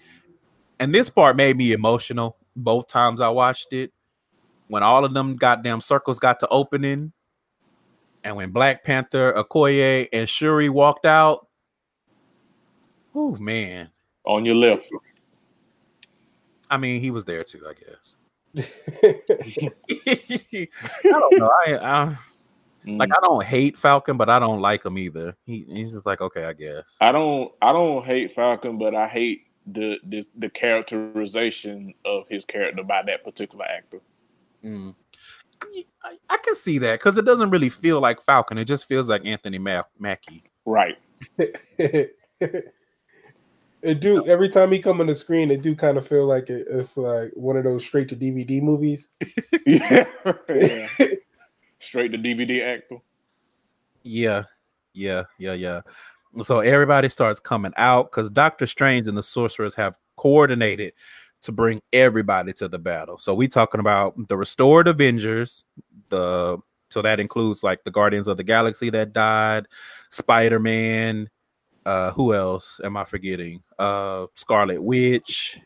this 0.79 1.09
part 1.09 1.37
made 1.37 1.55
me 1.57 1.73
emotional 1.73 2.37
both 2.55 2.87
times 2.87 3.21
I 3.21 3.29
watched 3.29 3.73
it. 3.73 3.91
When 4.67 4.81
all 4.81 5.05
of 5.05 5.13
them 5.13 5.35
goddamn 5.35 5.81
circles 5.81 6.17
got 6.17 6.39
to 6.39 6.47
opening, 6.47 7.11
and 8.25 8.35
when 8.35 8.49
Black 8.49 8.83
Panther, 8.83 9.33
Okoye, 9.33 10.09
and 10.11 10.27
Shuri 10.27 10.67
walked 10.67 11.05
out. 11.05 11.47
Oh 13.13 13.35
man. 13.37 13.89
On 14.25 14.43
your 14.43 14.55
left. 14.55 14.89
I 16.69 16.77
mean, 16.77 16.99
he 16.99 17.11
was 17.11 17.23
there 17.23 17.43
too, 17.43 17.61
I 17.65 17.73
guess. 17.73 18.15
I 19.87 20.59
don't 21.03 21.37
know. 21.37 21.51
I, 21.65 21.75
I 21.75 22.17
like 22.85 23.09
Mm. 23.09 23.17
I 23.17 23.19
don't 23.21 23.43
hate 23.43 23.77
Falcon, 23.77 24.17
but 24.17 24.29
I 24.29 24.37
don't 24.39 24.61
like 24.61 24.85
him 24.85 24.97
either. 24.97 25.35
He, 25.45 25.65
he's 25.67 25.91
just 25.91 26.05
like, 26.05 26.21
okay, 26.21 26.45
I 26.45 26.53
guess. 26.53 26.97
I 27.01 27.11
don't 27.11 27.51
I 27.61 27.71
don't 27.71 28.05
hate 28.05 28.33
Falcon, 28.33 28.77
but 28.77 28.93
I 28.93 29.07
hate 29.07 29.47
the 29.65 29.99
the, 30.03 30.25
the 30.37 30.49
characterization 30.49 31.93
of 32.05 32.25
his 32.29 32.45
character 32.45 32.83
by 32.83 33.01
that 33.07 33.23
particular 33.23 33.65
actor. 33.65 34.01
Mm. 34.63 34.93
I, 36.03 36.17
I 36.29 36.37
can 36.37 36.55
see 36.55 36.77
that 36.79 36.99
because 36.99 37.17
it 37.17 37.25
doesn't 37.25 37.49
really 37.49 37.69
feel 37.69 37.99
like 37.99 38.21
Falcon. 38.21 38.57
It 38.57 38.65
just 38.65 38.85
feels 38.85 39.09
like 39.09 39.25
Anthony 39.25 39.57
Ma- 39.57 39.83
Mackie. 39.99 40.43
Right. 40.65 40.97
it 43.85 43.99
do 43.99 44.25
every 44.27 44.49
time 44.49 44.71
he 44.71 44.79
come 44.79 44.99
on 44.99 45.07
the 45.07 45.15
screen, 45.15 45.51
it 45.51 45.61
do 45.61 45.75
kind 45.75 45.97
of 45.97 46.07
feel 46.07 46.25
like 46.25 46.49
it, 46.49 46.67
it's 46.69 46.97
like 46.97 47.31
one 47.35 47.57
of 47.57 47.63
those 47.63 47.85
straight 47.85 48.09
to 48.09 48.15
DVD 48.15 48.61
movies. 48.61 49.09
yeah. 49.65 50.05
yeah. 50.49 50.87
Straight 51.79 52.11
to 52.13 52.17
DVD 52.17 52.63
actor. 52.63 52.97
Yeah, 54.01 54.43
yeah, 54.93 55.23
yeah, 55.37 55.53
yeah. 55.53 55.81
So 56.41 56.59
everybody 56.59 57.09
starts 57.09 57.39
coming 57.39 57.73
out 57.77 58.09
because 58.09 58.29
Doctor 58.29 58.65
Strange 58.65 59.07
and 59.07 59.17
the 59.17 59.23
Sorcerers 59.23 59.75
have 59.75 59.97
coordinated 60.15 60.93
to 61.45 61.51
bring 61.51 61.81
everybody 61.93 62.53
to 62.53 62.67
the 62.67 62.79
battle. 62.79 63.17
So 63.17 63.33
we 63.33 63.47
talking 63.47 63.79
about 63.79 64.15
the 64.27 64.37
restored 64.37 64.87
Avengers, 64.87 65.65
the 66.09 66.57
so 66.89 67.01
that 67.01 67.19
includes 67.19 67.63
like 67.63 67.83
the 67.83 67.91
Guardians 67.91 68.27
of 68.27 68.37
the 68.37 68.43
Galaxy 68.43 68.89
that 68.91 69.13
died, 69.13 69.67
Spider 70.11 70.59
Man. 70.59 71.29
Uh, 71.85 72.11
who 72.11 72.33
else 72.33 72.81
am 72.83 72.97
I 72.97 73.05
forgetting? 73.05 73.61
Uh, 73.77 74.25
Scarlet 74.35 74.81
Witch. 74.81 75.59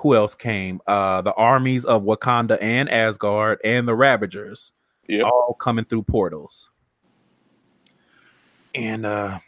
Who 0.00 0.14
else 0.14 0.34
came? 0.34 0.80
Uh, 0.86 1.22
the 1.22 1.32
armies 1.34 1.84
of 1.84 2.02
Wakanda 2.02 2.58
and 2.60 2.88
Asgard 2.90 3.60
and 3.64 3.86
the 3.88 3.94
Ravagers 3.94 4.72
Yep. 5.08 5.24
all 5.24 5.54
coming 5.54 5.84
through 5.84 6.02
portals. 6.02 6.70
And 8.74 9.06
uh 9.06 9.38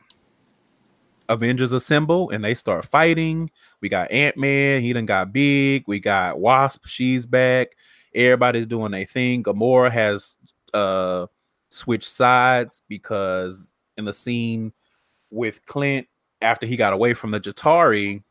Avengers 1.28 1.72
assemble 1.72 2.30
and 2.30 2.44
they 2.44 2.54
start 2.54 2.84
fighting. 2.84 3.50
We 3.80 3.88
got 3.88 4.10
Ant-Man, 4.10 4.82
he 4.82 4.92
done 4.92 5.06
got 5.06 5.32
big. 5.32 5.84
We 5.86 6.00
got 6.00 6.40
Wasp, 6.40 6.86
she's 6.86 7.26
back. 7.26 7.76
Everybody's 8.14 8.66
doing 8.66 8.92
their 8.92 9.04
thing. 9.04 9.42
Gamora 9.42 9.90
has 9.90 10.36
uh 10.74 11.26
switched 11.68 12.08
sides 12.08 12.82
because 12.88 13.72
in 13.96 14.04
the 14.04 14.12
scene 14.12 14.72
with 15.30 15.64
Clint 15.66 16.06
after 16.40 16.66
he 16.66 16.76
got 16.76 16.92
away 16.92 17.14
from 17.14 17.30
the 17.30 17.40
Chitauri, 17.40 18.22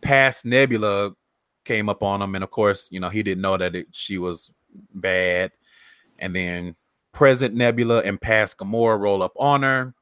past 0.00 0.44
Nebula 0.44 1.12
came 1.64 1.88
up 1.88 2.02
on 2.02 2.22
him, 2.22 2.34
and 2.34 2.44
of 2.44 2.50
course, 2.50 2.88
you 2.90 3.00
know, 3.00 3.08
he 3.08 3.22
didn't 3.22 3.42
know 3.42 3.56
that 3.56 3.74
it, 3.74 3.86
she 3.92 4.18
was 4.18 4.52
bad 4.94 5.52
and 6.18 6.34
then 6.34 6.74
present 7.12 7.54
Nebula 7.54 8.00
and 8.00 8.20
past 8.20 8.58
Gamora 8.58 8.98
roll 8.98 9.22
up 9.22 9.32
on 9.36 9.62
her. 9.62 9.94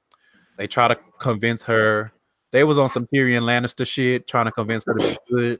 They 0.60 0.66
try 0.66 0.88
to 0.88 0.96
convince 1.18 1.62
her. 1.64 2.12
They 2.52 2.64
was 2.64 2.76
on 2.76 2.90
some 2.90 3.06
Tyrion 3.06 3.44
Lannister 3.44 3.86
shit, 3.86 4.26
trying 4.26 4.44
to 4.44 4.52
convince 4.52 4.84
her 4.84 4.92
to 4.92 5.18
be 5.30 5.58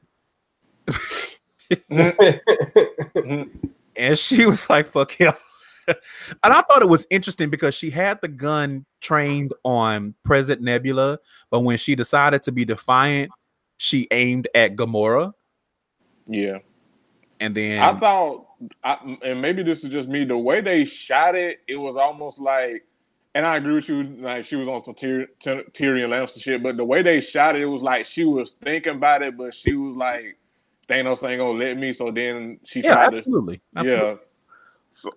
good. 1.89 3.51
and 3.97 4.18
she 4.18 4.44
was 4.44 4.68
like, 4.68 4.86
"Fuck 4.86 5.12
him." 5.12 5.32
and 5.89 6.52
I 6.52 6.60
thought 6.60 6.82
it 6.82 6.89
was 6.90 7.06
interesting 7.09 7.48
because 7.48 7.74
she 7.74 7.89
had 7.89 8.20
the 8.20 8.28
gun 8.28 8.85
trained 9.01 9.55
on 9.64 10.14
Present 10.22 10.60
Nebula, 10.60 11.18
but 11.51 11.60
when 11.60 11.78
she 11.78 11.94
decided 11.94 12.43
to 12.43 12.52
be 12.52 12.66
defiant, 12.66 13.31
she 13.78 14.06
aimed 14.10 14.48
at 14.55 14.77
Gamora, 14.77 15.32
Yeah. 16.28 16.59
and 17.40 17.55
then 17.55 17.81
I 17.81 17.98
thought, 17.98 18.48
I, 18.85 19.16
and 19.24 19.40
maybe 19.40 19.62
this 19.62 19.82
is 19.82 19.89
just 19.89 20.10
me. 20.10 20.27
The 20.27 20.36
way 20.36 20.60
they 20.60 20.85
shot 20.85 21.35
it, 21.36 21.60
it 21.66 21.77
was 21.77 21.97
almost 21.97 22.39
like, 22.39 22.85
and 23.35 23.47
I 23.47 23.57
agree 23.57 23.74
with 23.74 23.89
you. 23.89 24.02
Like 24.02 24.44
she 24.44 24.57
was 24.57 24.69
on 24.69 24.82
some 24.82 24.94
Tyr, 24.94 25.27
Tyr, 25.39 25.62
Tyrion 25.73 26.09
Lannister 26.09 26.40
shit, 26.40 26.62
but 26.62 26.77
the 26.77 26.85
way 26.85 27.02
they 27.02 27.20
shot 27.20 27.57
it, 27.57 27.62
it 27.62 27.66
was 27.66 27.82
like 27.82 28.07
she 28.07 28.24
was 28.24 28.52
thinking 28.52 28.97
about 28.97 29.23
it, 29.23 29.36
but 29.36 29.55
she 29.55 29.73
was 29.74 29.97
like, 29.97 30.36
Thanos 30.89 31.28
ain't 31.28 31.39
gonna 31.39 31.51
let 31.59 31.77
me. 31.77 31.93
So 31.93 32.11
then 32.11 32.59
she 32.65 32.82
yeah, 32.82 32.94
tried 32.94 33.11
to, 33.12 33.16
absolutely, 33.19 33.61
absolutely. 33.77 34.09
yeah. 34.09 34.15
So, 34.90 35.11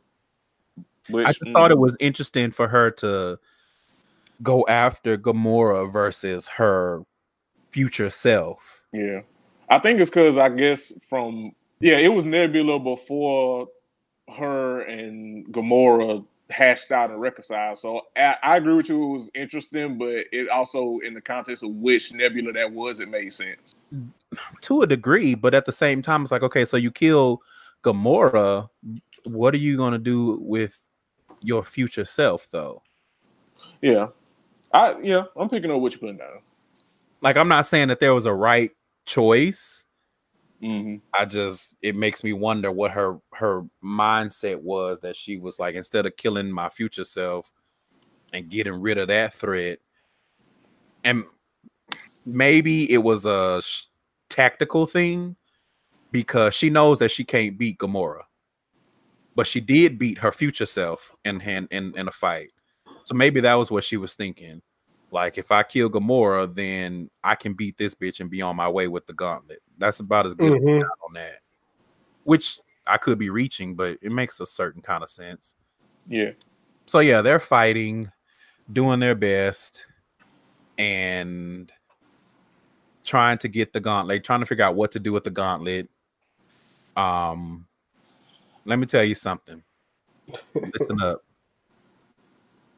which, 1.10 1.27
I 1.27 1.31
just 1.31 1.52
thought 1.53 1.72
it 1.72 1.77
mm, 1.77 1.80
was 1.80 1.98
interesting 1.99 2.52
for 2.52 2.68
her 2.68 2.91
to 2.91 3.40
go 4.44 4.65
after 4.68 5.18
Gamora 5.18 5.91
versus 5.91 6.48
her 6.48 7.02
future 7.72 8.11
self. 8.11 8.84
Yeah, 8.91 9.22
I 9.69 9.80
think 9.80 9.99
it's 9.99 10.11
because 10.11 10.38
I 10.38 10.49
guess 10.49 10.94
from 11.10 11.53
yeah, 11.80 11.98
it 11.98 12.10
was 12.10 12.26
Nebula 12.26 12.80
before 12.80 13.68
her 14.38 14.81
and 14.81 15.45
Gamora 15.48 16.23
hashed 16.49 16.91
out 16.91 17.10
and 17.10 17.20
reconciled. 17.20 17.80
So 17.80 18.02
I, 18.15 18.38
I 18.44 18.57
agree 18.57 18.76
with 18.76 18.90
you. 18.90 19.03
It 19.03 19.14
was 19.14 19.32
interesting, 19.34 19.98
but 19.98 20.26
it 20.32 20.49
also 20.49 20.99
in 20.99 21.14
the 21.14 21.22
context 21.22 21.64
of 21.64 21.72
which 21.72 22.14
Nebula 22.14 22.53
that 22.53 22.72
was, 22.72 22.99
it 22.99 23.10
made 23.10 23.34
sense. 23.34 23.76
to 24.61 24.82
a 24.82 24.88
degree, 24.88 25.36
but 25.36 25.53
at 25.53 25.65
the 25.65 25.72
same 25.72 26.02
time, 26.02 26.24
it's 26.24 26.32
like, 26.32 26.44
okay, 26.44 26.65
so 26.65 26.78
you 26.78 26.91
kill 26.91 27.41
Gamora, 27.84 28.70
what 29.26 29.53
are 29.53 29.57
you 29.57 29.78
gonna 29.78 29.98
do 29.98 30.38
with 30.41 30.80
your 31.41 31.64
future 31.64 32.06
self, 32.06 32.48
though? 32.52 32.82
Yeah, 33.82 34.07
I 34.74 34.99
yeah, 35.02 35.24
I'm 35.36 35.49
picking 35.49 35.72
up 35.72 35.82
what 35.82 35.91
you're 35.91 35.99
putting 35.99 36.18
down. 36.18 36.40
Like, 37.22 37.38
I'm 37.38 37.48
not 37.48 37.68
saying 37.68 37.88
that 37.90 37.99
there 37.99 38.14
was 38.14 38.26
a 38.26 38.34
right 38.34 38.72
choice. 39.06 39.86
Hmm 40.64 40.95
I 41.14 41.26
just 41.26 41.76
it 41.81 41.95
makes 41.95 42.23
me 42.23 42.34
wonder 42.34 42.72
what 42.72 42.91
her 42.91 43.19
her 43.34 43.64
mindset 43.84 44.61
was 44.61 44.99
that 45.02 45.15
she 45.15 45.38
was 45.38 45.60
like, 45.60 45.76
instead 45.76 46.06
of 46.06 46.15
killing 46.18 46.49
my 46.52 46.69
future 46.69 47.03
self 47.03 47.52
and 48.31 48.49
getting 48.49 48.81
rid 48.81 48.98
of 48.98 49.10
that 49.10 49.34
threat, 49.34 49.80
and 51.03 51.26
maybe 52.26 52.91
it 52.91 52.99
was 52.99 53.26
a 53.26 53.61
sh- 53.61 53.85
tactical 54.30 54.85
thing 54.85 55.35
because 56.11 56.53
she 56.53 56.69
knows 56.69 56.99
that 56.99 57.11
she 57.11 57.23
can't 57.23 57.57
beat 57.57 57.77
Gamora, 57.77 58.22
but 59.35 59.48
she 59.48 59.60
did 59.60 59.99
beat 59.99 60.18
her 60.19 60.31
future 60.31 60.65
self 60.65 61.14
in 61.26 61.40
hand 61.40 61.68
in, 61.72 61.94
in 61.98 62.07
a 62.07 62.11
fight. 62.11 62.52
So 63.03 63.15
maybe 63.15 63.41
that 63.41 63.56
was 63.56 63.69
what 63.69 63.84
she 63.84 63.98
was 63.98 64.15
thinking. 64.15 64.61
Like 65.11 65.38
if 65.38 65.52
I 65.52 65.61
kill 65.64 65.90
Gamora, 65.90 66.53
then 66.53 67.10
I 67.23 67.35
can 67.35 67.53
beat 67.53 67.77
this 67.77 67.94
bitch 67.94 68.19
and 68.19 68.30
be 68.30 68.41
on 68.41 68.56
my 68.56 68.69
way 68.69 68.88
with 68.88 69.06
the 69.06 69.14
gauntlet. 69.14 69.60
That's 69.84 69.99
about 69.99 70.26
as 70.26 70.34
good 70.34 70.53
as 70.53 70.64
I 70.64 70.65
Mhm. 70.65 70.81
got 70.81 70.97
on 71.05 71.14
that. 71.15 71.39
Which 72.23 72.57
I 72.88 72.97
could 72.97 73.19
be 73.19 73.30
reaching, 73.30 73.76
but 73.76 73.97
it 74.01 74.11
makes 74.11 74.39
a 74.39 74.45
certain 74.45 74.81
kind 74.81 75.03
of 75.03 75.10
sense. 75.10 75.55
Yeah, 76.07 76.31
So 76.85 76.99
yeah, 76.99 77.22
they're 77.22 77.39
fighting, 77.39 78.11
doing 78.72 78.99
their 78.99 79.15
best, 79.15 79.85
and 80.77 81.72
trying 83.05 83.38
to 83.39 83.47
get 83.49 83.73
the 83.73 83.80
gauntlet, 83.81 84.23
trying 84.23 84.39
to 84.39 84.45
figure 84.45 84.64
out 84.65 84.76
what 84.76 84.91
to 84.91 84.99
do 84.99 85.11
with 85.11 85.23
the 85.26 85.31
gauntlet. 85.31 85.89
Um, 86.95 87.68
let 88.65 88.80
me 88.80 88.85
tell 88.85 89.03
you 89.03 89.15
something. 89.15 89.64
Listen 90.55 91.01
up. 91.01 91.23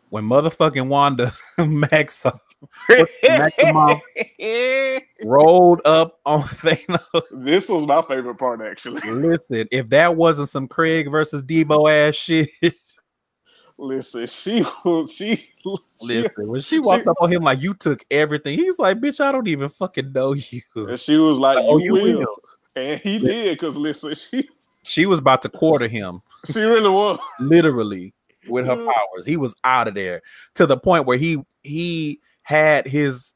When 0.10 0.24
motherfucking 0.24 0.88
Wanda 0.88 1.34
Maximoff 1.58 2.40
Maximoff 2.90 4.02
rolled 5.24 5.82
up 5.86 6.20
on 6.26 6.42
Thanos, 6.44 7.24
this 7.32 7.70
was 7.70 7.86
my 7.86 8.02
favorite 8.02 8.36
part 8.36 8.62
actually. 8.62 9.02
listen, 9.12 9.68
if 9.72 9.90
that 9.90 10.16
wasn't 10.16 10.50
some 10.50 10.68
Craig 10.68 11.10
versus 11.10 11.44
Debo 11.44 11.90
ass 11.92 12.16
shit, 12.16 12.50
Listen, 13.78 14.26
she 14.28 14.66
was 14.86 15.12
she. 15.12 15.36
she 15.36 15.48
Listen, 16.02 16.48
when 16.48 16.62
she 16.62 16.80
walked 16.80 17.08
up 17.08 17.18
on 17.20 17.32
him 17.32 17.44
like 17.44 17.62
you 17.62 17.74
took 17.74 18.06
everything, 18.10 18.58
he's 18.58 18.80
like, 18.80 19.00
"Bitch, 19.00 19.20
I 19.20 19.32
don't 19.34 19.48
even 19.48 19.68
fucking 19.70 20.14
know 20.14 20.34
you." 20.34 20.62
and 20.76 21.00
she 21.00 21.18
was 21.18 21.38
like, 21.38 21.58
Oh, 21.60 21.78
"You, 21.78 21.86
you 21.86 21.94
will. 21.94 22.20
will. 22.20 22.36
and 22.76 23.02
he 23.02 23.20
did. 23.20 23.58
Because 23.58 23.76
listen, 23.76 24.16
she 24.16 24.48
She 24.84 25.06
was 25.06 25.20
about 25.20 25.42
to 25.42 25.50
quarter 25.50 25.88
him, 25.88 26.22
she 26.46 26.62
really 26.62 26.90
was. 26.90 27.20
literally, 27.40 28.14
with 28.48 28.66
her 28.66 28.78
powers. 28.78 29.26
He 29.26 29.36
was 29.36 29.56
out 29.64 29.88
of 29.88 29.94
there 29.94 30.22
to 30.56 30.66
the 30.66 30.78
point 30.78 31.06
where 31.06 31.18
he 31.18 31.44
he 31.64 32.22
had 32.46 32.88
his 32.88 33.34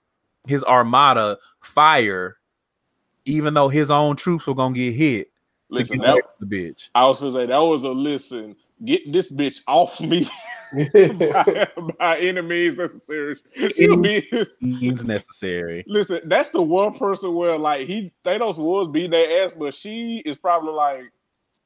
his 0.47 0.63
armada 0.63 1.37
fire, 1.61 2.37
even 3.25 3.53
though 3.53 3.67
his 3.67 3.91
own 3.91 4.15
troops 4.15 4.47
were 4.47 4.55
gonna 4.55 4.75
get 4.75 4.93
hit. 4.93 5.31
Listen, 5.69 5.97
get 5.97 6.05
that, 6.05 6.23
the 6.39 6.45
bitch. 6.45 6.89
I 6.95 7.05
was 7.05 7.19
gonna 7.19 7.33
say 7.33 7.45
that 7.47 7.57
was 7.57 7.83
a 7.83 7.89
listen. 7.89 8.55
Get 8.85 9.11
this 9.11 9.31
bitch 9.31 9.61
off 9.67 9.99
me 9.99 10.29
by, 10.93 11.67
by 11.99 12.19
any 12.19 12.41
means 12.41 12.77
necessary. 12.77 13.35
Means 14.61 15.03
necessary. 15.03 15.83
listen, 15.87 16.21
that's 16.25 16.51
the 16.51 16.61
one 16.61 16.97
person 16.97 17.33
where 17.33 17.57
like 17.57 17.87
he 17.87 18.13
Thanos 18.23 18.57
was 18.57 18.87
beating 18.87 19.11
their 19.11 19.43
ass, 19.43 19.55
but 19.55 19.73
she 19.73 20.19
is 20.19 20.37
probably 20.37 20.71
like 20.71 21.11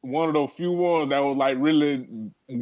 one 0.02 0.30
of 0.30 0.34
those 0.34 0.52
few 0.52 0.72
ones 0.72 1.10
that 1.10 1.20
was 1.20 1.36
like 1.36 1.58
really 1.60 2.08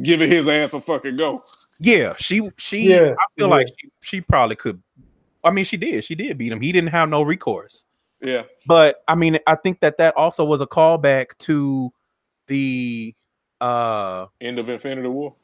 giving 0.02 0.30
his 0.30 0.48
ass 0.48 0.74
a 0.74 0.80
fucking 0.80 1.16
go. 1.16 1.42
Yeah, 1.80 2.14
she 2.16 2.48
she. 2.58 2.92
Yeah, 2.92 3.14
I 3.18 3.26
feel 3.36 3.46
yeah. 3.48 3.54
like 3.54 3.66
she, 3.78 3.88
she 4.00 4.20
probably 4.20 4.56
could. 4.56 4.82
I 5.44 5.50
mean, 5.50 5.64
she 5.64 5.76
did. 5.76 6.04
She 6.04 6.14
did 6.14 6.38
beat 6.38 6.52
him. 6.52 6.60
He 6.60 6.72
didn't 6.72 6.90
have 6.90 7.08
no 7.08 7.22
recourse. 7.22 7.86
Yeah, 8.20 8.44
but 8.66 9.02
I 9.08 9.14
mean, 9.14 9.38
I 9.46 9.56
think 9.56 9.80
that 9.80 9.96
that 9.98 10.16
also 10.16 10.44
was 10.44 10.60
a 10.60 10.66
callback 10.66 11.36
to 11.40 11.92
the 12.46 13.14
uh 13.60 14.26
end 14.40 14.58
of 14.58 14.68
Infinity 14.68 15.08
War. 15.08 15.34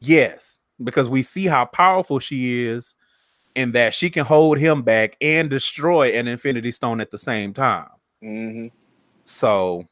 yes, 0.00 0.60
because 0.82 1.08
we 1.08 1.22
see 1.22 1.46
how 1.46 1.64
powerful 1.64 2.18
she 2.18 2.62
is 2.64 2.94
and 3.56 3.72
that 3.72 3.94
she 3.94 4.10
can 4.10 4.24
hold 4.24 4.58
him 4.58 4.82
back 4.82 5.16
and 5.20 5.50
destroy 5.50 6.10
an 6.10 6.28
Infinity 6.28 6.70
Stone 6.72 7.00
at 7.00 7.10
the 7.10 7.18
same 7.18 7.52
time. 7.54 7.88
hmm 8.22 8.66
So, 9.24 9.86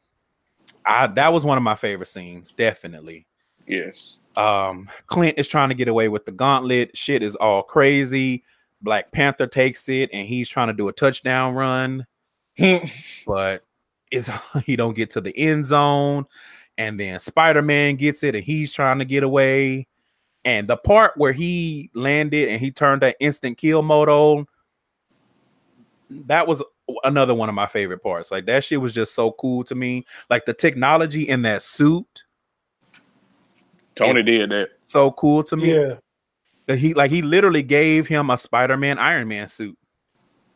I 0.85 1.07
that 1.09 1.33
was 1.33 1.45
one 1.45 1.57
of 1.57 1.65
my 1.65 1.75
favorite 1.75 2.07
scenes, 2.07 2.53
definitely. 2.53 3.27
Yes. 3.67 4.17
Um, 4.37 4.89
Clint 5.07 5.39
is 5.39 5.49
trying 5.49 5.71
to 5.71 5.75
get 5.75 5.89
away 5.89 6.09
with 6.09 6.27
the 6.27 6.33
gauntlet. 6.33 6.97
Shit 6.97 7.23
is 7.23 7.37
all 7.37 7.63
crazy. 7.63 8.45
Black 8.83 9.13
Panther 9.13 9.47
takes 9.47 9.89
it 9.89 10.11
and 10.13 10.27
he's 10.27 10.49
trying 10.49 10.69
to 10.69 10.75
do 10.75 10.89
a 10.89 10.93
touchdown 10.93 11.55
run. 11.55 12.07
but 13.27 13.65
it's 14.11 14.31
he 14.67 14.77
don't 14.77 14.97
get 14.97 15.11
to 15.11 15.21
the 15.21 15.37
end 15.37 15.67
zone 15.67 16.27
and 16.79 17.01
then 17.01 17.19
spider-man 17.19 17.97
gets 17.97 18.23
it 18.23 18.35
and 18.35 18.45
he's 18.45 18.73
trying 18.73 18.99
to 18.99 19.05
get 19.05 19.23
away 19.23 19.87
and 20.45 20.69
the 20.69 20.77
part 20.77 21.13
where 21.17 21.33
he 21.33 21.91
landed 21.95 22.49
and 22.49 22.61
he 22.61 22.71
turned 22.71 23.03
that 23.03 23.17
instant 23.21 23.59
kill 23.59 23.83
mode 23.83 24.09
on 24.09 24.47
that 26.09 26.47
was 26.47 26.63
another 27.03 27.35
one 27.35 27.49
of 27.49 27.55
my 27.55 27.67
favorite 27.67 28.03
parts 28.03 28.31
like 28.31 28.47
that 28.47 28.63
shit 28.63 28.81
was 28.81 28.93
just 28.93 29.15
so 29.15 29.33
cool 29.33 29.65
to 29.65 29.75
me 29.75 30.05
like 30.31 30.45
the 30.45 30.55
technology 30.55 31.29
in 31.29 31.43
that 31.43 31.63
suit 31.63 32.25
Tony 33.97 34.23
did 34.23 34.51
that. 34.51 34.71
so 34.85 35.11
cool 35.13 35.43
to 35.43 35.57
me 35.57 35.75
yeah. 35.75 35.95
that 36.67 36.79
he 36.79 36.95
like 36.95 37.11
he 37.11 37.23
literally 37.23 37.63
gave 37.63 38.07
him 38.07 38.31
a 38.31 38.39
spider-man 38.39 38.99
iron 38.99 39.27
man 39.29 39.49
suit 39.49 39.77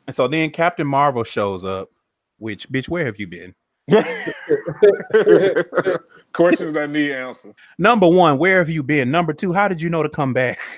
and 0.06 0.14
so 0.14 0.28
then 0.28 0.50
captain 0.50 0.86
marvel 0.86 1.24
shows 1.24 1.64
up 1.64 1.90
which 2.38 2.68
bitch 2.70 2.88
where 2.88 3.04
have 3.04 3.18
you 3.18 3.26
been 3.26 3.54
Questions 6.32 6.74
that 6.74 6.90
need 6.90 7.12
answer. 7.12 7.52
Number 7.76 8.08
one, 8.08 8.38
where 8.38 8.58
have 8.58 8.70
you 8.70 8.84
been? 8.84 9.10
Number 9.10 9.32
two, 9.32 9.52
how 9.52 9.66
did 9.66 9.82
you 9.82 9.90
know 9.90 10.02
to 10.02 10.08
come 10.08 10.32
back? 10.32 10.58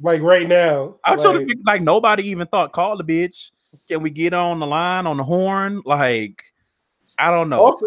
Like 0.00 0.22
right 0.22 0.48
now. 0.48 0.96
I'm 1.04 1.18
trying 1.18 1.40
to 1.40 1.46
like, 1.46 1.58
like 1.66 1.82
nobody 1.82 2.26
even 2.28 2.46
thought 2.46 2.72
call 2.72 2.96
the 2.96 3.04
bitch. 3.04 3.50
Can 3.88 4.00
we 4.02 4.08
get 4.08 4.32
on 4.32 4.58
the 4.58 4.66
line 4.66 5.06
on 5.06 5.18
the 5.18 5.22
horn? 5.22 5.82
Like, 5.84 6.42
I 7.18 7.30
don't 7.30 7.50
know. 7.50 7.62
Also, 7.62 7.84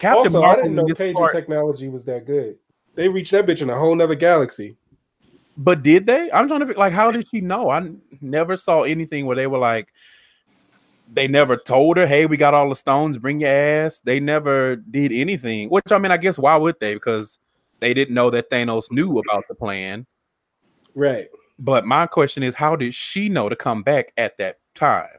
Captain 0.00 0.18
also 0.18 0.42
I 0.42 0.56
didn't 0.56 0.74
know 0.74 0.86
in 0.86 0.96
pager 0.96 1.14
part- 1.14 1.32
technology 1.32 1.88
was 1.88 2.04
that 2.06 2.26
good. 2.26 2.56
They 2.98 3.08
reached 3.08 3.30
that 3.30 3.46
bitch 3.46 3.62
in 3.62 3.70
a 3.70 3.78
whole 3.78 3.94
nother 3.94 4.16
galaxy. 4.16 4.76
but 5.56 5.84
did 5.84 6.04
they? 6.04 6.32
I'm 6.32 6.48
trying 6.48 6.58
to 6.58 6.66
figure, 6.66 6.80
like, 6.80 6.92
how 6.92 7.12
did 7.12 7.28
she 7.28 7.40
know? 7.40 7.70
I 7.70 7.90
never 8.20 8.56
saw 8.56 8.82
anything 8.82 9.24
where 9.24 9.36
they 9.36 9.46
were 9.46 9.58
like, 9.58 9.92
they 11.14 11.28
never 11.28 11.56
told 11.56 11.96
her, 11.96 12.08
"Hey, 12.08 12.26
we 12.26 12.36
got 12.36 12.54
all 12.54 12.68
the 12.68 12.74
stones. 12.74 13.16
Bring 13.16 13.38
your 13.38 13.50
ass." 13.50 14.00
They 14.00 14.18
never 14.18 14.74
did 14.76 15.12
anything. 15.12 15.70
Which 15.70 15.92
I 15.92 15.98
mean, 15.98 16.10
I 16.10 16.16
guess 16.16 16.38
why 16.38 16.56
would 16.56 16.80
they? 16.80 16.94
Because 16.94 17.38
they 17.78 17.94
didn't 17.94 18.14
know 18.14 18.30
that 18.30 18.50
Thanos 18.50 18.90
knew 18.90 19.18
about 19.18 19.44
the 19.48 19.54
plan. 19.54 20.04
Right. 20.96 21.28
But 21.56 21.86
my 21.86 22.08
question 22.08 22.42
is, 22.42 22.56
how 22.56 22.74
did 22.74 22.94
she 22.94 23.28
know 23.28 23.48
to 23.48 23.54
come 23.54 23.84
back 23.84 24.12
at 24.16 24.36
that 24.38 24.58
time? 24.74 25.18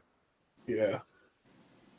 Yeah. 0.66 0.98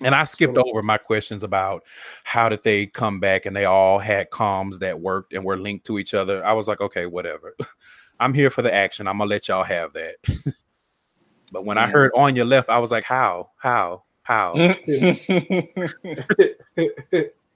And 0.03 0.15
I 0.15 0.23
skipped 0.25 0.57
over 0.57 0.81
my 0.81 0.97
questions 0.97 1.43
about 1.43 1.83
how 2.23 2.49
did 2.49 2.63
they 2.63 2.87
come 2.87 3.19
back 3.19 3.45
and 3.45 3.55
they 3.55 3.65
all 3.65 3.99
had 3.99 4.29
comms 4.31 4.79
that 4.79 4.99
worked 4.99 5.33
and 5.33 5.43
were 5.45 5.57
linked 5.57 5.85
to 5.87 5.99
each 5.99 6.13
other. 6.13 6.45
I 6.45 6.53
was 6.53 6.67
like, 6.67 6.81
okay, 6.81 7.05
whatever. 7.05 7.55
I'm 8.19 8.33
here 8.33 8.49
for 8.49 8.61
the 8.61 8.73
action. 8.73 9.07
I'm 9.07 9.17
gonna 9.17 9.29
let 9.29 9.47
y'all 9.47 9.63
have 9.63 9.93
that. 9.93 10.15
but 11.51 11.65
when 11.65 11.77
I 11.77 11.87
Mm. 11.87 11.91
heard 11.91 12.11
on 12.15 12.35
your 12.35 12.45
left, 12.45 12.69
I 12.69 12.79
was 12.79 12.91
like, 12.91 13.03
how, 13.03 13.49
how, 13.57 14.03
how? 14.23 14.53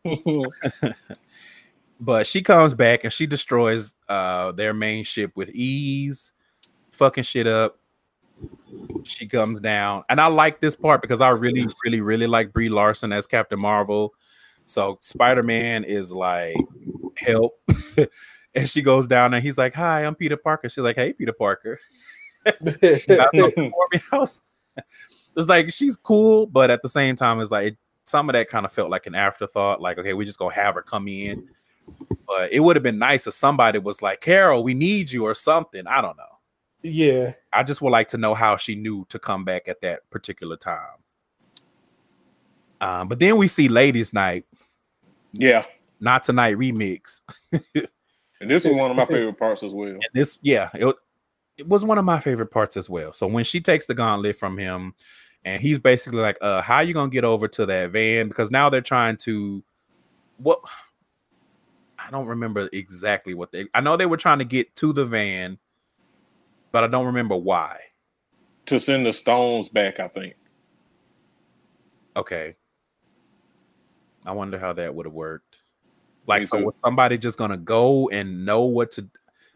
but 2.00 2.28
she 2.28 2.42
comes 2.42 2.74
back 2.74 3.04
and 3.04 3.14
she 3.14 3.26
destroys 3.28 3.96
uh 4.10 4.52
their 4.54 4.74
main 4.74 5.04
ship 5.04 5.32
with 5.36 5.50
ease, 5.50 6.32
fucking 6.92 7.24
shit 7.24 7.48
up. 7.48 7.80
She 9.04 9.28
comes 9.28 9.60
down, 9.60 10.04
and 10.10 10.20
I 10.20 10.28
like 10.28 10.62
this 10.62 10.76
part 10.76 11.02
because 11.02 11.22
I 11.22 11.30
really, 11.30 11.68
really, 11.84 12.02
really 12.02 12.28
like 12.28 12.52
Brie 12.52 12.70
Larson 12.70 13.12
as 13.12 13.28
Captain 13.28 13.60
Marvel. 13.60 14.14
So 14.66 14.98
Spider 15.02 15.44
Man 15.44 15.84
is 15.84 16.12
like, 16.12 16.56
help, 17.18 17.62
and 18.56 18.68
she 18.68 18.82
goes 18.82 19.08
down 19.08 19.34
and 19.34 19.44
he's 19.44 19.58
like, 19.58 19.76
"Hi, 19.76 20.06
I'm 20.06 20.16
Peter 20.16 20.38
Parker." 20.38 20.70
She's 20.70 20.84
like, 20.84 20.96
"Hey, 20.96 21.14
Peter 21.14 21.34
Parker." 21.34 21.80
Got 22.46 23.36
something 23.36 23.72
for 23.72 23.88
me 23.92 24.00
else? 24.12 24.76
It's 25.36 25.48
like 25.48 25.72
she's 25.72 25.98
cool, 25.98 26.48
but 26.48 26.72
at 26.72 26.82
the 26.82 26.90
same 26.90 27.16
time, 27.16 27.42
it's 27.42 27.52
like 27.52 27.76
some 28.06 28.30
of 28.30 28.34
that 28.34 28.50
kind 28.50 28.66
of 28.66 28.72
felt 28.72 28.90
like 28.90 29.06
an 29.08 29.16
afterthought. 29.16 29.82
Like, 29.82 29.98
okay, 29.98 30.14
we 30.14 30.26
just 30.26 30.40
gonna 30.40 30.54
have 30.54 30.76
her 30.76 30.82
come 30.82 31.08
in, 31.08 31.48
but 32.28 32.52
it 32.52 32.62
would 32.62 32.76
have 32.76 32.84
been 32.84 33.00
nice 33.00 33.28
if 33.28 33.34
somebody 33.34 33.80
was 33.80 34.02
like, 34.02 34.22
"Carol, 34.22 34.64
we 34.64 34.74
need 34.74 35.12
you" 35.12 35.26
or 35.26 35.34
something. 35.34 35.86
I 35.88 36.02
don't 36.02 36.18
know. 36.18 36.35
Yeah. 36.86 37.34
I 37.52 37.64
just 37.64 37.82
would 37.82 37.90
like 37.90 38.08
to 38.10 38.18
know 38.18 38.34
how 38.34 38.58
she 38.58 38.76
knew 38.76 39.06
to 39.10 39.20
come 39.20 39.44
back 39.44 39.68
at 39.68 39.82
that 39.82 40.10
particular 40.10 40.58
time. 40.58 40.98
Um, 42.82 43.08
but 43.08 43.20
then 43.20 43.38
we 43.38 43.48
see 43.48 43.68
Ladies 43.68 44.14
Night, 44.14 44.46
yeah, 45.32 45.66
not 46.00 46.24
tonight 46.24 46.56
remix. 46.58 47.22
and 47.52 47.90
this 48.42 48.66
is 48.66 48.74
one 48.74 48.92
of 48.92 48.98
my 48.98 49.06
favorite 49.06 49.40
parts 49.40 49.64
as 49.64 49.72
well. 49.72 49.88
And 49.88 50.04
this, 50.14 50.38
yeah, 50.42 50.70
it, 50.74 50.96
it 51.58 51.68
was 51.68 51.84
one 51.86 51.98
of 51.98 52.06
my 52.06 52.20
favorite 52.20 52.52
parts 52.52 52.78
as 52.78 52.90
well. 52.90 53.14
So 53.14 53.28
when 53.28 53.46
she 53.46 53.62
takes 53.62 53.86
the 53.86 53.94
gauntlet 53.94 54.36
from 54.36 54.58
him, 54.58 54.94
and 55.46 55.62
he's 55.62 55.80
basically 55.80 56.20
like, 56.20 56.38
"Uh, 56.42 56.62
how 56.62 56.82
you 56.82 56.94
gonna 56.94 57.10
get 57.10 57.24
over 57.24 57.48
to 57.48 57.66
that 57.66 57.92
van?" 57.92 58.28
Because 58.28 58.52
now 58.52 58.70
they're 58.70 58.82
trying 58.82 59.18
to, 59.18 59.64
what? 60.38 60.60
I 61.98 62.12
don't 62.12 62.28
remember 62.28 62.70
exactly 62.74 63.34
what 63.34 63.52
they. 63.52 63.66
I 63.74 63.82
know 63.82 63.96
they 63.96 64.06
were 64.06 64.18
trying 64.18 64.40
to 64.40 64.46
get 64.46 64.76
to 64.78 64.92
the 64.92 65.06
van, 65.06 65.58
but 66.76 66.84
I 66.84 66.88
don't 66.88 67.06
remember 67.06 67.38
why. 67.38 67.80
To 68.66 68.82
send 68.82 69.06
the 69.06 69.14
stones 69.14 69.70
back, 69.70 70.02
I 70.02 70.10
think. 70.10 70.36
Okay. 72.18 72.58
I 74.26 74.34
wonder 74.34 74.60
how 74.60 74.74
that 74.74 74.94
would 74.94 75.06
have 75.06 75.14
worked. 75.14 75.56
Like, 76.28 76.42
Me 76.42 76.46
so 76.48 76.58
too. 76.58 76.66
was 76.66 76.76
somebody 76.84 77.18
just 77.18 77.38
gonna 77.38 77.56
go 77.56 78.10
and 78.10 78.46
know 78.46 78.66
what 78.66 78.92
to 78.92 79.08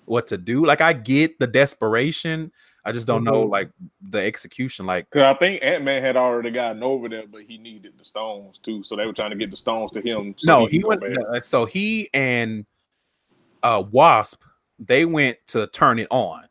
what 0.06 0.28
to 0.28 0.38
do? 0.38 0.66
Like, 0.66 0.80
I 0.80 0.94
get 0.94 1.38
the 1.40 1.48
desperation. 1.48 2.54
I 2.86 2.94
just 2.94 3.06
don't 3.06 3.26
know 3.26 3.46
Mhm. 3.48 3.52
like 3.52 3.70
the 4.00 4.22
execution. 4.22 4.86
Like, 4.86 5.10
Because 5.10 5.24
I 5.24 5.38
think 5.38 5.62
Ant 5.62 5.84
Man 5.84 6.02
had 6.02 6.16
already 6.16 6.52
gotten 6.52 6.82
over 6.84 7.10
there, 7.10 7.28
but 7.28 7.42
he 7.42 7.58
needed 7.58 7.96
the 7.98 8.06
stones 8.06 8.60
too. 8.60 8.82
So 8.86 8.96
they 8.96 9.06
were 9.06 9.12
trying 9.12 9.32
to 9.32 9.36
get 9.36 9.52
the 9.52 9.58
stones 9.58 9.92
to 9.92 10.00
him. 10.00 10.36
So 10.38 10.62
no, 10.62 10.66
he, 10.68 10.78
he 10.78 10.84
went. 10.86 11.04
So 11.44 11.66
he 11.66 12.10
and 12.14 12.66
uh 13.62 13.84
Wasp, 13.92 14.42
they 14.80 15.04
went 15.04 15.38
to 15.48 15.68
turn 15.68 16.00
it 16.00 16.08
on, 16.12 16.49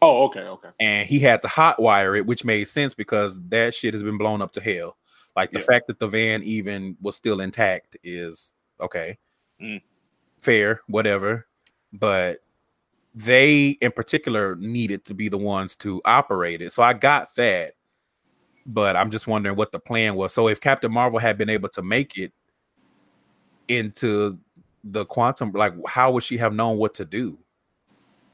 Oh, 0.00 0.24
okay, 0.26 0.40
okay. 0.40 0.68
and 0.78 1.08
he 1.08 1.18
had 1.18 1.42
to 1.42 1.48
hotwire 1.48 2.16
it, 2.16 2.24
which 2.26 2.44
made 2.44 2.68
sense 2.68 2.94
because 2.94 3.40
that 3.48 3.74
shit 3.74 3.94
has 3.94 4.02
been 4.02 4.18
blown 4.18 4.40
up 4.40 4.52
to 4.52 4.60
hell. 4.60 4.96
Like 5.34 5.50
the 5.50 5.58
Yeah. 5.58 5.64
fact 5.66 5.88
that 5.88 5.98
the 5.98 6.06
van 6.06 6.42
even 6.44 6.96
was 7.00 7.16
still 7.16 7.40
intact 7.40 7.96
is 8.04 8.52
okay, 8.80 9.18
Mm. 9.60 9.82
fair, 10.40 10.82
whatever. 10.86 11.46
But 11.92 12.40
they, 13.14 13.70
in 13.80 13.90
particular, 13.90 14.54
needed 14.56 15.04
to 15.06 15.14
be 15.14 15.28
the 15.28 15.38
ones 15.38 15.74
to 15.76 16.00
operate 16.04 16.62
it. 16.62 16.72
So 16.72 16.82
I 16.82 16.92
got 16.92 17.34
that, 17.34 17.74
but 18.66 18.94
I'm 18.96 19.10
just 19.10 19.26
wondering 19.26 19.56
what 19.56 19.72
the 19.72 19.80
plan 19.80 20.14
was. 20.14 20.32
So 20.32 20.46
if 20.48 20.60
Captain 20.60 20.92
Marvel 20.92 21.18
had 21.18 21.38
been 21.38 21.48
able 21.50 21.70
to 21.70 21.82
make 21.82 22.16
it 22.18 22.32
into 23.68 24.38
the 24.84 25.04
quantum, 25.06 25.52
like 25.52 25.74
how 25.86 26.12
would 26.12 26.22
she 26.22 26.36
have 26.38 26.54
known 26.54 26.78
what 26.78 26.94
to 26.94 27.04
do? 27.04 27.38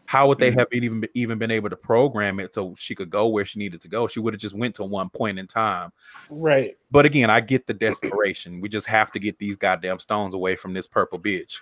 How 0.06 0.28
would 0.28 0.38
they 0.38 0.50
Mm. 0.50 0.58
have 0.58 0.68
even 0.72 1.08
even 1.14 1.38
been 1.38 1.50
able 1.50 1.70
to 1.70 1.76
program 1.76 2.38
it 2.38 2.54
so 2.54 2.74
she 2.76 2.94
could 2.94 3.08
go 3.10 3.26
where 3.28 3.44
she 3.44 3.58
needed 3.58 3.80
to 3.80 3.88
go? 3.88 4.06
She 4.06 4.20
would 4.20 4.34
have 4.34 4.40
just 4.40 4.54
went 4.54 4.74
to 4.76 4.84
one 4.84 5.08
point 5.08 5.38
in 5.38 5.46
time. 5.46 5.92
Right. 6.30 6.76
But 6.90 7.06
again, 7.06 7.30
I 7.30 7.40
get 7.40 7.66
the 7.66 7.74
desperation. 7.74 8.60
We 8.60 8.68
just 8.68 8.86
have 8.86 9.12
to 9.12 9.18
get 9.18 9.38
these 9.38 9.56
goddamn 9.56 9.98
stones 9.98 10.34
away 10.34 10.56
from 10.56 10.74
this 10.74 10.86
purple 10.86 11.18
bitch. 11.18 11.60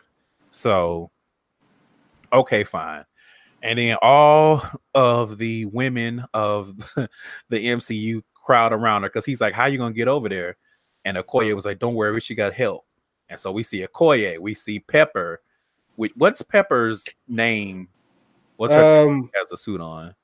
So, 0.50 1.10
okay, 2.32 2.64
fine. 2.64 3.04
And 3.62 3.78
then 3.78 3.96
all 4.02 4.62
of 4.94 5.38
the 5.38 5.66
women 5.66 6.24
of 6.34 6.76
the 7.48 7.66
MCU 7.66 8.22
crowd 8.34 8.72
around 8.72 9.02
her 9.02 9.08
because 9.08 9.24
he's 9.24 9.40
like, 9.40 9.54
"How 9.54 9.66
you 9.66 9.78
gonna 9.78 9.94
get 9.94 10.08
over 10.08 10.28
there?" 10.28 10.56
And 11.04 11.16
Okoye 11.16 11.54
was 11.54 11.64
like, 11.64 11.78
"Don't 11.78 11.94
worry, 11.94 12.18
she 12.20 12.34
got 12.34 12.54
help." 12.54 12.84
And 13.28 13.38
so 13.38 13.52
we 13.52 13.62
see 13.62 13.86
Okoye, 13.86 14.38
we 14.38 14.52
see 14.54 14.80
Pepper. 14.80 15.40
Which, 15.94 16.12
what's 16.16 16.42
Pepper's 16.42 17.06
name? 17.28 17.88
What's 18.62 18.74
her 18.74 19.08
Um, 19.08 19.28
has 19.34 19.48
the 19.48 19.56
suit 19.56 19.80
on? 19.80 20.14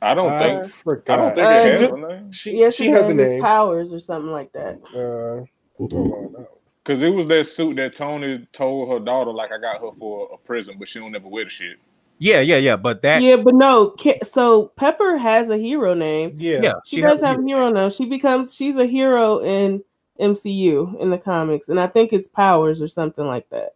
I 0.00 0.14
don't 0.14 0.32
I 0.32 0.62
think. 0.62 0.72
I 1.10 1.16
don't 1.16 1.34
think 1.34 1.46
Uh, 1.46 1.50
it 1.50 1.78
has 1.78 1.80
ju- 1.82 1.94
a 1.94 2.08
name. 2.08 2.32
she, 2.32 2.56
Yes, 2.56 2.74
she 2.74 2.86
has 2.88 3.08
has 3.08 3.18
a 3.18 3.20
his 3.20 3.28
name. 3.32 3.42
powers 3.42 3.92
or 3.92 4.00
something 4.00 4.32
like 4.32 4.50
that. 4.52 4.80
Uh, 4.94 5.44
hold 5.76 5.92
on 5.92 6.32
now. 6.32 6.46
Because 6.82 7.02
it 7.02 7.10
was 7.10 7.26
that 7.26 7.44
suit 7.44 7.76
that 7.76 7.94
Tony 7.94 8.48
told 8.54 8.88
her 8.88 8.98
daughter, 8.98 9.30
like, 9.30 9.52
I 9.52 9.58
got 9.58 9.82
her 9.82 9.90
for 9.98 10.30
a 10.32 10.38
present, 10.38 10.78
but 10.78 10.88
she 10.88 11.00
don't 11.00 11.12
never 11.12 11.28
wear 11.28 11.44
the 11.44 11.50
shit. 11.50 11.76
Yeah, 12.16 12.40
yeah, 12.40 12.56
yeah. 12.56 12.76
But 12.76 13.02
that, 13.02 13.20
yeah, 13.22 13.36
but 13.36 13.54
no. 13.54 13.94
So 14.24 14.68
Pepper 14.76 15.18
has 15.18 15.50
a 15.50 15.58
hero 15.58 15.92
name. 15.92 16.30
Yeah. 16.32 16.60
yeah, 16.62 16.72
She, 16.86 17.02
has 17.02 17.10
does 17.12 17.20
have 17.20 17.40
a 17.40 17.42
hero 17.46 17.70
name. 17.70 17.90
She 17.90 18.06
becomes 18.06 18.54
she's 18.54 18.76
a 18.76 18.86
hero 18.86 19.40
in 19.40 19.84
MCU 20.18 20.98
in 20.98 21.10
the 21.10 21.18
comics, 21.18 21.68
and 21.68 21.78
I 21.78 21.88
think 21.88 22.14
it's 22.14 22.26
powers 22.26 22.80
or 22.80 22.88
something 22.88 23.26
like 23.26 23.50
that. 23.50 23.74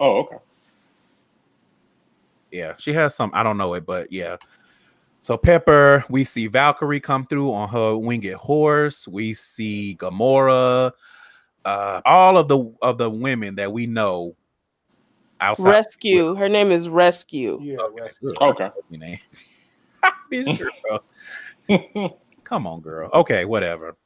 Oh, 0.00 0.20
okay. 0.20 0.36
Yeah, 2.54 2.74
she 2.78 2.92
has 2.92 3.16
some. 3.16 3.32
I 3.34 3.42
don't 3.42 3.58
know 3.58 3.74
it, 3.74 3.84
but 3.84 4.12
yeah. 4.12 4.36
So 5.20 5.36
Pepper, 5.36 6.04
we 6.08 6.22
see 6.22 6.46
Valkyrie 6.46 7.00
come 7.00 7.26
through 7.26 7.52
on 7.52 7.68
her 7.70 7.96
winged 7.96 8.32
horse. 8.34 9.08
We 9.08 9.34
see 9.34 9.96
Gamora, 9.98 10.92
uh, 11.64 12.00
all 12.04 12.38
of 12.38 12.46
the 12.46 12.72
of 12.80 12.98
the 12.98 13.10
women 13.10 13.56
that 13.56 13.72
we 13.72 13.86
know 13.88 14.36
outside. 15.40 15.68
Rescue. 15.68 16.36
Her 16.36 16.48
name 16.48 16.70
is 16.70 16.88
Rescue. 16.88 17.58
Yeah. 17.60 17.78
Okay, 17.78 18.00
that's 18.02 18.18
good. 18.20 18.36
Okay. 18.40 18.70
Your 18.88 19.00
name. 19.00 19.18
Bitch, 20.32 20.72
girl. 20.78 21.04
Come 22.44 22.68
on, 22.68 22.80
girl. 22.82 23.10
Okay, 23.14 23.44
whatever. 23.44 23.96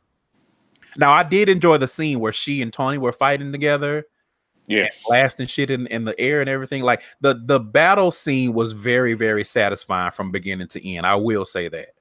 Now 0.96 1.12
I 1.12 1.22
did 1.22 1.50
enjoy 1.50 1.76
the 1.76 1.88
scene 1.88 2.18
where 2.18 2.32
she 2.32 2.62
and 2.62 2.72
Tony 2.72 2.96
were 2.96 3.12
fighting 3.12 3.52
together. 3.52 4.04
Yes. 4.68 5.02
blasting 5.06 5.46
shit 5.46 5.70
in, 5.70 5.86
in 5.88 6.04
the 6.04 6.18
air 6.20 6.40
and 6.40 6.48
everything. 6.48 6.82
Like 6.82 7.02
the 7.20 7.40
the 7.44 7.58
battle 7.58 8.10
scene 8.10 8.52
was 8.52 8.72
very 8.72 9.14
very 9.14 9.44
satisfying 9.44 10.12
from 10.12 10.30
beginning 10.30 10.68
to 10.68 10.88
end. 10.88 11.06
I 11.06 11.16
will 11.16 11.44
say 11.44 11.68
that. 11.68 11.94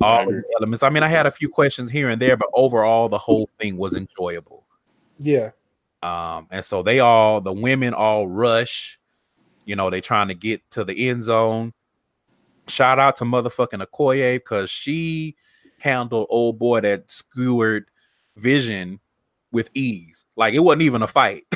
I 0.00 0.06
All 0.06 0.26
the 0.26 0.42
elements. 0.58 0.82
I 0.82 0.88
mean, 0.88 1.02
I 1.02 1.08
had 1.08 1.26
a 1.26 1.30
few 1.30 1.48
questions 1.48 1.90
here 1.90 2.08
and 2.08 2.20
there, 2.20 2.36
but 2.36 2.48
overall, 2.54 3.08
the 3.08 3.18
whole 3.18 3.48
thing 3.60 3.76
was 3.76 3.94
enjoyable. 3.94 4.64
Yeah. 5.18 5.50
Um, 6.02 6.48
and 6.50 6.64
so 6.64 6.82
they 6.82 7.00
all, 7.00 7.40
the 7.40 7.52
women 7.52 7.94
all 7.94 8.26
rush. 8.26 8.98
You 9.64 9.76
know, 9.76 9.90
they 9.90 10.00
trying 10.00 10.28
to 10.28 10.34
get 10.34 10.68
to 10.72 10.84
the 10.84 11.08
end 11.08 11.22
zone. 11.22 11.72
Shout 12.68 12.98
out 12.98 13.16
to 13.16 13.24
motherfucking 13.24 13.84
Okoye 13.86 14.36
because 14.36 14.70
she 14.70 15.36
handled 15.78 16.26
old 16.30 16.58
boy 16.58 16.80
that 16.80 17.10
skewered 17.10 17.86
Vision 18.36 18.98
with 19.52 19.68
ease. 19.74 20.21
Like 20.36 20.54
it 20.54 20.60
wasn't 20.60 20.82
even 20.82 21.02
a 21.02 21.08
fight. 21.08 21.44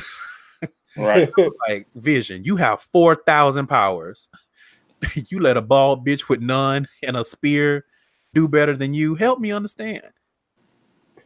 Right. 0.99 1.29
like 1.69 1.87
Vision, 1.95 2.43
you 2.43 2.57
have 2.57 2.81
four 2.81 3.15
thousand 3.15 3.67
powers. 3.67 4.31
you 5.29 5.41
let 5.41 5.59
a 5.59 5.61
bald 5.61 6.07
bitch 6.07 6.31
with 6.31 6.41
none 6.41 6.87
and 7.03 7.19
a 7.19 7.25
spear 7.25 7.85
do 8.33 8.49
better 8.49 8.75
than 8.75 8.95
you. 8.95 9.15
Help 9.15 9.39
me 9.39 9.53
understand. 9.53 10.05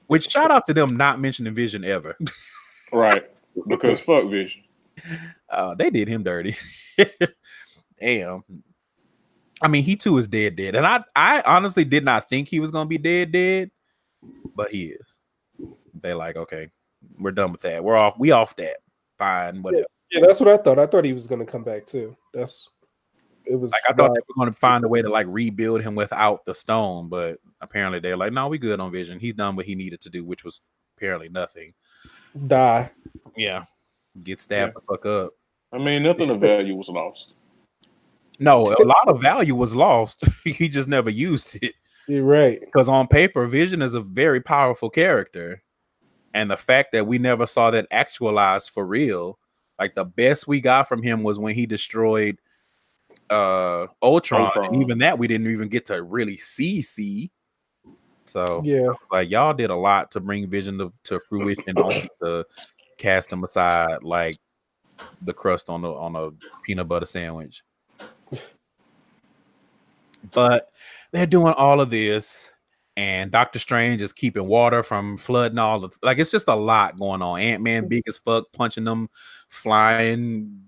Which 0.09 0.29
shout 0.29 0.51
out 0.51 0.67
to 0.67 0.75
them 0.75 0.97
not 0.97 1.21
mentioning 1.21 1.55
Vision 1.55 1.85
ever. 1.85 2.19
right. 2.93 3.31
Because 3.69 4.01
fuck 4.01 4.29
Vision. 4.29 4.63
Uh, 5.49 5.77
they 5.77 5.89
did 5.91 6.09
him 6.09 6.25
dirty. 6.25 6.57
Damn. 8.01 8.43
I 9.63 9.69
mean, 9.69 9.85
he 9.85 9.95
too 9.95 10.19
is 10.19 10.27
dead, 10.27 10.57
dead, 10.57 10.75
and 10.75 10.87
I, 10.87 11.05
I 11.15 11.43
honestly 11.43 11.85
did 11.85 12.05
not 12.05 12.29
think 12.29 12.49
he 12.49 12.61
was 12.61 12.71
gonna 12.71 12.89
be 12.89 12.99
dead, 12.99 13.31
dead, 13.31 13.71
but 14.55 14.71
he 14.71 14.87
is. 14.87 15.19
They 16.01 16.15
like, 16.15 16.37
okay, 16.37 16.71
we're 17.21 17.31
done 17.33 17.53
with 17.53 17.63
that. 17.63 17.83
We're 17.85 17.97
off. 17.97 18.19
We 18.19 18.31
off 18.33 18.57
that. 18.57 18.79
Fine, 19.19 19.63
whatever. 19.63 19.85
Yeah, 20.11 20.21
that's 20.27 20.41
what 20.41 20.49
I 20.49 20.57
thought. 20.57 20.79
I 20.79 20.87
thought 20.87 21.05
he 21.05 21.13
was 21.13 21.27
gonna 21.27 21.45
come 21.47 21.63
back 21.63 21.87
too. 21.87 22.17
That's 22.35 22.69
it 23.47 23.57
was 23.57 23.73
Like 23.73 23.83
I 23.89 23.93
thought 23.93 24.11
wild. 24.11 24.17
they 24.17 24.21
were 24.29 24.45
going 24.45 24.53
to 24.53 24.59
find 24.59 24.85
a 24.85 24.89
way 24.89 25.03
to 25.03 25.09
like 25.09 25.27
rebuild 25.29 25.81
him 25.83 25.95
without 25.95 26.45
the 26.45 26.55
stone, 26.55 27.09
but 27.09 27.39
apparently 27.61 27.99
they're 27.99 28.17
like, 28.17 28.33
no, 28.33 28.47
we 28.49 28.59
good 28.59 28.79
on 28.81 28.93
Vision. 28.93 29.19
He's 29.19 29.35
done 29.35 29.57
what 29.57 29.67
he 29.67 29.75
needed 29.75 30.01
to 30.03 30.11
do, 30.11 30.25
which 30.25 30.45
was 30.45 30.61
apparently 30.97 31.29
nothing. 31.31 31.73
die. 32.47 32.91
Yeah, 33.37 33.65
get 34.23 34.41
stabbed 34.41 34.77
the 34.77 34.81
fuck 34.83 35.07
up. 35.07 35.33
I 35.73 35.79
mean, 35.79 36.03
nothing 36.03 36.31
of 36.31 36.41
value 36.41 36.75
was 36.77 36.89
lost. 36.89 37.35
No, 38.39 38.67
a 38.67 38.85
lot 38.85 39.09
of 39.09 39.21
value 39.21 39.55
was 39.55 39.75
lost. 39.75 40.23
he 40.45 40.69
just 40.69 40.89
never 40.89 41.11
used 41.11 41.59
it 41.63 41.75
You're 42.09 42.25
right. 42.25 42.61
because 42.61 42.89
on 42.89 43.07
paper, 43.09 43.47
Vision 43.47 43.83
is 43.83 43.95
a 43.95 44.01
very 44.01 44.41
powerful 44.41 44.91
character, 44.91 45.63
and 46.35 46.51
the 46.51 46.57
fact 46.57 46.93
that 46.93 47.07
we 47.07 47.19
never 47.19 47.47
saw 47.47 47.71
that 47.71 47.87
actualized 47.91 48.71
for 48.71 48.87
real, 48.87 49.39
like 49.79 49.95
the 49.95 50.05
best 50.05 50.47
we 50.47 50.61
got 50.61 50.89
from 50.89 51.03
him 51.03 51.23
was 51.23 51.39
when 51.39 51.55
he 51.55 51.67
destroyed 51.67 52.39
uh 53.31 53.87
Ultron, 54.03 54.43
Ultron. 54.45 54.67
and 54.67 54.83
even 54.83 54.99
that 54.99 55.19
we 55.19 55.29
didn't 55.29 55.51
even 55.51 55.69
get 55.69 55.87
to 55.87 56.03
really 56.03 56.37
see. 56.37 56.83
See, 56.83 57.31
so 58.27 58.63
Yeah. 58.65 58.89
like 59.13 59.31
y'all 59.31 59.55
did 59.55 59.71
a 59.71 59.77
lot 59.77 60.11
to 60.13 60.21
bring 60.21 60.49
Vision 60.49 60.79
to, 60.79 60.93
to 61.05 61.21
fruition, 61.29 61.79
only 61.79 62.11
to 62.23 62.45
cast 62.99 63.33
him 63.33 63.45
aside 63.45 64.03
like 64.03 64.39
the 65.23 65.33
crust 65.33 65.69
on 65.69 65.83
the 65.83 65.91
on 65.91 66.17
a 66.17 66.31
peanut 66.63 66.89
butter 66.89 67.07
sandwich. 67.07 67.63
But 70.33 70.69
they're 71.13 71.27
doing 71.27 71.55
all 71.55 71.81
of 71.81 71.91
this, 71.91 72.51
and 73.01 73.31
Doctor 73.31 73.59
Strange 73.59 74.03
is 74.03 74.13
keeping 74.13 74.47
water 74.47 74.83
from 74.83 75.17
flooding 75.17 75.57
all 75.57 75.83
of 75.85 75.97
like 76.03 76.19
it's 76.19 76.31
just 76.31 76.49
a 76.49 76.55
lot 76.55 76.99
going 76.99 77.23
on. 77.23 77.41
Ant 77.41 77.63
Man 77.63 77.89
big 77.89 78.03
as 78.07 78.19
fuck, 78.19 78.53
punching 78.53 78.85
them 78.85 79.09
flying 79.49 80.65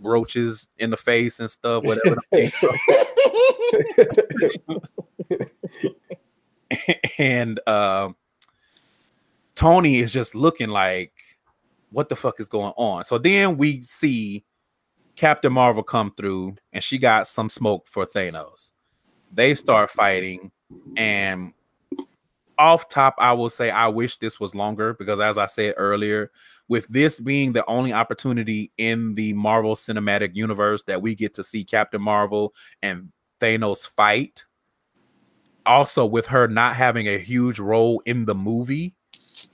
roaches 0.00 0.68
in 0.78 0.90
the 0.90 0.96
face 0.96 1.38
and 1.38 1.48
stuff, 1.48 1.84
whatever. 1.84 2.16
and 7.18 7.60
um 7.68 8.16
Tony 9.54 9.98
is 9.98 10.12
just 10.12 10.34
looking 10.34 10.70
like, 10.70 11.12
what 11.90 12.08
the 12.08 12.16
fuck 12.16 12.40
is 12.40 12.48
going 12.48 12.72
on? 12.76 13.04
So 13.04 13.16
then 13.16 13.58
we 13.58 13.80
see 13.82 14.44
Captain 15.14 15.52
Marvel 15.52 15.84
come 15.84 16.10
through 16.10 16.56
and 16.72 16.82
she 16.82 16.98
got 16.98 17.28
some 17.28 17.48
smoke 17.48 17.86
for 17.86 18.06
Thanos. 18.06 18.72
They 19.32 19.54
start 19.54 19.92
fighting, 19.92 20.50
and 20.96 21.52
off 22.58 22.88
top, 22.88 23.14
I 23.18 23.32
will 23.32 23.48
say 23.48 23.70
I 23.70 23.88
wish 23.88 24.16
this 24.16 24.40
was 24.40 24.54
longer 24.54 24.94
because, 24.94 25.20
as 25.20 25.38
I 25.38 25.46
said 25.46 25.74
earlier, 25.76 26.30
with 26.68 26.86
this 26.88 27.20
being 27.20 27.52
the 27.52 27.64
only 27.66 27.92
opportunity 27.92 28.72
in 28.78 29.12
the 29.14 29.32
Marvel 29.34 29.74
Cinematic 29.74 30.34
Universe 30.34 30.82
that 30.84 31.02
we 31.02 31.14
get 31.14 31.34
to 31.34 31.42
see 31.42 31.64
Captain 31.64 32.02
Marvel 32.02 32.54
and 32.82 33.10
Thanos 33.40 33.88
fight, 33.88 34.44
also 35.64 36.06
with 36.06 36.26
her 36.26 36.48
not 36.48 36.76
having 36.76 37.08
a 37.08 37.18
huge 37.18 37.58
role 37.58 38.02
in 38.06 38.24
the 38.24 38.34
movie, 38.34 38.94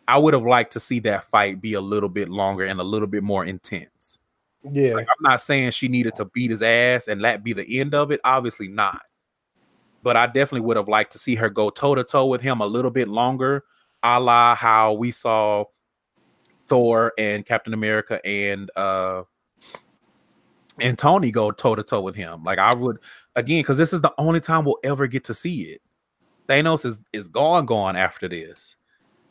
I 0.08 0.18
would 0.18 0.34
have 0.34 0.44
liked 0.44 0.72
to 0.74 0.80
see 0.80 1.00
that 1.00 1.24
fight 1.24 1.60
be 1.60 1.74
a 1.74 1.80
little 1.80 2.08
bit 2.08 2.28
longer 2.28 2.64
and 2.64 2.80
a 2.80 2.84
little 2.84 3.08
bit 3.08 3.22
more 3.22 3.44
intense. 3.44 4.18
Yeah. 4.70 4.94
Like, 4.94 5.08
I'm 5.08 5.30
not 5.30 5.40
saying 5.40 5.72
she 5.72 5.88
needed 5.88 6.14
to 6.16 6.26
beat 6.26 6.50
his 6.50 6.62
ass 6.62 7.08
and 7.08 7.24
that 7.24 7.42
be 7.42 7.52
the 7.52 7.80
end 7.80 7.94
of 7.94 8.12
it. 8.12 8.20
Obviously 8.24 8.68
not. 8.68 9.02
But 10.02 10.16
I 10.16 10.26
definitely 10.26 10.62
would 10.62 10.76
have 10.76 10.88
liked 10.88 11.12
to 11.12 11.18
see 11.18 11.34
her 11.36 11.48
go 11.48 11.70
toe 11.70 11.94
to 11.94 12.04
toe 12.04 12.26
with 12.26 12.40
him 12.40 12.60
a 12.60 12.66
little 12.66 12.90
bit 12.90 13.08
longer, 13.08 13.64
a 14.02 14.18
la 14.18 14.54
how 14.54 14.94
we 14.94 15.10
saw 15.10 15.64
Thor 16.66 17.12
and 17.18 17.44
Captain 17.44 17.74
America 17.74 18.24
and 18.24 18.70
uh 18.76 19.22
and 20.80 20.98
Tony 20.98 21.30
go 21.30 21.50
toe 21.50 21.74
to 21.74 21.82
toe 21.82 22.00
with 22.00 22.16
him. 22.16 22.42
Like 22.44 22.58
I 22.58 22.74
would 22.76 22.98
again, 23.36 23.60
because 23.60 23.78
this 23.78 23.92
is 23.92 24.00
the 24.00 24.12
only 24.18 24.40
time 24.40 24.64
we'll 24.64 24.78
ever 24.84 25.06
get 25.06 25.24
to 25.24 25.34
see 25.34 25.62
it. 25.64 25.82
Thanos 26.48 26.84
is 26.84 27.04
is 27.12 27.28
gone, 27.28 27.66
gone 27.66 27.96
after 27.96 28.28
this. 28.28 28.76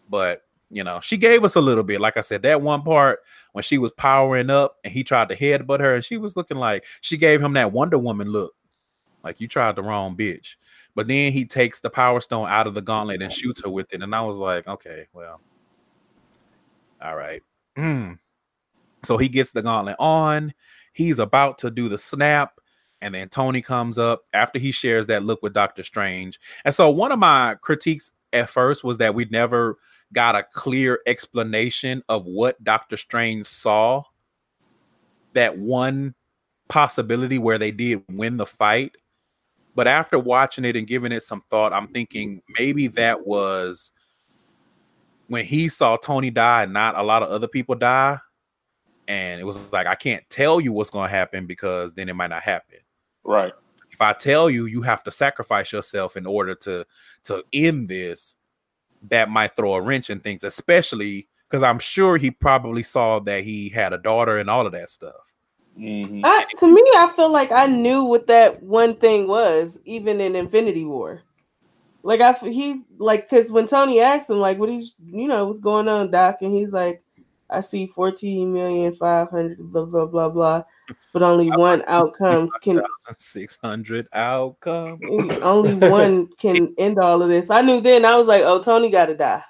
But 0.09 0.43
you 0.69 0.83
know, 0.83 1.01
she 1.01 1.17
gave 1.17 1.43
us 1.43 1.55
a 1.55 1.61
little 1.61 1.83
bit. 1.83 1.99
Like 1.99 2.15
I 2.15 2.21
said, 2.21 2.43
that 2.43 2.61
one 2.61 2.81
part 2.83 3.19
when 3.51 3.63
she 3.63 3.77
was 3.77 3.91
powering 3.91 4.49
up 4.49 4.77
and 4.83 4.93
he 4.93 5.03
tried 5.03 5.29
to 5.29 5.35
headbutt 5.35 5.81
her, 5.81 5.95
and 5.95 6.05
she 6.05 6.17
was 6.17 6.37
looking 6.37 6.57
like 6.57 6.85
she 7.01 7.17
gave 7.17 7.41
him 7.41 7.53
that 7.53 7.73
Wonder 7.73 7.97
Woman 7.97 8.29
look. 8.29 8.53
Like 9.23 9.39
you 9.39 9.47
tried 9.47 9.75
the 9.75 9.83
wrong 9.83 10.15
bitch. 10.15 10.55
But 10.95 11.07
then 11.07 11.31
he 11.31 11.45
takes 11.45 11.79
the 11.79 11.89
power 11.89 12.19
stone 12.21 12.47
out 12.49 12.67
of 12.67 12.73
the 12.73 12.81
gauntlet 12.81 13.21
and 13.21 13.31
shoots 13.31 13.61
her 13.63 13.69
with 13.69 13.93
it. 13.93 14.01
And 14.01 14.13
I 14.13 14.21
was 14.21 14.37
like, 14.37 14.67
okay, 14.67 15.07
well, 15.13 15.39
all 17.01 17.15
right. 17.15 17.41
Mm. 17.77 18.19
So 19.03 19.17
he 19.17 19.29
gets 19.29 19.51
the 19.51 19.61
gauntlet 19.61 19.95
on. 19.99 20.53
He's 20.93 21.19
about 21.19 21.57
to 21.59 21.71
do 21.71 21.89
the 21.89 21.97
snap. 21.97 22.59
And 23.01 23.15
then 23.15 23.29
Tony 23.29 23.61
comes 23.61 23.97
up 23.97 24.23
after 24.33 24.59
he 24.59 24.71
shares 24.71 25.07
that 25.07 25.23
look 25.23 25.41
with 25.41 25.53
Doctor 25.53 25.81
Strange. 25.81 26.39
And 26.65 26.75
so 26.75 26.89
one 26.89 27.11
of 27.11 27.19
my 27.19 27.55
critiques 27.61 28.11
at 28.33 28.49
first 28.49 28.83
was 28.83 28.97
that 28.97 29.15
we 29.15 29.25
never 29.25 29.77
got 30.13 30.35
a 30.35 30.43
clear 30.53 30.99
explanation 31.07 32.03
of 32.09 32.25
what 32.25 32.63
Doctor 32.63 32.97
Strange 32.97 33.47
saw. 33.47 34.03
That 35.33 35.57
one 35.57 36.13
possibility 36.67 37.39
where 37.39 37.57
they 37.57 37.71
did 37.71 38.03
win 38.09 38.37
the 38.37 38.45
fight. 38.45 38.95
But 39.75 39.87
after 39.87 40.19
watching 40.19 40.65
it 40.65 40.75
and 40.75 40.85
giving 40.85 41.11
it 41.11 41.23
some 41.23 41.41
thought, 41.49 41.73
I'm 41.73 41.87
thinking 41.87 42.41
maybe 42.57 42.87
that 42.87 43.25
was 43.25 43.91
when 45.27 45.45
he 45.45 45.69
saw 45.69 45.95
Tony 45.95 46.29
die 46.29 46.63
and 46.63 46.73
not 46.73 46.97
a 46.97 47.03
lot 47.03 47.23
of 47.23 47.29
other 47.29 47.47
people 47.47 47.75
die. 47.75 48.17
And 49.07 49.39
it 49.39 49.45
was 49.45 49.57
like, 49.71 49.87
I 49.87 49.95
can't 49.95 50.29
tell 50.29 50.59
you 50.59 50.73
what's 50.73 50.89
going 50.89 51.07
to 51.07 51.15
happen 51.15 51.45
because 51.45 51.93
then 51.93 52.09
it 52.09 52.15
might 52.15 52.29
not 52.29 52.43
happen. 52.43 52.79
Right. 53.23 53.53
If 53.91 54.01
I 54.01 54.13
tell 54.13 54.49
you 54.49 54.65
you 54.65 54.81
have 54.81 55.03
to 55.03 55.11
sacrifice 55.11 55.71
yourself 55.71 56.17
in 56.17 56.25
order 56.25 56.55
to 56.55 56.85
to 57.25 57.43
end 57.53 57.87
this, 57.87 58.35
that 59.09 59.29
might 59.29 59.55
throw 59.55 59.73
a 59.73 59.81
wrench 59.81 60.09
in 60.09 60.19
things, 60.19 60.43
especially 60.43 61.27
because 61.49 61.63
I'm 61.63 61.79
sure 61.79 62.17
he 62.17 62.31
probably 62.31 62.83
saw 62.83 63.19
that 63.19 63.43
he 63.43 63.69
had 63.69 63.93
a 63.93 63.97
daughter 63.97 64.37
and 64.37 64.49
all 64.49 64.65
of 64.65 64.71
that 64.71 64.89
stuff. 64.89 65.30
Mhm. 65.77 66.21
I, 66.23 66.45
to 66.59 66.67
me, 66.67 66.83
I 66.95 67.11
feel 67.15 67.31
like 67.31 67.51
I 67.51 67.65
knew 67.65 68.03
what 68.03 68.27
that 68.27 68.61
one 68.61 68.95
thing 68.97 69.27
was, 69.27 69.79
even 69.85 70.21
in 70.21 70.35
Infinity 70.35 70.85
War. 70.85 71.21
Like 72.03 72.21
I, 72.21 72.33
he 72.49 72.81
like 72.97 73.29
because 73.29 73.51
when 73.51 73.67
Tony 73.67 74.01
asked 74.01 74.29
him 74.29 74.39
like, 74.39 74.57
"What 74.57 74.69
he's, 74.69 74.95
you 75.05 75.27
know 75.27 75.45
what's 75.45 75.59
going 75.59 75.87
on, 75.87 76.09
Doc?" 76.09 76.37
and 76.41 76.53
he's 76.53 76.71
like, 76.71 77.03
"I 77.49 77.61
see 77.61 77.85
fourteen 77.85 78.53
million 78.53 78.93
five 78.93 79.29
hundred 79.29 79.59
blah 79.71 79.85
blah 79.85 80.05
blah 80.05 80.29
blah, 80.29 80.63
but 81.13 81.21
only 81.21 81.49
one 81.51 81.83
outcome 81.87 82.49
can 82.63 82.81
600 83.17 84.07
outcome. 84.13 84.99
only 85.43 85.75
one 85.75 86.27
can 86.39 86.73
end 86.79 86.97
all 86.97 87.21
of 87.21 87.29
this." 87.29 87.51
I 87.51 87.61
knew 87.61 87.81
then. 87.81 88.03
I 88.03 88.15
was 88.15 88.27
like, 88.27 88.41
"Oh, 88.43 88.61
Tony 88.63 88.89
got 88.89 89.05
to 89.07 89.15
die." 89.15 89.43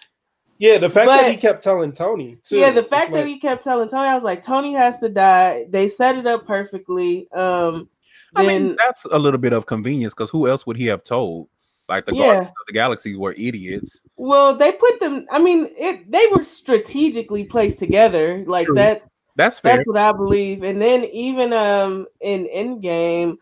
Yeah, 0.62 0.78
the 0.78 0.92
fact 0.92 1.08
that 1.08 1.30
he 1.32 1.38
kept 1.38 1.64
telling 1.64 1.92
Tony 1.92 2.38
too. 2.44 2.58
yeah, 2.60 2.70
the 2.72 2.82
it's 2.82 2.90
fact 2.90 3.10
that 3.12 3.18
like- 3.22 3.26
he 3.28 3.40
kept 3.40 3.64
telling 3.64 3.90
Tony, 3.90 4.08
I 4.08 4.14
was 4.14 4.24
like, 4.24 4.44
"Tony 4.46 4.74
has 4.74 5.00
to 5.00 5.10
die." 5.10 5.66
They 5.70 5.90
set 5.90 6.18
it 6.18 6.28
up 6.28 6.46
perfectly. 6.46 7.28
Um, 7.32 7.90
I 8.36 8.46
then 8.46 8.68
mean, 8.68 8.76
that's 8.78 9.06
a 9.06 9.18
little 9.18 9.40
bit 9.40 9.54
of 9.54 9.66
convenience 9.66 10.14
because 10.14 10.30
who 10.30 10.48
else 10.48 10.68
would 10.68 10.78
he 10.78 10.86
have 10.86 11.04
told? 11.04 11.48
Like 11.90 12.06
the 12.06 12.14
Yeah. 12.16 12.24
Guardians 12.26 12.48
of 12.50 12.66
the 12.68 12.74
Galaxy 12.74 13.16
were 13.16 13.34
idiots. 13.38 14.06
Well, 14.18 14.56
they 14.56 14.72
put 14.74 15.00
them. 15.00 15.26
I 15.32 15.40
mean, 15.40 15.68
it. 15.78 16.10
They 16.12 16.28
were 16.28 16.44
strategically 16.44 17.44
placed 17.44 17.80
together. 17.80 18.44
Like 18.46 18.68
True. 18.68 18.76
that's 18.76 19.06
That's 19.36 19.60
fair. 19.60 19.78
that's 19.78 19.88
what 19.88 19.98
I 19.98 20.12
believe. 20.12 20.62
And 20.64 20.80
then 20.80 21.06
even 21.06 21.54
um 21.54 22.06
in 22.22 22.48
Endgame, 22.56 23.38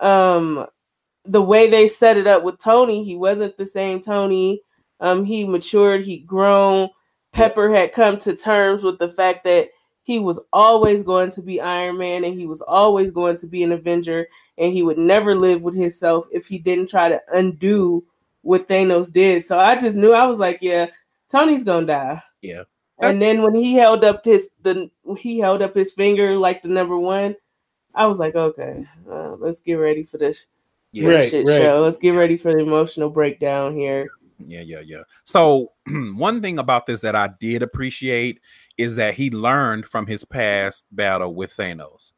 um, 0.00 0.66
the 1.26 1.42
way 1.42 1.68
they 1.68 1.86
set 1.88 2.16
it 2.16 2.26
up 2.26 2.42
with 2.44 2.58
Tony, 2.58 3.04
he 3.04 3.14
wasn't 3.16 3.56
the 3.58 3.66
same 3.66 4.00
Tony. 4.00 4.62
Um, 5.00 5.24
he 5.24 5.44
matured. 5.44 6.04
He 6.04 6.18
grown. 6.18 6.88
Pepper 7.32 7.72
had 7.72 7.92
come 7.92 8.18
to 8.20 8.34
terms 8.34 8.82
with 8.82 8.98
the 8.98 9.08
fact 9.08 9.44
that 9.44 9.68
he 10.02 10.18
was 10.18 10.40
always 10.52 11.02
going 11.02 11.30
to 11.32 11.42
be 11.42 11.60
Iron 11.60 11.98
Man 11.98 12.24
and 12.24 12.38
he 12.38 12.46
was 12.46 12.62
always 12.62 13.10
going 13.10 13.36
to 13.38 13.46
be 13.46 13.62
an 13.62 13.72
Avenger 13.72 14.28
and 14.56 14.72
he 14.72 14.82
would 14.82 14.98
never 14.98 15.34
live 15.38 15.62
with 15.62 15.74
himself 15.74 16.26
if 16.32 16.46
he 16.46 16.58
didn't 16.58 16.88
try 16.88 17.08
to 17.08 17.20
undo 17.34 18.04
what 18.42 18.68
Thanos 18.68 19.12
did. 19.12 19.44
So 19.44 19.58
I 19.58 19.76
just 19.76 19.96
knew 19.96 20.12
I 20.12 20.26
was 20.26 20.38
like, 20.38 20.58
yeah, 20.62 20.86
Tony's 21.30 21.64
gonna 21.64 21.86
die. 21.86 22.22
Yeah. 22.40 22.62
And 23.00 23.20
then 23.20 23.42
when 23.42 23.54
he 23.54 23.74
held 23.74 24.04
up 24.04 24.24
his 24.24 24.50
the 24.62 24.90
he 25.18 25.38
held 25.38 25.60
up 25.60 25.74
his 25.74 25.92
finger 25.92 26.36
like 26.38 26.62
the 26.62 26.68
number 26.68 26.96
one, 26.96 27.36
I 27.94 28.06
was 28.06 28.18
like, 28.18 28.34
okay, 28.36 28.86
uh, 29.10 29.32
let's 29.38 29.60
get 29.60 29.74
ready 29.74 30.04
for 30.04 30.18
this 30.18 30.46
Yeah. 30.92 31.08
Right, 31.08 31.30
shit 31.30 31.46
right. 31.46 31.58
show. 31.58 31.80
Let's 31.80 31.98
get 31.98 32.10
ready 32.10 32.36
for 32.36 32.52
the 32.52 32.60
emotional 32.60 33.10
breakdown 33.10 33.74
here. 33.74 34.08
Yeah, 34.46 34.60
yeah, 34.60 34.80
yeah. 34.80 35.02
So 35.24 35.72
one 35.86 36.42
thing 36.42 36.58
about 36.58 36.86
this 36.86 37.00
that 37.00 37.16
I 37.16 37.30
did 37.40 37.62
appreciate 37.62 38.40
is 38.76 38.96
that 38.96 39.14
he 39.14 39.30
learned 39.30 39.86
from 39.86 40.06
his 40.06 40.24
past 40.24 40.84
battle 40.92 41.34
with 41.34 41.56
Thanos. 41.56 42.12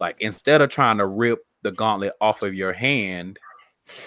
Like 0.00 0.20
instead 0.20 0.62
of 0.62 0.70
trying 0.70 0.98
to 0.98 1.06
rip 1.06 1.40
the 1.62 1.72
gauntlet 1.72 2.14
off 2.20 2.42
of 2.42 2.54
your 2.54 2.72
hand, 2.72 3.38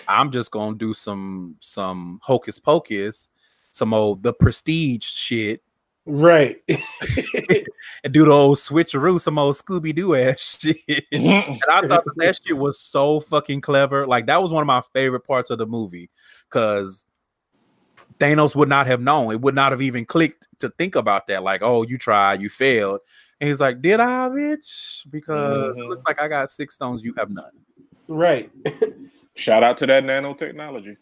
I'm 0.08 0.32
just 0.32 0.52
gonna 0.52 0.78
do 0.78 0.94
some 0.94 1.56
some 1.60 2.20
hocus 2.24 2.60
pocus, 2.60 3.30
some 3.72 3.94
old 3.94 4.24
the 4.24 4.34
prestige 4.34 5.04
shit, 5.04 5.62
Right. 6.06 6.58
and 6.68 8.14
do 8.14 8.26
the 8.26 8.32
old 8.32 8.58
switcheroo, 8.58 9.22
some 9.22 9.38
old 9.38 9.56
Scooby 9.56 9.94
Doo 9.94 10.16
ass 10.16 10.60
shit. 10.62 10.78
Mm-hmm. 11.12 11.52
and 11.54 11.62
I 11.70 11.88
thought 11.88 12.06
that, 12.06 12.14
that 12.18 12.40
shit 12.44 12.58
was 12.58 12.80
so 12.80 13.20
fucking 13.20 13.62
clever. 13.62 14.08
Like 14.08 14.26
that 14.28 14.42
was 14.42 14.52
one 14.52 14.62
of 14.64 14.68
my 14.68 14.82
favorite 14.94 15.22
parts 15.22 15.50
of 15.50 15.58
the 15.58 15.66
movie 15.66 16.10
because 16.50 17.06
Thanos 18.22 18.56
would 18.56 18.70
not 18.70 18.86
have 18.86 19.02
known. 19.02 19.32
It 19.34 19.42
would 19.42 19.56
not 19.56 19.72
have 19.72 19.82
even 19.82 20.06
clicked 20.06 20.48
to 20.60 20.70
think 20.70 20.96
about 20.96 21.26
that. 21.28 21.42
Like, 21.42 21.62
oh, 21.64 21.82
you 21.82 21.98
tried, 21.98 22.40
you 22.42 22.50
failed. 22.50 23.00
And 23.40 23.50
he's 23.50 23.60
like, 23.60 23.82
Did 23.82 24.00
I, 24.00 24.30
bitch? 24.30 25.10
Because 25.10 25.76
it 25.76 25.80
Mhm. 25.82 25.90
looks 25.90 26.04
like 26.06 26.22
I 26.22 26.28
got 26.28 26.52
six 26.52 26.76
stones, 26.76 27.02
you 27.02 27.14
have 27.18 27.32
none. 27.32 27.52
right. 28.08 28.52
Shout 29.36 29.64
out 29.64 29.78
to 29.78 29.88
that 29.88 30.04
nanotechnology. 30.04 30.98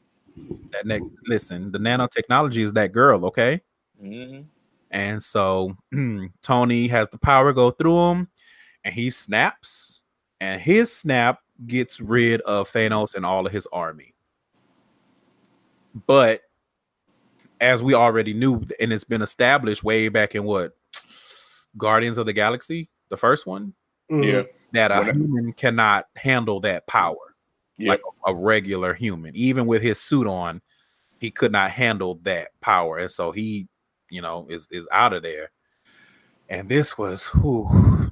That 0.71 0.85
ne- 0.85 1.01
listen, 1.25 1.71
the 1.71 1.79
nanotechnology 1.79 2.59
is 2.63 2.71
that 2.73 2.91
girl, 2.93 3.25
okay? 3.25 3.59
Mhm. 4.01 4.45
And 4.91 5.21
so 5.21 5.75
Tony 6.41 6.87
has 6.87 7.09
the 7.09 7.17
power 7.17 7.51
go 7.51 7.71
through 7.71 8.11
him 8.11 8.27
and 8.85 8.93
he 8.93 9.09
snaps, 9.09 10.03
and 10.39 10.61
his 10.61 10.95
snap 10.95 11.39
gets 11.67 11.99
rid 11.99 12.39
of 12.41 12.69
Thanos 12.71 13.13
and 13.15 13.25
all 13.25 13.45
of 13.45 13.51
his 13.51 13.67
army. 13.73 14.13
But 16.07 16.41
as 17.60 17.84
we 17.84 17.94
already 17.94 18.34
knew, 18.34 18.64
and 18.80 18.94
it's 18.94 19.03
been 19.03 19.22
established 19.22 19.84
way 19.84 20.10
back 20.10 20.36
in 20.36 20.44
what 20.44 20.76
Guardians 21.77 22.18
of 22.18 22.26
the 22.26 22.34
Galaxy, 22.34 22.90
the 23.10 23.18
first 23.18 23.45
one, 23.45 23.73
Mhm. 24.11 24.26
Yeah. 24.31 24.44
that 24.73 24.91
a 24.91 24.98
What- 25.06 25.15
human 25.15 25.53
cannot 25.53 26.07
handle 26.15 26.60
that 26.61 26.88
power 26.88 27.36
Yeah. 27.77 27.90
like 27.91 28.02
a 28.26 28.34
regular 28.34 28.94
human. 28.94 29.36
Even 29.36 29.65
with 29.65 29.81
his 29.81 29.99
suit 29.99 30.27
on, 30.27 30.61
he 31.19 31.31
could 31.31 31.52
not 31.52 31.72
handle 31.72 32.15
that 32.23 32.52
power, 32.61 32.98
and 32.98 33.11
so 33.11 33.31
he, 33.31 33.68
you 34.10 34.22
know, 34.22 34.48
is 34.49 34.68
is 34.72 34.88
out 34.91 35.14
of 35.14 35.23
there. 35.23 35.52
And 36.49 36.69
this 36.69 36.98
was 36.98 37.27
who. 37.27 38.11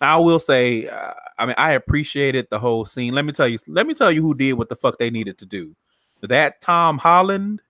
I 0.00 0.16
will 0.16 0.38
say, 0.38 0.88
uh, 0.88 1.12
I 1.38 1.44
mean, 1.44 1.54
I 1.58 1.72
appreciated 1.72 2.46
the 2.50 2.58
whole 2.58 2.86
scene. 2.86 3.12
Let 3.14 3.26
me 3.26 3.32
tell 3.32 3.46
you, 3.46 3.58
let 3.68 3.86
me 3.86 3.92
tell 3.92 4.10
you 4.10 4.22
who 4.22 4.34
did 4.34 4.54
what 4.54 4.70
the 4.70 4.76
fuck 4.76 4.98
they 4.98 5.10
needed 5.10 5.36
to 5.38 5.46
do. 5.46 5.76
That 6.22 6.62
Tom 6.62 6.96
Holland, 6.96 7.60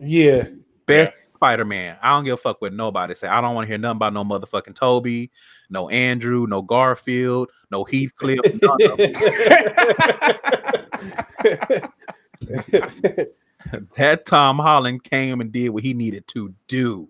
Yeah. 0.00 0.48
best 0.86 1.12
Spider 1.32 1.64
Man. 1.64 1.96
I 2.02 2.10
don't 2.10 2.24
give 2.24 2.34
a 2.34 2.36
fuck 2.36 2.60
what 2.60 2.72
nobody 2.72 3.14
say. 3.14 3.28
I 3.28 3.40
don't 3.40 3.54
want 3.54 3.66
to 3.66 3.68
hear 3.68 3.78
nothing 3.78 3.96
about 3.96 4.12
no 4.12 4.24
motherfucking 4.24 4.74
Tobey, 4.74 5.30
no 5.70 5.88
Andrew, 5.88 6.46
no 6.48 6.62
Garfield, 6.62 7.50
no 7.70 7.84
Heathcliff. 7.84 8.40
none 8.60 8.82
of 8.82 8.98
them. 8.98 9.12
that 13.96 14.26
Tom 14.26 14.58
Holland 14.58 15.04
came 15.04 15.40
and 15.40 15.52
did 15.52 15.68
what 15.70 15.84
he 15.84 15.94
needed 15.94 16.26
to 16.28 16.52
do. 16.66 17.08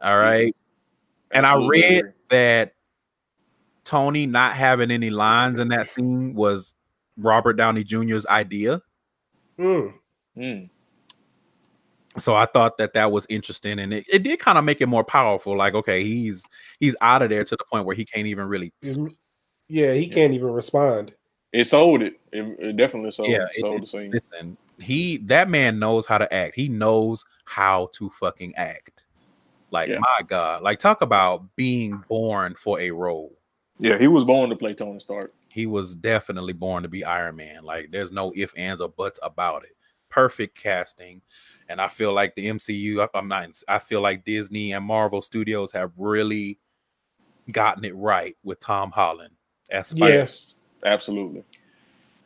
All 0.00 0.18
right. 0.18 0.52
And 1.30 1.46
I 1.46 1.56
read 1.56 2.12
that 2.30 2.74
Tony 3.84 4.26
not 4.26 4.54
having 4.54 4.90
any 4.90 5.10
lines 5.10 5.58
in 5.58 5.68
that 5.68 5.88
scene 5.88 6.34
was 6.34 6.74
Robert 7.16 7.54
Downey 7.54 7.84
Jr.'s 7.84 8.26
idea. 8.26 8.82
Mm. 9.58 9.94
Mm. 10.36 10.70
So 12.18 12.34
I 12.36 12.46
thought 12.46 12.78
that 12.78 12.94
that 12.94 13.10
was 13.10 13.26
interesting, 13.28 13.78
and 13.80 13.92
it, 13.92 14.04
it 14.08 14.22
did 14.22 14.38
kind 14.38 14.56
of 14.58 14.64
make 14.64 14.80
it 14.80 14.86
more 14.86 15.04
powerful. 15.04 15.56
Like, 15.56 15.74
okay, 15.74 16.04
he's 16.04 16.46
he's 16.78 16.94
out 17.00 17.22
of 17.22 17.30
there 17.30 17.44
to 17.44 17.56
the 17.56 17.64
point 17.70 17.86
where 17.86 17.96
he 17.96 18.04
can't 18.04 18.26
even 18.26 18.46
really. 18.46 18.72
Mhm. 18.82 19.14
Yeah, 19.68 19.94
he 19.94 20.06
can't 20.08 20.32
even 20.34 20.50
respond. 20.52 21.14
It 21.52 21.66
sold 21.66 22.02
it. 22.02 22.14
It, 22.32 22.44
it 22.60 22.76
definitely 22.76 23.10
sold, 23.12 23.30
Yeah, 23.30 23.46
it- 23.54 23.60
sold 23.60 23.82
the 23.82 23.86
scene. 23.86 24.10
Listen, 24.10 24.56
he 24.78 25.18
that 25.18 25.48
man 25.48 25.78
knows 25.78 26.04
how 26.06 26.18
to 26.18 26.32
act. 26.32 26.54
He 26.54 26.68
knows 26.68 27.24
how 27.44 27.88
to 27.94 28.10
fucking 28.10 28.54
act. 28.56 29.04
Like 29.70 29.88
Yeah. 29.88 29.98
my 29.98 30.20
God, 30.26 30.62
like 30.62 30.78
talk 30.78 31.00
about 31.00 31.44
being 31.56 32.02
born 32.08 32.54
for 32.56 32.78
a 32.80 32.90
role. 32.90 33.32
Yeah, 33.80 33.98
he 33.98 34.06
was 34.06 34.24
born 34.24 34.50
to 34.50 34.56
play 34.56 34.72
Tony 34.74 35.00
Stark. 35.00 35.32
he 35.52 35.66
was 35.66 35.94
definitely 35.94 36.52
born 36.52 36.82
to 36.82 36.88
be 36.88 37.04
Iron 37.04 37.36
Man. 37.36 37.64
Like 37.64 37.90
there's 37.90 38.12
no 38.12 38.32
if, 38.36 38.52
ands, 38.56 38.80
or 38.80 38.88
buts 38.88 39.18
about 39.22 39.64
it. 39.64 39.76
Perfect 40.14 40.56
casting. 40.56 41.20
And 41.68 41.80
I 41.80 41.88
feel 41.88 42.12
like 42.12 42.34
the 42.36 42.46
MCU, 42.46 43.02
I- 43.02 43.18
I'm 43.18 43.26
not, 43.26 43.48
I 43.66 43.78
feel 43.80 44.00
like 44.00 44.24
Disney 44.24 44.72
and 44.72 44.84
Marvel 44.84 45.20
Studios 45.22 45.72
have 45.72 45.92
really 45.98 46.58
gotten 47.50 47.84
it 47.84 47.96
right 47.96 48.36
with 48.44 48.60
Tom 48.60 48.90
Holland 48.92 49.34
as 49.70 49.88
Spider 49.88 50.14
Yes. 50.14 50.54
Absolutely. 50.84 51.42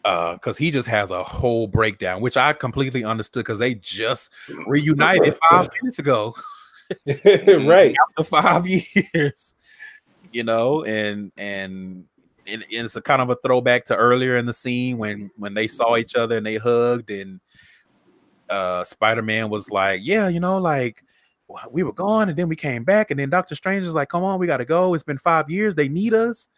uh 0.04 0.34
because 0.34 0.58
he 0.58 0.70
just 0.70 0.88
has 0.88 1.10
a 1.10 1.22
whole 1.24 1.66
breakdown, 1.66 2.20
which 2.20 2.36
I 2.36 2.52
completely 2.52 3.04
understood 3.04 3.44
because 3.44 3.58
they 3.58 3.74
just 3.74 4.30
reunited 4.66 5.38
five 5.50 5.68
minutes 5.80 5.98
ago. 5.98 6.34
right. 7.06 7.94
after 8.08 8.24
five 8.24 8.66
years 8.66 9.54
you 10.32 10.42
know 10.42 10.84
and 10.84 11.32
and 11.36 12.04
and 12.46 12.64
it's 12.70 12.96
a 12.96 13.02
kind 13.02 13.20
of 13.20 13.28
a 13.28 13.36
throwback 13.44 13.84
to 13.84 13.94
earlier 13.96 14.36
in 14.38 14.46
the 14.46 14.52
scene 14.52 14.96
when 14.96 15.30
when 15.36 15.52
they 15.52 15.68
saw 15.68 15.96
each 15.96 16.14
other 16.14 16.38
and 16.38 16.46
they 16.46 16.56
hugged 16.56 17.10
and 17.10 17.40
uh 18.50 18.82
spider-man 18.84 19.50
was 19.50 19.70
like 19.70 20.00
yeah 20.02 20.28
you 20.28 20.40
know 20.40 20.58
like 20.58 21.02
we 21.70 21.82
were 21.82 21.92
gone 21.92 22.28
and 22.28 22.36
then 22.36 22.48
we 22.48 22.56
came 22.56 22.84
back 22.84 23.10
and 23.10 23.18
then 23.18 23.30
doctor 23.30 23.54
strange 23.54 23.86
is 23.86 23.94
like 23.94 24.08
come 24.08 24.22
on 24.22 24.38
we 24.38 24.46
gotta 24.46 24.64
go 24.64 24.94
it's 24.94 25.02
been 25.02 25.18
five 25.18 25.48
years 25.50 25.74
they 25.74 25.88
need 25.88 26.12
us 26.12 26.48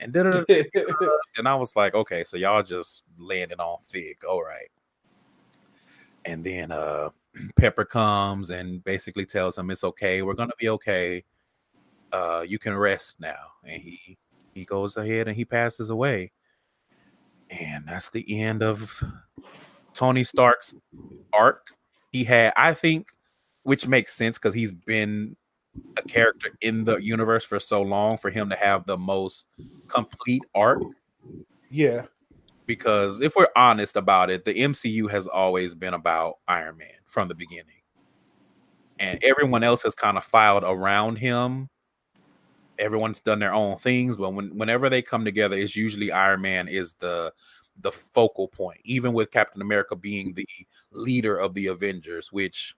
and 0.00 0.12
then 0.12 0.44
and 1.36 1.48
I 1.48 1.54
was 1.54 1.76
like, 1.76 1.94
okay, 1.94 2.24
so 2.24 2.36
y'all 2.36 2.62
just 2.62 3.04
landed 3.18 3.60
on 3.60 3.78
Fig. 3.80 4.24
All 4.28 4.42
right. 4.42 4.70
And 6.24 6.42
then 6.42 6.72
uh 6.72 7.10
Pepper 7.56 7.84
comes 7.84 8.50
and 8.50 8.82
basically 8.84 9.26
tells 9.26 9.58
him 9.58 9.70
it's 9.70 9.84
okay, 9.84 10.22
we're 10.22 10.34
gonna 10.34 10.52
be 10.58 10.68
okay. 10.70 11.24
Uh 12.12 12.44
you 12.46 12.58
can 12.58 12.74
rest 12.74 13.16
now. 13.20 13.52
And 13.64 13.82
he 13.82 14.18
he 14.52 14.64
goes 14.64 14.96
ahead 14.96 15.28
and 15.28 15.36
he 15.36 15.44
passes 15.44 15.90
away. 15.90 16.32
And 17.50 17.86
that's 17.86 18.10
the 18.10 18.40
end 18.40 18.62
of 18.62 19.02
Tony 19.94 20.24
Stark's 20.24 20.74
arc. 21.32 21.68
He 22.10 22.24
had, 22.24 22.52
I 22.56 22.74
think, 22.74 23.08
which 23.62 23.86
makes 23.86 24.14
sense 24.14 24.38
because 24.38 24.54
he's 24.54 24.72
been 24.72 25.36
a 25.96 26.02
character 26.02 26.50
in 26.60 26.84
the 26.84 26.96
universe 26.96 27.44
for 27.44 27.58
so 27.58 27.82
long 27.82 28.16
for 28.16 28.30
him 28.30 28.48
to 28.50 28.56
have 28.56 28.86
the 28.86 28.96
most 28.96 29.46
complete 29.88 30.44
arc 30.54 30.82
yeah. 31.70 32.02
because 32.66 33.20
if 33.20 33.34
we're 33.34 33.48
honest 33.56 33.96
about 33.96 34.30
it, 34.30 34.44
the 34.44 34.54
MCU 34.54 35.10
has 35.10 35.26
always 35.26 35.74
been 35.74 35.94
about 35.94 36.38
Iron 36.46 36.76
Man 36.76 36.88
from 37.06 37.28
the 37.28 37.34
beginning. 37.34 37.66
And 39.00 39.22
everyone 39.24 39.64
else 39.64 39.82
has 39.82 39.94
kind 39.94 40.16
of 40.16 40.24
filed 40.24 40.62
around 40.62 41.16
him. 41.16 41.68
Everyone's 42.78 43.20
done 43.20 43.40
their 43.40 43.52
own 43.52 43.76
things, 43.76 44.16
but 44.16 44.30
when 44.30 44.56
whenever 44.56 44.88
they 44.88 45.02
come 45.02 45.24
together, 45.24 45.56
it's 45.56 45.76
usually 45.76 46.12
Iron 46.12 46.40
Man 46.42 46.68
is 46.68 46.94
the 46.94 47.32
the 47.80 47.92
focal 47.92 48.48
point, 48.48 48.80
even 48.84 49.12
with 49.12 49.30
Captain 49.30 49.62
America 49.62 49.96
being 49.96 50.32
the 50.34 50.46
leader 50.92 51.36
of 51.36 51.54
the 51.54 51.66
Avengers, 51.68 52.32
which 52.32 52.74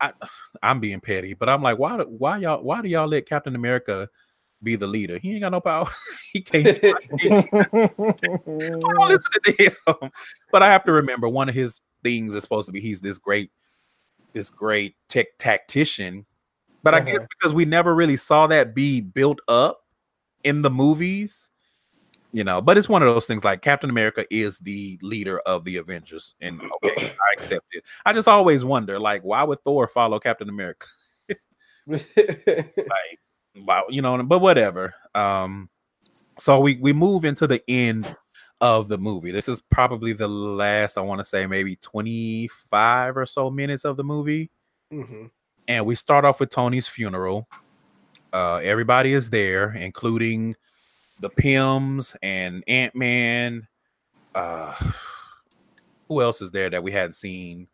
I 0.00 0.12
I'm 0.62 0.80
being 0.80 1.00
petty, 1.00 1.34
but 1.34 1.48
I'm 1.48 1.62
like, 1.62 1.78
why 1.78 1.96
why 1.98 2.38
y'all 2.38 2.62
why 2.62 2.82
do 2.82 2.88
y'all 2.88 3.08
let 3.08 3.28
Captain 3.28 3.54
America 3.54 4.08
be 4.62 4.76
the 4.76 4.86
leader? 4.86 5.18
He 5.18 5.32
ain't 5.32 5.42
got 5.42 5.52
no 5.52 5.60
power. 5.60 5.88
he 6.32 6.40
can't 6.40 6.66
I 6.84 6.94
don't 8.94 9.08
listen 9.08 9.30
to 9.44 9.52
him. 9.52 10.10
But 10.52 10.62
I 10.62 10.70
have 10.72 10.84
to 10.84 10.92
remember 10.92 11.28
one 11.28 11.48
of 11.48 11.54
his 11.54 11.80
things 12.02 12.34
is 12.34 12.42
supposed 12.42 12.66
to 12.66 12.72
be 12.72 12.80
he's 12.80 13.00
this 13.00 13.18
great, 13.18 13.50
this 14.32 14.50
great 14.50 14.94
tech 15.08 15.26
tactician. 15.38 16.24
But 16.82 16.94
I 16.94 17.00
guess 17.00 17.16
Uh-huh. 17.16 17.26
because 17.38 17.54
we 17.54 17.64
never 17.64 17.94
really 17.94 18.16
saw 18.16 18.46
that 18.46 18.74
be 18.74 19.00
built 19.00 19.40
up 19.48 19.80
in 20.44 20.62
the 20.62 20.70
movies, 20.70 21.50
you 22.32 22.44
know. 22.44 22.60
But 22.60 22.78
it's 22.78 22.88
one 22.88 23.02
of 23.02 23.12
those 23.14 23.26
things 23.26 23.44
like 23.44 23.62
Captain 23.62 23.90
America 23.90 24.24
is 24.30 24.58
the 24.58 24.98
leader 25.02 25.40
of 25.40 25.64
the 25.64 25.76
Avengers, 25.76 26.34
and 26.40 26.60
okay, 26.84 27.08
I 27.10 27.32
accept 27.34 27.66
it. 27.72 27.84
I 28.04 28.12
just 28.12 28.28
always 28.28 28.64
wonder, 28.64 28.98
like, 28.98 29.22
why 29.22 29.42
would 29.42 29.60
Thor 29.62 29.88
follow 29.88 30.18
Captain 30.18 30.48
America? 30.48 30.86
like 31.86 33.18
wow 33.64 33.84
you 33.88 34.02
know 34.02 34.20
but 34.24 34.40
whatever 34.40 34.92
um 35.14 35.68
so 36.38 36.58
we 36.60 36.76
we 36.78 36.92
move 36.92 37.24
into 37.24 37.46
the 37.46 37.62
end 37.68 38.16
of 38.60 38.88
the 38.88 38.98
movie 38.98 39.30
this 39.30 39.48
is 39.48 39.62
probably 39.70 40.12
the 40.12 40.26
last 40.26 40.98
i 40.98 41.00
want 41.00 41.20
to 41.20 41.24
say 41.24 41.46
maybe 41.46 41.76
25 41.76 43.16
or 43.16 43.24
so 43.24 43.50
minutes 43.50 43.84
of 43.84 43.96
the 43.96 44.04
movie 44.04 44.50
Mhm. 44.92 45.30
and 45.68 45.86
we 45.86 45.94
start 45.94 46.24
off 46.24 46.40
with 46.40 46.50
tony's 46.50 46.88
funeral 46.88 47.48
uh 48.32 48.56
everybody 48.56 49.12
is 49.12 49.30
there 49.30 49.72
including 49.72 50.54
the 51.20 51.30
Pyms 51.30 52.14
and 52.22 52.62
ant-man 52.68 53.66
uh 54.34 54.74
who 56.08 56.20
else 56.22 56.40
is 56.42 56.50
there 56.50 56.68
that 56.70 56.82
we 56.82 56.92
hadn't 56.92 57.14
seen 57.14 57.66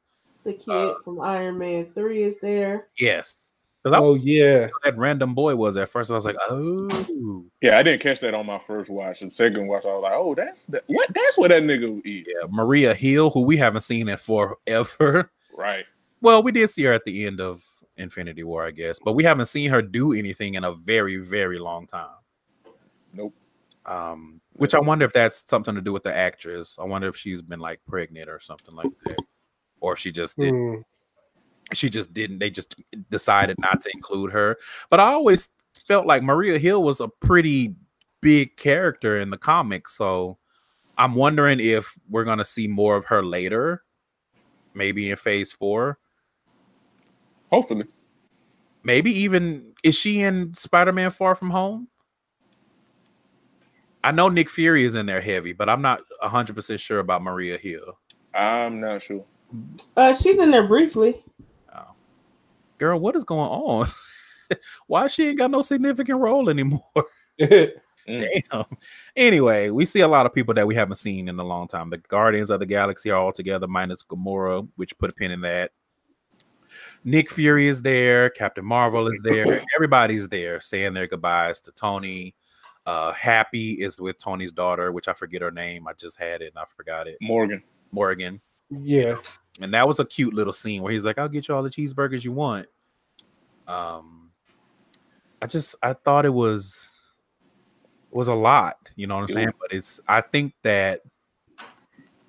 The 0.45 0.55
kid 0.55 0.71
Uh, 0.71 0.95
from 1.05 1.21
Iron 1.21 1.59
Man 1.59 1.87
3 1.95 2.23
is 2.23 2.41
there. 2.41 2.89
yes 2.99 3.49
'Cause 3.85 3.93
I 3.95 3.99
Oh 3.99 4.15
yeah. 4.15 4.69
that 4.85 4.97
random 4.97 5.35
boy 5.35 5.57
was 5.57 5.77
at 5.77 5.89
first. 5.89 6.09
I 6.09 6.15
was 6.15 6.25
like, 6.25 6.37
oh, 6.49 7.45
Yeah, 7.61 7.79
I 7.79 7.83
didn't 7.83 8.01
catch 8.01 8.21
that 8.21 8.33
on 8.33 8.47
my 8.47 8.61
first 8.61 8.89
watch. 8.89 9.23
And 9.23 9.33
second 9.33 9.67
watch, 9.67 9.85
I 9.85 9.89
was 9.93 10.03
like, 10.05 10.13
oh, 10.15 10.37
that's 10.37 10.67
the, 10.67 10.81
what? 10.87 11.13
That's 11.13 11.37
what 11.37 11.49
that 11.49 11.65
nigga 11.65 12.01
eat. 12.07 12.29
yeah, 12.29 12.47
Maria 12.49 12.95
Hill, 12.95 13.31
who 13.31 13.41
we 13.43 13.57
haven't 13.57 13.81
seen 13.81 14.09
in 14.09 14.17
forever. 14.19 15.33
Right. 15.57 15.85
Well, 16.21 16.45
we 16.45 16.53
did 16.53 16.71
see 16.71 16.85
her 16.85 16.93
at 16.93 17.05
the 17.05 17.27
end 17.27 17.41
of 17.41 17.65
Infinity 17.97 18.45
War, 18.45 18.65
I 18.65 18.71
guess. 18.71 19.01
But 19.05 19.15
we 19.15 19.25
haven't 19.25 19.47
seen 19.47 19.69
her 19.71 19.83
do 19.83 20.13
anything 20.13 20.55
in 20.55 20.63
a 20.63 20.73
very, 20.73 21.17
very 21.17 21.59
long 21.59 21.89
time. 21.89 22.07
Nope. 23.13 23.35
Um, 23.85 24.41
which 24.53 24.75
I 24.75 24.81
wonder 24.81 25.05
if 25.05 25.13
that's 25.13 25.49
something 25.49 25.75
to 25.75 25.81
do 25.81 25.93
with 25.93 26.05
the 26.05 26.15
actress. 26.15 26.79
I 26.81 26.85
wonder 26.85 27.09
if 27.09 27.17
she's 27.17 27.43
been 27.43 27.61
like 27.61 27.81
pregnant 27.87 28.29
or 28.29 28.39
something 28.41 28.75
like 28.75 28.93
that, 29.07 29.19
or 29.81 29.95
if 29.95 29.99
she 29.99 30.13
just 30.13 30.39
did. 30.39 30.51
Hmm. 30.51 30.75
She 31.73 31.89
just 31.89 32.13
didn't. 32.13 32.39
They 32.39 32.51
just 32.51 32.77
decided 33.11 33.59
not 33.59 33.81
to 33.81 33.91
include 33.95 34.33
her. 34.33 34.59
But 34.91 35.01
I 35.01 35.13
always 35.13 35.49
felt 35.89 36.07
like 36.07 36.23
Maria 36.23 36.59
Hill 36.59 36.83
was 36.83 37.01
a 37.01 37.09
pretty 37.09 37.75
big 38.21 38.57
character 38.57 39.19
in 39.19 39.31
the 39.31 39.39
comics, 39.39 39.97
so 39.97 40.39
I'm 40.99 41.15
wondering 41.15 41.59
if 41.59 41.93
we're 42.09 42.25
gonna 42.25 42.45
see 42.45 42.69
more 42.69 42.97
of 42.97 43.07
her 43.07 43.25
later, 43.25 43.83
maybe 44.75 45.11
in 45.11 45.17
Phase 45.17 45.53
Four. 45.53 45.99
Hopefully. 47.51 47.85
Maybe 48.85 49.13
even 49.21 49.73
is 49.83 49.95
she 49.95 50.21
in 50.21 50.55
Spider-Man 50.55 51.11
Far 51.11 51.35
From 51.35 51.51
Home? 51.51 51.89
I 54.05 54.11
know 54.13 54.29
Nick 54.29 54.51
Fury 54.51 54.85
is 54.85 54.95
in 54.95 55.07
there 55.07 55.21
heavy, 55.21 55.53
but 55.53 55.69
I'm 55.69 55.83
not 55.83 56.01
100% 56.23 56.79
sure 56.81 56.99
about 56.99 57.23
Maria 57.23 57.57
Hill. 57.57 57.99
I'm 58.35 58.81
not 58.81 59.03
sure. 59.03 59.25
Uh, 59.97 60.13
she's 60.13 60.39
in 60.39 60.51
there 60.51 60.67
briefly. 60.67 61.23
Girl, 62.79 62.99
what 62.99 63.15
is 63.15 63.23
going 63.23 63.49
on? 63.49 63.89
Why 64.89 65.07
she 65.07 65.29
ain't 65.29 65.39
got 65.39 65.53
no 65.53 65.63
significant 65.63 66.19
role 66.19 66.51
anymore? 66.51 66.83
Mm. 68.09 68.43
Damn. 68.51 68.65
Anyway, 69.15 69.71
we 69.71 69.85
see 69.85 70.01
a 70.01 70.09
lot 70.09 70.27
of 70.27 70.35
people 70.35 70.55
that 70.55 70.67
we 70.67 70.75
haven't 70.75 70.97
seen 70.97 71.29
in 71.29 71.39
a 71.39 71.45
long 71.45 71.69
time. 71.69 71.89
The 71.89 71.99
Guardians 71.99 72.51
of 72.51 72.59
the 72.59 72.67
Galaxy 72.67 73.13
are 73.13 73.21
all 73.21 73.33
together, 73.33 73.69
minus 73.69 74.03
Gamora, 74.03 74.67
which 74.75 74.99
put 74.99 75.11
a 75.11 75.13
pin 75.13 75.31
in 75.31 75.43
that. 75.43 75.71
Nick 77.05 77.31
Fury 77.31 77.69
is 77.69 77.81
there. 77.81 78.29
Captain 78.31 78.65
Marvel 78.65 79.07
is 79.07 79.21
there. 79.23 79.65
Everybody's 79.77 80.27
there 80.27 80.61
saying 80.61 80.95
their 80.95 81.07
goodbyes 81.07 81.61
to 81.61 81.71
Tony. 81.71 82.35
Uh, 82.85 83.13
Happy 83.13 83.73
is 83.75 83.99
with 83.99 84.19
Tony's 84.19 84.53
daughter, 84.53 84.91
which 84.93 85.09
I 85.09 85.13
forget 85.13 85.43
her 85.43 85.51
name. 85.51 85.87
I 85.87 85.93
just 85.93 86.19
had 86.19 86.43
it 86.43 86.53
and 86.55 86.59
I 86.59 86.65
forgot 86.77 87.07
it. 87.07 87.17
Morgan. 87.21 87.63
Morgan. 87.93 88.41
yeah. 88.71 89.17
And 89.61 89.73
that 89.75 89.87
was 89.87 90.01
a 90.01 90.05
cute 90.05 90.35
little 90.35 90.53
scene 90.53 90.83
where 90.83 90.93
he's 90.93 91.05
like, 91.05 91.19
I'll 91.19 91.29
get 91.29 91.47
you 91.47 91.55
all 91.55 91.63
the 91.63 91.71
cheeseburgers 91.71 92.25
you 92.25 92.33
want. 92.33 92.67
Um, 93.69 94.31
I 95.41 95.47
just 95.47 95.75
I 95.83 95.93
thought 95.93 96.25
it 96.25 96.33
was 96.33 96.89
was 98.11 98.29
a 98.29 98.35
lot, 98.35 98.77
you 98.97 99.07
know 99.07 99.17
what 99.17 99.25
I'm 99.25 99.31
It 99.31 99.33
saying? 99.33 99.53
But 99.61 99.73
it's 99.73 100.01
I 100.09 100.21
think 100.21 100.55
that 100.63 101.03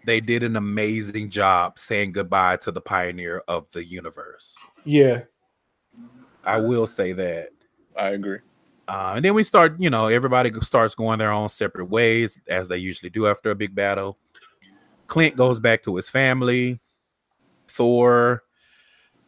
they 0.06 0.20
did 0.20 0.44
an 0.44 0.58
amazing 0.58 1.30
job 1.30 1.80
saying 1.80 2.12
goodbye 2.12 2.58
to 2.58 2.72
the 2.72 2.82
pioneer 2.82 3.42
of 3.48 3.72
the 3.72 3.84
universe. 3.86 4.56
Yeah. 4.84 5.24
I 6.44 6.58
will 6.58 6.88
say 6.88 7.14
that. 7.14 7.50
I 7.98 8.10
agree. 8.10 8.40
Uh, 8.88 9.14
and 9.16 9.24
then 9.26 9.34
we 9.34 9.44
start, 9.44 9.76
you 9.80 9.90
know, 9.90 10.08
everybody 10.08 10.52
starts 10.62 10.94
going 10.94 11.20
their 11.20 11.32
own 11.32 11.50
separate 11.50 11.90
ways 11.90 12.42
as 12.48 12.68
they 12.68 12.78
usually 12.78 13.10
do 13.10 13.28
after 13.28 13.50
a 13.50 13.56
big 13.56 13.74
battle. 13.74 14.18
Clint 15.08 15.36
goes 15.36 15.60
back 15.60 15.82
to 15.84 15.96
his 15.96 16.10
family. 16.10 16.82
Thor 17.68 18.44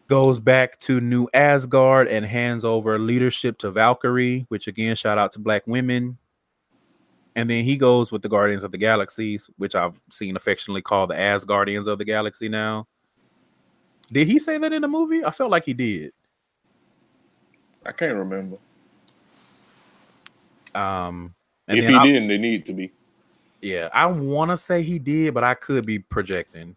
goes 0.07 0.39
back 0.39 0.77
to 0.79 0.99
New 1.01 1.27
Asgard 1.33 2.07
and 2.07 2.25
hands 2.25 2.63
over 2.63 2.99
leadership 2.99 3.57
to 3.59 3.71
Valkyrie, 3.71 4.45
which 4.49 4.67
again, 4.67 4.95
shout 4.95 5.17
out 5.17 5.31
to 5.33 5.39
black 5.39 5.63
women. 5.65 6.17
And 7.35 7.49
then 7.49 7.65
he 7.65 7.75
goes 7.75 8.11
with 8.11 8.21
the 8.21 8.29
Guardians 8.29 8.63
of 8.63 8.71
the 8.71 8.77
Galaxies, 8.77 9.49
which 9.57 9.75
I've 9.75 9.99
seen 10.09 10.35
affectionately 10.35 10.81
called 10.81 11.09
the 11.09 11.15
Asgardians 11.15 11.87
of 11.87 11.97
the 11.97 12.05
Galaxy 12.05 12.47
now. 12.47 12.87
Did 14.11 14.27
he 14.27 14.39
say 14.39 14.57
that 14.57 14.71
in 14.71 14.81
the 14.81 14.87
movie? 14.87 15.25
I 15.25 15.31
felt 15.31 15.51
like 15.51 15.65
he 15.65 15.73
did. 15.73 16.13
I 17.85 17.91
can't 17.91 18.15
remember. 18.15 18.57
Um, 20.75 21.33
and 21.67 21.79
if 21.79 21.87
he 21.87 21.93
I- 21.95 22.03
didn't, 22.03 22.27
they 22.27 22.37
need 22.37 22.65
to 22.67 22.73
be. 22.73 22.91
Yeah, 23.61 23.89
I 23.93 24.05
want 24.05 24.51
to 24.51 24.57
say 24.57 24.83
he 24.83 24.99
did, 24.99 25.33
but 25.33 25.43
I 25.43 25.55
could 25.55 25.85
be 25.87 25.97
projecting. 25.97 26.75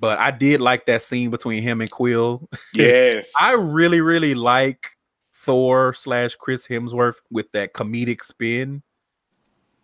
But 0.00 0.18
I 0.18 0.30
did 0.30 0.60
like 0.60 0.86
that 0.86 1.02
scene 1.02 1.28
between 1.30 1.62
him 1.62 1.80
and 1.80 1.90
Quill. 1.90 2.48
Yes. 2.74 3.30
I 3.38 3.52
really, 3.54 4.00
really 4.00 4.34
like 4.34 4.96
Thor 5.32 5.92
slash 5.92 6.34
Chris 6.36 6.66
Hemsworth 6.66 7.16
with 7.30 7.52
that 7.52 7.74
comedic 7.74 8.22
spin 8.22 8.82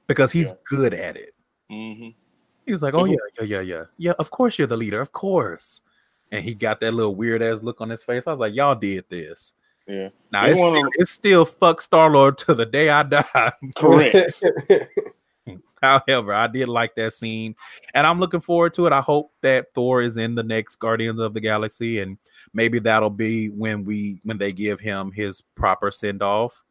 because 0.06 0.32
he's 0.32 0.47
Yeah. 0.47 0.59
good 0.66 0.94
at 0.94 1.16
it. 1.16 1.35
hmm 1.68 2.09
He's 2.66 2.82
like, 2.82 2.94
"Oh 2.94 3.05
yeah, 3.05 3.16
yeah, 3.40 3.44
yeah, 3.44 3.60
yeah, 3.60 3.85
yeah. 3.98 4.12
Of 4.18 4.31
course 4.31 4.59
you're 4.59 4.68
the 4.68 4.77
leader, 4.77 5.01
of 5.01 5.12
course." 5.12 5.82
And 6.32 6.43
he 6.44 6.55
got 6.55 6.81
that 6.81 6.94
little 6.94 7.14
weird 7.16 7.43
ass 7.43 7.62
look 7.62 7.81
on 7.81 7.90
his 7.90 8.02
face. 8.05 8.27
I 8.27 8.31
was 8.31 8.39
like, 8.40 8.55
"Y'all 8.55 8.74
did 8.77 9.05
this." 9.09 9.55
Yeah. 9.91 10.09
Now 10.31 10.47
it's, 10.47 10.57
wanna- 10.59 10.89
it's 10.95 11.11
still 11.11 11.45
fuck 11.45 11.81
Star 11.83 12.11
Lord 12.11 12.39
to 12.39 12.55
the 12.55 12.67
day 12.67 12.91
I 12.91 13.03
die. 13.03 13.53
Correct. 13.77 14.43
However, 15.83 16.35
I 16.35 16.47
did 16.47 16.69
like 16.69 16.95
that 16.97 17.15
scene, 17.15 17.57
and 17.95 18.07
I'm 18.07 18.21
looking 18.21 18.41
forward 18.41 18.75
to 18.75 18.87
it. 18.87 18.93
I 18.93 19.01
hope 19.01 19.33
that 19.41 19.73
Thor 19.75 20.03
is 20.03 20.19
in 20.19 20.35
the 20.35 20.43
next 20.43 20.77
Guardians 20.77 21.19
of 21.19 21.33
the 21.33 21.41
Galaxy, 21.41 22.01
and 22.01 22.19
maybe 22.53 22.79
that'll 22.81 23.09
be 23.09 23.49
when 23.49 23.85
we 23.85 24.21
when 24.25 24.37
they 24.37 24.53
give 24.53 24.79
him 24.79 25.11
his 25.11 25.41
proper 25.55 25.91
send 25.91 26.23
off, 26.23 26.62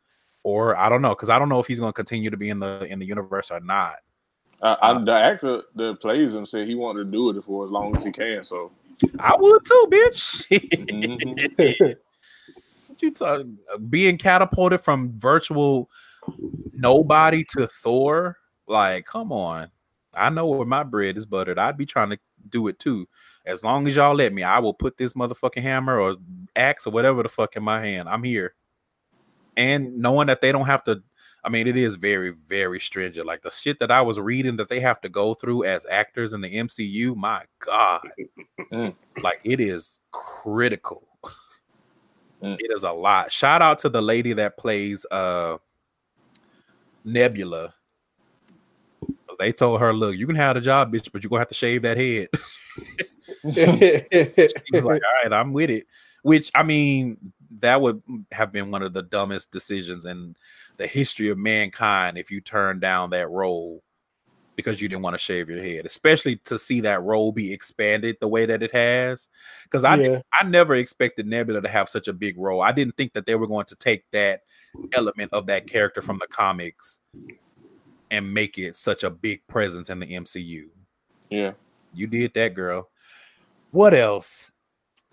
or 0.43 0.77
I 0.77 0.89
don't 0.89 1.01
know, 1.01 1.15
because 1.15 1.29
I 1.29 1.39
don't 1.39 1.49
know 1.49 1.59
if 1.59 1.65
he's 1.65 1.79
going 1.79 1.89
to 1.89 1.95
continue 1.95 2.29
to 2.29 2.37
be 2.37 2.49
in 2.49 2.59
the 2.59 2.85
in 2.87 2.99
the 2.99 3.05
universe 3.05 3.49
or 3.49 3.59
not. 3.59 3.95
I, 4.61 5.01
the 5.03 5.15
actor 5.15 5.63
that 5.75 5.99
plays 6.01 6.35
him 6.35 6.45
said 6.45 6.67
he 6.67 6.75
wanted 6.75 7.05
to 7.05 7.11
do 7.11 7.29
it 7.31 7.43
for 7.43 7.65
as 7.65 7.71
long 7.71 7.97
as 7.97 8.03
he 8.03 8.11
can. 8.11 8.43
So 8.43 8.71
I 9.19 9.33
would 9.39 9.65
too, 9.65 9.87
bitch. 9.89 10.45
Mhm. 10.89 11.95
What 12.99 13.07
you 13.07 13.11
talking? 13.13 13.57
Being 13.89 14.17
catapulted 14.17 14.81
from 14.81 15.17
virtual 15.17 15.89
nobody 16.73 17.45
to 17.55 17.65
Thor, 17.65 18.35
like, 18.67 19.05
come 19.05 19.31
on. 19.31 19.71
I 20.13 20.29
know 20.29 20.47
where 20.47 20.65
my 20.65 20.83
bread 20.83 21.15
is 21.15 21.25
buttered. 21.25 21.57
I'd 21.57 21.77
be 21.77 21.85
trying 21.85 22.09
to 22.09 22.19
do 22.49 22.67
it 22.67 22.77
too. 22.77 23.07
As 23.45 23.63
long 23.63 23.87
as 23.87 23.95
y'all 23.95 24.15
let 24.15 24.33
me, 24.33 24.43
I 24.43 24.59
will 24.59 24.73
put 24.73 24.97
this 24.97 25.13
motherfucking 25.13 25.61
hammer 25.61 25.97
or 25.97 26.17
axe 26.57 26.85
or 26.85 26.89
whatever 26.89 27.23
the 27.23 27.29
fuck 27.29 27.55
in 27.55 27.63
my 27.63 27.81
hand. 27.81 28.09
I'm 28.09 28.23
here. 28.23 28.55
And 29.55 29.97
knowing 29.99 30.27
that 30.27 30.41
they 30.41 30.51
don't 30.51 30.65
have 30.65 30.83
to, 30.83 31.01
I 31.45 31.47
mean, 31.47 31.67
it 31.67 31.77
is 31.77 31.95
very, 31.95 32.31
very 32.31 32.81
stringent. 32.81 33.25
Like 33.25 33.43
the 33.43 33.49
shit 33.49 33.79
that 33.79 33.91
I 33.91 34.01
was 34.01 34.19
reading 34.19 34.57
that 34.57 34.67
they 34.67 34.81
have 34.81 34.99
to 35.01 35.09
go 35.09 35.33
through 35.33 35.63
as 35.63 35.85
actors 35.89 36.33
in 36.33 36.41
the 36.41 36.53
MCU, 36.53 37.15
my 37.15 37.43
God. 37.59 38.09
Mm. 38.73 38.93
Like 39.23 39.39
it 39.45 39.61
is 39.61 39.99
critical. 40.11 41.07
Mm. 42.43 42.57
It 42.59 42.71
is 42.73 42.83
a 42.83 42.91
lot. 42.91 43.31
Shout 43.31 43.61
out 43.61 43.79
to 43.79 43.89
the 43.89 44.01
lady 44.01 44.33
that 44.33 44.57
plays 44.57 45.05
uh 45.11 45.57
Nebula. 47.03 47.73
They 49.37 49.53
told 49.53 49.79
her, 49.79 49.93
look, 49.93 50.17
you 50.17 50.27
can 50.27 50.35
have 50.35 50.55
the 50.55 50.61
job, 50.61 50.93
bitch, 50.93 51.11
but 51.11 51.23
you're 51.23 51.29
gonna 51.29 51.39
have 51.39 51.47
to 51.49 51.53
shave 51.53 51.83
that 51.83 51.97
head. 51.97 52.29
He 53.43 53.55
was 54.73 54.85
like, 54.85 55.01
all 55.01 55.23
right, 55.23 55.31
I'm 55.31 55.53
with 55.53 55.69
it. 55.69 55.85
Which 56.23 56.51
I 56.55 56.63
mean, 56.63 57.31
that 57.59 57.81
would 57.81 58.01
have 58.31 58.51
been 58.51 58.71
one 58.71 58.83
of 58.83 58.91
the 58.91 59.03
dumbest 59.03 59.51
decisions 59.51 60.05
in 60.05 60.35
the 60.77 60.87
history 60.87 61.29
of 61.29 61.37
mankind 61.37 62.17
if 62.17 62.31
you 62.31 62.41
turned 62.41 62.81
down 62.81 63.11
that 63.11 63.29
role 63.29 63.81
because 64.59 64.81
you 64.81 64.89
didn't 64.89 65.03
want 65.03 65.13
to 65.13 65.17
shave 65.17 65.49
your 65.49 65.61
head, 65.61 65.85
especially 65.85 66.35
to 66.35 66.59
see 66.59 66.81
that 66.81 67.01
role 67.01 67.31
be 67.31 67.53
expanded 67.53 68.17
the 68.19 68.27
way 68.27 68.45
that 68.45 68.61
it 68.61 68.73
has. 68.73 69.29
Because 69.63 69.85
I 69.85 69.95
yeah. 69.95 70.21
I 70.37 70.43
never 70.43 70.75
expected 70.75 71.25
Nebula 71.25 71.61
to 71.61 71.69
have 71.69 71.87
such 71.87 72.09
a 72.09 72.13
big 72.13 72.37
role. 72.37 72.61
I 72.61 72.73
didn't 72.73 72.97
think 72.97 73.13
that 73.13 73.25
they 73.25 73.35
were 73.35 73.47
going 73.47 73.67
to 73.67 73.75
take 73.75 74.03
that 74.11 74.41
element 74.91 75.29
of 75.31 75.45
that 75.45 75.65
character 75.65 76.01
from 76.01 76.19
the 76.19 76.27
comics 76.27 76.99
and 78.11 78.33
make 78.33 78.57
it 78.57 78.75
such 78.75 79.05
a 79.05 79.09
big 79.09 79.47
presence 79.47 79.89
in 79.89 79.99
the 79.99 80.07
MCU. 80.07 80.65
yeah. 81.29 81.51
You 81.93 82.05
did 82.05 82.33
that, 82.35 82.53
girl. 82.53 82.89
What 83.71 83.93
else? 83.93 84.51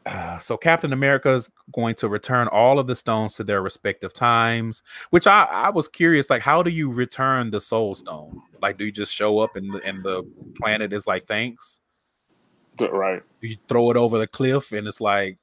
Uh, 0.07 0.39
so 0.39 0.57
Captain 0.57 0.93
America 0.93 1.35
is 1.35 1.51
going 1.73 1.97
to 1.97 2.09
return 2.09 2.47
all 2.49 2.79
of 2.79 2.87
the 2.87 2.95
stones 2.95 3.35
to 3.35 3.43
their 3.43 3.61
respective 3.61 4.13
times, 4.13 4.85
which 5.11 5.27
I, 5.27 5.45
I 5.45 5.71
was 5.71 5.89
curious, 5.89 6.31
like, 6.31 6.43
how 6.43 6.63
do 6.63 6.71
you 6.71 6.93
return 6.93 7.51
the 7.51 7.61
soul 7.61 7.97
stone? 7.97 8.41
Like, 8.63 8.79
do 8.79 8.85
you 8.85 8.93
just 8.93 9.13
show 9.13 9.41
up 9.41 9.57
and 9.57 9.75
the, 9.75 9.83
and 9.85 10.05
the 10.05 10.23
planet 10.63 10.93
is 10.93 11.09
like, 11.09 11.27
thanks? 11.27 11.81
Right. 12.79 13.21
You 13.41 13.57
throw 13.69 13.91
it 13.91 13.97
over 13.97 14.19
the 14.19 14.29
cliff 14.29 14.71
and 14.71 14.87
it's 14.87 15.01
like, 15.01 15.39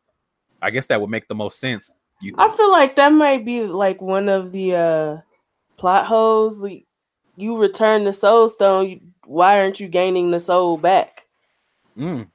I 0.62 0.70
guess 0.70 0.86
that 0.86 1.02
would 1.02 1.10
make 1.10 1.28
the 1.28 1.36
most 1.36 1.60
sense. 1.60 1.92
You, 2.22 2.34
I 2.38 2.50
feel 2.56 2.72
like 2.72 2.96
that 2.96 3.12
might 3.12 3.44
be 3.44 3.64
like 3.66 4.02
one 4.02 4.30
of 4.30 4.54
the 4.54 4.76
uh 4.76 5.18
plot 5.76 6.06
holes. 6.06 6.60
Like, 6.60 6.86
you 7.36 7.58
return 7.58 8.06
the 8.06 8.14
soul 8.14 8.48
stone. 8.48 8.90
You, 8.90 9.02
why 9.26 9.60
aren't 9.60 9.82
you 9.82 9.90
gaining 9.90 10.32
the 10.32 10.40
soul 10.40 10.78
back? 10.78 11.26
Mm, 11.98 12.28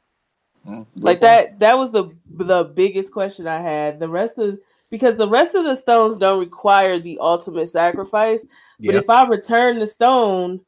Mm, 0.69 0.87
like 0.97 1.21
point. 1.21 1.21
that 1.21 1.59
that 1.61 1.79
was 1.79 1.91
the 1.91 2.11
the 2.29 2.65
biggest 2.65 3.13
question 3.13 3.47
i 3.47 3.61
had 3.61 3.99
the 3.99 4.09
rest 4.09 4.39
of 4.39 4.59
because 4.91 5.17
the 5.17 5.29
rest 5.29 5.55
of 5.55 5.65
the 5.65 5.75
stones 5.77 6.17
don't 6.17 6.41
require 6.41 6.99
the 6.99 7.19
ultimate 7.21 7.69
sacrifice 7.69 8.45
but 8.81 8.95
yeah, 8.95 9.01
if 9.01 9.09
i 9.09 9.27
return 9.27 9.79
the 9.79 9.87
stone 9.87 10.61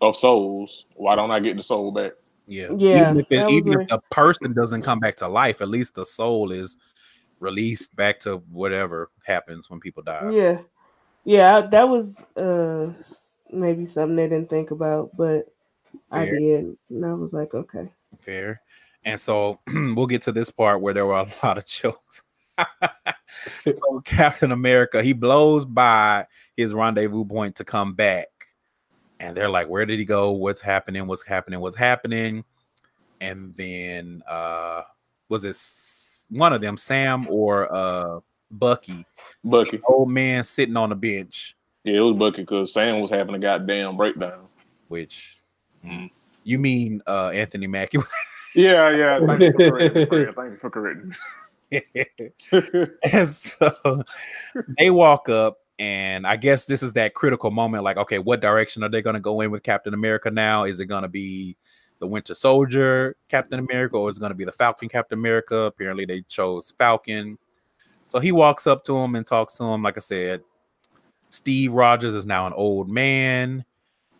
of 0.00 0.16
souls. 0.16 0.86
Why 0.94 1.16
don't 1.16 1.30
I 1.30 1.40
get 1.40 1.56
the 1.56 1.62
soul 1.62 1.90
back? 1.90 2.12
yeah. 2.46 2.68
yeah 2.76 3.10
even 3.10 3.20
if, 3.20 3.26
it, 3.30 3.50
even 3.50 3.70
where- 3.70 3.80
if 3.80 3.88
the 3.88 4.00
person 4.10 4.52
doesn't 4.52 4.82
come 4.82 4.98
back 4.98 5.16
to 5.16 5.28
life, 5.28 5.60
at 5.60 5.68
least 5.68 5.94
the 5.94 6.06
soul 6.06 6.52
is 6.52 6.76
released 7.40 7.94
back 7.96 8.18
to 8.20 8.36
whatever 8.50 9.10
happens 9.24 9.68
when 9.68 9.80
people 9.80 10.02
die. 10.02 10.30
Yeah, 10.32 10.60
yeah, 11.24 11.60
that 11.62 11.88
was 11.88 12.22
uh 12.36 12.92
maybe 13.50 13.86
something 13.86 14.16
they 14.16 14.28
didn't 14.28 14.50
think 14.50 14.70
about, 14.70 15.16
but 15.16 15.46
I 16.10 16.26
did, 16.26 16.76
and 16.90 17.06
I 17.06 17.14
was 17.14 17.32
like, 17.32 17.54
okay. 17.54 17.90
Fair. 18.24 18.60
And 19.04 19.20
so 19.20 19.60
we'll 19.68 20.06
get 20.06 20.22
to 20.22 20.32
this 20.32 20.50
part 20.50 20.80
where 20.80 20.94
there 20.94 21.06
were 21.06 21.20
a 21.20 21.28
lot 21.46 21.58
of 21.58 21.66
jokes. 21.66 22.22
so 23.64 24.00
Captain 24.04 24.52
America, 24.52 25.02
he 25.02 25.12
blows 25.12 25.64
by 25.64 26.26
his 26.56 26.72
rendezvous 26.72 27.24
point 27.24 27.56
to 27.56 27.64
come 27.64 27.94
back. 27.94 28.28
And 29.20 29.36
they're 29.36 29.48
like, 29.50 29.68
where 29.68 29.86
did 29.86 29.98
he 29.98 30.04
go? 30.04 30.32
What's 30.32 30.60
happening? 30.60 31.06
What's 31.06 31.24
happening? 31.24 31.60
What's 31.60 31.76
happening? 31.76 32.44
And 33.20 33.54
then 33.56 34.22
uh 34.28 34.82
was 35.28 35.44
it 35.44 35.56
one 36.36 36.52
of 36.52 36.60
them, 36.60 36.76
Sam 36.76 37.26
or 37.30 37.72
uh 37.74 38.20
Bucky? 38.50 39.04
Bucky. 39.42 39.80
Old 39.88 40.10
man 40.10 40.44
sitting 40.44 40.76
on 40.76 40.90
the 40.90 40.96
bench, 40.96 41.56
Yeah, 41.84 41.98
it 41.98 42.00
was 42.00 42.16
Bucky 42.16 42.42
because 42.42 42.72
Sam 42.72 43.00
was 43.00 43.10
having 43.10 43.34
a 43.34 43.38
goddamn 43.38 43.96
breakdown. 43.96 44.46
which 44.88 45.38
Mhm. 45.84 46.10
You 46.44 46.58
mean 46.58 47.02
uh 47.06 47.28
Anthony 47.28 47.66
Mackie 47.66 47.98
Yeah, 48.54 48.90
yeah. 48.90 49.26
Thank 49.26 49.42
you 49.42 49.52
for 49.52 49.70
correcting. 49.70 50.06
Thank 50.34 50.52
you 50.52 50.58
for 50.60 50.70
correcting. 50.70 51.12
and 53.12 53.28
so 53.28 54.04
they 54.78 54.90
walk 54.90 55.28
up, 55.28 55.58
and 55.78 56.26
I 56.26 56.36
guess 56.36 56.64
this 56.64 56.82
is 56.82 56.92
that 56.92 57.14
critical 57.14 57.50
moment. 57.50 57.82
Like, 57.82 57.96
okay, 57.96 58.18
what 58.18 58.40
direction 58.40 58.84
are 58.84 58.88
they 58.88 59.02
going 59.02 59.14
to 59.14 59.20
go 59.20 59.40
in 59.40 59.50
with 59.50 59.62
Captain 59.62 59.92
America 59.92 60.30
now? 60.30 60.64
Is 60.64 60.78
it 60.78 60.86
going 60.86 61.02
to 61.02 61.08
be 61.08 61.56
the 61.98 62.06
Winter 62.06 62.34
Soldier 62.34 63.16
Captain 63.28 63.58
America, 63.58 63.96
or 63.96 64.10
is 64.10 64.18
it 64.18 64.20
going 64.20 64.30
to 64.30 64.36
be 64.36 64.44
the 64.44 64.52
Falcon 64.52 64.88
Captain 64.88 65.18
America? 65.18 65.56
Apparently, 65.56 66.04
they 66.04 66.22
chose 66.22 66.72
Falcon. 66.78 67.38
So 68.08 68.20
he 68.20 68.30
walks 68.30 68.68
up 68.68 68.84
to 68.84 68.96
him 68.96 69.16
and 69.16 69.26
talks 69.26 69.54
to 69.54 69.64
him. 69.64 69.82
Like 69.82 69.96
I 69.96 70.00
said, 70.00 70.42
Steve 71.30 71.72
Rogers 71.72 72.14
is 72.14 72.26
now 72.26 72.46
an 72.46 72.52
old 72.52 72.88
man. 72.88 73.64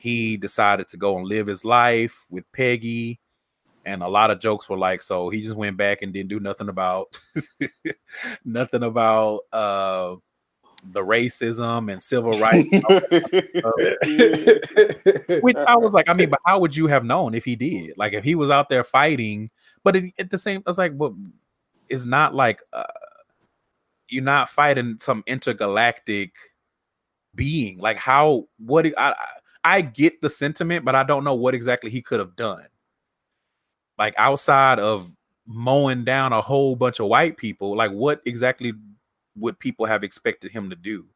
He 0.05 0.37
decided 0.37 0.89
to 0.89 0.99
go 0.99 1.17
and 1.17 1.27
live 1.27 1.47
his 1.47 1.65
life 1.65 2.27
with 2.29 2.45
Peggy 2.53 3.19
and 3.87 4.03
a 4.03 4.09
lot 4.09 4.31
of 4.31 4.39
jokes 4.39 4.69
were 4.69 4.77
like 4.77 5.01
so 5.01 5.31
he 5.31 5.41
just 5.41 5.57
went 5.57 5.79
back 5.79 6.03
and 6.03 6.13
didn't 6.13 6.29
do 6.29 6.41
nothing 6.41 6.69
about 6.69 7.17
nothing 8.45 8.83
about 8.83 9.41
uh 9.53 10.17
the 10.91 11.01
racism 11.01 11.91
and 11.91 12.03
civil 12.03 12.39
rights 12.39 12.69
which 15.43 15.57
i 15.57 15.77
was 15.77 15.95
like 15.95 16.09
i 16.09 16.15
mean 16.15 16.29
but 16.29 16.41
how 16.45 16.59
would 16.59 16.77
you 16.77 16.87
have 16.87 17.05
known 17.05 17.35
if 17.35 17.45
he 17.45 17.57
did? 17.57 17.95
Like 17.97 18.13
if 18.13 18.25
he 18.25 18.35
was 18.35 18.51
out 18.51 18.69
there 18.69 18.85
fighting 18.85 19.51
but 19.83 19.97
it, 19.97 20.13
at 20.19 20.31
the 20.31 20.39
same 20.39 20.63
i 20.67 20.71
was 20.71 20.79
like 20.79 20.93
well 20.95 21.17
it's 21.89 22.07
not 22.07 22.35
like 22.35 22.63
uh, 22.73 22.85
you're 24.09 24.23
not 24.23 24.51
fighting 24.51 24.97
some 25.01 25.23
intergalactic 25.27 26.33
being. 27.35 27.79
Like 27.79 27.99
how 27.99 28.49
what 28.59 28.87
I, 28.87 28.93
I 28.97 29.15
i 29.65 29.81
get 29.81 30.21
the 30.21 30.31
sentiment 30.31 30.85
but 30.85 30.95
i 30.95 31.03
don't 31.03 31.25
know 31.25 31.35
what 31.35 31.55
exactly 31.55 31.91
he 31.91 32.03
could 32.03 32.21
have 32.21 32.37
done. 32.37 32.67
Like 33.99 34.15
outside 34.19 34.79
of 34.81 35.11
mowing 35.47 36.05
down 36.05 36.33
a 36.33 36.41
whole 36.41 36.75
bunch 36.77 37.01
of 37.01 37.07
white 37.07 37.37
people 37.37 37.77
like 37.77 37.91
what 37.91 38.21
exactly 38.27 38.73
would 39.37 39.59
people 39.59 39.87
have 39.87 40.05
expected 40.05 40.51
him 40.53 40.71
to 40.71 40.77
do? 40.77 41.07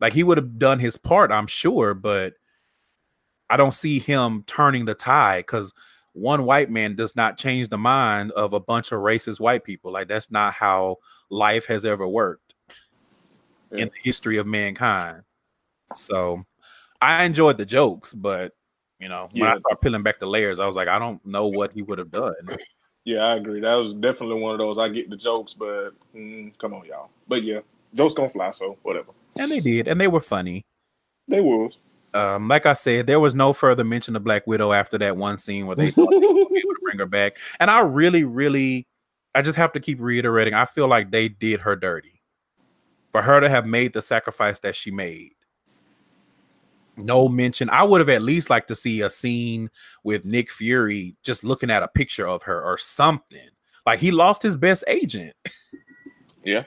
Like 0.00 0.12
he 0.12 0.22
would 0.24 0.38
have 0.38 0.58
done 0.58 0.78
his 0.78 0.96
part 0.96 1.30
i'm 1.32 1.46
sure 1.46 1.94
but 1.94 2.34
i 3.50 3.56
don't 3.56 3.74
see 3.74 3.98
him 3.98 4.44
turning 4.46 4.84
the 4.84 4.94
tide 4.94 5.44
because 5.46 5.72
one 6.12 6.44
white 6.44 6.70
man 6.70 6.96
does 6.96 7.14
not 7.14 7.38
change 7.38 7.68
the 7.68 7.78
mind 7.78 8.32
of 8.32 8.52
a 8.52 8.58
bunch 8.60 8.90
of 8.90 8.98
racist 9.00 9.38
white 9.38 9.62
people. 9.62 9.92
Like 9.92 10.08
that's 10.08 10.30
not 10.32 10.52
how 10.52 10.96
life 11.30 11.66
has 11.66 11.84
ever 11.84 12.08
worked 12.08 12.54
Yeah. 13.70 13.82
in 13.82 13.88
the 13.88 14.00
history 14.02 14.36
of 14.38 14.46
mankind. 14.46 15.22
So 15.94 16.44
i 17.00 17.24
enjoyed 17.24 17.56
the 17.58 17.64
jokes 17.66 18.12
but 18.12 18.52
you 19.00 19.08
know 19.08 19.28
when 19.32 19.48
i 19.48 19.52
Yeah. 19.54 19.58
start 19.60 19.80
peeling 19.82 20.02
back 20.02 20.18
the 20.18 20.26
layers 20.26 20.60
i 20.60 20.66
was 20.66 20.76
like 20.76 20.88
i 20.88 20.98
don't 20.98 21.24
know 21.24 21.46
what 21.46 21.72
he 21.72 21.82
would 21.82 21.98
have 21.98 22.10
done 22.10 22.34
Yeah, 23.04 23.20
I 23.24 23.36
agree. 23.36 23.60
That 23.60 23.74
was 23.76 23.94
definitely 23.94 24.38
one 24.38 24.52
of 24.52 24.58
those. 24.58 24.76
I 24.76 24.90
get 24.90 25.08
the 25.08 25.16
jokes, 25.16 25.54
but 25.54 25.92
mm, 26.14 26.52
come 26.58 26.74
on, 26.74 26.84
y'all. 26.84 27.08
But 27.26 27.42
yeah, 27.42 27.60
jokes 27.94 28.12
gonna 28.12 28.28
fly. 28.28 28.50
So 28.50 28.76
whatever. 28.82 29.12
and 29.38 29.50
they 29.50 29.60
did 29.60 29.88
and 29.88 29.98
they 29.98 30.08
were 30.08 30.20
funny 30.20 30.66
They 31.26 31.40
was. 31.40 31.78
um, 32.12 32.48
like 32.48 32.66
I 32.66 32.74
said, 32.74 33.06
there 33.06 33.20
was 33.20 33.34
no 33.34 33.54
further 33.54 33.82
mention 33.84 34.14
of 34.14 34.24
Black 34.24 34.46
Widow 34.46 34.72
after 34.72 34.98
that 34.98 35.16
one 35.16 35.38
scene 35.38 35.66
where 35.66 35.76
they 35.76 35.90
thought 35.90 36.10
they 36.10 36.16
would 36.18 36.28
able 36.36 36.74
to 36.74 36.80
bring 36.82 36.98
her 36.98 37.06
back. 37.18 37.38
And 37.60 37.70
I 37.70 37.80
really, 37.80 38.24
really, 38.24 38.86
I 39.34 39.40
just 39.40 39.56
have 39.56 39.72
to 39.72 39.80
keep 39.80 40.00
reiterating. 40.02 40.52
I 40.52 40.66
feel 40.66 40.88
like 40.88 41.10
they 41.10 41.28
did 41.28 41.60
her 41.60 41.76
dirty 41.76 42.20
for 43.12 43.22
her 43.22 43.40
to 43.40 43.48
have 43.48 43.64
made 43.64 43.94
the 43.94 44.02
sacrifice 44.02 44.58
that 44.60 44.76
she 44.76 44.90
made. 44.90 45.32
No 46.98 47.28
mention. 47.28 47.70
I 47.70 47.82
would 47.82 48.00
have 48.00 48.08
at 48.08 48.22
least 48.22 48.50
liked 48.50 48.68
to 48.68 48.74
see 48.74 49.00
a 49.02 49.10
scene 49.10 49.70
with 50.04 50.24
Nick 50.24 50.50
Fury 50.50 51.16
just 51.22 51.44
looking 51.44 51.70
at 51.70 51.82
a 51.82 51.88
picture 51.88 52.26
of 52.26 52.42
her 52.42 52.62
or 52.62 52.76
something. 52.76 53.48
Like 53.86 54.00
he 54.00 54.10
lost 54.10 54.42
his 54.42 54.56
best 54.56 54.84
agent. 54.86 55.34
Yeah. 56.44 56.64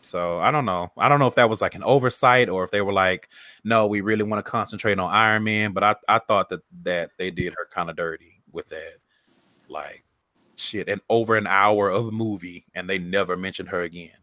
So 0.00 0.38
I 0.38 0.50
don't 0.50 0.64
know. 0.64 0.90
I 0.96 1.08
don't 1.08 1.20
know 1.20 1.26
if 1.26 1.34
that 1.34 1.50
was 1.50 1.60
like 1.60 1.74
an 1.74 1.84
oversight 1.84 2.48
or 2.48 2.64
if 2.64 2.70
they 2.70 2.80
were 2.80 2.92
like, 2.92 3.28
no, 3.62 3.86
we 3.86 4.00
really 4.00 4.22
want 4.22 4.44
to 4.44 4.50
concentrate 4.50 4.98
on 4.98 5.12
Iron 5.12 5.44
Man. 5.44 5.72
But 5.72 5.84
I, 5.84 5.96
I 6.08 6.18
thought 6.18 6.48
that 6.48 6.62
that 6.82 7.10
they 7.18 7.30
did 7.30 7.52
her 7.52 7.68
kind 7.70 7.90
of 7.90 7.96
dirty 7.96 8.40
with 8.50 8.68
that. 8.70 8.98
Like 9.68 10.04
shit, 10.56 10.88
and 10.88 11.00
over 11.10 11.36
an 11.36 11.46
hour 11.46 11.90
of 11.90 12.12
movie, 12.12 12.64
and 12.74 12.88
they 12.88 12.98
never 12.98 13.36
mentioned 13.36 13.68
her 13.68 13.82
again. 13.82 14.16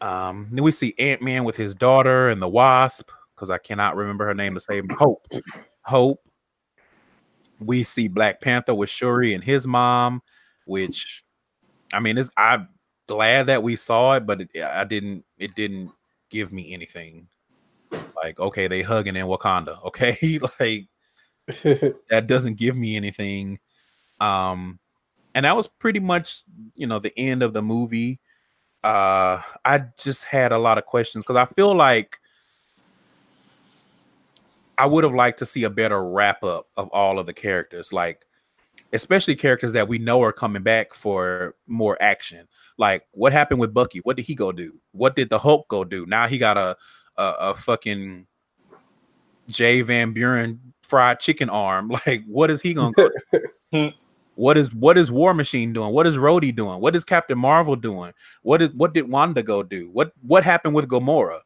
Um, 0.00 0.48
then 0.50 0.62
we 0.62 0.72
see 0.72 0.94
Ant 0.98 1.22
Man 1.22 1.44
with 1.44 1.56
his 1.56 1.74
daughter 1.74 2.28
and 2.28 2.40
the 2.40 2.48
Wasp, 2.48 3.10
because 3.34 3.50
I 3.50 3.58
cannot 3.58 3.96
remember 3.96 4.26
her 4.26 4.34
name 4.34 4.54
to 4.54 4.60
save 4.60 4.84
Hope. 4.90 5.26
Hope. 5.82 6.20
We 7.58 7.82
see 7.84 8.08
Black 8.08 8.40
Panther 8.40 8.74
with 8.74 8.90
Shuri 8.90 9.32
and 9.32 9.42
his 9.42 9.66
mom, 9.66 10.22
which 10.66 11.24
I 11.92 12.00
mean, 12.00 12.18
it's 12.18 12.30
I'm 12.36 12.68
glad 13.06 13.46
that 13.46 13.62
we 13.62 13.76
saw 13.76 14.14
it, 14.14 14.26
but 14.26 14.42
it, 14.42 14.62
I 14.62 14.84
didn't. 14.84 15.24
It 15.38 15.54
didn't 15.54 15.92
give 16.30 16.52
me 16.52 16.72
anything. 16.72 17.28
Like, 18.22 18.38
okay, 18.40 18.66
they 18.66 18.82
hugging 18.82 19.16
in 19.16 19.26
Wakanda. 19.26 19.78
Okay, 19.86 20.38
like 20.60 20.88
that 22.10 22.26
doesn't 22.26 22.58
give 22.58 22.76
me 22.76 22.96
anything. 22.96 23.58
Um, 24.20 24.78
and 25.34 25.44
that 25.44 25.54
was 25.56 25.68
pretty 25.68 26.00
much, 26.00 26.42
you 26.74 26.86
know, 26.86 26.98
the 26.98 27.16
end 27.18 27.42
of 27.42 27.52
the 27.52 27.62
movie. 27.62 28.20
Uh, 28.86 29.42
I 29.64 29.82
just 29.98 30.26
had 30.26 30.52
a 30.52 30.58
lot 30.58 30.78
of 30.78 30.86
questions 30.86 31.24
because 31.24 31.34
I 31.34 31.46
feel 31.46 31.74
like 31.74 32.20
I 34.78 34.86
would 34.86 35.02
have 35.02 35.12
liked 35.12 35.40
to 35.40 35.46
see 35.46 35.64
a 35.64 35.70
better 35.70 36.04
wrap 36.04 36.44
up 36.44 36.68
of 36.76 36.88
all 36.90 37.18
of 37.18 37.26
the 37.26 37.32
characters, 37.32 37.92
like 37.92 38.24
especially 38.92 39.34
characters 39.34 39.72
that 39.72 39.88
we 39.88 39.98
know 39.98 40.22
are 40.22 40.32
coming 40.32 40.62
back 40.62 40.94
for 40.94 41.56
more 41.66 42.00
action. 42.00 42.46
Like 42.78 43.02
what 43.10 43.32
happened 43.32 43.58
with 43.58 43.74
Bucky? 43.74 43.98
What 44.04 44.16
did 44.16 44.26
he 44.26 44.36
go 44.36 44.52
do? 44.52 44.74
What 44.92 45.16
did 45.16 45.30
the 45.30 45.38
Hulk 45.40 45.66
go 45.66 45.82
do? 45.82 46.06
Now 46.06 46.28
he 46.28 46.38
got 46.38 46.56
a 46.56 46.76
a, 47.16 47.34
a 47.40 47.54
fucking 47.54 48.28
Jay 49.48 49.80
Van 49.80 50.12
Buren 50.12 50.60
fried 50.84 51.18
chicken 51.18 51.50
arm. 51.50 51.90
Like 52.06 52.22
what 52.28 52.52
is 52.52 52.60
he 52.60 52.72
gonna 52.72 52.92
go? 52.92 53.10
what 54.36 54.58
is 54.58 54.72
what 54.74 54.96
is 54.98 55.10
War 55.10 55.34
Machine 55.34 55.72
doing? 55.72 55.92
What 55.92 56.06
is 56.06 56.16
Rhodey 56.16 56.54
doing? 56.54 56.80
What 56.80 56.94
is 56.94 57.04
Captain 57.04 57.38
Marvel 57.38 57.74
doing? 57.74 58.12
What 58.42 58.62
is 58.62 58.70
what 58.74 58.92
did 58.92 59.10
Wanda 59.10 59.42
go 59.42 59.62
do? 59.62 59.90
What 59.92 60.12
what 60.22 60.44
happened 60.44 60.74
with 60.74 60.88
Gamora? 60.88 61.40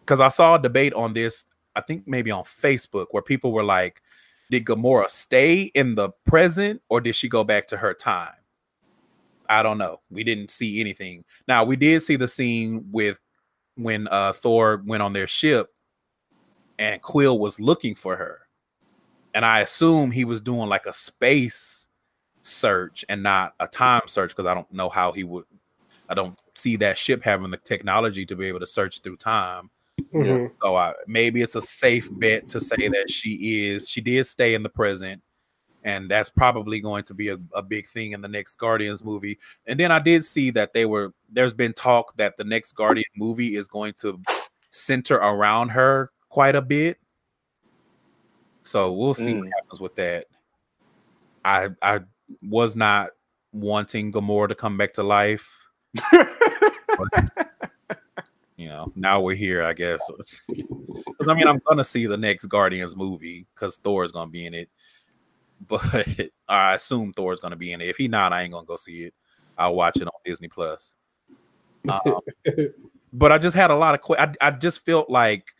Because 0.00 0.20
I 0.20 0.28
saw 0.28 0.54
a 0.54 0.62
debate 0.62 0.94
on 0.94 1.12
this, 1.12 1.44
I 1.76 1.80
think 1.80 2.04
maybe 2.06 2.30
on 2.30 2.44
Facebook, 2.44 3.06
where 3.10 3.22
people 3.22 3.52
were 3.52 3.64
like, 3.64 4.02
did 4.50 4.64
Gamora 4.64 5.10
stay 5.10 5.62
in 5.74 5.94
the 5.96 6.10
present 6.24 6.80
or 6.88 7.00
did 7.00 7.16
she 7.16 7.28
go 7.28 7.44
back 7.44 7.66
to 7.68 7.76
her 7.76 7.92
time? 7.92 8.34
I 9.48 9.62
don't 9.64 9.78
know. 9.78 10.00
We 10.10 10.22
didn't 10.22 10.52
see 10.52 10.80
anything. 10.80 11.24
Now 11.48 11.64
we 11.64 11.74
did 11.74 12.02
see 12.02 12.16
the 12.16 12.28
scene 12.28 12.86
with 12.92 13.18
when 13.74 14.06
uh 14.08 14.32
Thor 14.32 14.82
went 14.86 15.02
on 15.02 15.12
their 15.12 15.26
ship 15.26 15.70
and 16.78 17.02
Quill 17.02 17.38
was 17.40 17.58
looking 17.58 17.96
for 17.96 18.16
her. 18.16 18.40
And 19.34 19.44
I 19.44 19.60
assume 19.60 20.10
he 20.12 20.24
was 20.24 20.40
doing 20.40 20.68
like 20.68 20.86
a 20.86 20.92
space 20.92 21.79
search 22.42 23.04
and 23.08 23.22
not 23.22 23.54
a 23.60 23.66
time 23.66 24.02
search 24.06 24.30
because 24.30 24.46
I 24.46 24.54
don't 24.54 24.70
know 24.72 24.88
how 24.88 25.12
he 25.12 25.24
would 25.24 25.44
I 26.08 26.14
don't 26.14 26.36
see 26.56 26.74
that 26.76 26.98
ship 26.98 27.22
having 27.22 27.50
the 27.50 27.56
technology 27.56 28.26
to 28.26 28.34
be 28.34 28.46
able 28.46 28.58
to 28.60 28.66
search 28.66 29.00
through 29.00 29.16
time. 29.18 29.70
Mhm. 30.12 30.50
So 30.60 30.74
I, 30.74 30.94
maybe 31.06 31.40
it's 31.40 31.54
a 31.54 31.62
safe 31.62 32.08
bet 32.10 32.48
to 32.48 32.60
say 32.60 32.88
that 32.88 33.08
she 33.08 33.68
is. 33.68 33.88
She 33.88 34.00
did 34.00 34.26
stay 34.26 34.54
in 34.54 34.64
the 34.64 34.68
present, 34.68 35.22
and 35.84 36.10
that's 36.10 36.28
probably 36.28 36.80
going 36.80 37.04
to 37.04 37.14
be 37.14 37.28
a, 37.28 37.38
a 37.54 37.62
big 37.62 37.86
thing 37.86 38.10
in 38.10 38.20
the 38.20 38.28
next 38.28 38.56
Guardians 38.56 39.04
movie. 39.04 39.38
And 39.66 39.78
then 39.78 39.92
I 39.92 40.00
did 40.00 40.24
see 40.24 40.50
that 40.50 40.72
they 40.72 40.84
were. 40.84 41.14
There's 41.30 41.54
been 41.54 41.74
talk 41.74 42.16
that 42.16 42.36
the 42.36 42.44
next 42.44 42.72
Guardian 42.72 43.04
movie 43.16 43.54
is 43.54 43.68
going 43.68 43.92
to 43.98 44.20
center 44.70 45.16
around 45.16 45.68
her 45.68 46.10
quite 46.28 46.56
a 46.56 46.62
bit. 46.62 46.98
So 48.64 48.92
we'll 48.92 49.14
see 49.14 49.34
what 49.34 49.46
Mm. 49.46 49.52
happens 49.54 49.80
with 49.80 49.94
that. 49.94 50.26
I 51.44 51.68
I 51.82 52.00
was 52.42 52.76
not 52.76 53.10
wanting 53.52 54.12
Gamora 54.12 54.48
to 54.48 54.54
come 54.54 54.76
back 54.76 54.92
to 54.94 55.02
life. 55.02 55.56
you 58.56 58.68
know, 58.68 58.92
now 58.94 59.20
we're 59.20 59.34
here, 59.34 59.64
I 59.64 59.72
guess. 59.72 60.00
Because 60.48 61.28
I 61.28 61.34
mean, 61.34 61.48
I'm 61.48 61.60
gonna 61.68 61.84
see 61.84 62.06
the 62.06 62.16
next 62.16 62.46
Guardians 62.46 62.96
movie 62.96 63.46
because 63.54 63.76
Thor's 63.76 64.10
gonna 64.10 64.30
be 64.30 64.46
in 64.46 64.54
it. 64.54 64.70
But 65.68 66.30
I 66.48 66.72
assume 66.74 67.12
Thor's 67.12 67.40
gonna 67.40 67.56
be 67.56 67.74
in 67.74 67.82
it. 67.82 67.88
If 67.88 67.98
he 67.98 68.08
not, 68.08 68.32
I 68.32 68.40
ain't 68.42 68.52
gonna 68.52 68.64
go 68.64 68.76
see 68.76 69.04
it. 69.04 69.14
I'll 69.58 69.74
watch 69.74 69.96
it 69.96 70.06
on 70.06 70.12
Disney 70.24 70.48
Plus. 70.48 70.94
Um, 71.86 72.20
but 73.12 73.32
I 73.32 73.36
just 73.36 73.54
had 73.54 73.70
a 73.70 73.76
lot 73.76 73.94
of. 73.94 74.02
que- 74.02 74.16
I 74.18 74.32
I 74.40 74.50
just 74.52 74.86
felt 74.86 75.10
like 75.10 75.52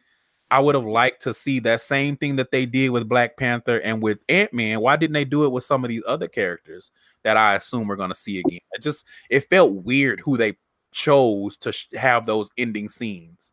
I 0.50 0.58
would 0.58 0.74
have 0.74 0.84
liked 0.84 1.22
to 1.22 1.34
see 1.34 1.60
that 1.60 1.80
same 1.80 2.16
thing 2.16 2.36
that 2.36 2.50
they 2.50 2.66
did 2.66 2.90
with 2.90 3.08
Black 3.08 3.36
Panther 3.36 3.78
and 3.78 4.02
with 4.02 4.18
Ant 4.28 4.52
Man. 4.52 4.80
Why 4.80 4.96
didn't 4.96 5.14
they 5.14 5.24
do 5.24 5.44
it 5.44 5.52
with 5.52 5.64
some 5.64 5.84
of 5.84 5.90
these 5.90 6.02
other 6.06 6.26
characters 6.26 6.90
that 7.22 7.36
I 7.36 7.54
assume 7.54 7.86
we're 7.86 7.96
gonna 7.96 8.14
see 8.14 8.40
again? 8.40 8.60
It 8.72 8.82
just 8.82 9.04
it 9.30 9.48
felt 9.48 9.72
weird 9.72 10.20
who 10.20 10.36
they 10.36 10.56
chose 10.92 11.56
to 11.58 11.72
sh- 11.72 11.88
have 11.94 12.26
those 12.26 12.50
ending 12.58 12.88
scenes. 12.88 13.52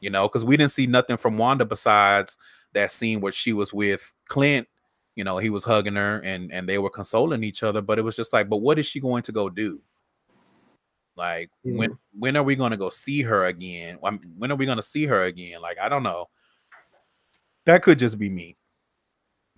You 0.00 0.10
know, 0.10 0.28
because 0.28 0.44
we 0.44 0.56
didn't 0.56 0.72
see 0.72 0.86
nothing 0.86 1.16
from 1.16 1.38
Wanda 1.38 1.64
besides 1.64 2.36
that 2.72 2.92
scene 2.92 3.20
where 3.20 3.32
she 3.32 3.52
was 3.52 3.72
with 3.72 4.12
Clint. 4.28 4.68
You 5.16 5.24
know, 5.24 5.38
he 5.38 5.50
was 5.50 5.64
hugging 5.64 5.96
her 5.96 6.20
and 6.20 6.52
and 6.52 6.68
they 6.68 6.78
were 6.78 6.90
consoling 6.90 7.44
each 7.44 7.62
other. 7.62 7.80
But 7.80 7.98
it 7.98 8.02
was 8.02 8.16
just 8.16 8.32
like, 8.32 8.48
but 8.48 8.58
what 8.58 8.78
is 8.78 8.86
she 8.86 9.00
going 9.00 9.22
to 9.24 9.32
go 9.32 9.48
do? 9.48 9.80
Like 11.18 11.50
when 11.64 11.98
when 12.16 12.36
are 12.36 12.44
we 12.44 12.54
going 12.54 12.70
to 12.70 12.76
go 12.76 12.90
see 12.90 13.22
her 13.22 13.46
again? 13.46 13.96
When 14.00 14.20
when 14.38 14.52
are 14.52 14.56
we 14.56 14.66
going 14.66 14.76
to 14.76 14.82
see 14.84 15.04
her 15.06 15.24
again? 15.24 15.60
Like 15.60 15.78
I 15.80 15.88
don't 15.88 16.04
know. 16.04 16.28
That 17.66 17.82
could 17.82 17.98
just 17.98 18.18
be 18.18 18.30
me. 18.30 18.56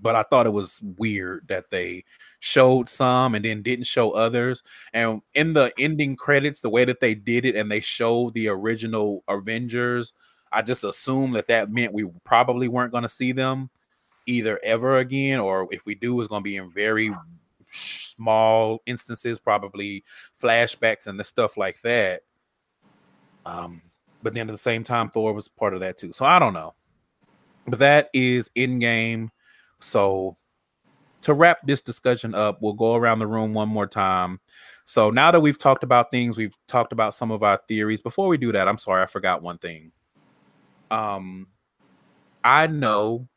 But 0.00 0.16
I 0.16 0.22
thought 0.22 0.46
it 0.46 0.54
was 0.54 0.80
weird 0.96 1.46
that 1.48 1.68
they 1.68 2.04
showed 2.38 2.88
some 2.88 3.34
and 3.34 3.44
then 3.44 3.60
didn't 3.60 3.86
show 3.86 4.12
others. 4.12 4.62
And 4.94 5.20
in 5.34 5.52
the 5.52 5.70
ending 5.78 6.16
credits, 6.16 6.62
the 6.62 6.70
way 6.70 6.86
that 6.86 7.00
they 7.00 7.14
did 7.14 7.44
it 7.44 7.54
and 7.54 7.70
they 7.70 7.80
showed 7.80 8.32
the 8.32 8.48
original 8.48 9.22
Avengers, 9.28 10.14
I 10.50 10.62
just 10.62 10.82
assumed 10.82 11.36
that 11.36 11.48
that 11.48 11.70
meant 11.70 11.92
we 11.92 12.06
probably 12.24 12.68
weren't 12.68 12.92
going 12.92 13.02
to 13.02 13.08
see 13.10 13.32
them 13.32 13.68
either 14.24 14.58
ever 14.62 14.98
again, 14.98 15.38
or 15.38 15.68
if 15.70 15.84
we 15.84 15.94
do, 15.94 16.18
it's 16.18 16.28
going 16.28 16.40
to 16.40 16.44
be 16.44 16.56
in 16.56 16.70
very 16.70 17.14
small 17.70 18.80
instances, 18.86 19.38
probably 19.38 20.04
flashbacks 20.40 21.06
and 21.06 21.18
the 21.18 21.24
stuff 21.24 21.56
like 21.56 21.80
that. 21.82 22.22
Um, 23.46 23.82
but 24.22 24.34
then 24.34 24.48
at 24.48 24.52
the 24.52 24.58
same 24.58 24.84
time, 24.84 25.10
Thor 25.10 25.32
was 25.32 25.48
part 25.48 25.74
of 25.74 25.80
that 25.80 25.96
too. 25.96 26.12
So 26.12 26.24
I 26.24 26.38
don't 26.38 26.54
know. 26.54 26.74
But 27.66 27.78
that 27.78 28.10
is 28.12 28.50
Endgame. 28.56 29.28
So 29.80 30.36
to 31.22 31.34
wrap 31.34 31.66
this 31.66 31.82
discussion 31.82 32.34
up, 32.34 32.60
we'll 32.60 32.72
go 32.72 32.94
around 32.94 33.18
the 33.18 33.26
room 33.26 33.54
one 33.54 33.68
more 33.68 33.86
time. 33.86 34.40
So 34.84 35.10
now 35.10 35.30
that 35.30 35.40
we've 35.40 35.58
talked 35.58 35.84
about 35.84 36.10
things, 36.10 36.36
we've 36.36 36.56
talked 36.66 36.92
about 36.92 37.14
some 37.14 37.30
of 37.30 37.42
our 37.42 37.60
theories. 37.68 38.00
Before 38.00 38.28
we 38.28 38.38
do 38.38 38.52
that, 38.52 38.66
I'm 38.66 38.78
sorry, 38.78 39.02
I 39.02 39.06
forgot 39.06 39.42
one 39.42 39.58
thing. 39.58 39.92
Um, 40.90 41.46
I 42.42 42.66
know 42.66 43.28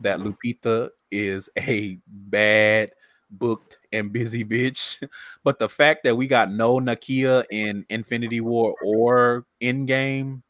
that 0.00 0.20
Lupita 0.20 0.90
is 1.10 1.50
a 1.58 1.98
bad, 2.06 2.90
booked, 3.30 3.78
and 3.92 4.12
busy 4.12 4.44
bitch, 4.44 5.06
but 5.44 5.58
the 5.58 5.68
fact 5.68 6.04
that 6.04 6.16
we 6.16 6.26
got 6.26 6.50
no 6.50 6.78
Nakia 6.78 7.44
in 7.50 7.84
Infinity 7.88 8.40
War 8.40 8.74
or 8.84 9.46
Endgame, 9.62 10.42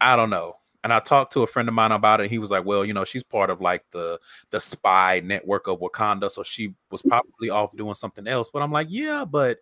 I 0.00 0.16
don't 0.16 0.30
know. 0.30 0.54
And 0.84 0.92
I 0.92 1.00
talked 1.00 1.32
to 1.32 1.42
a 1.42 1.46
friend 1.46 1.68
of 1.68 1.74
mine 1.74 1.92
about 1.92 2.20
it. 2.20 2.30
He 2.30 2.38
was 2.38 2.50
like, 2.50 2.64
"Well, 2.64 2.84
you 2.84 2.94
know, 2.94 3.04
she's 3.04 3.24
part 3.24 3.50
of 3.50 3.60
like 3.60 3.84
the 3.90 4.18
the 4.50 4.60
spy 4.60 5.20
network 5.24 5.66
of 5.66 5.80
Wakanda, 5.80 6.30
so 6.30 6.42
she 6.42 6.74
was 6.90 7.02
probably 7.02 7.50
off 7.50 7.76
doing 7.76 7.94
something 7.94 8.26
else." 8.28 8.48
But 8.52 8.62
I'm 8.62 8.72
like, 8.72 8.86
"Yeah, 8.90 9.24
but 9.24 9.58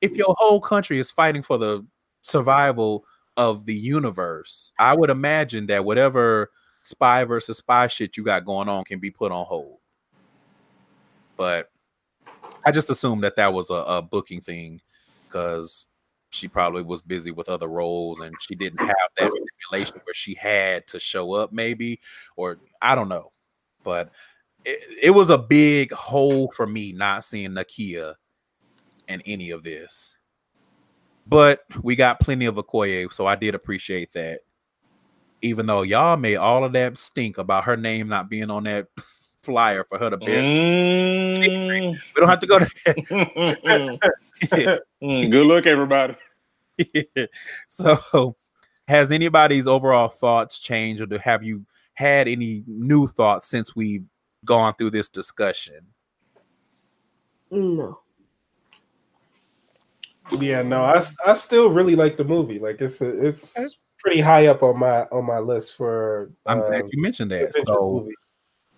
if 0.00 0.16
your 0.16 0.34
whole 0.38 0.60
country 0.60 0.98
is 0.98 1.10
fighting 1.10 1.42
for 1.42 1.56
the 1.58 1.86
survival 2.22 3.04
of 3.36 3.64
the 3.64 3.74
universe, 3.74 4.72
I 4.78 4.94
would 4.94 5.10
imagine 5.10 5.66
that 5.66 5.84
whatever 5.84 6.50
spy 6.82 7.24
versus 7.24 7.58
spy 7.58 7.86
shit 7.86 8.16
you 8.16 8.24
got 8.24 8.44
going 8.44 8.68
on 8.68 8.84
can 8.84 8.98
be 8.98 9.10
put 9.10 9.32
on 9.32 9.46
hold." 9.46 9.75
But 11.36 11.70
I 12.64 12.70
just 12.70 12.90
assumed 12.90 13.24
that 13.24 13.36
that 13.36 13.52
was 13.52 13.70
a, 13.70 13.74
a 13.74 14.02
booking 14.02 14.40
thing 14.40 14.80
because 15.26 15.86
she 16.30 16.48
probably 16.48 16.82
was 16.82 17.02
busy 17.02 17.30
with 17.30 17.48
other 17.48 17.68
roles 17.68 18.20
and 18.20 18.34
she 18.40 18.54
didn't 18.54 18.80
have 18.80 18.96
that 19.16 19.32
stipulation 19.32 20.00
where 20.04 20.14
she 20.14 20.34
had 20.34 20.86
to 20.88 20.98
show 20.98 21.32
up, 21.32 21.52
maybe, 21.52 22.00
or 22.36 22.58
I 22.82 22.94
don't 22.94 23.08
know. 23.08 23.32
But 23.84 24.10
it, 24.64 24.98
it 25.04 25.10
was 25.10 25.30
a 25.30 25.38
big 25.38 25.92
hole 25.92 26.50
for 26.54 26.66
me 26.66 26.92
not 26.92 27.24
seeing 27.24 27.50
Nakia 27.50 28.14
in 29.08 29.22
any 29.22 29.50
of 29.50 29.62
this. 29.62 30.16
But 31.26 31.60
we 31.82 31.96
got 31.96 32.20
plenty 32.20 32.46
of 32.46 32.56
Okoye, 32.56 33.12
so 33.12 33.26
I 33.26 33.34
did 33.34 33.54
appreciate 33.54 34.12
that. 34.12 34.40
Even 35.42 35.66
though 35.66 35.82
y'all 35.82 36.16
made 36.16 36.36
all 36.36 36.64
of 36.64 36.72
that 36.72 36.98
stink 36.98 37.38
about 37.38 37.64
her 37.64 37.76
name 37.76 38.08
not 38.08 38.30
being 38.30 38.50
on 38.50 38.64
that 38.64 38.88
flyer 39.46 39.84
for 39.84 39.98
her 39.98 40.10
to 40.10 40.16
bear. 40.16 40.42
Mm. 40.42 41.92
We 41.92 42.20
don't 42.20 42.28
have 42.28 42.40
to 42.40 42.46
go 42.46 42.58
to 42.58 42.66
Mm, 45.02 45.30
Good 45.30 45.46
luck, 45.46 45.66
everybody. 45.66 46.14
so 47.68 48.36
has 48.88 49.10
anybody's 49.10 49.66
overall 49.66 50.08
thoughts 50.08 50.58
changed 50.58 51.00
or 51.00 51.06
do, 51.06 51.16
have 51.18 51.42
you 51.42 51.64
had 51.94 52.28
any 52.28 52.62
new 52.66 53.06
thoughts 53.06 53.48
since 53.48 53.74
we've 53.74 54.04
gone 54.44 54.74
through 54.74 54.90
this 54.90 55.08
discussion 55.08 55.86
No. 57.50 58.00
Yeah, 60.38 60.62
no, 60.62 60.84
I, 60.84 61.00
I 61.24 61.32
still 61.34 61.70
really 61.70 61.94
like 61.94 62.16
the 62.16 62.24
movie. 62.24 62.58
Like 62.58 62.80
it's 62.80 63.00
a, 63.00 63.26
it's 63.26 63.56
pretty 63.98 64.20
high 64.20 64.48
up 64.48 64.62
on 64.62 64.78
my 64.78 65.02
on 65.04 65.24
my 65.24 65.38
list 65.38 65.76
for. 65.76 66.32
i'm 66.46 66.60
uh, 66.60 66.66
glad 66.66 66.84
you 66.90 67.00
mentioned 67.00 67.30
that 67.30 67.54
so 67.66 68.00
movies. 68.00 68.25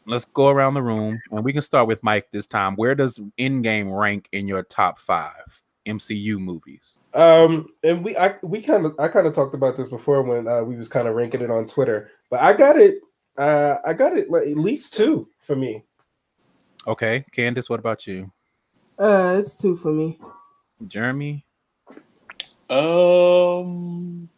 Let's 0.09 0.25
go 0.25 0.49
around 0.49 0.75
the 0.75 0.83
room 0.83 1.21
and 1.31 1.45
we 1.45 1.53
can 1.53 1.63
start 1.63 1.87
with 1.87 2.03
mike 2.03 2.27
this 2.33 2.47
time 2.47 2.75
where 2.77 2.95
does 2.95 3.21
Endgame 3.39 3.97
rank 3.97 4.29
in 4.33 4.49
your 4.49 4.63
top 4.63 4.99
five 4.99 5.63
mcu 5.87 6.39
movies 6.39 6.99
Um, 7.15 7.69
and 7.83 8.05
we 8.05 8.17
I 8.17 8.35
we 8.43 8.61
kind 8.63 8.85
of 8.87 8.95
I 8.99 9.09
kind 9.09 9.27
of 9.27 9.35
talked 9.35 9.55
about 9.55 9.77
this 9.77 9.89
before 9.89 10.23
when 10.23 10.47
uh, 10.49 10.63
we 10.63 10.77
was 10.77 10.89
kind 10.89 11.09
of 11.09 11.15
ranking 11.15 11.41
it 11.41 11.51
on 11.51 11.65
Twitter, 11.67 12.11
but 12.31 12.41
I 12.41 12.53
got 12.53 12.77
it. 12.77 13.01
Uh, 13.37 13.77
I 13.85 13.93
got 13.95 14.17
it 14.19 14.31
like 14.31 14.49
at 14.49 14.59
least 14.59 14.95
two 14.95 15.29
for 15.41 15.55
me. 15.57 15.85
okay 16.87 17.25
candace 17.33 17.69
what 17.71 17.81
about 17.81 18.07
you 18.07 18.31
Uh, 18.99 19.37
it's 19.39 19.57
two 19.57 19.77
for 19.77 19.93
me. 19.93 20.19
jeremy 20.87 21.45
Um, 22.71 24.29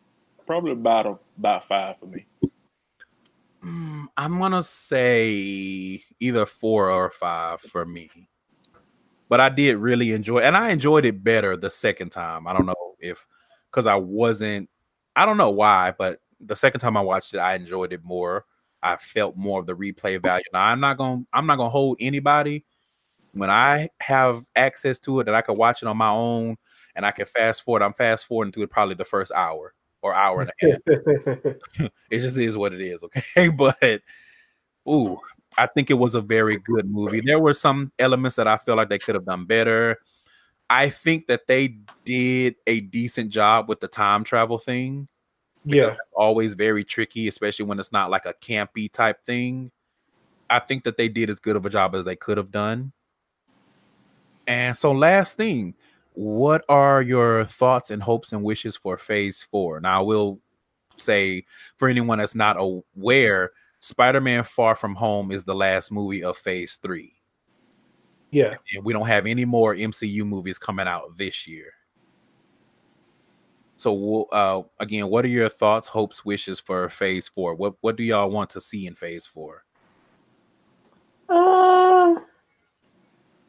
probably 0.46 0.72
about 0.72 1.06
a, 1.06 1.18
about 1.38 1.66
five 1.66 1.98
for 1.98 2.06
me. 2.06 2.26
Mm, 3.64 4.06
i'm 4.16 4.38
gonna 4.38 4.62
say 4.62 6.02
either 6.18 6.46
four 6.46 6.90
or 6.90 7.10
five 7.10 7.60
for 7.60 7.84
me 7.84 8.08
but 9.30 9.40
I 9.40 9.48
did 9.48 9.76
really 9.78 10.10
enjoy, 10.10 10.40
and 10.40 10.56
I 10.56 10.70
enjoyed 10.70 11.06
it 11.06 11.22
better 11.22 11.56
the 11.56 11.70
second 11.70 12.10
time. 12.10 12.48
I 12.48 12.52
don't 12.52 12.66
know 12.66 12.96
if 12.98 13.28
because 13.70 13.86
I 13.86 13.94
wasn't, 13.94 14.68
I 15.14 15.24
don't 15.24 15.36
know 15.36 15.50
why, 15.50 15.94
but 15.96 16.18
the 16.40 16.56
second 16.56 16.80
time 16.80 16.96
I 16.96 17.00
watched 17.00 17.32
it, 17.32 17.38
I 17.38 17.54
enjoyed 17.54 17.92
it 17.92 18.02
more. 18.02 18.44
I 18.82 18.96
felt 18.96 19.36
more 19.36 19.60
of 19.60 19.66
the 19.66 19.76
replay 19.76 20.20
value. 20.20 20.42
Now 20.52 20.64
I'm 20.64 20.80
not 20.80 20.98
gonna, 20.98 21.22
I'm 21.32 21.46
not 21.46 21.56
gonna 21.58 21.70
hold 21.70 21.98
anybody 22.00 22.64
when 23.32 23.50
I 23.50 23.90
have 24.00 24.44
access 24.56 24.98
to 25.00 25.20
it 25.20 25.24
that 25.24 25.34
I 25.34 25.42
can 25.42 25.54
watch 25.54 25.80
it 25.80 25.86
on 25.86 25.96
my 25.96 26.10
own 26.10 26.56
and 26.96 27.06
I 27.06 27.12
can 27.12 27.26
fast 27.26 27.62
forward. 27.62 27.82
I'm 27.82 27.92
fast 27.92 28.26
forwarding 28.26 28.52
through 28.52 28.64
it 28.64 28.70
probably 28.70 28.96
the 28.96 29.04
first 29.04 29.30
hour 29.30 29.74
or 30.02 30.14
hour 30.14 30.42
and 30.42 30.50
a 30.50 30.66
half. 30.66 31.90
it 32.10 32.20
just 32.20 32.38
is 32.38 32.56
what 32.56 32.72
it 32.72 32.80
is, 32.80 33.04
okay? 33.04 33.48
But 33.56 34.02
ooh, 34.88 35.18
I 35.58 35.66
think 35.66 35.90
it 35.90 35.94
was 35.94 36.14
a 36.14 36.20
very 36.20 36.56
good 36.56 36.90
movie. 36.90 37.20
There 37.20 37.40
were 37.40 37.54
some 37.54 37.92
elements 37.98 38.36
that 38.36 38.48
I 38.48 38.56
feel 38.56 38.76
like 38.76 38.88
they 38.88 38.98
could 38.98 39.14
have 39.14 39.26
done 39.26 39.44
better. 39.44 39.98
I 40.68 40.88
think 40.88 41.26
that 41.26 41.46
they 41.46 41.78
did 42.04 42.54
a 42.66 42.80
decent 42.80 43.30
job 43.30 43.68
with 43.68 43.80
the 43.80 43.88
time 43.88 44.22
travel 44.22 44.58
thing. 44.58 45.08
yeah, 45.64 45.92
It's 45.92 46.00
always 46.14 46.54
very 46.54 46.84
tricky, 46.84 47.26
especially 47.26 47.66
when 47.66 47.80
it's 47.80 47.92
not 47.92 48.10
like 48.10 48.24
a 48.24 48.34
campy 48.34 48.90
type 48.90 49.24
thing. 49.24 49.72
I 50.48 50.60
think 50.60 50.84
that 50.84 50.96
they 50.96 51.08
did 51.08 51.28
as 51.28 51.40
good 51.40 51.56
of 51.56 51.66
a 51.66 51.70
job 51.70 51.94
as 51.94 52.04
they 52.04 52.16
could 52.16 52.36
have 52.36 52.52
done. 52.52 52.92
And 54.46 54.76
so, 54.76 54.92
last 54.92 55.36
thing, 55.36 55.74
what 56.20 56.66
are 56.68 57.00
your 57.00 57.46
thoughts 57.46 57.90
and 57.90 58.02
hopes 58.02 58.34
and 58.34 58.42
wishes 58.42 58.76
for 58.76 58.98
Phase 58.98 59.42
Four? 59.42 59.80
Now, 59.80 60.00
I 60.00 60.02
will 60.02 60.38
say 60.98 61.46
for 61.78 61.88
anyone 61.88 62.18
that's 62.18 62.34
not 62.34 62.56
aware, 62.58 63.52
Spider-Man: 63.78 64.44
Far 64.44 64.76
From 64.76 64.94
Home 64.96 65.30
is 65.30 65.46
the 65.46 65.54
last 65.54 65.90
movie 65.90 66.22
of 66.22 66.36
Phase 66.36 66.76
Three, 66.76 67.14
yeah. 68.30 68.56
and 68.74 68.84
we 68.84 68.92
don't 68.92 69.06
have 69.06 69.24
any 69.24 69.46
more 69.46 69.74
MCU 69.74 70.26
movies 70.26 70.58
coming 70.58 70.86
out 70.86 71.16
this 71.16 71.48
year. 71.48 71.72
So, 73.78 73.94
we'll- 73.94 74.28
uh, 74.30 74.60
again, 74.78 75.08
what 75.08 75.24
are 75.24 75.28
your 75.28 75.48
thoughts, 75.48 75.88
hopes, 75.88 76.22
wishes 76.22 76.60
for 76.60 76.90
Phase 76.90 77.28
Four? 77.28 77.54
What 77.54 77.76
What 77.80 77.96
do 77.96 78.02
y'all 78.02 78.28
want 78.28 78.50
to 78.50 78.60
see 78.60 78.86
in 78.86 78.94
Phase 78.94 79.24
Four? 79.24 79.64
Uh, 81.30 81.32
I 81.32 82.16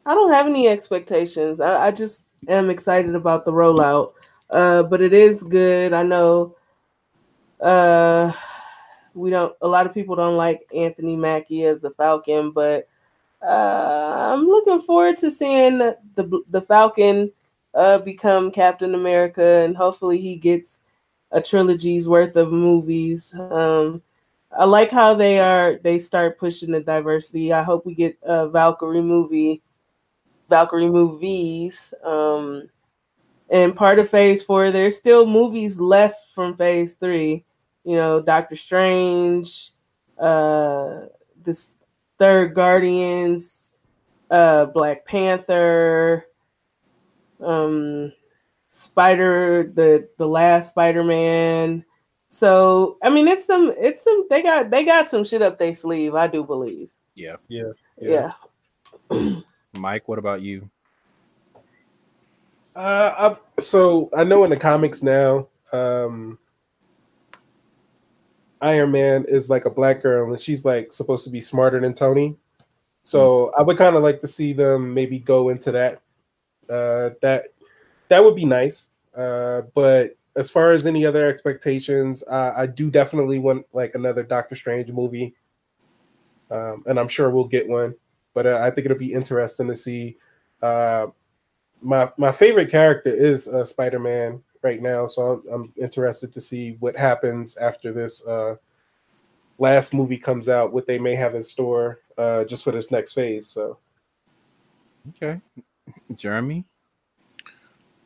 I 0.06 0.14
don't 0.14 0.32
have 0.32 0.46
any 0.46 0.68
expectations. 0.68 1.60
I, 1.60 1.88
I 1.88 1.90
just 1.90 2.28
am 2.48 2.70
excited 2.70 3.14
about 3.14 3.44
the 3.44 3.52
rollout. 3.52 4.12
Uh, 4.50 4.82
but 4.82 5.00
it 5.00 5.12
is 5.12 5.42
good. 5.42 5.92
I 5.92 6.02
know 6.02 6.56
uh, 7.60 8.32
we 9.14 9.30
don't. 9.30 9.54
A 9.62 9.68
lot 9.68 9.86
of 9.86 9.94
people 9.94 10.16
don't 10.16 10.36
like 10.36 10.60
Anthony 10.74 11.16
Mackie 11.16 11.64
as 11.64 11.80
the 11.80 11.90
Falcon, 11.90 12.50
but 12.50 12.88
uh, 13.42 14.32
I'm 14.32 14.46
looking 14.46 14.80
forward 14.82 15.16
to 15.18 15.30
seeing 15.30 15.78
the 15.78 16.42
the 16.50 16.60
Falcon 16.60 17.30
uh, 17.74 17.98
become 17.98 18.50
Captain 18.50 18.94
America, 18.94 19.42
and 19.42 19.76
hopefully 19.76 20.18
he 20.18 20.36
gets 20.36 20.82
a 21.30 21.40
trilogy's 21.40 22.08
worth 22.08 22.36
of 22.36 22.52
movies. 22.52 23.34
Um, 23.34 24.02
I 24.56 24.64
like 24.64 24.90
how 24.90 25.14
they 25.14 25.38
are. 25.38 25.78
They 25.82 25.98
start 25.98 26.38
pushing 26.38 26.72
the 26.72 26.80
diversity. 26.80 27.52
I 27.52 27.62
hope 27.62 27.86
we 27.86 27.94
get 27.94 28.18
a 28.22 28.48
Valkyrie 28.48 29.00
movie, 29.00 29.62
Valkyrie 30.52 30.90
movies. 30.90 31.94
Um, 32.04 32.68
and 33.48 33.74
part 33.74 33.98
of 33.98 34.10
Phase 34.10 34.42
Four, 34.42 34.70
there's 34.70 34.98
still 34.98 35.26
movies 35.26 35.80
left 35.80 36.28
from 36.34 36.56
Phase 36.56 36.92
Three. 36.92 37.44
You 37.84 37.96
know, 37.96 38.20
Doctor 38.20 38.54
Strange, 38.54 39.70
uh, 40.18 41.06
this 41.42 41.70
third 42.18 42.54
Guardians, 42.54 43.72
uh, 44.30 44.66
Black 44.66 45.06
Panther, 45.06 46.26
um, 47.40 48.12
Spider, 48.68 49.72
the 49.74 50.06
the 50.18 50.28
last 50.28 50.68
Spider 50.68 51.02
Man. 51.02 51.82
So 52.28 52.98
I 53.02 53.08
mean, 53.08 53.26
it's 53.26 53.46
some, 53.46 53.72
it's 53.78 54.04
some. 54.04 54.26
They 54.28 54.42
got 54.42 54.68
they 54.68 54.84
got 54.84 55.08
some 55.08 55.24
shit 55.24 55.40
up 55.40 55.58
their 55.58 55.72
sleeve. 55.72 56.14
I 56.14 56.26
do 56.26 56.44
believe. 56.44 56.90
Yeah. 57.14 57.36
Yeah. 57.48 57.72
Yeah. 57.98 58.32
Mike, 59.74 60.08
what 60.08 60.18
about 60.18 60.42
you? 60.42 60.68
Uh, 62.74 63.36
I, 63.58 63.60
so 63.60 64.10
I 64.14 64.24
know 64.24 64.44
in 64.44 64.50
the 64.50 64.56
comics 64.56 65.02
now, 65.02 65.48
um, 65.72 66.38
Iron 68.60 68.92
Man 68.92 69.24
is 69.28 69.50
like 69.50 69.64
a 69.64 69.70
black 69.70 70.02
girl, 70.02 70.30
and 70.30 70.40
she's 70.40 70.64
like 70.64 70.92
supposed 70.92 71.24
to 71.24 71.30
be 71.30 71.40
smarter 71.40 71.80
than 71.80 71.94
Tony. 71.94 72.36
So 73.04 73.52
I 73.58 73.62
would 73.62 73.76
kind 73.76 73.96
of 73.96 74.02
like 74.02 74.20
to 74.20 74.28
see 74.28 74.52
them 74.52 74.94
maybe 74.94 75.18
go 75.18 75.48
into 75.48 75.72
that. 75.72 76.00
Uh, 76.68 77.10
that 77.20 77.48
that 78.08 78.22
would 78.22 78.36
be 78.36 78.44
nice. 78.44 78.90
Uh, 79.14 79.62
but 79.74 80.16
as 80.36 80.50
far 80.50 80.70
as 80.70 80.86
any 80.86 81.04
other 81.04 81.28
expectations, 81.28 82.22
uh, 82.28 82.52
I 82.56 82.66
do 82.66 82.90
definitely 82.90 83.38
want 83.38 83.66
like 83.72 83.94
another 83.94 84.22
Doctor 84.22 84.54
Strange 84.54 84.90
movie, 84.92 85.34
um, 86.50 86.84
and 86.86 86.98
I'm 86.98 87.08
sure 87.08 87.30
we'll 87.30 87.44
get 87.44 87.68
one. 87.68 87.94
But 88.34 88.46
uh, 88.46 88.60
I 88.62 88.70
think 88.70 88.86
it'll 88.86 88.98
be 88.98 89.12
interesting 89.12 89.68
to 89.68 89.76
see. 89.76 90.16
Uh, 90.62 91.08
my 91.80 92.10
my 92.16 92.32
favorite 92.32 92.70
character 92.70 93.10
is 93.10 93.48
uh, 93.48 93.64
Spider 93.64 93.98
Man 93.98 94.42
right 94.62 94.80
now, 94.80 95.06
so 95.06 95.22
I'm, 95.22 95.52
I'm 95.52 95.72
interested 95.76 96.32
to 96.32 96.40
see 96.40 96.76
what 96.80 96.96
happens 96.96 97.56
after 97.56 97.92
this 97.92 98.24
uh, 98.26 98.56
last 99.58 99.92
movie 99.92 100.18
comes 100.18 100.48
out. 100.48 100.72
What 100.72 100.86
they 100.86 100.98
may 100.98 101.14
have 101.16 101.34
in 101.34 101.42
store 101.42 102.00
uh, 102.16 102.44
just 102.44 102.64
for 102.64 102.70
this 102.70 102.90
next 102.90 103.14
phase. 103.14 103.48
So 103.48 103.78
Okay. 105.10 105.40
Jeremy? 106.14 106.64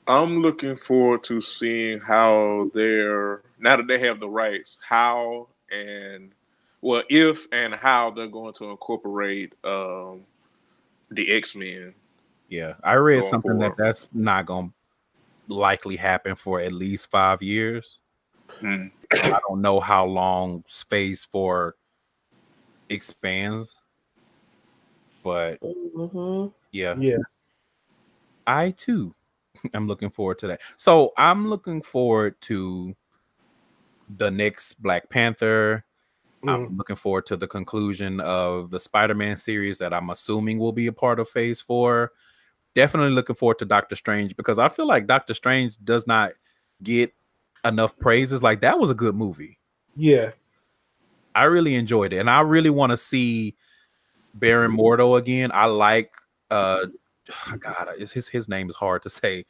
I'm 0.09 0.41
looking 0.41 0.77
forward 0.77 1.23
to 1.25 1.41
seeing 1.41 2.01
how 2.01 2.71
they're 2.75 3.43
now 3.59 3.77
that 3.77 3.87
they 3.89 3.99
have 4.01 4.21
the 4.21 4.29
rights, 4.29 4.79
how 4.87 5.49
and 5.71 6.33
well, 6.81 7.03
if 7.09 7.47
and 7.53 7.75
how 7.75 8.11
they're 8.11 8.27
going 8.27 8.55
to 8.55 8.71
incorporate 8.71 9.55
um, 9.65 10.23
the 11.11 11.33
X 11.33 11.55
Men. 11.55 11.95
Yeah. 12.49 12.75
I 12.85 12.95
read 12.95 13.21
Going 13.21 13.31
something 13.31 13.59
that 13.59 13.73
that's 13.77 14.09
not 14.13 14.47
going 14.47 14.73
to 15.49 15.55
likely 15.55 15.97
happen 15.97 16.37
for 16.37 16.61
at 16.61 16.73
least 16.73 17.11
five 17.11 17.43
years. 17.43 18.01
Hmm. 18.61 18.87
I 19.13 19.39
don't 19.49 19.61
know 19.61 19.81
how 19.81 20.07
long 20.07 20.65
phase 20.67 21.25
four 21.25 21.77
expands, 22.89 23.77
but 25.23 25.59
hmm 25.61 26.47
yeah, 26.73 26.95
yeah, 26.99 27.17
I 28.47 28.71
too 28.71 29.15
am 29.75 29.87
looking 29.87 30.11
forward 30.11 30.39
to 30.41 30.49
that. 30.49 30.61
So 30.77 31.13
I'm 31.17 31.49
looking 31.49 31.83
forward 31.83 32.41
to 32.43 32.95
the 34.09 34.31
next 34.31 34.81
Black 34.83 35.09
Panther. 35.11 35.85
Mm. 36.47 36.55
I'm 36.55 36.77
looking 36.77 36.97
forward 36.97 37.27
to 37.27 37.37
the 37.37 37.47
conclusion 37.47 38.21
of 38.21 38.71
the 38.71 38.81
Spider-Man 38.81 39.37
series 39.37 39.79
that 39.79 39.93
I'm 39.93 40.11
assuming 40.11 40.59
will 40.59 40.73
be 40.73 40.87
a 40.87 40.93
part 40.93 41.21
of 41.21 41.29
Phase 41.29 41.61
Four. 41.61 42.13
Definitely 42.75 43.13
looking 43.13 43.37
forward 43.37 43.59
to 43.61 43.65
Doctor 43.65 43.97
Strange 43.97 44.37
because 44.37 44.59
I 44.59 44.69
feel 44.69 44.87
like 44.87 45.07
Doctor 45.07 45.35
Strange 45.35 45.77
does 45.83 46.07
not 46.07 46.33
get 46.83 47.13
enough 47.65 47.99
praises. 47.99 48.43
Like 48.43 48.61
that 48.61 48.79
was 48.79 48.91
a 48.91 48.95
good 48.95 49.15
movie. 49.15 49.59
yeah, 49.97 50.31
I 51.35 51.45
really 51.45 51.75
enjoyed 51.75 52.13
it, 52.13 52.19
and 52.19 52.31
I 52.31 52.41
really 52.41 52.71
want 52.71 52.91
to 52.91 52.97
see 52.97 53.57
Baron 54.35 54.77
Mordo 54.77 55.19
again. 55.19 55.51
I 55.53 55.67
like 55.67 56.13
uh 56.51 56.87
God, 57.59 57.89
it's 57.99 58.13
his 58.13 58.29
his 58.29 58.49
name 58.49 58.69
is 58.69 58.75
hard 58.75 59.03
to 59.03 59.11
say. 59.11 59.45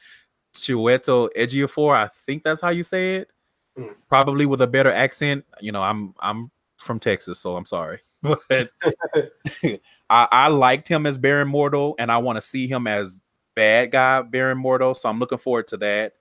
Chiwetel 0.55 1.29
Ejiofor, 1.37 1.95
I 1.95 2.09
think 2.25 2.43
that's 2.43 2.61
how 2.61 2.71
you 2.71 2.83
say 2.83 3.17
it. 3.17 3.31
Mm. 3.79 3.95
Probably 4.09 4.47
with 4.47 4.63
a 4.63 4.67
better 4.67 4.91
accent. 4.91 5.45
You 5.61 5.73
know, 5.73 5.83
I'm 5.83 6.15
I'm 6.21 6.51
from 6.87 7.01
Texas, 7.01 7.39
so 7.39 7.57
I'm 7.57 7.67
sorry. 7.67 8.01
But 8.49 8.71
I, 10.11 10.29
I 10.33 10.49
liked 10.49 10.89
him 10.89 11.07
as 11.07 11.19
Baron 11.19 11.49
Mordo, 11.49 11.95
and 11.99 12.11
I 12.11 12.19
want 12.19 12.37
to 12.37 12.43
see 12.43 12.67
him 12.67 12.87
as 12.87 13.21
bad 13.55 13.93
guy 13.93 14.23
Baron 14.23 14.59
Mordo. 14.59 14.97
So 14.97 15.09
I'm 15.09 15.21
looking 15.21 15.39
forward 15.39 15.69
to 15.69 15.77
that. 15.79 16.15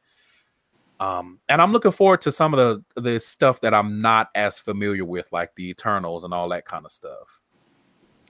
Um, 0.99 1.39
and 1.49 1.61
I'm 1.61 1.71
looking 1.71 1.91
forward 1.91 2.21
to 2.21 2.31
some 2.31 2.53
of 2.53 2.83
the 2.95 3.01
the 3.01 3.19
stuff 3.19 3.61
that 3.61 3.73
I'm 3.73 3.99
not 3.99 4.29
as 4.35 4.59
familiar 4.59 5.03
with, 5.05 5.31
like 5.31 5.55
the 5.55 5.69
Eternals 5.69 6.23
and 6.23 6.33
all 6.33 6.49
that 6.49 6.65
kind 6.65 6.85
of 6.85 6.91
stuff. 6.91 7.41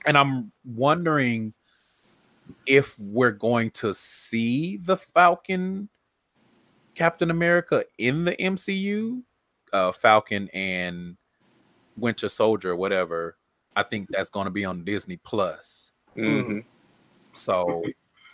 And 0.06 0.16
I'm 0.16 0.52
wondering 0.64 1.52
if 2.66 2.98
we're 2.98 3.30
going 3.30 3.70
to 3.72 3.92
see 3.92 4.78
the 4.78 4.96
Falcon 4.96 5.88
Captain 6.94 7.30
America 7.30 7.84
in 7.98 8.24
the 8.24 8.34
MCU, 8.36 9.22
uh, 9.72 9.92
Falcon 9.92 10.48
and 10.52 11.16
Winter 11.96 12.28
Soldier, 12.28 12.76
whatever. 12.76 13.36
I 13.74 13.82
think 13.82 14.08
that's 14.10 14.30
going 14.30 14.46
to 14.46 14.50
be 14.50 14.64
on 14.64 14.84
Disney 14.84 15.18
Plus. 15.18 15.92
Mhm. 16.16 16.64
So 17.32 17.82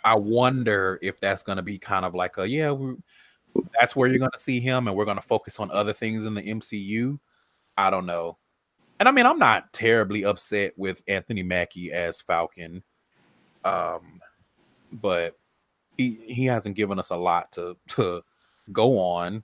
I 0.03 0.15
wonder 0.15 0.99
if 1.01 1.19
that's 1.19 1.43
going 1.43 1.57
to 1.57 1.63
be 1.63 1.77
kind 1.77 2.05
of 2.05 2.15
like 2.15 2.37
a 2.37 2.47
yeah, 2.47 2.71
we, 2.71 2.95
that's 3.79 3.95
where 3.95 4.07
you're 4.07 4.19
going 4.19 4.31
to 4.31 4.39
see 4.39 4.59
him, 4.59 4.87
and 4.87 4.95
we're 4.95 5.05
going 5.05 5.17
to 5.17 5.21
focus 5.21 5.59
on 5.59 5.71
other 5.71 5.93
things 5.93 6.25
in 6.25 6.33
the 6.33 6.41
MCU. 6.41 7.19
I 7.77 7.89
don't 7.89 8.05
know. 8.05 8.37
And 8.99 9.09
I 9.09 9.11
mean, 9.11 9.25
I'm 9.25 9.39
not 9.39 9.73
terribly 9.73 10.23
upset 10.23 10.73
with 10.77 11.03
Anthony 11.07 11.43
Mackie 11.43 11.91
as 11.91 12.21
Falcon, 12.21 12.83
um, 13.65 14.21
but 14.91 15.37
he 15.97 16.19
he 16.27 16.45
hasn't 16.45 16.75
given 16.75 16.99
us 16.99 17.09
a 17.09 17.15
lot 17.17 17.51
to 17.53 17.75
to 17.89 18.21
go 18.71 18.97
on 18.99 19.43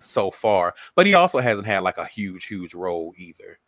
so 0.00 0.30
far. 0.30 0.74
But 0.94 1.06
he 1.06 1.14
also 1.14 1.38
hasn't 1.38 1.66
had 1.66 1.82
like 1.82 1.98
a 1.98 2.06
huge 2.06 2.46
huge 2.46 2.74
role 2.74 3.14
either. 3.16 3.58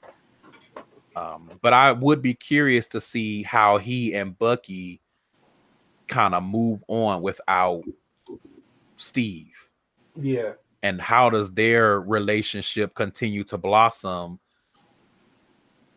Um, 1.16 1.50
but 1.60 1.72
I 1.72 1.92
would 1.92 2.22
be 2.22 2.34
curious 2.34 2.86
to 2.88 3.00
see 3.00 3.42
how 3.42 3.78
he 3.78 4.14
and 4.14 4.38
Bucky 4.38 5.00
kind 6.06 6.34
of 6.34 6.42
move 6.42 6.84
on 6.88 7.22
without 7.22 7.82
Steve 8.96 9.52
yeah, 10.16 10.52
and 10.82 11.00
how 11.00 11.30
does 11.30 11.52
their 11.52 12.00
relationship 12.00 12.94
continue 12.94 13.44
to 13.44 13.58
blossom 13.58 14.38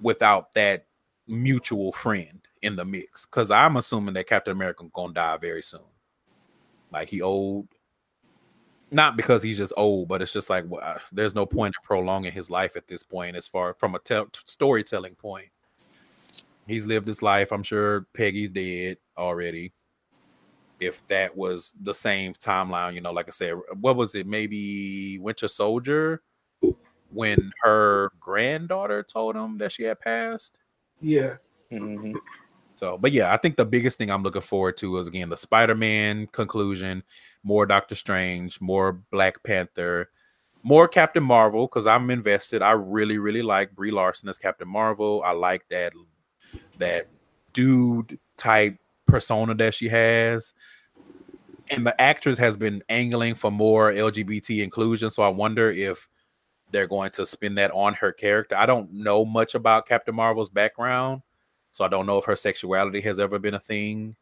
without 0.02 0.54
that 0.54 0.86
mutual 1.28 1.92
friend 1.92 2.42
in 2.62 2.76
the 2.76 2.84
mix 2.84 3.26
because 3.26 3.50
i'm 3.50 3.78
assuming 3.78 4.14
that 4.14 4.28
captain 4.28 4.52
america 4.52 4.84
gonna 4.94 5.14
die 5.14 5.38
very 5.38 5.64
soon 5.64 5.80
like 6.92 7.08
he 7.10 7.22
old 7.22 7.68
not 8.94 9.18
because 9.18 9.42
he's 9.44 9.58
just 9.58 9.74
old 9.76 10.08
but 10.08 10.22
it's 10.22 10.34
just 10.34 10.50
like 10.50 10.64
well, 10.68 10.82
uh, 10.84 11.00
there's 11.12 11.36
no 11.36 11.46
point 11.46 11.74
in 11.78 11.86
prolonging 11.86 12.32
his 12.32 12.50
life 12.50 12.76
at 12.76 12.88
this 12.88 13.04
point 13.04 13.36
as 13.36 13.48
far 13.48 13.74
from 13.80 13.96
a 13.96 14.00
tel- 14.00 14.28
storytelling 14.34 15.16
point 15.16 15.48
he's 16.68 16.86
lived 16.86 17.08
his 17.08 17.22
life 17.22 17.52
i'm 17.52 17.64
sure 17.64 18.08
peggy's 18.14 18.50
dead 18.50 18.98
already 19.18 19.74
if 20.80 21.06
that 21.08 21.36
was 21.36 21.74
the 21.82 21.94
same 21.94 22.34
timeline, 22.34 22.94
you 22.94 23.02
know, 23.02 23.12
like 23.12 23.28
I 23.28 23.32
said, 23.32 23.54
what 23.80 23.96
was 23.96 24.16
it? 24.16 24.28
Maybe 24.28 25.18
Winter 25.20 25.48
Soldier 25.48 26.22
when 27.12 27.52
her 27.62 28.12
granddaughter 28.20 29.04
told 29.04 29.36
him 29.36 29.58
that 29.60 29.72
she 29.72 29.84
had 29.84 30.00
passed. 30.00 30.58
yeah, 31.00 31.38
Mhm. 31.72 32.16
So, 32.76 32.98
but 32.98 33.12
yeah, 33.12 33.34
I 33.34 33.38
think 33.38 33.56
the 33.56 33.66
biggest 33.66 33.98
thing 33.98 34.10
I'm 34.10 34.24
looking 34.24 34.42
forward 34.42 34.78
to 34.78 34.98
is 34.98 35.08
again 35.08 35.30
the 35.30 35.38
Spider-Man 35.38 36.28
conclusion, 36.28 37.04
more 37.44 37.66
Doctor 37.66 37.96
Strange, 37.96 38.60
more 38.60 38.94
Black 39.12 39.44
Panther, 39.44 40.10
more 40.64 40.88
Captain 40.88 41.24
Marvel 41.24 41.68
because 41.68 41.86
I'm 41.86 42.10
invested. 42.10 42.62
I 42.62 42.72
really, 42.72 43.18
really 43.18 43.42
like 43.42 43.76
Brie 43.76 43.92
Larson 43.92 44.30
as 44.30 44.38
Captain 44.38 44.68
Marvel. 44.68 45.22
I 45.24 45.32
like 45.32 45.68
that 45.70 45.94
that 46.80 47.08
dude 47.54 48.20
type 48.38 48.78
persona 49.06 49.54
that 49.56 49.74
she 49.74 49.90
has. 49.90 50.54
And 51.70 51.86
the 51.86 52.00
actress 52.02 52.38
has 52.40 52.58
been 52.58 52.84
angling 52.90 53.36
for 53.36 53.52
more 53.52 53.92
LGBT 53.92 54.64
inclusion, 54.64 55.10
so 55.10 55.24
I 55.24 55.30
wonder 55.30 55.70
if 55.70 56.10
they're 56.72 56.88
going 56.88 57.12
to 57.12 57.26
spin 57.26 57.56
that 57.56 57.72
on 57.72 57.94
her 57.96 58.12
character. 58.12 58.58
I 58.58 58.66
don't 58.66 58.92
know 58.92 59.24
much 59.24 59.56
about 59.56 59.88
Captain 59.88 60.14
Marvel's 60.14 60.50
background, 60.50 61.22
so 61.74 61.84
I 61.84 61.88
don't 61.88 62.06
know 62.06 62.20
if 62.20 62.26
her 62.26 62.36
sexuality 62.36 63.02
has 63.02 63.20
ever 63.20 63.40
been 63.40 63.56
a 63.56 63.60
thing. 63.60 64.16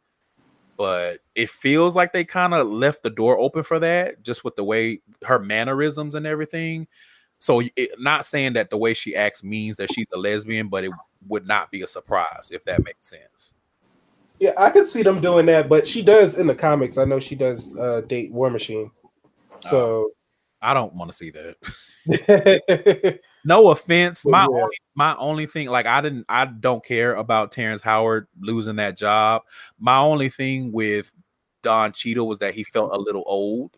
But 0.77 1.19
it 1.35 1.49
feels 1.49 1.97
like 1.97 2.13
they 2.13 2.23
kind 2.23 2.53
of 2.53 2.67
left 2.67 3.03
the 3.03 3.09
door 3.09 3.37
open 3.37 3.63
for 3.63 3.77
that, 3.79 4.23
just 4.23 4.45
with 4.45 4.55
the 4.55 4.63
way 4.63 5.01
her 5.25 5.37
mannerisms 5.37 6.15
and 6.15 6.25
everything. 6.25 6.87
So, 7.39 7.61
it, 7.75 7.91
not 7.99 8.25
saying 8.25 8.53
that 8.53 8.69
the 8.69 8.77
way 8.77 8.93
she 8.93 9.15
acts 9.15 9.43
means 9.43 9.75
that 9.77 9.91
she's 9.91 10.07
a 10.13 10.17
lesbian, 10.17 10.69
but 10.69 10.85
it 10.85 10.91
would 11.27 11.45
not 11.47 11.69
be 11.71 11.81
a 11.81 11.87
surprise 11.87 12.49
if 12.51 12.63
that 12.63 12.85
makes 12.85 13.09
sense. 13.09 13.53
Yeah, 14.39 14.53
I 14.57 14.69
could 14.69 14.87
see 14.87 15.03
them 15.03 15.19
doing 15.19 15.45
that, 15.47 15.67
but 15.67 15.85
she 15.85 16.01
does 16.01 16.37
in 16.37 16.47
the 16.47 16.55
comics. 16.55 16.97
I 16.97 17.03
know 17.03 17.19
she 17.19 17.35
does 17.35 17.77
uh, 17.77 18.01
date 18.01 18.31
War 18.31 18.49
Machine. 18.49 18.89
So 19.59 20.11
I 20.61 20.73
don't 20.73 20.93
want 20.93 21.11
to 21.11 21.17
see 21.17 21.31
that. 21.31 23.19
no 23.43 23.69
offense. 23.69 24.25
My 24.25 24.41
Yeah. 24.41 24.63
only 24.63 24.77
my 24.95 25.15
only 25.17 25.45
thing, 25.45 25.69
like 25.69 25.85
I 25.85 26.01
didn't 26.01 26.25
I 26.29 26.45
don't 26.45 26.83
care 26.83 27.15
about 27.15 27.51
Terrence 27.51 27.81
Howard 27.81 28.27
losing 28.39 28.75
that 28.77 28.97
job. 28.97 29.43
My 29.79 29.97
only 29.97 30.29
thing 30.29 30.71
with 30.71 31.13
Don 31.63 31.91
Cheadle 31.91 32.27
was 32.27 32.39
that 32.39 32.53
he 32.53 32.63
felt 32.63 32.93
a 32.93 32.97
little 32.99 33.23
old 33.25 33.77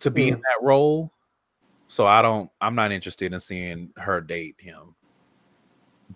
to 0.00 0.10
be 0.10 0.28
in 0.28 0.36
mm. 0.36 0.40
that 0.40 0.62
role. 0.62 1.12
So 1.86 2.06
I 2.06 2.22
don't 2.22 2.50
I'm 2.60 2.74
not 2.74 2.92
interested 2.92 3.32
in 3.32 3.40
seeing 3.40 3.90
her 3.96 4.20
date 4.20 4.56
him. 4.58 4.94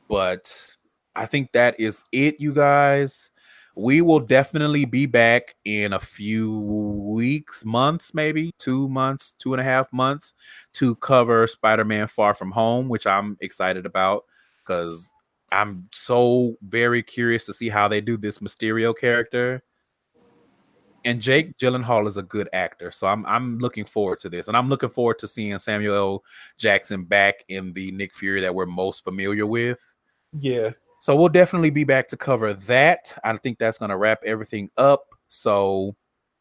But 0.08 0.76
I 1.14 1.26
think 1.26 1.52
that 1.52 1.78
is 1.78 2.04
it, 2.12 2.40
you 2.40 2.52
guys. 2.54 3.30
We 3.74 4.02
will 4.02 4.20
definitely 4.20 4.84
be 4.84 5.06
back 5.06 5.54
in 5.64 5.94
a 5.94 5.98
few 5.98 6.58
weeks, 6.60 7.64
months, 7.64 8.12
maybe 8.12 8.52
two 8.58 8.88
months, 8.88 9.34
two 9.38 9.54
and 9.54 9.60
a 9.60 9.64
half 9.64 9.90
months 9.92 10.34
to 10.74 10.94
cover 10.96 11.46
Spider 11.46 11.84
Man 11.84 12.06
Far 12.06 12.34
From 12.34 12.50
Home, 12.50 12.88
which 12.88 13.06
I'm 13.06 13.38
excited 13.40 13.86
about 13.86 14.24
because 14.58 15.12
I'm 15.50 15.88
so 15.92 16.56
very 16.62 17.02
curious 17.02 17.46
to 17.46 17.52
see 17.52 17.68
how 17.68 17.88
they 17.88 18.00
do 18.00 18.16
this 18.16 18.38
Mysterio 18.38 18.94
character. 18.96 19.62
And 21.04 21.20
Jake 21.20 21.56
Gyllenhaal 21.58 22.06
is 22.06 22.16
a 22.16 22.22
good 22.22 22.48
actor, 22.52 22.92
so 22.92 23.08
I'm 23.08 23.26
I'm 23.26 23.58
looking 23.58 23.84
forward 23.84 24.20
to 24.20 24.28
this, 24.28 24.46
and 24.46 24.56
I'm 24.56 24.68
looking 24.68 24.88
forward 24.88 25.18
to 25.18 25.26
seeing 25.26 25.58
Samuel 25.58 25.96
L. 25.96 26.24
Jackson 26.58 27.04
back 27.04 27.44
in 27.48 27.72
the 27.72 27.90
Nick 27.90 28.14
Fury 28.14 28.40
that 28.42 28.54
we're 28.54 28.66
most 28.66 29.02
familiar 29.02 29.44
with. 29.44 29.80
yeah, 30.38 30.70
So 31.02 31.16
we'll 31.16 31.30
definitely 31.30 31.70
be 31.70 31.82
back 31.82 32.06
to 32.10 32.16
cover 32.16 32.54
that. 32.54 33.12
I 33.24 33.36
think 33.36 33.58
that's 33.58 33.78
going 33.78 33.88
to 33.88 33.96
wrap 33.96 34.22
everything 34.24 34.70
up. 34.76 35.08
So 35.30 35.96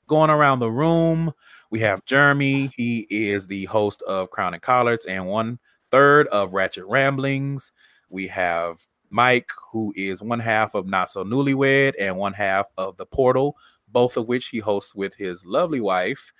going 0.05 0.29
around 0.29 0.59
the 0.59 0.69
room, 0.69 1.33
we 1.71 1.79
have 1.79 2.05
Jeremy. 2.05 2.69
He 2.77 3.07
is 3.09 3.47
the 3.47 3.65
host 3.65 4.03
of 4.03 4.29
Crown 4.29 4.53
and 4.53 4.61
Collards 4.61 5.07
and 5.07 5.25
one 5.25 5.57
third 5.89 6.27
of 6.27 6.53
Ratchet 6.53 6.85
Ramblings. 6.85 7.71
We 8.11 8.27
have 8.27 8.85
Mike, 9.09 9.49
who 9.71 9.95
is 9.95 10.21
one 10.21 10.39
half 10.39 10.75
of 10.75 10.85
Not 10.85 11.09
So 11.09 11.23
Newlywed 11.23 11.93
and 11.99 12.15
one 12.15 12.33
half 12.33 12.67
of 12.77 12.97
The 12.97 13.07
Portal, 13.07 13.57
both 13.87 14.15
of 14.15 14.27
which 14.27 14.49
he 14.49 14.59
hosts 14.59 14.93
with 14.93 15.15
his 15.15 15.43
lovely 15.43 15.81
wife, 15.81 16.31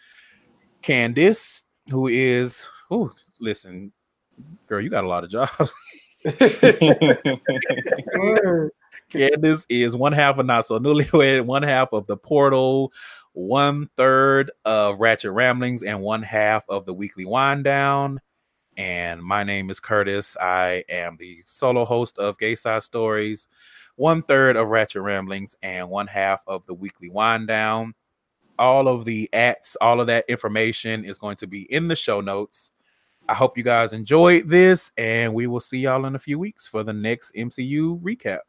Candice, 0.84 1.64
who 1.90 2.08
is, 2.08 2.68
oh, 2.92 3.10
listen, 3.40 3.92
girl, 4.68 4.80
you 4.80 4.92
got 4.92 5.06
a 5.06 5.08
lot 5.08 5.24
of 5.24 5.32
jobs. 5.32 5.74
Candace 9.10 9.66
is 9.70 9.96
one 9.96 10.14
half 10.14 10.38
of 10.38 10.46
Not 10.46 10.66
So 10.66 10.80
Newlywed, 10.80 11.46
one 11.46 11.64
half 11.64 11.94
of 11.94 12.08
The 12.08 12.18
Portal, 12.18 12.92
one 13.34 13.90
third 13.98 14.52
of 14.64 15.00
Ratchet 15.00 15.32
Ramblings, 15.32 15.84
and 15.84 16.02
one 16.02 16.22
half 16.22 16.64
of 16.70 16.86
the 16.86 16.94
Weekly 16.94 17.26
Wind 17.26 17.64
Down. 17.64 18.22
And 18.78 19.24
my 19.24 19.44
name 19.44 19.70
is 19.70 19.80
Curtis. 19.80 20.38
I 20.40 20.84
am 20.90 21.18
the 21.18 21.42
solo 21.46 21.86
host 21.86 22.20
of 22.20 22.38
Gay 22.38 22.56
Side 22.56 22.84
Stories, 22.84 23.48
one 23.96 24.22
third 24.22 24.56
of 24.56 24.70
Ratchet 24.70 25.02
Ramblings, 25.02 25.56
and 25.64 25.90
one 25.90 26.08
half 26.08 26.44
of 26.48 26.66
the 26.68 26.74
Weekly 26.76 27.10
Wind 27.10 27.48
Down. 27.48 27.96
All 28.60 28.88
of 28.88 29.06
the 29.06 29.28
ats, 29.34 29.76
all 29.82 30.00
of 30.00 30.08
that 30.08 30.26
information 30.30 31.04
is 31.04 31.18
going 31.18 31.38
to 31.38 31.48
be 31.48 31.64
in 31.64 31.88
the 31.88 31.96
show 31.96 32.22
notes. 32.22 32.72
I 33.32 33.34
hope 33.34 33.58
you 33.58 33.64
guys 33.64 33.94
enjoyed 33.94 34.50
this, 34.50 34.92
and 34.98 35.34
we 35.34 35.48
will 35.48 35.62
see 35.62 35.78
y'all 35.80 36.06
in 36.06 36.16
a 36.16 36.20
few 36.20 36.38
weeks 36.38 36.68
for 36.68 36.84
the 36.84 36.92
next 36.92 37.34
MCU 37.34 37.98
recap. 38.02 38.40